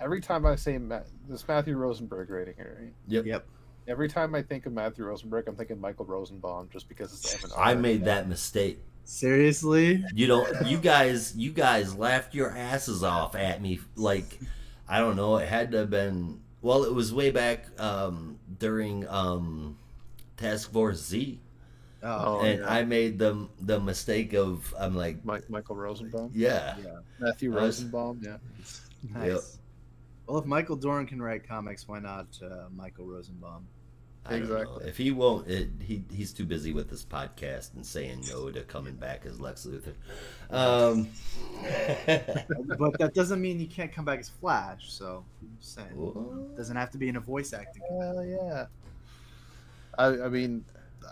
Every 0.00 0.20
time 0.20 0.46
I 0.46 0.54
say 0.56 0.78
Ma- 0.78 1.00
this 1.28 1.46
Matthew 1.48 1.76
Rosenberg 1.76 2.30
rating 2.30 2.54
here, 2.54 2.78
right? 2.80 2.92
Yep. 3.08 3.26
Yep. 3.26 3.46
Every 3.88 4.08
time 4.08 4.34
I 4.34 4.42
think 4.42 4.66
of 4.66 4.72
Matthew 4.72 5.04
Rosenberg, 5.04 5.48
I'm 5.48 5.56
thinking 5.56 5.80
Michael 5.80 6.04
Rosenbaum, 6.04 6.68
just 6.72 6.88
because 6.88 7.12
it's 7.12 7.52
I 7.56 7.74
made 7.74 8.04
that 8.04 8.28
mistake. 8.28 8.80
Seriously. 9.08 10.04
You 10.14 10.26
don't. 10.26 10.66
You 10.66 10.78
guys. 10.78 11.34
You 11.36 11.50
guys 11.50 11.94
laughed 11.96 12.34
your 12.34 12.50
asses 12.50 13.02
off 13.02 13.34
at 13.34 13.60
me. 13.60 13.80
Like, 13.96 14.38
I 14.88 14.98
don't 14.98 15.16
know. 15.16 15.36
It 15.38 15.48
had 15.48 15.72
to 15.72 15.78
have 15.78 15.90
been. 15.90 16.40
Well, 16.60 16.84
it 16.84 16.92
was 16.92 17.12
way 17.12 17.30
back 17.30 17.66
um, 17.80 18.38
during 18.58 19.06
um, 19.08 19.76
Task 20.36 20.72
Force 20.72 21.00
Z, 21.04 21.40
Oh, 22.02 22.40
and 22.40 22.60
yeah. 22.60 22.68
I 22.68 22.84
made 22.84 23.18
the 23.18 23.48
the 23.60 23.78
mistake 23.80 24.32
of 24.34 24.72
I'm 24.78 24.94
like, 24.96 25.24
Mike, 25.24 25.48
Michael 25.48 25.76
Rosenbaum, 25.76 26.30
yeah, 26.34 26.76
yeah, 26.84 26.98
Matthew 27.20 27.52
was- 27.52 27.62
Rosenbaum. 27.82 28.20
Yeah, 28.22 28.36
nice. 29.14 29.26
Yep. 29.26 29.40
Well, 30.26 30.38
if 30.38 30.44
Michael 30.44 30.76
Doran 30.76 31.06
can 31.06 31.22
write 31.22 31.48
comics, 31.48 31.88
why 31.88 32.00
not 32.00 32.26
uh, 32.44 32.64
Michael 32.76 33.06
Rosenbaum? 33.06 33.66
I 34.28 34.38
don't 34.38 34.48
know. 34.48 34.56
Exactly. 34.56 34.88
If 34.88 34.96
he 34.96 35.10
won't, 35.10 35.48
it, 35.48 35.68
he 35.80 36.04
he's 36.12 36.32
too 36.32 36.44
busy 36.44 36.72
with 36.72 36.90
this 36.90 37.04
podcast 37.04 37.74
and 37.74 37.84
saying 37.84 38.24
no 38.30 38.50
to 38.50 38.62
coming 38.62 38.94
back 38.94 39.24
as 39.24 39.40
Lex 39.40 39.66
Luthor. 39.66 39.94
Um, 40.50 41.08
but 42.78 42.98
that 42.98 43.12
doesn't 43.14 43.40
mean 43.40 43.58
you 43.58 43.66
can't 43.66 43.92
come 43.92 44.04
back 44.04 44.18
as 44.18 44.28
Flash. 44.28 44.92
So, 44.92 45.24
I'm 45.40 45.56
just 45.60 45.74
saying, 45.74 45.88
What? 45.94 46.56
doesn't 46.56 46.76
have 46.76 46.90
to 46.90 46.98
be 46.98 47.08
in 47.08 47.16
a 47.16 47.20
voice 47.20 47.52
acting. 47.52 47.82
Hell 47.88 48.24
yeah. 48.24 48.66
I, 49.96 50.06
I 50.24 50.28
mean, 50.28 50.64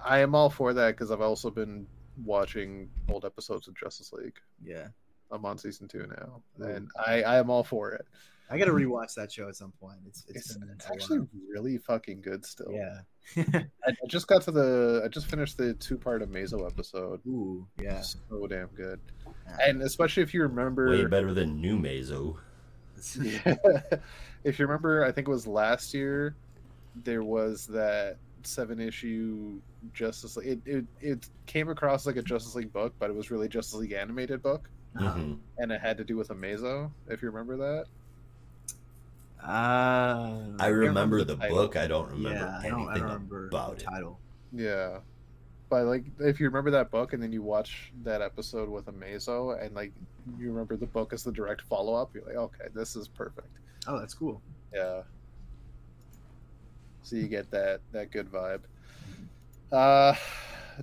I 0.04 0.18
am 0.18 0.34
all 0.34 0.50
for 0.50 0.72
that 0.74 0.88
because 0.92 1.10
I've 1.10 1.20
also 1.20 1.50
been 1.50 1.86
watching 2.24 2.88
old 3.08 3.24
episodes 3.24 3.68
of 3.68 3.74
Justice 3.74 4.12
League. 4.12 4.38
Yeah, 4.64 4.88
I'm 5.30 5.44
on 5.44 5.58
season 5.58 5.88
two 5.88 6.06
now, 6.06 6.42
and 6.66 6.88
I, 7.04 7.22
I 7.22 7.38
am 7.38 7.50
all 7.50 7.64
for 7.64 7.92
it. 7.92 8.06
I 8.50 8.58
got 8.58 8.66
to 8.66 8.72
rewatch 8.72 9.14
that 9.14 9.32
show 9.32 9.48
at 9.48 9.56
some 9.56 9.72
point. 9.80 9.98
It's 10.06 10.24
it's, 10.28 10.50
It's, 10.50 10.56
been 10.56 10.68
it's 10.74 10.86
actually 10.90 11.18
while. 11.20 11.28
really 11.50 11.78
fucking 11.78 12.20
good 12.20 12.44
still. 12.44 12.70
yeah. 12.72 13.00
I, 13.54 13.64
I 13.88 13.94
just 14.08 14.28
got 14.28 14.42
to 14.42 14.52
the, 14.52 15.02
I 15.04 15.08
just 15.08 15.26
finished 15.26 15.56
the 15.58 15.74
two 15.74 15.98
part 15.98 16.22
of 16.22 16.28
Mazo 16.28 16.64
episode. 16.64 17.20
Ooh, 17.26 17.66
yeah. 17.82 18.00
So 18.02 18.46
damn 18.48 18.68
good. 18.68 19.00
Yeah. 19.26 19.56
And 19.68 19.82
especially 19.82 20.22
if 20.22 20.32
you 20.32 20.42
remember, 20.42 20.88
way 20.90 21.04
better 21.06 21.34
than 21.34 21.60
New 21.60 21.76
Mazo. 21.78 22.36
if 24.44 24.58
you 24.58 24.66
remember, 24.66 25.04
I 25.04 25.12
think 25.12 25.28
it 25.28 25.30
was 25.30 25.46
last 25.46 25.92
year, 25.94 26.34
there 27.04 27.22
was 27.24 27.66
that 27.66 28.16
seven 28.42 28.80
issue 28.80 29.60
Justice 29.92 30.36
League. 30.36 30.62
It, 30.64 30.72
it, 30.76 30.84
it 31.00 31.28
came 31.46 31.68
across 31.68 32.06
like 32.06 32.16
a 32.16 32.22
Justice 32.22 32.54
League 32.54 32.72
book, 32.72 32.94
but 32.98 33.10
it 33.10 33.16
was 33.16 33.30
really 33.30 33.48
Justice 33.48 33.74
League 33.74 33.92
animated 33.92 34.42
book, 34.42 34.68
Mhm. 34.96 35.38
and 35.58 35.72
it 35.72 35.80
had 35.80 35.98
to 35.98 36.04
do 36.04 36.16
with 36.16 36.28
Amazo. 36.28 36.90
If 37.08 37.22
you 37.22 37.30
remember 37.30 37.56
that, 37.56 37.86
Uh, 39.42 39.46
I 40.58 40.66
remember 40.66 40.78
remember 40.78 41.18
the 41.24 41.36
the 41.36 41.48
book. 41.48 41.76
I 41.76 41.86
don't 41.86 42.08
remember 42.10 42.30
yeah, 42.38 42.46
I 42.46 42.54
anything 42.66 42.70
don't, 42.70 42.88
I 42.88 42.94
don't 42.94 43.02
remember 43.04 43.46
about 43.48 43.76
the 43.78 43.82
it. 43.82 43.86
title. 43.86 44.18
yeah. 44.52 44.98
But 45.68 45.86
like, 45.86 46.04
if 46.20 46.38
you 46.38 46.46
remember 46.46 46.70
that 46.70 46.90
book, 46.92 47.12
and 47.12 47.20
then 47.22 47.32
you 47.32 47.42
watch 47.42 47.92
that 48.04 48.22
episode 48.22 48.68
with 48.68 48.86
Amazo 48.86 49.60
and 49.60 49.74
like 49.74 49.92
you 50.38 50.48
remember 50.50 50.76
the 50.76 50.86
book 50.86 51.12
as 51.12 51.24
the 51.24 51.32
direct 51.32 51.62
follow 51.62 51.94
up, 51.94 52.10
you're 52.14 52.24
like, 52.24 52.36
okay, 52.36 52.66
this 52.74 52.94
is 52.94 53.08
perfect. 53.08 53.48
Oh, 53.88 53.98
that's 53.98 54.14
cool. 54.14 54.40
Yeah. 54.72 55.02
So 57.02 57.16
you 57.16 57.26
get 57.28 57.50
that 57.50 57.80
that 57.92 58.10
good 58.12 58.30
vibe. 58.30 58.60
Uh, 59.72 60.14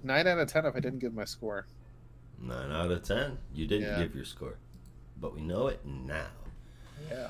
nine 0.03 0.27
out 0.27 0.39
of 0.39 0.47
ten 0.49 0.65
if 0.65 0.75
I 0.75 0.79
didn't 0.81 0.99
give 0.99 1.13
my 1.13 1.25
score. 1.25 1.65
Nine 2.41 2.71
out 2.71 2.91
of 2.91 3.03
ten. 3.03 3.37
You 3.53 3.67
didn't 3.67 3.87
Yeah. 3.87 3.99
give 4.03 4.13
your 4.15 4.25
score, 4.25 4.57
but 5.19 5.33
we 5.33 5.41
know 5.41 5.67
it 5.67 5.79
now. 5.85 6.27
Yeah. 7.09 7.27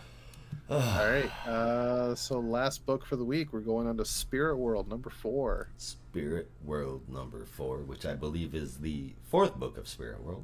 All 0.69 0.80
right. 0.80 1.30
Uh, 1.47 2.15
so 2.15 2.39
last 2.39 2.85
book 2.85 3.05
for 3.05 3.15
the 3.15 3.23
week, 3.25 3.51
we're 3.53 3.59
going 3.59 3.88
on 3.88 3.97
to 3.97 4.05
Spirit 4.05 4.57
World 4.57 4.88
number 4.89 5.09
four. 5.09 5.69
Spirit 5.77 6.49
World 6.63 7.01
number 7.09 7.45
four, 7.45 7.80
which 7.80 8.05
I 8.05 8.13
believe 8.13 8.53
is 8.55 8.77
the 8.77 9.13
fourth 9.23 9.55
book 9.55 9.77
of 9.77 9.88
Spirit 9.88 10.23
World. 10.23 10.43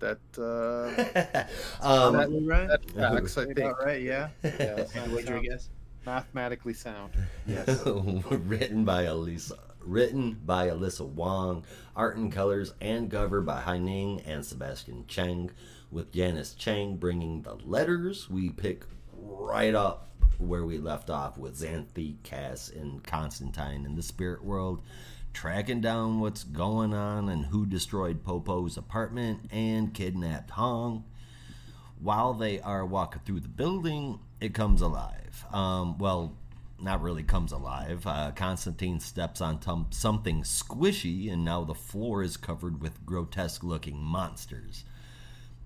That 0.00 0.18
uh, 0.36 1.44
um, 1.86 2.16
That- 2.16 2.28
right. 2.46 2.68
that 2.68 2.86
tracks, 2.92 3.38
I 3.38 3.46
think. 3.52 3.78
right, 3.80 4.02
yeah. 4.02 4.28
Yeah, 4.44 4.84
Any 4.94 5.14
wager, 5.14 5.36
I 5.36 5.40
guess. 5.40 5.68
mathematically 6.04 6.74
sound. 6.74 7.12
Yes. 7.46 7.84
written 7.86 8.84
by 8.84 9.02
Elisa, 9.04 9.56
written 9.80 10.40
by 10.44 10.68
Alyssa 10.68 11.06
Wong, 11.06 11.64
art 11.94 12.16
and 12.16 12.32
colors 12.32 12.74
and 12.80 13.10
cover 13.10 13.40
by 13.40 13.60
Haining 13.62 14.20
and 14.22 14.44
Sebastian 14.44 15.04
Cheng, 15.06 15.50
with 15.94 16.12
Janice 16.12 16.54
Chiang 16.54 16.96
bringing 16.96 17.42
the 17.42 17.54
letters. 17.54 18.28
We 18.28 18.50
pick 18.50 18.84
right 19.16 19.74
up 19.74 20.08
where 20.38 20.66
we 20.66 20.76
left 20.76 21.08
off 21.08 21.38
with 21.38 21.56
Xanthe, 21.56 22.16
Cass, 22.24 22.68
and 22.68 23.02
Constantine 23.04 23.86
in 23.86 23.94
the 23.94 24.02
spirit 24.02 24.44
world. 24.44 24.82
tracking 25.32 25.80
down 25.80 26.20
what's 26.20 26.44
going 26.44 26.94
on 26.94 27.28
and 27.28 27.46
who 27.46 27.66
destroyed 27.66 28.24
Popo's 28.24 28.76
apartment 28.76 29.40
and 29.50 29.92
kidnapped 29.92 30.50
Hong. 30.50 31.04
While 32.00 32.34
they 32.34 32.60
are 32.60 32.86
walking 32.86 33.22
through 33.24 33.40
the 33.40 33.48
building, 33.48 34.20
it 34.40 34.54
comes 34.54 34.80
alive. 34.80 35.44
Um, 35.52 35.98
well, 35.98 36.36
not 36.80 37.02
really 37.02 37.22
comes 37.22 37.50
alive. 37.52 38.06
Uh, 38.06 38.30
Constantine 38.32 39.00
steps 39.00 39.40
on 39.40 39.58
tum- 39.58 39.86
something 39.90 40.42
squishy, 40.42 41.32
and 41.32 41.44
now 41.44 41.64
the 41.64 41.74
floor 41.74 42.22
is 42.22 42.36
covered 42.36 42.80
with 42.80 43.04
grotesque 43.06 43.64
looking 43.64 43.96
monsters. 44.02 44.84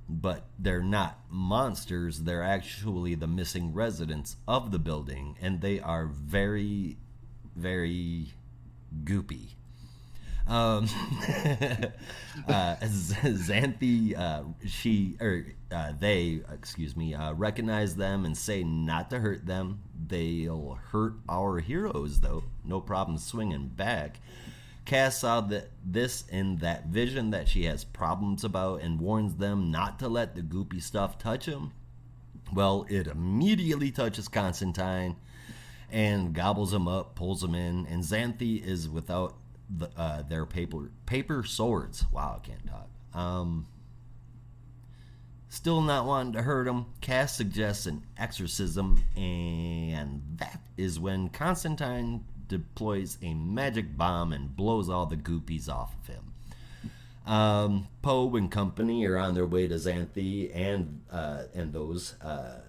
But 0.09 0.47
they're 0.59 0.83
not 0.83 1.19
monsters, 1.29 2.21
they're 2.21 2.43
actually 2.43 3.15
the 3.15 3.27
missing 3.27 3.75
residents 3.75 4.37
of 4.47 4.71
the 4.71 4.79
building, 4.79 5.37
and 5.41 5.61
they 5.61 5.81
are 5.81 6.07
very, 6.07 6.97
very 7.55 8.33
goopy. 9.05 9.51
Um, 10.49 10.85
uh, 12.49 12.77
Xanthe, 12.83 14.19
uh, 14.19 14.45
she 14.67 15.17
or 15.21 15.47
uh, 15.71 15.93
they, 15.99 16.41
excuse 16.53 16.97
me, 16.97 17.15
uh, 17.15 17.35
recognize 17.35 17.97
them 17.97 18.25
and 18.25 18.37
say 18.37 18.65
not 18.65 19.11
to 19.11 19.19
hurt 19.21 19.45
them. 19.45 19.81
They'll 20.07 20.79
hurt 20.91 21.15
our 21.29 21.59
heroes, 21.59 22.21
though. 22.21 22.45
No 22.65 22.81
problem 22.81 23.19
swinging 23.19 23.69
back. 23.69 24.21
Cass 24.89 25.19
saw 25.19 25.43
that 25.43 25.69
this 25.85 26.25
in 26.31 26.57
that 26.57 26.87
vision 26.87 27.29
that 27.29 27.47
she 27.47 27.65
has 27.65 27.85
problems 27.85 28.43
about 28.43 28.81
and 28.81 28.99
warns 28.99 29.35
them 29.35 29.71
not 29.71 29.99
to 29.99 30.09
let 30.09 30.35
the 30.35 30.41
goopy 30.41 30.83
stuff 30.83 31.19
touch 31.19 31.45
them. 31.45 31.75
Well, 32.55 32.87
it 32.89 33.07
immediately 33.07 33.91
touches 33.91 34.29
Constantine 34.29 35.17
and 35.91 36.33
gobbles 36.33 36.73
him 36.73 36.89
up, 36.89 37.17
pulls 37.17 37.45
him 37.45 37.55
in, 37.55 37.85
and 37.85 38.03
Xanthe 38.03 38.65
is 38.65 38.89
without 38.89 39.35
the, 39.69 39.91
uh, 39.95 40.23
their 40.23 40.47
paper 40.47 40.91
paper 41.05 41.45
swords. 41.45 42.07
Wow, 42.11 42.41
I 42.43 42.47
can't 42.47 42.67
talk. 42.67 42.89
Um, 43.13 43.67
still 45.51 45.83
not 45.83 46.07
wanting 46.07 46.33
to 46.33 46.41
hurt 46.41 46.67
him. 46.67 46.87
Cass 47.03 47.37
suggests 47.37 47.85
an 47.85 48.07
exorcism, 48.17 49.03
and 49.15 50.23
that 50.37 50.63
is 50.79 50.99
when 50.99 51.29
Constantine 51.29 52.25
deploys 52.49 53.19
a 53.23 53.35
magic 53.35 53.97
bomb 53.97 54.33
and 54.33 54.57
blows 54.57 54.89
all 54.89 55.07
the 55.07 55.17
goopies 55.17 55.69
off 55.69 55.95
of 56.01 56.07
him. 56.07 56.33
Um, 57.27 57.89
Poe 58.01 58.35
and 58.37 58.51
company 58.51 59.05
are 59.05 59.19
on 59.19 59.35
their 59.35 59.47
way 59.47 59.69
to 59.69 59.75
Xanthe 59.75 60.51
and 60.55 61.03
uh, 61.11 61.43
and 61.55 61.73
those, 61.73 62.15
uh, 62.23 62.61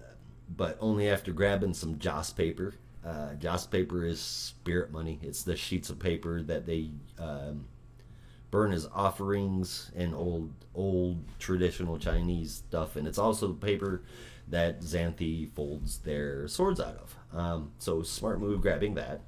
but 0.54 0.76
only 0.80 1.08
after 1.08 1.32
grabbing 1.32 1.74
some 1.74 1.98
Joss 1.98 2.30
paper. 2.30 2.74
Uh, 3.04 3.34
Joss 3.34 3.66
paper 3.66 4.04
is 4.04 4.20
spirit 4.20 4.92
money. 4.92 5.18
It's 5.22 5.42
the 5.42 5.56
sheets 5.56 5.88
of 5.88 5.98
paper 5.98 6.42
that 6.42 6.66
they 6.66 6.90
um, 7.18 7.68
burn 8.50 8.72
as 8.72 8.86
offerings 8.94 9.90
and 9.96 10.14
old 10.14 10.52
old 10.74 11.24
traditional 11.38 11.98
Chinese 11.98 12.62
stuff, 12.68 12.96
and 12.96 13.08
it's 13.08 13.18
also 13.18 13.48
the 13.48 13.54
paper 13.54 14.02
that 14.48 14.80
Xanthe 14.80 15.50
folds 15.52 15.98
their 15.98 16.46
swords 16.48 16.80
out 16.80 16.96
of. 16.96 17.16
Um, 17.32 17.70
so 17.78 18.02
smart 18.02 18.40
move 18.40 18.60
grabbing 18.60 18.94
that. 18.94 19.22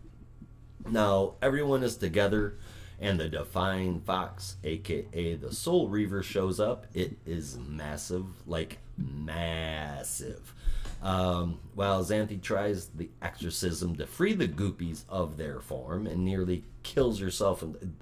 Now 0.89 1.35
everyone 1.41 1.83
is 1.83 1.97
together, 1.97 2.59
and 3.01 3.19
the 3.19 3.29
Divine 3.29 4.01
Fox, 4.01 4.57
aka 4.65 5.35
the 5.37 5.53
Soul 5.53 5.89
Reaver, 5.89 6.23
shows 6.23 6.61
up. 6.61 6.87
It 6.95 7.17
is 7.27 7.59
massive, 7.59 8.27
like 8.47 8.79
massive. 8.97 10.55
Um, 11.03 11.59
while 11.75 12.05
Xanthe 12.05 12.41
tries 12.41 12.87
the 12.89 13.11
exorcism 13.21 13.97
to 13.97 14.07
free 14.07 14.35
the 14.35 14.47
Goopies 14.47 15.05
of 15.09 15.37
their 15.37 15.61
form 15.61 16.07
and 16.07 16.25
nearly 16.25 16.65
kills 16.85 17.19
herself 17.19 17.63
and 17.63 17.97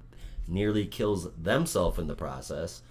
nearly 0.47 0.87
kills 0.87 1.33
themselves 1.35 1.99
in 1.99 2.09
the 2.09 2.15
process, 2.15 2.83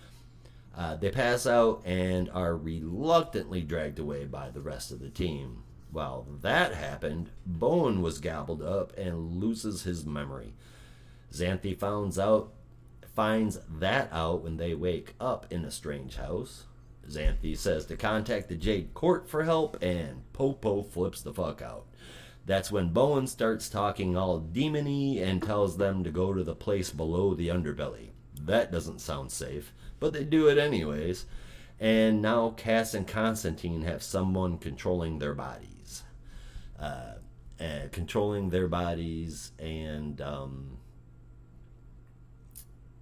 uh, 0.76 0.96
they 0.96 1.12
pass 1.12 1.46
out 1.46 1.84
and 1.86 2.30
are 2.32 2.56
reluctantly 2.56 3.62
dragged 3.62 4.00
away 4.00 4.26
by 4.26 4.50
the 4.50 4.62
rest 4.62 4.92
of 4.92 5.00
the 5.00 5.10
team. 5.10 5.64
While 5.92 6.28
that 6.42 6.74
happened, 6.76 7.32
Bowen 7.46 8.02
was 8.02 8.20
gobbled 8.20 8.62
up 8.62 8.96
and 8.98 9.36
loses 9.36 9.84
his 9.84 10.06
memory. 10.06 10.54
Xanthe 11.34 11.78
finds 11.78 12.20
out 12.20 12.54
finds 13.16 13.60
that 13.68 14.08
out 14.14 14.44
when 14.44 14.58
they 14.58 14.74
wake 14.74 15.14
up 15.20 15.46
in 15.52 15.66
a 15.66 15.72
strange 15.72 16.16
house. 16.16 16.66
Xanthe 17.10 17.58
says 17.58 17.86
to 17.88 17.98
contact 17.98 18.48
the 18.48 18.56
Jade 18.56 18.94
Court 18.94 19.28
for 19.28 19.44
help, 19.44 19.82
and 19.82 20.22
Popo 20.32 20.84
flips 20.84 21.22
the 21.22 21.34
fuck 21.34 21.62
out. 21.62 21.86
That's 22.46 22.72
when 22.72 22.94
Bowen 22.94 23.28
starts 23.28 23.68
talking 23.68 24.16
all 24.16 24.40
demony 24.40 25.22
and 25.22 25.42
tells 25.42 25.78
them 25.78 26.04
to 26.04 26.12
go 26.12 26.34
to 26.34 26.44
the 26.44 26.56
place 26.56 26.92
below 26.92 27.34
the 27.34 27.50
underbelly. 27.50 28.10
That 28.42 28.72
doesn't 28.72 29.02
sound 29.02 29.32
safe, 29.32 29.74
but 30.00 30.14
they 30.14 30.24
do 30.24 30.48
it 30.48 30.58
anyways. 30.58 31.26
And 31.80 32.22
now 32.22 32.52
Cass 32.52 32.94
and 32.94 33.08
Constantine 33.08 33.82
have 33.84 34.02
someone 34.02 34.58
controlling 34.58 35.20
their 35.20 35.34
bodies. 35.34 35.69
Uh, 36.80 37.14
uh, 37.60 37.90
controlling 37.92 38.50
their 38.50 38.70
bodies 38.70 39.52
and 39.60 40.22
um, 40.22 40.78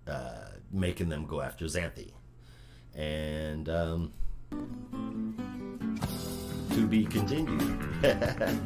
uh, 0.08 0.48
making 0.72 1.10
them 1.10 1.28
go 1.28 1.42
after 1.42 1.66
Xanthe 1.66 2.12
and 2.96 3.70
um, 3.70 4.12
to 6.72 6.88
be 6.88 7.06
continued. 7.06 7.62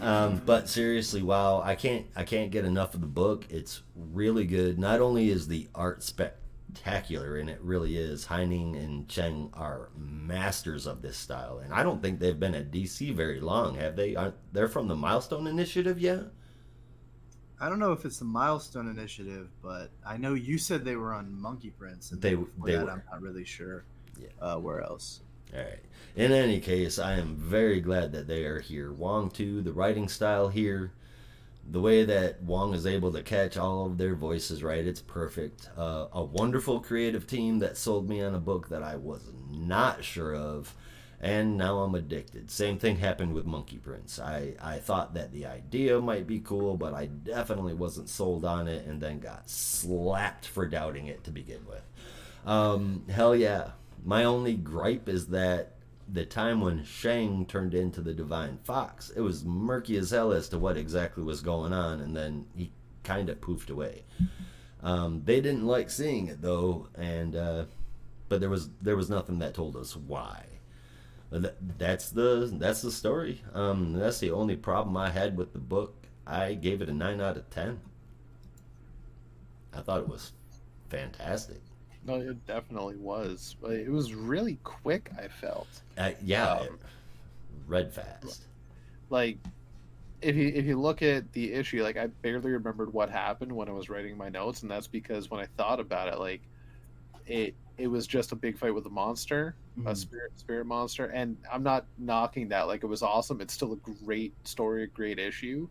um, 0.00 0.42
but 0.44 0.68
seriously, 0.68 1.22
wow, 1.22 1.62
I 1.62 1.76
can't 1.76 2.06
I 2.16 2.24
can't 2.24 2.50
get 2.50 2.64
enough 2.64 2.94
of 2.94 3.00
the 3.00 3.06
book. 3.06 3.46
It's 3.48 3.82
really 3.94 4.46
good. 4.46 4.78
Not 4.78 5.00
only 5.00 5.30
is 5.30 5.46
the 5.46 5.68
art 5.74 6.02
spectacular, 6.76 7.36
and 7.36 7.48
it 7.48 7.60
really 7.62 7.96
is. 7.96 8.26
Haining 8.26 8.76
and 8.76 9.08
Cheng 9.08 9.50
are 9.54 9.90
masters 9.96 10.86
of 10.86 11.02
this 11.02 11.16
style, 11.16 11.58
and 11.58 11.72
I 11.72 11.82
don't 11.82 12.02
think 12.02 12.18
they've 12.20 12.38
been 12.38 12.54
at 12.54 12.70
DC 12.70 13.14
very 13.14 13.40
long, 13.40 13.76
have 13.76 13.96
they? 13.96 14.16
Aren't 14.16 14.34
they're 14.52 14.68
from 14.68 14.88
the 14.88 14.96
Milestone 14.96 15.46
Initiative 15.46 16.00
yet? 16.00 16.24
I 17.60 17.68
don't 17.68 17.78
know 17.78 17.92
if 17.92 18.04
it's 18.04 18.18
the 18.18 18.24
Milestone 18.24 18.88
Initiative, 18.88 19.48
but 19.62 19.90
I 20.06 20.16
know 20.16 20.34
you 20.34 20.58
said 20.58 20.84
they 20.84 20.96
were 20.96 21.14
on 21.14 21.32
Monkey 21.40 21.70
Prince, 21.70 22.10
and 22.12 22.20
They- 22.20 22.34
they 22.34 22.72
that, 22.72 22.84
were. 22.84 22.90
I'm 22.90 23.02
not 23.10 23.22
really 23.22 23.44
sure. 23.44 23.84
Yeah. 24.20 24.28
Uh, 24.40 24.58
where 24.58 24.82
else? 24.82 25.20
All 25.54 25.60
right. 25.60 25.80
In 26.16 26.32
any 26.32 26.60
case, 26.60 26.98
I 26.98 27.14
am 27.14 27.36
very 27.36 27.80
glad 27.80 28.12
that 28.12 28.26
they 28.26 28.44
are 28.44 28.60
here. 28.60 28.92
Wong 28.92 29.30
Tu, 29.30 29.62
the 29.62 29.72
writing 29.72 30.08
style 30.08 30.48
here, 30.48 30.92
the 31.70 31.80
way 31.80 32.04
that 32.04 32.42
Wong 32.42 32.74
is 32.74 32.86
able 32.86 33.12
to 33.12 33.22
catch 33.22 33.56
all 33.56 33.86
of 33.86 33.98
their 33.98 34.14
voices 34.14 34.62
right, 34.62 34.86
it's 34.86 35.00
perfect. 35.00 35.70
Uh, 35.76 36.06
a 36.12 36.22
wonderful 36.22 36.80
creative 36.80 37.26
team 37.26 37.58
that 37.60 37.76
sold 37.76 38.08
me 38.08 38.22
on 38.22 38.34
a 38.34 38.40
book 38.40 38.68
that 38.68 38.82
I 38.82 38.96
was 38.96 39.30
not 39.50 40.04
sure 40.04 40.34
of, 40.34 40.74
and 41.20 41.56
now 41.56 41.78
I'm 41.78 41.94
addicted. 41.94 42.50
Same 42.50 42.78
thing 42.78 42.96
happened 42.98 43.32
with 43.32 43.46
Monkey 43.46 43.78
Prince. 43.78 44.18
I, 44.18 44.54
I 44.62 44.78
thought 44.78 45.14
that 45.14 45.32
the 45.32 45.46
idea 45.46 46.00
might 46.00 46.26
be 46.26 46.40
cool, 46.40 46.76
but 46.76 46.92
I 46.92 47.06
definitely 47.06 47.74
wasn't 47.74 48.10
sold 48.10 48.44
on 48.44 48.68
it, 48.68 48.86
and 48.86 49.00
then 49.00 49.20
got 49.20 49.48
slapped 49.48 50.46
for 50.46 50.66
doubting 50.66 51.06
it 51.06 51.24
to 51.24 51.30
begin 51.30 51.64
with. 51.66 51.82
Um, 52.44 53.04
hell 53.08 53.34
yeah. 53.34 53.70
My 54.04 54.24
only 54.24 54.54
gripe 54.54 55.08
is 55.08 55.28
that 55.28 55.76
the 56.12 56.24
time 56.26 56.60
when 56.60 56.84
Shang 56.84 57.46
turned 57.46 57.74
into 57.74 58.00
the 58.00 58.12
Divine 58.14 58.58
Fox, 58.64 59.10
it 59.10 59.20
was 59.20 59.44
murky 59.44 59.96
as 59.96 60.10
hell 60.10 60.32
as 60.32 60.48
to 60.50 60.58
what 60.58 60.76
exactly 60.76 61.22
was 61.24 61.40
going 61.40 61.72
on, 61.72 62.00
and 62.00 62.16
then 62.16 62.46
he 62.54 62.72
kind 63.02 63.28
of 63.28 63.40
poofed 63.40 63.70
away. 63.70 64.04
Um, 64.82 65.22
they 65.24 65.40
didn't 65.40 65.66
like 65.66 65.90
seeing 65.90 66.26
it 66.28 66.42
though, 66.42 66.88
and 66.94 67.34
uh, 67.36 67.64
but 68.28 68.40
there 68.40 68.50
was 68.50 68.68
there 68.82 68.96
was 68.96 69.08
nothing 69.10 69.38
that 69.38 69.54
told 69.54 69.76
us 69.76 69.96
why. 69.96 70.44
That- 71.30 71.78
That's 71.78 72.10
the 72.10 72.50
that's 72.52 72.82
the 72.82 72.92
story. 72.92 73.42
Um, 73.54 73.94
that's 73.94 74.18
the 74.20 74.30
only 74.30 74.56
problem 74.56 74.96
I 74.96 75.10
had 75.10 75.36
with 75.36 75.52
the 75.52 75.58
book. 75.58 76.06
I 76.26 76.54
gave 76.54 76.80
it 76.82 76.88
a 76.88 76.94
nine 76.94 77.20
out 77.20 77.36
of 77.36 77.50
ten. 77.50 77.80
I 79.72 79.80
thought 79.80 80.00
it 80.00 80.08
was 80.08 80.32
fantastic. 80.88 81.60
No, 82.06 82.16
it 82.16 82.46
definitely 82.46 82.96
was. 82.96 83.56
But 83.60 83.72
It 83.72 83.90
was 83.90 84.14
really 84.14 84.58
quick. 84.62 85.10
I 85.18 85.28
felt 85.28 85.66
Uh, 85.96 86.10
yeah, 86.24 86.54
Um, 86.60 86.78
read 87.66 87.92
fast. 87.92 88.42
like 89.10 89.38
if 90.22 90.36
you 90.36 90.48
if 90.54 90.64
you 90.64 90.80
look 90.80 91.02
at 91.02 91.32
the 91.32 91.52
issue, 91.52 91.82
like 91.82 91.96
I 91.96 92.08
barely 92.22 92.52
remembered 92.52 92.92
what 92.92 93.10
happened 93.10 93.52
when 93.52 93.68
I 93.68 93.72
was 93.72 93.88
writing 93.88 94.16
my 94.16 94.28
notes, 94.28 94.62
and 94.62 94.70
that's 94.70 94.88
because 94.88 95.30
when 95.30 95.40
I 95.40 95.46
thought 95.56 95.80
about 95.80 96.08
it, 96.12 96.18
like 96.18 96.42
it 97.26 97.54
it 97.78 97.88
was 97.88 98.06
just 98.06 98.32
a 98.32 98.36
big 98.36 98.58
fight 98.58 98.74
with 98.74 98.86
a 98.86 98.90
monster, 98.90 99.56
a 99.86 99.94
Mhm. 99.94 99.96
spirit 99.96 100.32
spirit 100.36 100.66
monster, 100.66 101.06
and 101.06 101.36
I'm 101.52 101.62
not 101.62 101.86
knocking 101.98 102.48
that. 102.50 102.68
Like 102.68 102.84
it 102.84 102.86
was 102.88 103.02
awesome. 103.02 103.40
It's 103.40 103.54
still 103.54 103.72
a 103.74 103.76
great 104.04 104.34
story, 104.46 104.84
a 104.84 104.86
great 104.88 105.18
issue, 105.18 105.68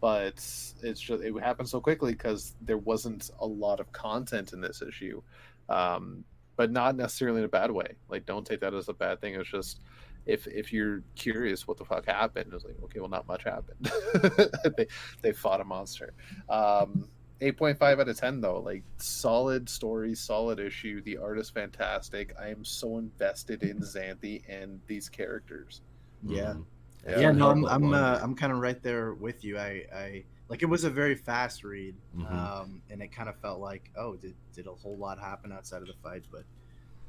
but 0.00 0.24
it's, 0.26 0.74
it's 0.82 1.00
just 1.00 1.22
it 1.22 1.34
happened 1.42 1.68
so 1.68 1.80
quickly 1.80 2.12
because 2.12 2.54
there 2.60 2.78
wasn't 2.78 3.30
a 3.40 3.46
lot 3.46 3.80
of 3.80 3.92
content 3.92 4.52
in 4.52 4.60
this 4.60 4.82
issue, 4.82 5.22
um, 5.70 6.24
but 6.56 6.70
not 6.70 6.96
necessarily 6.96 7.38
in 7.38 7.44
a 7.46 7.48
bad 7.48 7.70
way. 7.70 7.94
Like 8.08 8.26
don't 8.26 8.46
take 8.46 8.60
that 8.60 8.74
as 8.74 8.88
a 8.88 8.92
bad 8.92 9.20
thing. 9.20 9.34
It's 9.34 9.48
just 9.50 9.80
if 10.26 10.46
if 10.46 10.72
you're 10.72 11.02
curious 11.16 11.66
what 11.66 11.78
the 11.78 11.84
fuck 11.84 12.06
happened, 12.06 12.52
it's 12.52 12.64
like 12.64 12.76
okay, 12.84 13.00
well, 13.00 13.08
not 13.08 13.26
much 13.26 13.44
happened. 13.44 13.90
they 14.76 14.86
they 15.22 15.32
fought 15.32 15.60
a 15.60 15.64
monster. 15.64 16.12
Um, 16.48 17.08
8.5 17.40 18.00
out 18.00 18.08
of 18.08 18.18
10 18.18 18.40
though. 18.42 18.60
Like 18.60 18.84
solid 18.98 19.68
story, 19.70 20.14
solid 20.14 20.60
issue. 20.60 21.00
The 21.02 21.16
art 21.16 21.38
is 21.38 21.48
fantastic. 21.48 22.34
I 22.38 22.48
am 22.48 22.64
so 22.64 22.98
invested 22.98 23.62
in 23.62 23.78
Xanthe 23.80 24.42
and 24.48 24.80
these 24.86 25.08
characters. 25.08 25.80
Yeah. 26.22 26.54
Mhm. 26.54 26.66
Yeah, 27.08 27.20
Yeah, 27.20 27.32
no, 27.32 27.48
I'm 27.48 27.64
I'm 27.64 27.94
uh, 27.94 28.18
I'm 28.20 28.34
kind 28.34 28.52
of 28.52 28.58
right 28.58 28.82
there 28.82 29.14
with 29.14 29.42
you. 29.42 29.56
I 29.58 29.86
I 29.94 30.24
like 30.50 30.62
it 30.62 30.66
was 30.66 30.84
a 30.84 30.90
very 30.90 31.14
fast 31.14 31.62
read, 31.64 31.94
Mhm. 32.14 32.30
um, 32.30 32.82
and 32.90 33.00
it 33.00 33.12
kind 33.12 33.28
of 33.28 33.36
felt 33.36 33.60
like 33.60 33.90
oh, 33.96 34.16
did 34.16 34.34
did 34.52 34.66
a 34.66 34.74
whole 34.74 34.96
lot 34.98 35.18
happen 35.18 35.52
outside 35.52 35.80
of 35.80 35.88
the 35.88 35.94
fight? 36.02 36.24
But 36.30 36.44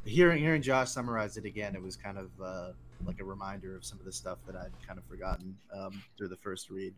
hearing 0.06 0.40
hearing 0.42 0.62
Josh 0.62 0.92
summarize 0.92 1.36
it 1.38 1.46
again, 1.46 1.76
it 1.76 1.82
was 1.82 1.96
kind 1.98 2.18
of 2.18 2.30
uh, 2.42 2.72
like 3.06 3.20
a 3.20 3.26
reminder 3.26 3.76
of 3.76 3.84
some 3.84 4.00
of 4.00 4.06
the 4.06 4.12
stuff 4.14 4.38
that 4.46 4.56
I'd 4.56 4.72
kind 4.88 5.00
of 5.00 5.06
forgotten 5.06 5.58
um, 5.74 6.02
through 6.18 6.30
the 6.30 6.38
first 6.38 6.70
read. 6.70 6.94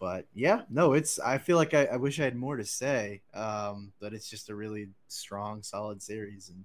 But 0.00 0.26
yeah, 0.34 0.62
no, 0.70 0.94
it's. 0.94 1.18
I 1.18 1.38
feel 1.38 1.56
like 1.56 1.74
I, 1.74 1.84
I 1.86 1.96
wish 1.96 2.18
I 2.20 2.24
had 2.24 2.36
more 2.36 2.56
to 2.56 2.64
say, 2.64 3.20
um, 3.34 3.92
but 4.00 4.14
it's 4.14 4.30
just 4.30 4.48
a 4.48 4.54
really 4.54 4.88
strong, 5.08 5.62
solid 5.62 6.02
series, 6.02 6.48
and 6.50 6.64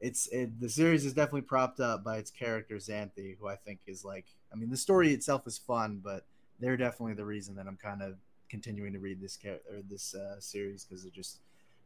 it's 0.00 0.28
it, 0.28 0.60
the 0.60 0.68
series 0.68 1.04
is 1.04 1.14
definitely 1.14 1.40
propped 1.42 1.80
up 1.80 2.04
by 2.04 2.18
its 2.18 2.30
character 2.30 2.76
Xanthe, 2.76 3.36
who 3.40 3.48
I 3.48 3.56
think 3.56 3.80
is 3.86 4.04
like. 4.04 4.26
I 4.52 4.56
mean, 4.56 4.70
the 4.70 4.76
story 4.76 5.12
itself 5.12 5.46
is 5.46 5.58
fun, 5.58 6.00
but 6.04 6.24
they're 6.60 6.76
definitely 6.76 7.14
the 7.14 7.24
reason 7.24 7.54
that 7.56 7.66
I'm 7.66 7.76
kind 7.76 8.02
of 8.02 8.16
continuing 8.48 8.92
to 8.92 8.98
read 8.98 9.20
this 9.20 9.36
char- 9.36 9.60
or 9.70 9.82
this 9.88 10.14
uh, 10.14 10.40
series 10.40 10.84
because 10.84 11.02
they're 11.02 11.12
just 11.12 11.40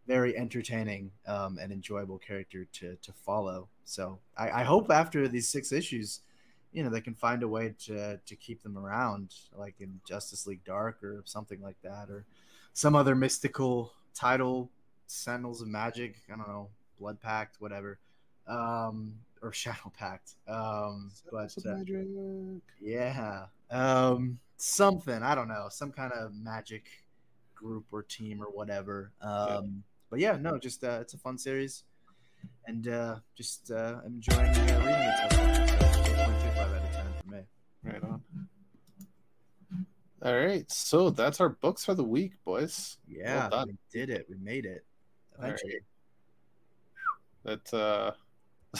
very 0.06 0.36
entertaining 0.36 1.10
um, 1.26 1.58
and 1.60 1.72
enjoyable 1.72 2.18
character 2.18 2.66
to 2.72 2.96
to 3.02 3.12
follow. 3.12 3.68
So 3.84 4.18
I, 4.36 4.50
I 4.50 4.64
hope 4.64 4.90
after 4.90 5.28
these 5.28 5.48
six 5.48 5.72
issues, 5.72 6.20
you 6.72 6.82
know, 6.82 6.90
they 6.90 7.00
can 7.00 7.14
find 7.14 7.42
a 7.42 7.48
way 7.48 7.74
to 7.86 8.18
to 8.18 8.36
keep 8.36 8.62
them 8.62 8.76
around, 8.76 9.34
like 9.56 9.74
in 9.80 10.00
Justice 10.06 10.46
League 10.46 10.64
Dark 10.64 11.02
or 11.02 11.22
something 11.24 11.60
like 11.62 11.80
that, 11.82 12.10
or 12.10 12.24
some 12.72 12.96
other 12.96 13.14
mystical 13.14 13.92
title, 14.14 14.70
Sentinels 15.06 15.62
of 15.62 15.68
Magic. 15.68 16.16
I 16.32 16.36
don't 16.36 16.48
know, 16.48 16.68
Blood 16.98 17.20
Pact, 17.20 17.56
whatever, 17.60 17.98
um, 18.48 19.14
or 19.42 19.52
Shadow 19.52 19.92
Pact. 19.96 20.32
Um, 20.48 21.10
but 21.30 21.54
uh, 21.64 21.76
yeah. 22.80 23.46
Um, 23.70 24.38
something, 24.62 25.24
I 25.24 25.34
don't 25.34 25.48
know, 25.48 25.66
some 25.70 25.90
kind 25.90 26.12
of 26.12 26.32
magic 26.36 26.84
group 27.52 27.84
or 27.90 28.04
team 28.04 28.40
or 28.40 28.46
whatever. 28.46 29.10
Um, 29.20 29.82
but 30.08 30.20
yeah, 30.20 30.36
no, 30.40 30.56
just 30.56 30.84
uh, 30.84 30.98
it's 31.00 31.14
a 31.14 31.18
fun 31.18 31.36
series, 31.36 31.82
and 32.66 32.86
uh, 32.86 33.16
just 33.36 33.72
uh, 33.72 33.96
I'm 34.04 34.14
enjoying 34.14 34.38
uh, 34.38 34.78
reading 34.78 35.02
it 35.02 35.32
so 35.32 35.36
far. 35.36 35.54
So 35.66 36.12
8.25 36.12 36.58
out 36.58 36.84
of 36.84 36.92
10 36.92 37.04
for 37.24 37.30
me. 37.30 37.40
Right 37.82 38.02
on. 38.04 38.22
All 40.24 40.38
right, 40.38 40.70
so 40.70 41.10
that's 41.10 41.40
our 41.40 41.48
books 41.48 41.84
for 41.84 41.94
the 41.94 42.04
week, 42.04 42.34
boys. 42.44 42.98
Yeah, 43.08 43.48
done. 43.48 43.66
we 43.66 43.76
did 43.90 44.10
it. 44.10 44.26
We 44.30 44.36
made 44.36 44.64
it. 44.64 44.84
All 45.36 45.42
right. 45.42 45.54
Eventually. 45.54 45.80
That 47.42 47.74
uh, 47.74 48.12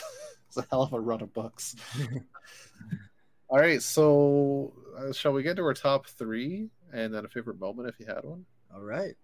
it's 0.46 0.56
a 0.58 0.66
hell 0.70 0.82
of 0.82 0.92
a 0.92 1.00
run 1.00 1.22
of 1.22 1.34
books. 1.34 1.74
All 3.48 3.58
right, 3.58 3.82
so 3.82 4.72
uh, 4.96 5.12
shall 5.12 5.32
we 5.32 5.42
get 5.42 5.56
to 5.56 5.62
our 5.64 5.74
top 5.74 6.06
three 6.06 6.68
and 6.92 7.12
then 7.14 7.24
a 7.24 7.28
favorite 7.28 7.58
moment 7.60 7.88
if 7.88 7.98
you 8.00 8.06
had 8.06 8.24
one? 8.24 8.44
All 8.74 8.82
right. 8.82 9.14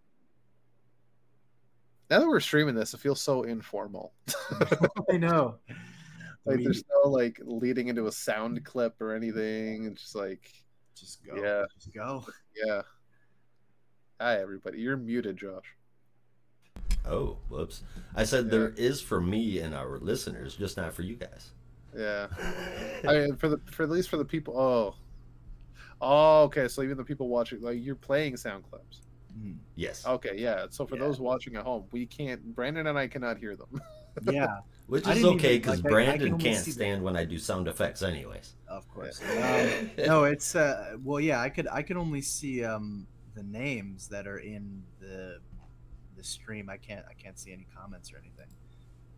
Now 2.10 2.20
that 2.20 2.28
we're 2.28 2.40
streaming 2.40 2.74
this, 2.74 2.94
it 2.94 3.00
feels 3.00 3.20
so 3.20 3.42
informal. 3.42 4.12
I 5.12 5.18
know. 5.18 5.56
like 6.46 6.58
We- 6.58 6.64
there's 6.64 6.84
no 7.04 7.10
like 7.10 7.38
leading 7.44 7.88
into 7.88 8.06
a 8.06 8.12
sound 8.12 8.64
clip 8.64 9.00
or 9.00 9.14
anything. 9.14 9.84
It's 9.86 10.02
just 10.02 10.14
like, 10.14 10.50
just 10.94 11.24
go. 11.24 11.36
Yeah. 11.36 11.64
Just 11.74 11.94
go. 11.94 12.24
yeah. 12.66 12.82
Hi 14.20 14.40
everybody, 14.40 14.80
you're 14.80 14.96
muted, 14.96 15.36
Josh. 15.36 15.76
Oh, 17.06 17.36
whoops. 17.48 17.84
I 18.16 18.24
said 18.24 18.46
Yeah. 18.46 18.50
there 18.50 18.68
is 18.70 19.00
for 19.00 19.20
me 19.20 19.60
and 19.60 19.74
our 19.74 19.98
listeners, 19.98 20.56
just 20.56 20.76
not 20.76 20.92
for 20.92 21.02
you 21.02 21.14
guys. 21.14 21.50
Yeah, 21.96 22.26
I 23.08 23.12
mean 23.12 23.36
for 23.36 23.48
the 23.48 23.60
for 23.70 23.84
at 23.84 23.90
least 23.90 24.08
for 24.08 24.16
the 24.16 24.24
people. 24.24 24.58
Oh, 24.58 24.94
oh, 26.00 26.42
okay. 26.44 26.68
So 26.68 26.82
even 26.82 26.96
the 26.96 27.04
people 27.04 27.28
watching, 27.28 27.60
like 27.60 27.78
you're 27.80 27.94
playing 27.94 28.36
sound 28.36 28.64
clips. 28.70 29.02
Mhm. 29.38 29.56
yes. 29.76 30.04
Okay, 30.06 30.34
yeah. 30.36 30.66
So 30.70 30.86
for 30.86 30.96
Yeah. 30.96 31.02
those 31.02 31.20
watching 31.20 31.54
at 31.56 31.64
home, 31.64 31.84
we 31.92 32.06
can't. 32.06 32.54
Brandon 32.54 32.86
and 32.86 32.98
I 32.98 33.06
cannot 33.06 33.38
hear 33.38 33.56
them. 33.56 33.68
Yeah, 34.32 34.62
Which 34.88 35.06
is 35.06 35.24
okay 35.24 35.58
because 35.58 35.76
like, 35.84 35.84
I- 35.84 35.88
I 35.88 35.92
Brandon 36.06 36.28
can 36.30 36.38
can't 36.40 36.56
see 36.64 36.72
the- 36.72 36.74
stand 36.74 37.04
when 37.04 37.16
I 37.16 37.24
do 37.24 37.38
sound 37.38 37.68
effects, 37.68 38.02
anyways. 38.02 38.56
of 38.66 38.88
course. 38.88 39.20
Um, 39.22 39.90
no, 40.06 40.24
it's 40.24 40.56
uh, 40.56 40.96
well, 41.04 41.20
yeah. 41.20 41.40
I 41.40 41.48
could 41.50 41.68
I 41.68 41.82
could 41.82 41.96
only 41.96 42.20
see 42.22 42.64
um 42.64 43.06
the 43.36 43.44
names 43.44 44.08
that 44.08 44.26
are 44.26 44.38
in 44.38 44.82
the 44.98 45.38
the 46.16 46.24
stream. 46.24 46.68
I 46.68 46.78
can't 46.78 47.06
I 47.08 47.12
can't 47.14 47.38
see 47.38 47.52
any 47.52 47.68
comments 47.72 48.12
or 48.12 48.16
anything. 48.18 48.48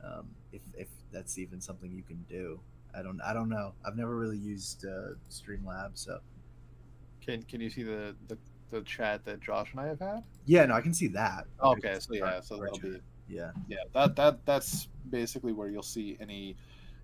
Um, 0.04 0.28
if 0.52 0.60
if 0.74 0.88
that's 1.12 1.38
even 1.38 1.62
something 1.62 1.90
you 1.90 2.02
can 2.02 2.22
do, 2.28 2.60
I 2.94 3.00
don't 3.02 3.18
I 3.22 3.32
don't 3.32 3.48
know. 3.48 3.72
I've 3.86 3.96
never 3.96 4.16
really 4.16 4.36
used 4.38 4.84
uh, 4.84 5.14
Streamlabs, 5.30 5.96
so 6.04 6.18
Can 7.30 7.42
Can 7.44 7.60
you 7.60 7.70
see 7.70 7.82
the 7.82 8.14
the, 8.28 8.36
the 8.70 8.80
chat 8.82 9.24
that 9.24 9.40
Josh 9.40 9.70
and 9.72 9.80
I 9.80 9.86
have 9.86 10.00
had? 10.00 10.24
yeah, 10.46 10.66
no, 10.66 10.74
I 10.74 10.80
can 10.80 10.94
see 10.94 11.08
that. 11.08 11.44
Okay, 11.62 11.98
so 12.00 12.14
yeah, 12.14 12.40
so 12.40 12.56
that'll 12.58 12.78
be 12.78 13.00
yeah, 13.28 13.52
yeah. 13.68 13.78
That 13.94 14.16
that 14.16 14.44
that's 14.44 14.88
basically 15.10 15.52
where 15.52 15.68
you'll 15.68 15.82
see 15.82 16.16
any 16.20 16.56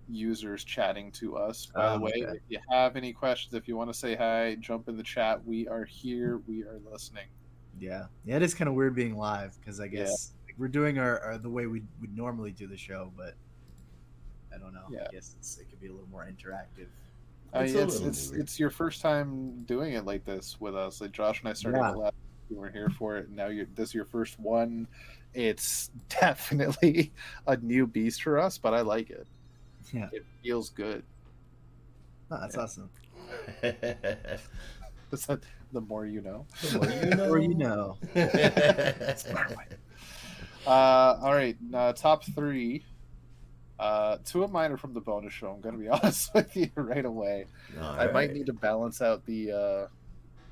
users 0.09 0.63
chatting 0.63 1.11
to 1.11 1.37
us. 1.37 1.67
By 1.67 1.89
the 1.89 1.95
Oh, 1.95 1.99
way, 1.99 2.11
okay. 2.15 2.37
if 2.37 2.41
you 2.49 2.59
have 2.69 2.95
any 2.95 3.11
questions, 3.13 3.53
if 3.53 3.67
you 3.67 3.75
want 3.77 3.89
to 3.91 3.97
say 3.97 4.15
hi, 4.15 4.55
jump 4.59 4.87
in 4.89 4.97
the 4.97 5.03
chat. 5.03 5.43
We 5.45 5.67
are 5.67 5.83
here. 5.85 6.41
We 6.47 6.63
are 6.63 6.79
listening. 6.89 7.27
yeah, 7.79 8.05
yeah. 8.25 8.37
It 8.37 8.41
is 8.41 8.53
kind 8.53 8.67
of 8.69 8.73
weird 8.75 8.95
being 8.95 9.15
live 9.15 9.57
because 9.59 9.79
I 9.79 9.85
Yeah. 9.85 9.99
guess 10.05 10.33
like, 10.45 10.55
we're 10.57 10.67
doing 10.69 10.97
our, 10.97 11.19
our 11.19 11.37
the 11.37 11.49
way 11.49 11.67
we 11.67 11.83
would 12.01 12.15
normally 12.15 12.51
do 12.51 12.67
the 12.67 12.77
show, 12.77 13.11
but 13.17 13.33
I 14.53 14.57
don't 14.57 14.73
know. 14.73 14.85
Yeah. 14.89 15.05
I 15.07 15.11
guess 15.11 15.35
it's, 15.37 15.57
it 15.57 15.69
could 15.69 15.79
be 15.79 15.87
a 15.87 15.91
little 15.91 16.07
more 16.09 16.25
interactive. 16.25 16.87
I 17.53 17.63
It's 17.63 17.73
it's 17.75 18.01
it's, 18.01 18.31
it's 18.31 18.59
your 18.59 18.69
first 18.69 19.01
time 19.01 19.63
doing 19.65 19.93
it 19.93 20.05
like 20.05 20.23
this 20.25 20.57
with 20.59 20.75
us. 20.75 20.99
Like 21.01 21.11
Josh 21.11 21.39
and 21.41 21.49
I 21.49 21.53
started 21.53 21.79
Yeah. 21.79 21.91
last. 21.91 22.13
You 22.49 22.57
weren't 22.57 22.75
here 22.75 22.89
for 22.89 23.17
it. 23.17 23.27
and 23.27 23.35
Now 23.35 23.47
you're 23.47 23.65
this 23.75 23.89
is 23.89 23.93
your 23.95 24.05
first 24.05 24.39
one. 24.39 24.87
It's 25.33 25.89
definitely 26.09 27.13
a 27.45 27.57
new 27.57 27.87
beast 27.87 28.21
for 28.23 28.39
us, 28.39 28.57
but 28.57 28.73
I 28.73 28.81
like 28.81 29.09
it. 29.09 29.27
Yeah, 29.91 30.09
It 30.11 30.25
feels 30.43 30.69
good. 30.69 31.03
Oh, 32.31 32.37
that's 32.41 32.55
Yeah. 32.55 32.61
awesome. 32.63 32.89
Is 35.11 35.25
that 35.27 35.43
the 35.71 35.81
more 35.81 36.05
you 36.05 36.21
know? 36.21 36.45
Or 37.29 37.37
you 37.39 37.53
know. 37.55 37.97
Uh, 40.65 41.17
all 41.21 41.33
right, 41.33 41.57
uh, 41.73 41.93
top 41.93 42.23
three. 42.35 42.83
Uh, 43.79 44.17
two 44.25 44.43
of 44.43 44.51
mine 44.51 44.71
are 44.71 44.77
from 44.77 44.93
the 44.93 45.01
bonus 45.01 45.33
show. 45.33 45.51
I'm 45.51 45.61
gonna 45.61 45.77
be 45.77 45.89
honest 45.89 46.33
with 46.33 46.55
you 46.55 46.69
right 46.75 47.05
away. 47.05 47.45
All 47.79 47.99
I 47.99 48.07
might 48.07 48.33
need 48.33 48.47
to 48.47 48.53
balance 48.53 49.01
out 49.01 49.25
the 49.25 49.51
uh, 49.51 49.87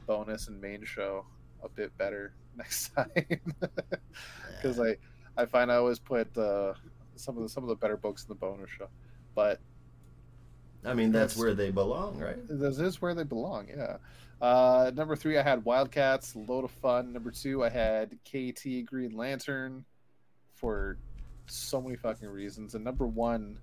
bonus 0.06 0.48
and 0.48 0.62
main 0.62 0.84
show 0.84 1.26
a 1.64 1.70
bit 1.70 1.98
better 1.98 2.34
next 2.58 2.90
time 2.90 3.10
because 4.56 4.80
I 4.80 4.98
I 5.38 5.46
find 5.46 5.72
I 5.72 5.76
always 5.76 6.00
put 6.00 6.38
uh, 6.38 6.74
some 7.16 7.38
of 7.38 7.44
the 7.44 7.50
some 7.50 7.64
of 7.64 7.70
the 7.70 7.76
better 7.76 7.98
books 7.98 8.24
in 8.24 8.30
the 8.30 8.36
bonus 8.36 8.70
show, 8.70 8.88
but 9.34 9.60
I 10.86 10.94
mean, 10.94 11.12
that's 11.12 11.36
where 11.36 11.54
they 11.54 11.72
belong, 11.72 12.20
right? 12.20 12.38
this 12.48 12.80
is 12.80 13.02
where 13.02 13.14
they 13.14 13.24
belong. 13.24 13.68
Yeah. 13.70 13.98
Uh, 14.42 14.92
number 14.94 15.16
three, 15.16 15.38
I 15.38 15.42
had 15.42 15.66
Wildcats, 15.66 16.36
load 16.36 16.66
of 16.66 16.72
fun. 16.72 17.14
Number 17.14 17.32
two, 17.32 17.64
I 17.64 17.70
had 17.70 18.18
KT 18.26 18.86
Green 18.86 19.16
Lantern 19.16 19.86
for 20.54 20.98
so 21.48 21.82
many 21.82 21.96
fucking 21.96 22.30
reasons. 22.30 22.76
And 22.76 22.84
number 22.84 23.06
one, 23.06 23.58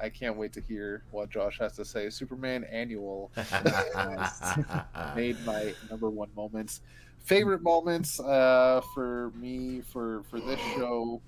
I 0.00 0.08
can't 0.08 0.36
wait 0.36 0.52
to 0.54 0.60
hear 0.60 1.02
what 1.10 1.30
Josh 1.30 1.58
has 1.58 1.74
to 1.76 1.84
say. 1.84 2.10
Superman 2.10 2.64
Annual 2.64 3.30
made 5.16 5.36
my 5.44 5.74
number 5.90 6.10
one 6.10 6.28
moments. 6.36 6.80
Favorite 7.24 7.62
moments 7.62 8.20
uh, 8.20 8.80
for 8.94 9.32
me 9.34 9.80
for 9.80 10.22
for 10.30 10.40
this 10.40 10.60
show. 10.76 11.20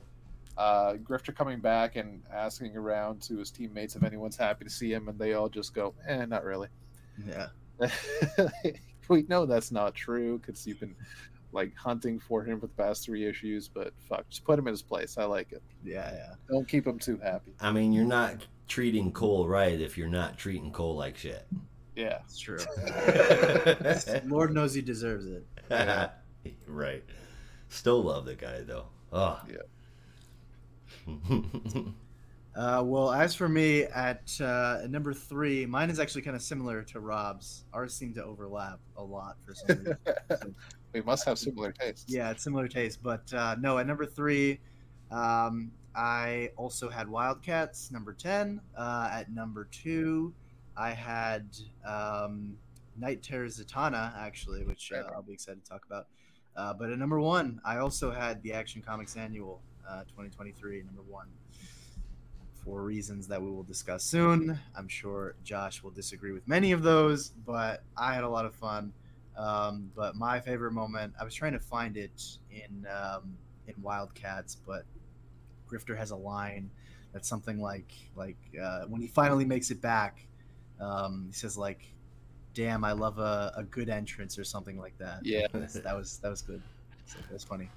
Uh, 0.57 0.95
Grifter 0.95 1.35
coming 1.35 1.59
back 1.59 1.97
and 1.97 2.23
asking 2.33 2.77
around 2.77 3.23
to 3.23 3.39
his 3.39 3.51
teammates 3.51 3.97
if 3.97 4.03
anyone's 4.03 4.37
happy 4.37 4.65
to 4.65 4.71
see 4.71 4.93
him, 4.93 5.09
and 5.09 5.19
they 5.19 5.33
all 5.33 5.49
just 5.49 5.75
go, 5.75 5.95
"Eh, 6.07 6.25
not 6.27 6.45
really." 6.45 6.69
Yeah. 7.27 7.49
we 9.09 9.23
know 9.23 9.47
that's 9.47 9.73
not 9.73 9.95
true 9.95 10.39
because 10.39 10.67
you've 10.67 10.81
been 10.81 10.95
like 11.53 11.75
hunting 11.77 12.19
for 12.19 12.45
him 12.45 12.61
for 12.61 12.67
the 12.67 12.75
past 12.75 13.05
three 13.05 13.27
issues, 13.27 13.69
but 13.69 13.93
fuck, 14.09 14.29
just 14.29 14.45
put 14.45 14.59
him 14.59 14.67
in 14.69 14.73
his 14.73 14.83
place. 14.83 15.19
I 15.19 15.25
like 15.25 15.53
it. 15.53 15.63
Yeah, 15.85 16.13
yeah. 16.13 16.35
Don't 16.49 16.69
keep 16.69 16.87
him 16.87 16.99
too 16.99 17.19
happy. 17.23 17.53
I 17.61 17.73
mean, 17.73 17.93
you're 17.93 18.05
not 18.05 18.47
treating 18.69 19.13
Cole 19.13 19.49
right 19.49 19.81
if 19.81 19.99
you're 19.99 20.09
not 20.09 20.39
treating 20.39 20.71
Cole 20.71 20.97
like 20.97 21.17
shit. 21.17 21.47
Yeah. 21.97 22.19
It's 22.25 22.39
true. 22.39 22.59
Lord 24.27 24.55
knows 24.55 24.75
he 24.75 24.81
deserves 24.81 25.27
it. 25.27 25.45
right. 26.67 27.05
Still 27.69 28.03
love 28.03 28.25
the 28.25 28.35
guy 28.35 28.63
though. 28.63 28.87
Oh. 29.13 29.41
Yeah. 29.49 29.57
Uh, 32.57 32.83
well, 32.85 33.13
as 33.13 33.35
for 33.35 33.49
me, 33.49 33.85
at, 33.85 34.29
uh, 34.41 34.81
at 34.83 34.91
number 34.91 35.13
three, 35.13 35.65
mine 35.67 35.89
is 35.89 36.01
actually 36.01 36.23
kind 36.23 36.35
of 36.35 36.43
similar 36.43 36.83
to 36.83 36.99
Rob's. 37.01 37.65
Ours 37.73 37.95
seem 37.95 38.13
to 38.15 38.25
overlap 38.25 38.81
a 38.97 39.03
lot 39.03 39.37
for 39.47 39.55
some 39.55 39.79
reason. 39.79 40.55
We 40.93 41.01
must 41.03 41.25
have 41.27 41.39
similar 41.39 41.71
tastes. 41.71 42.07
yeah, 42.09 42.33
it's 42.33 42.43
similar 42.43 42.67
taste. 42.67 43.01
But 43.01 43.33
uh, 43.33 43.55
no, 43.61 43.79
at 43.79 43.87
number 43.87 44.05
three, 44.05 44.59
um, 45.13 45.71
I 45.95 46.51
also 46.57 46.89
had 46.89 47.09
Wildcats. 47.09 47.93
Number 47.93 48.13
ten. 48.13 48.61
Uh, 48.77 49.09
at 49.13 49.31
number 49.31 49.69
two, 49.71 50.35
I 50.77 50.91
had 50.91 51.47
um, 51.87 52.57
Knight 52.99 53.23
Terror 53.23 53.47
Zatanna, 53.47 54.13
actually, 54.19 54.65
which 54.65 54.91
uh, 54.93 55.03
I'll 55.15 55.23
be 55.23 55.33
excited 55.33 55.65
to 55.65 55.71
talk 55.71 55.85
about. 55.87 56.09
Uh, 56.57 56.75
but 56.75 56.91
at 56.91 56.99
number 56.99 57.21
one, 57.21 57.61
I 57.65 57.77
also 57.79 58.11
had 58.11 58.43
the 58.43 58.53
Action 58.53 58.83
Comics 58.83 59.17
Annual 59.17 59.61
uh, 59.89 60.01
2023, 60.03 60.83
number 60.83 61.03
one, 61.09 61.29
for 62.65 62.83
reasons 62.83 63.27
that 63.29 63.41
we 63.41 63.51
will 63.51 63.63
discuss 63.63 64.05
soon. 64.05 64.59
I'm 64.77 64.89
sure 64.89 65.35
Josh 65.45 65.83
will 65.83 65.91
disagree 65.91 66.33
with 66.33 66.47
many 66.47 66.73
of 66.73 66.83
those, 66.83 67.31
but 67.47 67.83
I 67.97 68.15
had 68.15 68.25
a 68.25 68.29
lot 68.29 68.45
of 68.45 68.55
fun. 68.55 68.93
Um, 69.37 69.91
but 69.95 70.17
my 70.17 70.41
favorite 70.41 70.73
moment, 70.73 71.15
I 71.19 71.25
was 71.25 71.35
trying 71.35 71.53
to 71.53 71.61
find 71.61 71.97
it 71.97 72.23
in 72.51 72.87
um, 72.87 73.37
in 73.67 73.75
Wildcats, 73.83 74.57
but 74.67 74.85
Grifter 75.71 75.97
has 75.97 76.11
a 76.11 76.17
line 76.17 76.71
that's 77.13 77.29
something 77.29 77.61
like 77.61 77.93
like 78.17 78.37
uh, 78.61 78.83
when 78.83 79.01
he 79.01 79.09
finally 79.09 79.45
makes 79.45 79.71
it 79.71 79.81
back, 79.81 80.27
um, 80.81 81.27
he 81.29 81.33
says 81.33 81.57
like, 81.57 81.81
"Damn, 82.55 82.85
I 82.85 82.93
love 82.93 83.19
a, 83.19 83.53
a 83.57 83.65
good 83.65 83.89
entrance" 83.89 84.39
or 84.39 84.45
something 84.45 84.79
like 84.79 84.97
that. 84.99 85.25
Yeah. 85.25 85.47
That 85.53 85.97
was 85.97 86.19
that 86.19 86.31
was 86.31 86.43
good. 86.43 86.63
So 87.07 87.19
that 87.21 87.33
was 87.33 87.45
funny. 87.45 87.71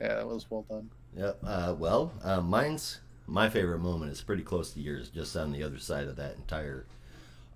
Yeah, 0.00 0.16
that 0.16 0.26
was 0.26 0.50
well 0.50 0.64
done. 0.68 0.90
Yep. 1.16 1.38
Uh, 1.44 1.74
well, 1.78 2.12
uh, 2.22 2.40
mine's 2.40 3.00
my 3.26 3.48
favorite 3.48 3.80
moment 3.80 4.12
is 4.12 4.20
pretty 4.20 4.42
close 4.42 4.70
to 4.72 4.80
yours, 4.80 5.08
just 5.08 5.36
on 5.36 5.52
the 5.52 5.62
other 5.62 5.78
side 5.78 6.08
of 6.08 6.16
that 6.16 6.36
entire 6.36 6.86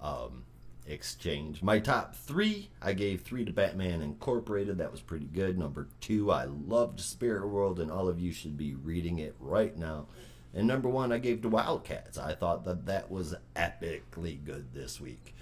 um, 0.00 0.44
exchange. 0.86 1.62
My 1.62 1.78
top 1.78 2.14
three, 2.14 2.70
I 2.80 2.92
gave 2.94 3.22
three 3.22 3.44
to 3.44 3.52
Batman 3.52 4.00
Incorporated. 4.00 4.78
That 4.78 4.92
was 4.92 5.00
pretty 5.00 5.26
good. 5.26 5.58
Number 5.58 5.88
two, 6.00 6.30
I 6.32 6.44
loved 6.44 7.00
Spirit 7.00 7.46
World, 7.48 7.80
and 7.80 7.90
all 7.90 8.08
of 8.08 8.18
you 8.18 8.32
should 8.32 8.56
be 8.56 8.74
reading 8.74 9.18
it 9.18 9.34
right 9.38 9.76
now. 9.76 10.06
And 10.54 10.66
number 10.66 10.88
one, 10.88 11.12
I 11.12 11.18
gave 11.18 11.42
to 11.42 11.48
Wildcats. 11.48 12.16
I 12.16 12.34
thought 12.34 12.64
that 12.64 12.86
that 12.86 13.10
was 13.10 13.34
epically 13.54 14.42
good 14.42 14.72
this 14.72 15.00
week. 15.00 15.34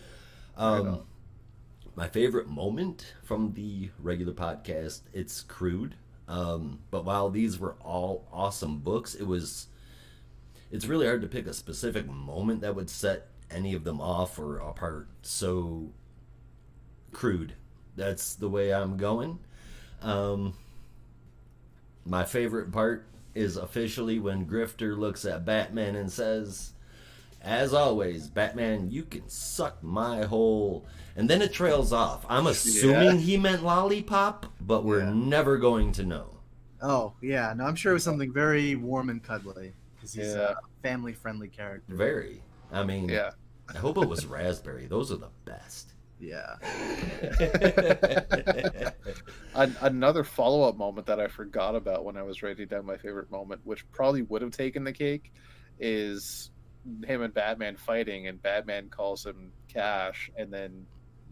Um, 0.56 1.04
my 1.94 2.08
favorite 2.08 2.48
moment 2.48 3.14
from 3.22 3.52
the 3.54 3.90
regular 3.98 4.32
podcast, 4.32 5.02
it's 5.12 5.42
crude. 5.42 5.94
Um, 6.28 6.80
but 6.90 7.04
while 7.04 7.30
these 7.30 7.58
were 7.58 7.76
all 7.80 8.26
awesome 8.32 8.78
books, 8.78 9.14
it 9.14 9.26
was 9.26 9.68
it's 10.76 10.86
really 10.86 11.06
hard 11.06 11.22
to 11.22 11.26
pick 11.26 11.46
a 11.46 11.54
specific 11.54 12.06
moment 12.06 12.60
that 12.60 12.76
would 12.76 12.90
set 12.90 13.28
any 13.50 13.72
of 13.72 13.82
them 13.82 13.98
off 13.98 14.38
or 14.38 14.58
apart 14.58 15.08
so 15.22 15.90
crude. 17.12 17.54
That's 17.96 18.34
the 18.34 18.50
way 18.50 18.74
I'm 18.74 18.98
going. 18.98 19.38
Um, 20.02 20.52
my 22.04 22.24
favorite 22.24 22.70
part 22.72 23.06
is 23.34 23.56
officially 23.56 24.18
when 24.18 24.46
Grifter 24.46 24.98
looks 24.98 25.24
at 25.24 25.46
Batman 25.46 25.96
and 25.96 26.12
says, 26.12 26.72
as 27.40 27.72
always, 27.72 28.28
Batman, 28.28 28.90
you 28.90 29.04
can 29.04 29.28
suck 29.30 29.82
my 29.82 30.24
whole. 30.24 30.84
And 31.16 31.30
then 31.30 31.40
it 31.40 31.54
trails 31.54 31.90
off. 31.90 32.26
I'm 32.28 32.46
assuming 32.46 33.20
he 33.20 33.38
meant 33.38 33.64
lollipop, 33.64 34.52
but 34.60 34.84
we're 34.84 35.00
Yeah. 35.04 35.12
never 35.14 35.56
going 35.56 35.92
to 35.92 36.04
know. 36.04 36.32
Oh 36.82 37.14
yeah, 37.22 37.54
no, 37.56 37.64
I'm 37.64 37.76
sure 37.76 37.92
it 37.92 37.94
was 37.94 38.04
something 38.04 38.30
very 38.32 38.74
warm 38.74 39.08
and 39.08 39.22
cuddly 39.22 39.72
because 40.12 40.26
he's 40.28 40.34
Yeah. 40.36 40.52
a 40.52 40.54
family-friendly 40.82 41.48
character. 41.48 41.94
Very. 41.94 42.42
I 42.72 42.84
mean, 42.84 43.08
Yeah. 43.08 43.30
I 43.74 43.78
hope 43.78 43.98
it 43.98 44.08
was 44.08 44.26
raspberry. 44.26 44.86
Those 44.86 45.10
are 45.10 45.16
the 45.16 45.30
best. 45.44 45.94
Yeah. 46.18 46.54
An- 49.54 49.76
another 49.82 50.24
follow-up 50.24 50.76
moment 50.76 51.06
that 51.08 51.20
I 51.20 51.26
forgot 51.28 51.74
about 51.74 52.04
when 52.04 52.16
I 52.16 52.22
was 52.22 52.42
writing 52.42 52.68
down 52.68 52.86
my 52.86 52.96
favorite 52.96 53.30
moment, 53.30 53.60
which 53.64 53.90
probably 53.92 54.22
would 54.22 54.42
have 54.42 54.52
taken 54.52 54.84
the 54.84 54.92
cake, 54.92 55.32
is 55.78 56.50
him 57.04 57.22
and 57.22 57.34
Batman 57.34 57.76
fighting, 57.76 58.28
and 58.28 58.40
Batman 58.40 58.88
calls 58.88 59.26
him 59.26 59.50
Cash, 59.68 60.30
and 60.36 60.52
then 60.52 60.86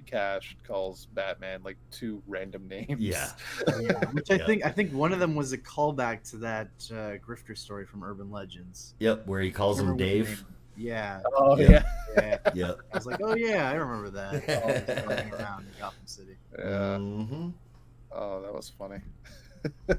Cash 0.06 0.56
calls 0.66 1.06
Batman 1.12 1.62
like 1.64 1.76
two 1.90 2.22
random 2.26 2.66
names. 2.68 3.00
Yeah. 3.00 3.30
yeah. 3.80 3.92
Which 4.12 4.30
I 4.30 4.36
Yeah. 4.36 4.46
think 4.46 4.64
I 4.64 4.70
think 4.70 4.92
one 4.92 5.12
of 5.12 5.18
them 5.18 5.34
was 5.34 5.52
a 5.52 5.58
callback 5.58 6.28
to 6.30 6.36
that 6.38 6.68
uh, 6.90 7.18
Grifter 7.26 7.56
story 7.56 7.84
from 7.86 8.02
Urban 8.04 8.30
Legends. 8.30 8.94
Yep, 9.00 9.26
where 9.26 9.40
he 9.40 9.50
calls 9.50 9.78
him 9.80 9.86
Remember 9.86 10.04
what 10.04 10.10
the 10.10 10.18
Dave. 10.24 10.44
Yeah, 10.76 11.22
Oh 11.36 11.56
Yeah. 11.58 11.84
yeah. 12.16 12.38
yeah. 12.44 12.52
Yep. 12.54 12.78
I 12.92 12.96
was 12.96 13.06
like, 13.06 13.20
oh 13.22 13.34
yeah, 13.34 13.70
I 13.70 13.74
remember 13.74 14.10
that. 14.10 14.44
Oh, 15.04 15.08
running 15.08 15.32
around 15.32 15.66
in 15.66 15.72
Gotham 15.78 16.06
City. 16.06 16.36
Yeah. 16.58 16.98
hmm 16.98 17.50
Oh, 18.12 18.42
that 18.42 18.52
was 18.54 18.68
funny. 18.78 18.98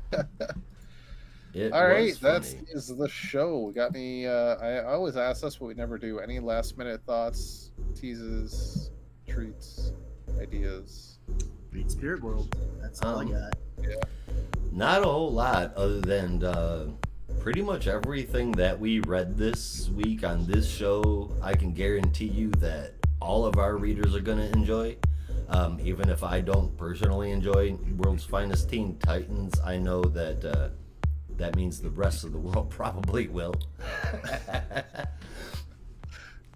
It 1.53 1.71
All 1.71 1.87
right, 1.87 2.13
that 2.19 2.43
is 2.73 2.87
the 2.87 3.07
show. 3.07 3.59
We 3.59 3.71
got 3.73 3.95
any? 3.95 4.27
Uh, 4.27 4.55
I 4.57 4.71
I 4.79 4.93
always 4.93 5.15
ask 5.15 5.41
us, 5.45 5.55
but 5.55 5.67
we 5.67 5.73
never 5.73 5.97
do. 5.97 6.19
Any 6.19 6.39
last 6.39 6.77
minute 6.77 6.99
thoughts, 7.07 7.71
teases, 7.95 8.91
treats, 9.27 9.91
ideas? 10.39 11.19
Read 11.71 11.91
Spirit 11.91 12.21
World. 12.21 12.55
That's 12.81 13.01
all 13.01 13.19
Um, 13.19 13.27
I 13.27 13.31
got. 13.31 13.53
Yeah. 13.81 13.95
Not 14.71 15.01
a 15.01 15.05
whole 15.05 15.31
lot 15.31 15.73
other 15.75 15.99
than 16.01 16.43
uh, 16.43 16.87
pretty 17.39 17.61
much 17.61 17.87
everything 17.87 18.51
that 18.53 18.79
we 18.79 18.99
read 19.01 19.37
this 19.37 19.89
week 19.89 20.23
on 20.23 20.45
this 20.45 20.69
show. 20.69 21.31
I 21.41 21.53
can 21.53 21.73
guarantee 21.73 22.27
you 22.27 22.49
that 22.59 22.93
all 23.21 23.45
of 23.45 23.57
our 23.57 23.77
readers 23.77 24.15
are 24.15 24.21
going 24.21 24.37
to 24.37 24.51
enjoy. 24.51 24.97
Um, 25.49 25.79
even 25.83 26.09
if 26.09 26.23
I 26.23 26.41
don't 26.41 26.75
personally 26.77 27.31
enjoy 27.31 27.73
World's 27.97 28.23
Finest 28.23 28.69
Teen 28.69 28.97
Titans, 28.97 29.59
I 29.63 29.77
know 29.77 30.01
that 30.01 30.43
uh, 30.43 30.69
that 31.37 31.55
means 31.55 31.81
the 31.81 31.89
rest 31.89 32.23
of 32.23 32.31
the 32.31 32.39
world 32.39 32.69
probably 32.71 33.27
will. 33.27 33.53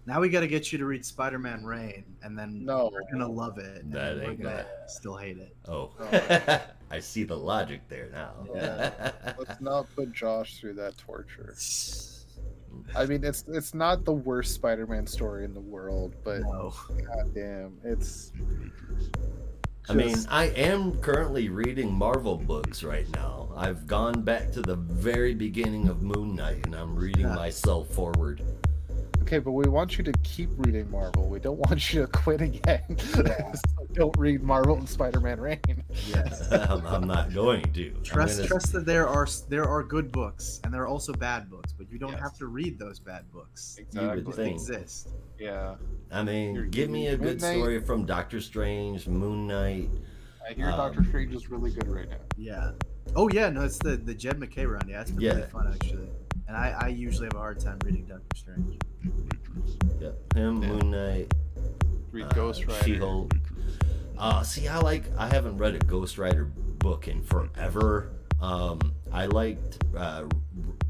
Now 0.06 0.20
we 0.20 0.30
got 0.30 0.40
to 0.40 0.48
get 0.48 0.72
you 0.72 0.78
to 0.80 0.86
read 0.86 1.06
Spider-Man 1.06 1.64
Reign, 1.64 2.04
and 2.24 2.38
then 2.38 2.66
No. 2.66 2.90
we're 2.92 3.02
gonna 3.12 3.32
love 3.32 3.58
it. 3.60 3.84
And 3.84 3.94
That 3.94 4.16
we're 4.16 4.24
ain't 4.32 4.42
gonna 4.42 4.56
gonna- 4.64 4.68
still 4.88 5.16
hate 5.18 5.38
it. 5.38 5.56
oh, 5.68 5.92
Oh. 6.00 6.60
I 6.92 7.00
see 7.00 7.24
the 7.24 7.38
logic 7.38 7.82
there 7.90 8.10
now. 8.12 8.34
Yeah. 8.56 9.12
Let's 9.38 9.62
not 9.62 9.86
put 9.96 10.12
Josh 10.12 10.60
through 10.60 10.74
that 10.76 10.98
torture. 10.98 11.56
I 12.96 13.06
mean, 13.06 13.24
it's 13.24 13.44
it's 13.48 13.74
not 13.76 14.06
the 14.06 14.14
worst 14.14 14.56
Spider-Man 14.56 15.06
story 15.06 15.46
in 15.46 15.54
the 15.54 15.60
world, 15.60 16.16
but 16.24 16.42
No. 16.42 16.74
goddamn, 17.06 17.78
it's. 17.84 18.32
I 19.88 19.94
mean, 19.94 20.16
I 20.30 20.46
am 20.50 21.00
currently 21.00 21.50
reading 21.50 21.92
Marvel 21.92 22.38
books 22.38 22.84
right 22.84 23.08
now. 23.16 23.50
I've 23.56 23.88
gone 23.88 24.22
back 24.22 24.52
to 24.52 24.62
the 24.62 24.76
very 24.76 25.34
beginning 25.34 25.88
of 25.88 26.04
Moon 26.04 26.36
Knight 26.36 26.66
and 26.66 26.76
I'm 26.76 26.96
reading 26.96 27.26
Yeah. 27.28 27.36
myself 27.36 27.90
forward. 27.90 28.42
Okay, 29.22 29.38
but 29.40 29.52
we 29.52 29.68
want 29.70 29.98
you 29.98 30.04
to 30.04 30.12
keep 30.24 30.50
reading 30.58 30.90
Marvel. 30.90 31.30
We 31.30 31.40
don't 31.40 31.60
want 31.60 31.94
you 31.94 32.02
to 32.02 32.08
quit 32.08 32.42
again. 32.42 32.82
so 32.98 33.24
don't 33.94 34.18
read 34.18 34.42
Marvel 34.42 34.76
and 34.78 34.90
Spider-Man 34.90 35.40
Reign. 35.40 35.60
Yes. 36.08 36.52
I'm, 36.52 36.86
I'm 36.88 37.06
not 37.08 37.32
going 37.34 37.62
to. 37.74 37.92
Trust, 38.04 38.38
gonna- 38.38 38.48
trust 38.48 38.74
that 38.74 38.86
there 38.86 39.08
are 39.08 39.28
there 39.50 39.66
are 39.66 39.84
good 39.84 40.12
books 40.12 40.60
and 40.64 40.74
there 40.74 40.82
are 40.82 40.88
also 40.88 41.14
bad 41.14 41.50
books, 41.50 41.72
but 41.78 41.92
you 41.92 42.00
don't 42.00 42.14
Yes. 42.14 42.22
have 42.22 42.38
to 42.40 42.48
read 42.48 42.80
those 42.80 42.98
bad 43.00 43.30
books. 43.32 43.78
You 43.92 44.02
would 44.02 44.26
They 44.26 44.32
think. 44.32 44.54
exist. 44.56 45.10
Yeah, 45.38 45.76
I 46.12 46.24
mean, 46.24 46.56
You're- 46.56 46.70
give 46.70 46.90
me 46.90 47.08
a 47.08 47.12
Moon 47.12 47.22
good 47.22 47.42
Knight- 47.42 47.58
story 47.58 47.80
from 47.82 48.06
Doctor 48.06 48.42
Strange, 48.42 49.08
Moon 49.08 49.46
Knight. 49.48 49.90
I 50.50 50.54
hear 50.54 50.66
Um, 50.72 50.78
Doctor 50.78 51.04
Strange 51.04 51.36
is 51.36 51.50
really 51.52 51.72
good 51.72 51.88
right 51.88 52.10
now. 52.10 52.18
Yeah. 52.36 52.72
Oh 53.16 53.30
yeah, 53.30 53.50
no, 53.50 53.62
it's 53.62 53.78
the 53.78 53.96
the 53.98 54.14
Jed 54.16 54.40
MacKay 54.40 54.66
run. 54.66 54.88
Yeah, 54.88 55.02
it's 55.02 55.12
been 55.12 55.22
Yeah. 55.22 55.34
really 55.36 55.48
fun 55.50 55.68
actually. 55.72 56.10
And 56.50 56.58
I, 56.58 56.76
I 56.82 56.88
usually 56.88 57.28
have 57.28 57.36
a 57.36 57.38
hard 57.38 57.60
time 57.60 57.78
reading 57.86 58.06
Doctor 58.06 58.36
Strange. 58.36 58.80
Yep, 60.02 60.34
him, 60.34 60.64
Yeah. 60.64 60.68
Moon 60.70 60.90
Knight, 60.92 61.34
Read 62.12 62.26
uh, 62.26 62.30
Ghost 62.30 62.66
Rider. 62.66 62.84
She-Hulk. 62.84 63.36
Uh, 64.18 64.42
see, 64.42 64.68
I 64.68 64.80
like. 64.80 65.04
I 65.16 65.28
haven't 65.28 65.58
read 65.60 65.76
a 65.76 65.80
Ghost 65.80 66.18
Rider 66.18 66.46
book 66.46 67.08
in 67.08 67.22
forever. 67.22 68.10
Um, 68.42 68.94
I 69.14 69.28
liked 69.28 69.84
uh, 69.96 70.24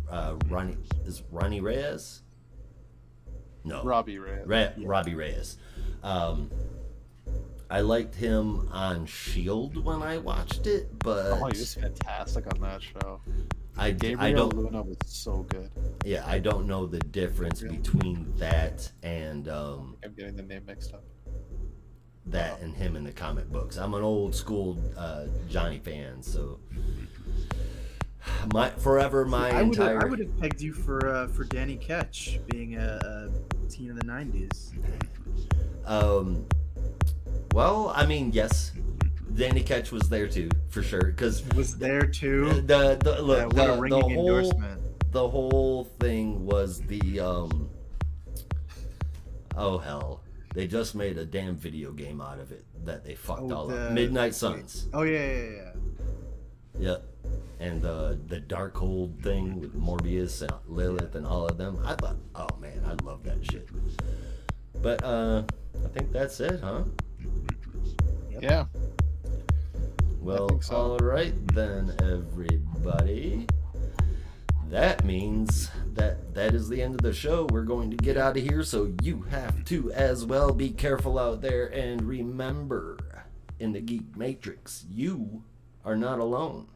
uh, 0.10 0.36
Ronnie. 0.48 0.78
Is 1.06 1.24
Ronnie 1.30 1.60
Reyes? 1.60 2.22
No, 3.66 3.84
Robbie 3.84 4.18
Ray. 4.18 4.40
Ra- 4.46 4.70
Robbie 4.78 5.16
Reyes. 5.16 5.58
Um, 6.04 6.50
I 7.70 7.82
liked 7.82 8.16
him 8.16 8.70
on 8.72 9.06
Shield 9.08 9.84
when 9.84 10.02
I 10.02 10.20
watched 10.20 10.68
it, 10.68 10.88
but 11.00 11.34
Oh, 11.34 11.48
he 11.48 11.60
was 11.60 11.74
fantastic 11.76 12.46
on 12.52 12.62
that 12.62 12.82
show. 12.82 13.20
I 13.80 13.92
did. 13.92 14.20
Gabriel 14.20 14.22
I 14.22 14.32
don't. 14.34 14.56
Luna 14.56 14.82
was 14.84 14.98
so 15.06 15.44
good. 15.44 15.70
Yeah, 16.06 16.24
I 16.28 16.40
don't 16.40 16.68
know 16.68 16.86
the 16.86 17.00
difference 17.00 17.62
Really? 17.62 17.78
between 17.78 18.34
that 18.38 18.92
and 19.04 19.48
um, 19.50 19.98
I'm 20.04 20.14
getting 20.14 20.36
the 20.36 20.44
name 20.44 20.64
mixed 20.66 20.94
up. 20.94 21.04
that 22.28 22.62
and 22.62 22.76
him 22.76 22.96
in 22.96 23.04
the 23.04 23.12
comic 23.12 23.50
books. 23.52 23.78
I'm 23.78 23.94
an 23.94 24.04
old 24.04 24.36
school 24.36 24.78
uh, 24.98 25.26
Johnny 25.50 25.80
fan, 25.80 26.22
so 26.22 26.60
my 28.54 28.70
forever 28.72 29.26
my 29.26 29.50
I 29.50 29.62
would 29.64 29.74
entire 29.78 30.02
I 30.02 30.06
would 30.06 30.20
have 30.20 30.38
pegged 30.40 30.62
you 30.62 30.74
for 30.74 31.10
uh, 31.10 31.28
for 31.30 31.44
Danny 31.46 31.78
Ketch 31.78 32.40
being 32.52 32.76
a, 32.76 33.30
a 33.64 33.68
teen 33.70 33.90
of 33.92 33.96
the 33.98 34.04
'90s. 34.06 34.72
Um, 35.86 36.46
well, 37.54 37.92
I 37.96 38.06
mean, 38.06 38.32
yes, 38.32 38.74
Danny 39.40 39.62
Ketch 39.64 39.92
was 39.92 40.10
there 40.10 40.28
too, 40.28 40.50
for 40.70 40.84
sure. 40.84 41.02
Because 41.06 41.44
Was 41.56 41.78
there 41.78 42.02
too? 42.06 42.62
the 42.62 42.98
the 43.02 43.14
Yeah, 43.16 43.20
look, 43.22 43.54
what 43.54 43.56
the, 43.56 43.74
a 43.74 43.90
the 43.90 44.00
whole 44.02 44.10
endorsement. 44.38 45.12
the 45.14 45.30
whole 45.30 45.86
thing 46.00 46.46
was 46.46 46.82
the 46.82 47.20
um. 47.22 47.70
Oh 49.56 49.78
hell! 49.78 50.22
They 50.54 50.68
just 50.68 50.94
made 50.94 51.18
a 51.18 51.26
damn 51.26 51.56
video 51.56 51.92
game 51.92 52.20
out 52.22 52.40
of 52.40 52.52
it 52.52 52.66
that 52.86 53.06
they 53.06 53.16
fucked 53.16 53.44
Oh, 53.52 53.56
all 53.56 53.68
the- 53.68 53.88
up. 53.88 53.92
Midnight 53.94 54.36
Suns. 54.36 54.88
Oh 54.94 55.04
yeah, 55.04 55.20
yeah, 55.34 55.50
yeah. 55.50 55.72
Yep. 56.80 57.06
And 57.62 57.86
uh, 57.86 58.16
the 58.28 58.40
Darkhold 58.42 59.22
thing 59.22 59.60
with 59.60 59.74
Morbius 59.76 60.42
and 60.42 60.52
Lilith 60.68 61.16
and 61.16 61.26
all 61.26 61.46
of 61.46 61.58
them. 61.58 61.78
I 61.86 61.96
thought, 61.96 62.16
oh 62.36 62.48
man, 62.60 62.82
I 62.86 62.94
love 63.04 63.24
that 63.24 63.44
shit. 63.46 63.68
But 64.82 65.04
uh, 65.04 65.44
I 65.84 65.88
think 65.90 66.12
that's 66.14 66.40
it, 66.40 66.62
huh? 66.62 66.84
Yeah. 68.42 68.66
Well, 70.22 70.60
so. 70.62 70.76
all 70.76 70.98
right 70.98 71.34
then, 71.54 71.96
everybody. 72.02 73.48
That 74.70 75.06
means 75.06 75.72
that 75.94 76.36
that 76.36 76.54
is 76.54 76.68
the 76.68 76.82
end 76.82 76.96
of 76.96 77.02
the 77.02 77.14
show. 77.14 77.48
We're 77.50 77.64
going 77.64 77.90
to 77.92 77.98
get 77.98 78.18
out 78.18 78.38
of 78.38 78.44
here, 78.44 78.62
so 78.64 78.94
you 79.02 79.24
have 79.32 79.64
to 79.66 79.92
as 79.94 80.26
well. 80.26 80.54
Be 80.54 80.72
careful 80.72 81.18
out 81.18 81.42
there, 81.42 81.68
and 81.68 82.04
remember, 82.04 83.00
in 83.60 83.72
the 83.72 83.80
Geek 83.80 84.18
Matrix, 84.18 84.86
you 84.90 85.44
are 85.86 85.96
not 85.96 86.20
alone. 86.20 86.68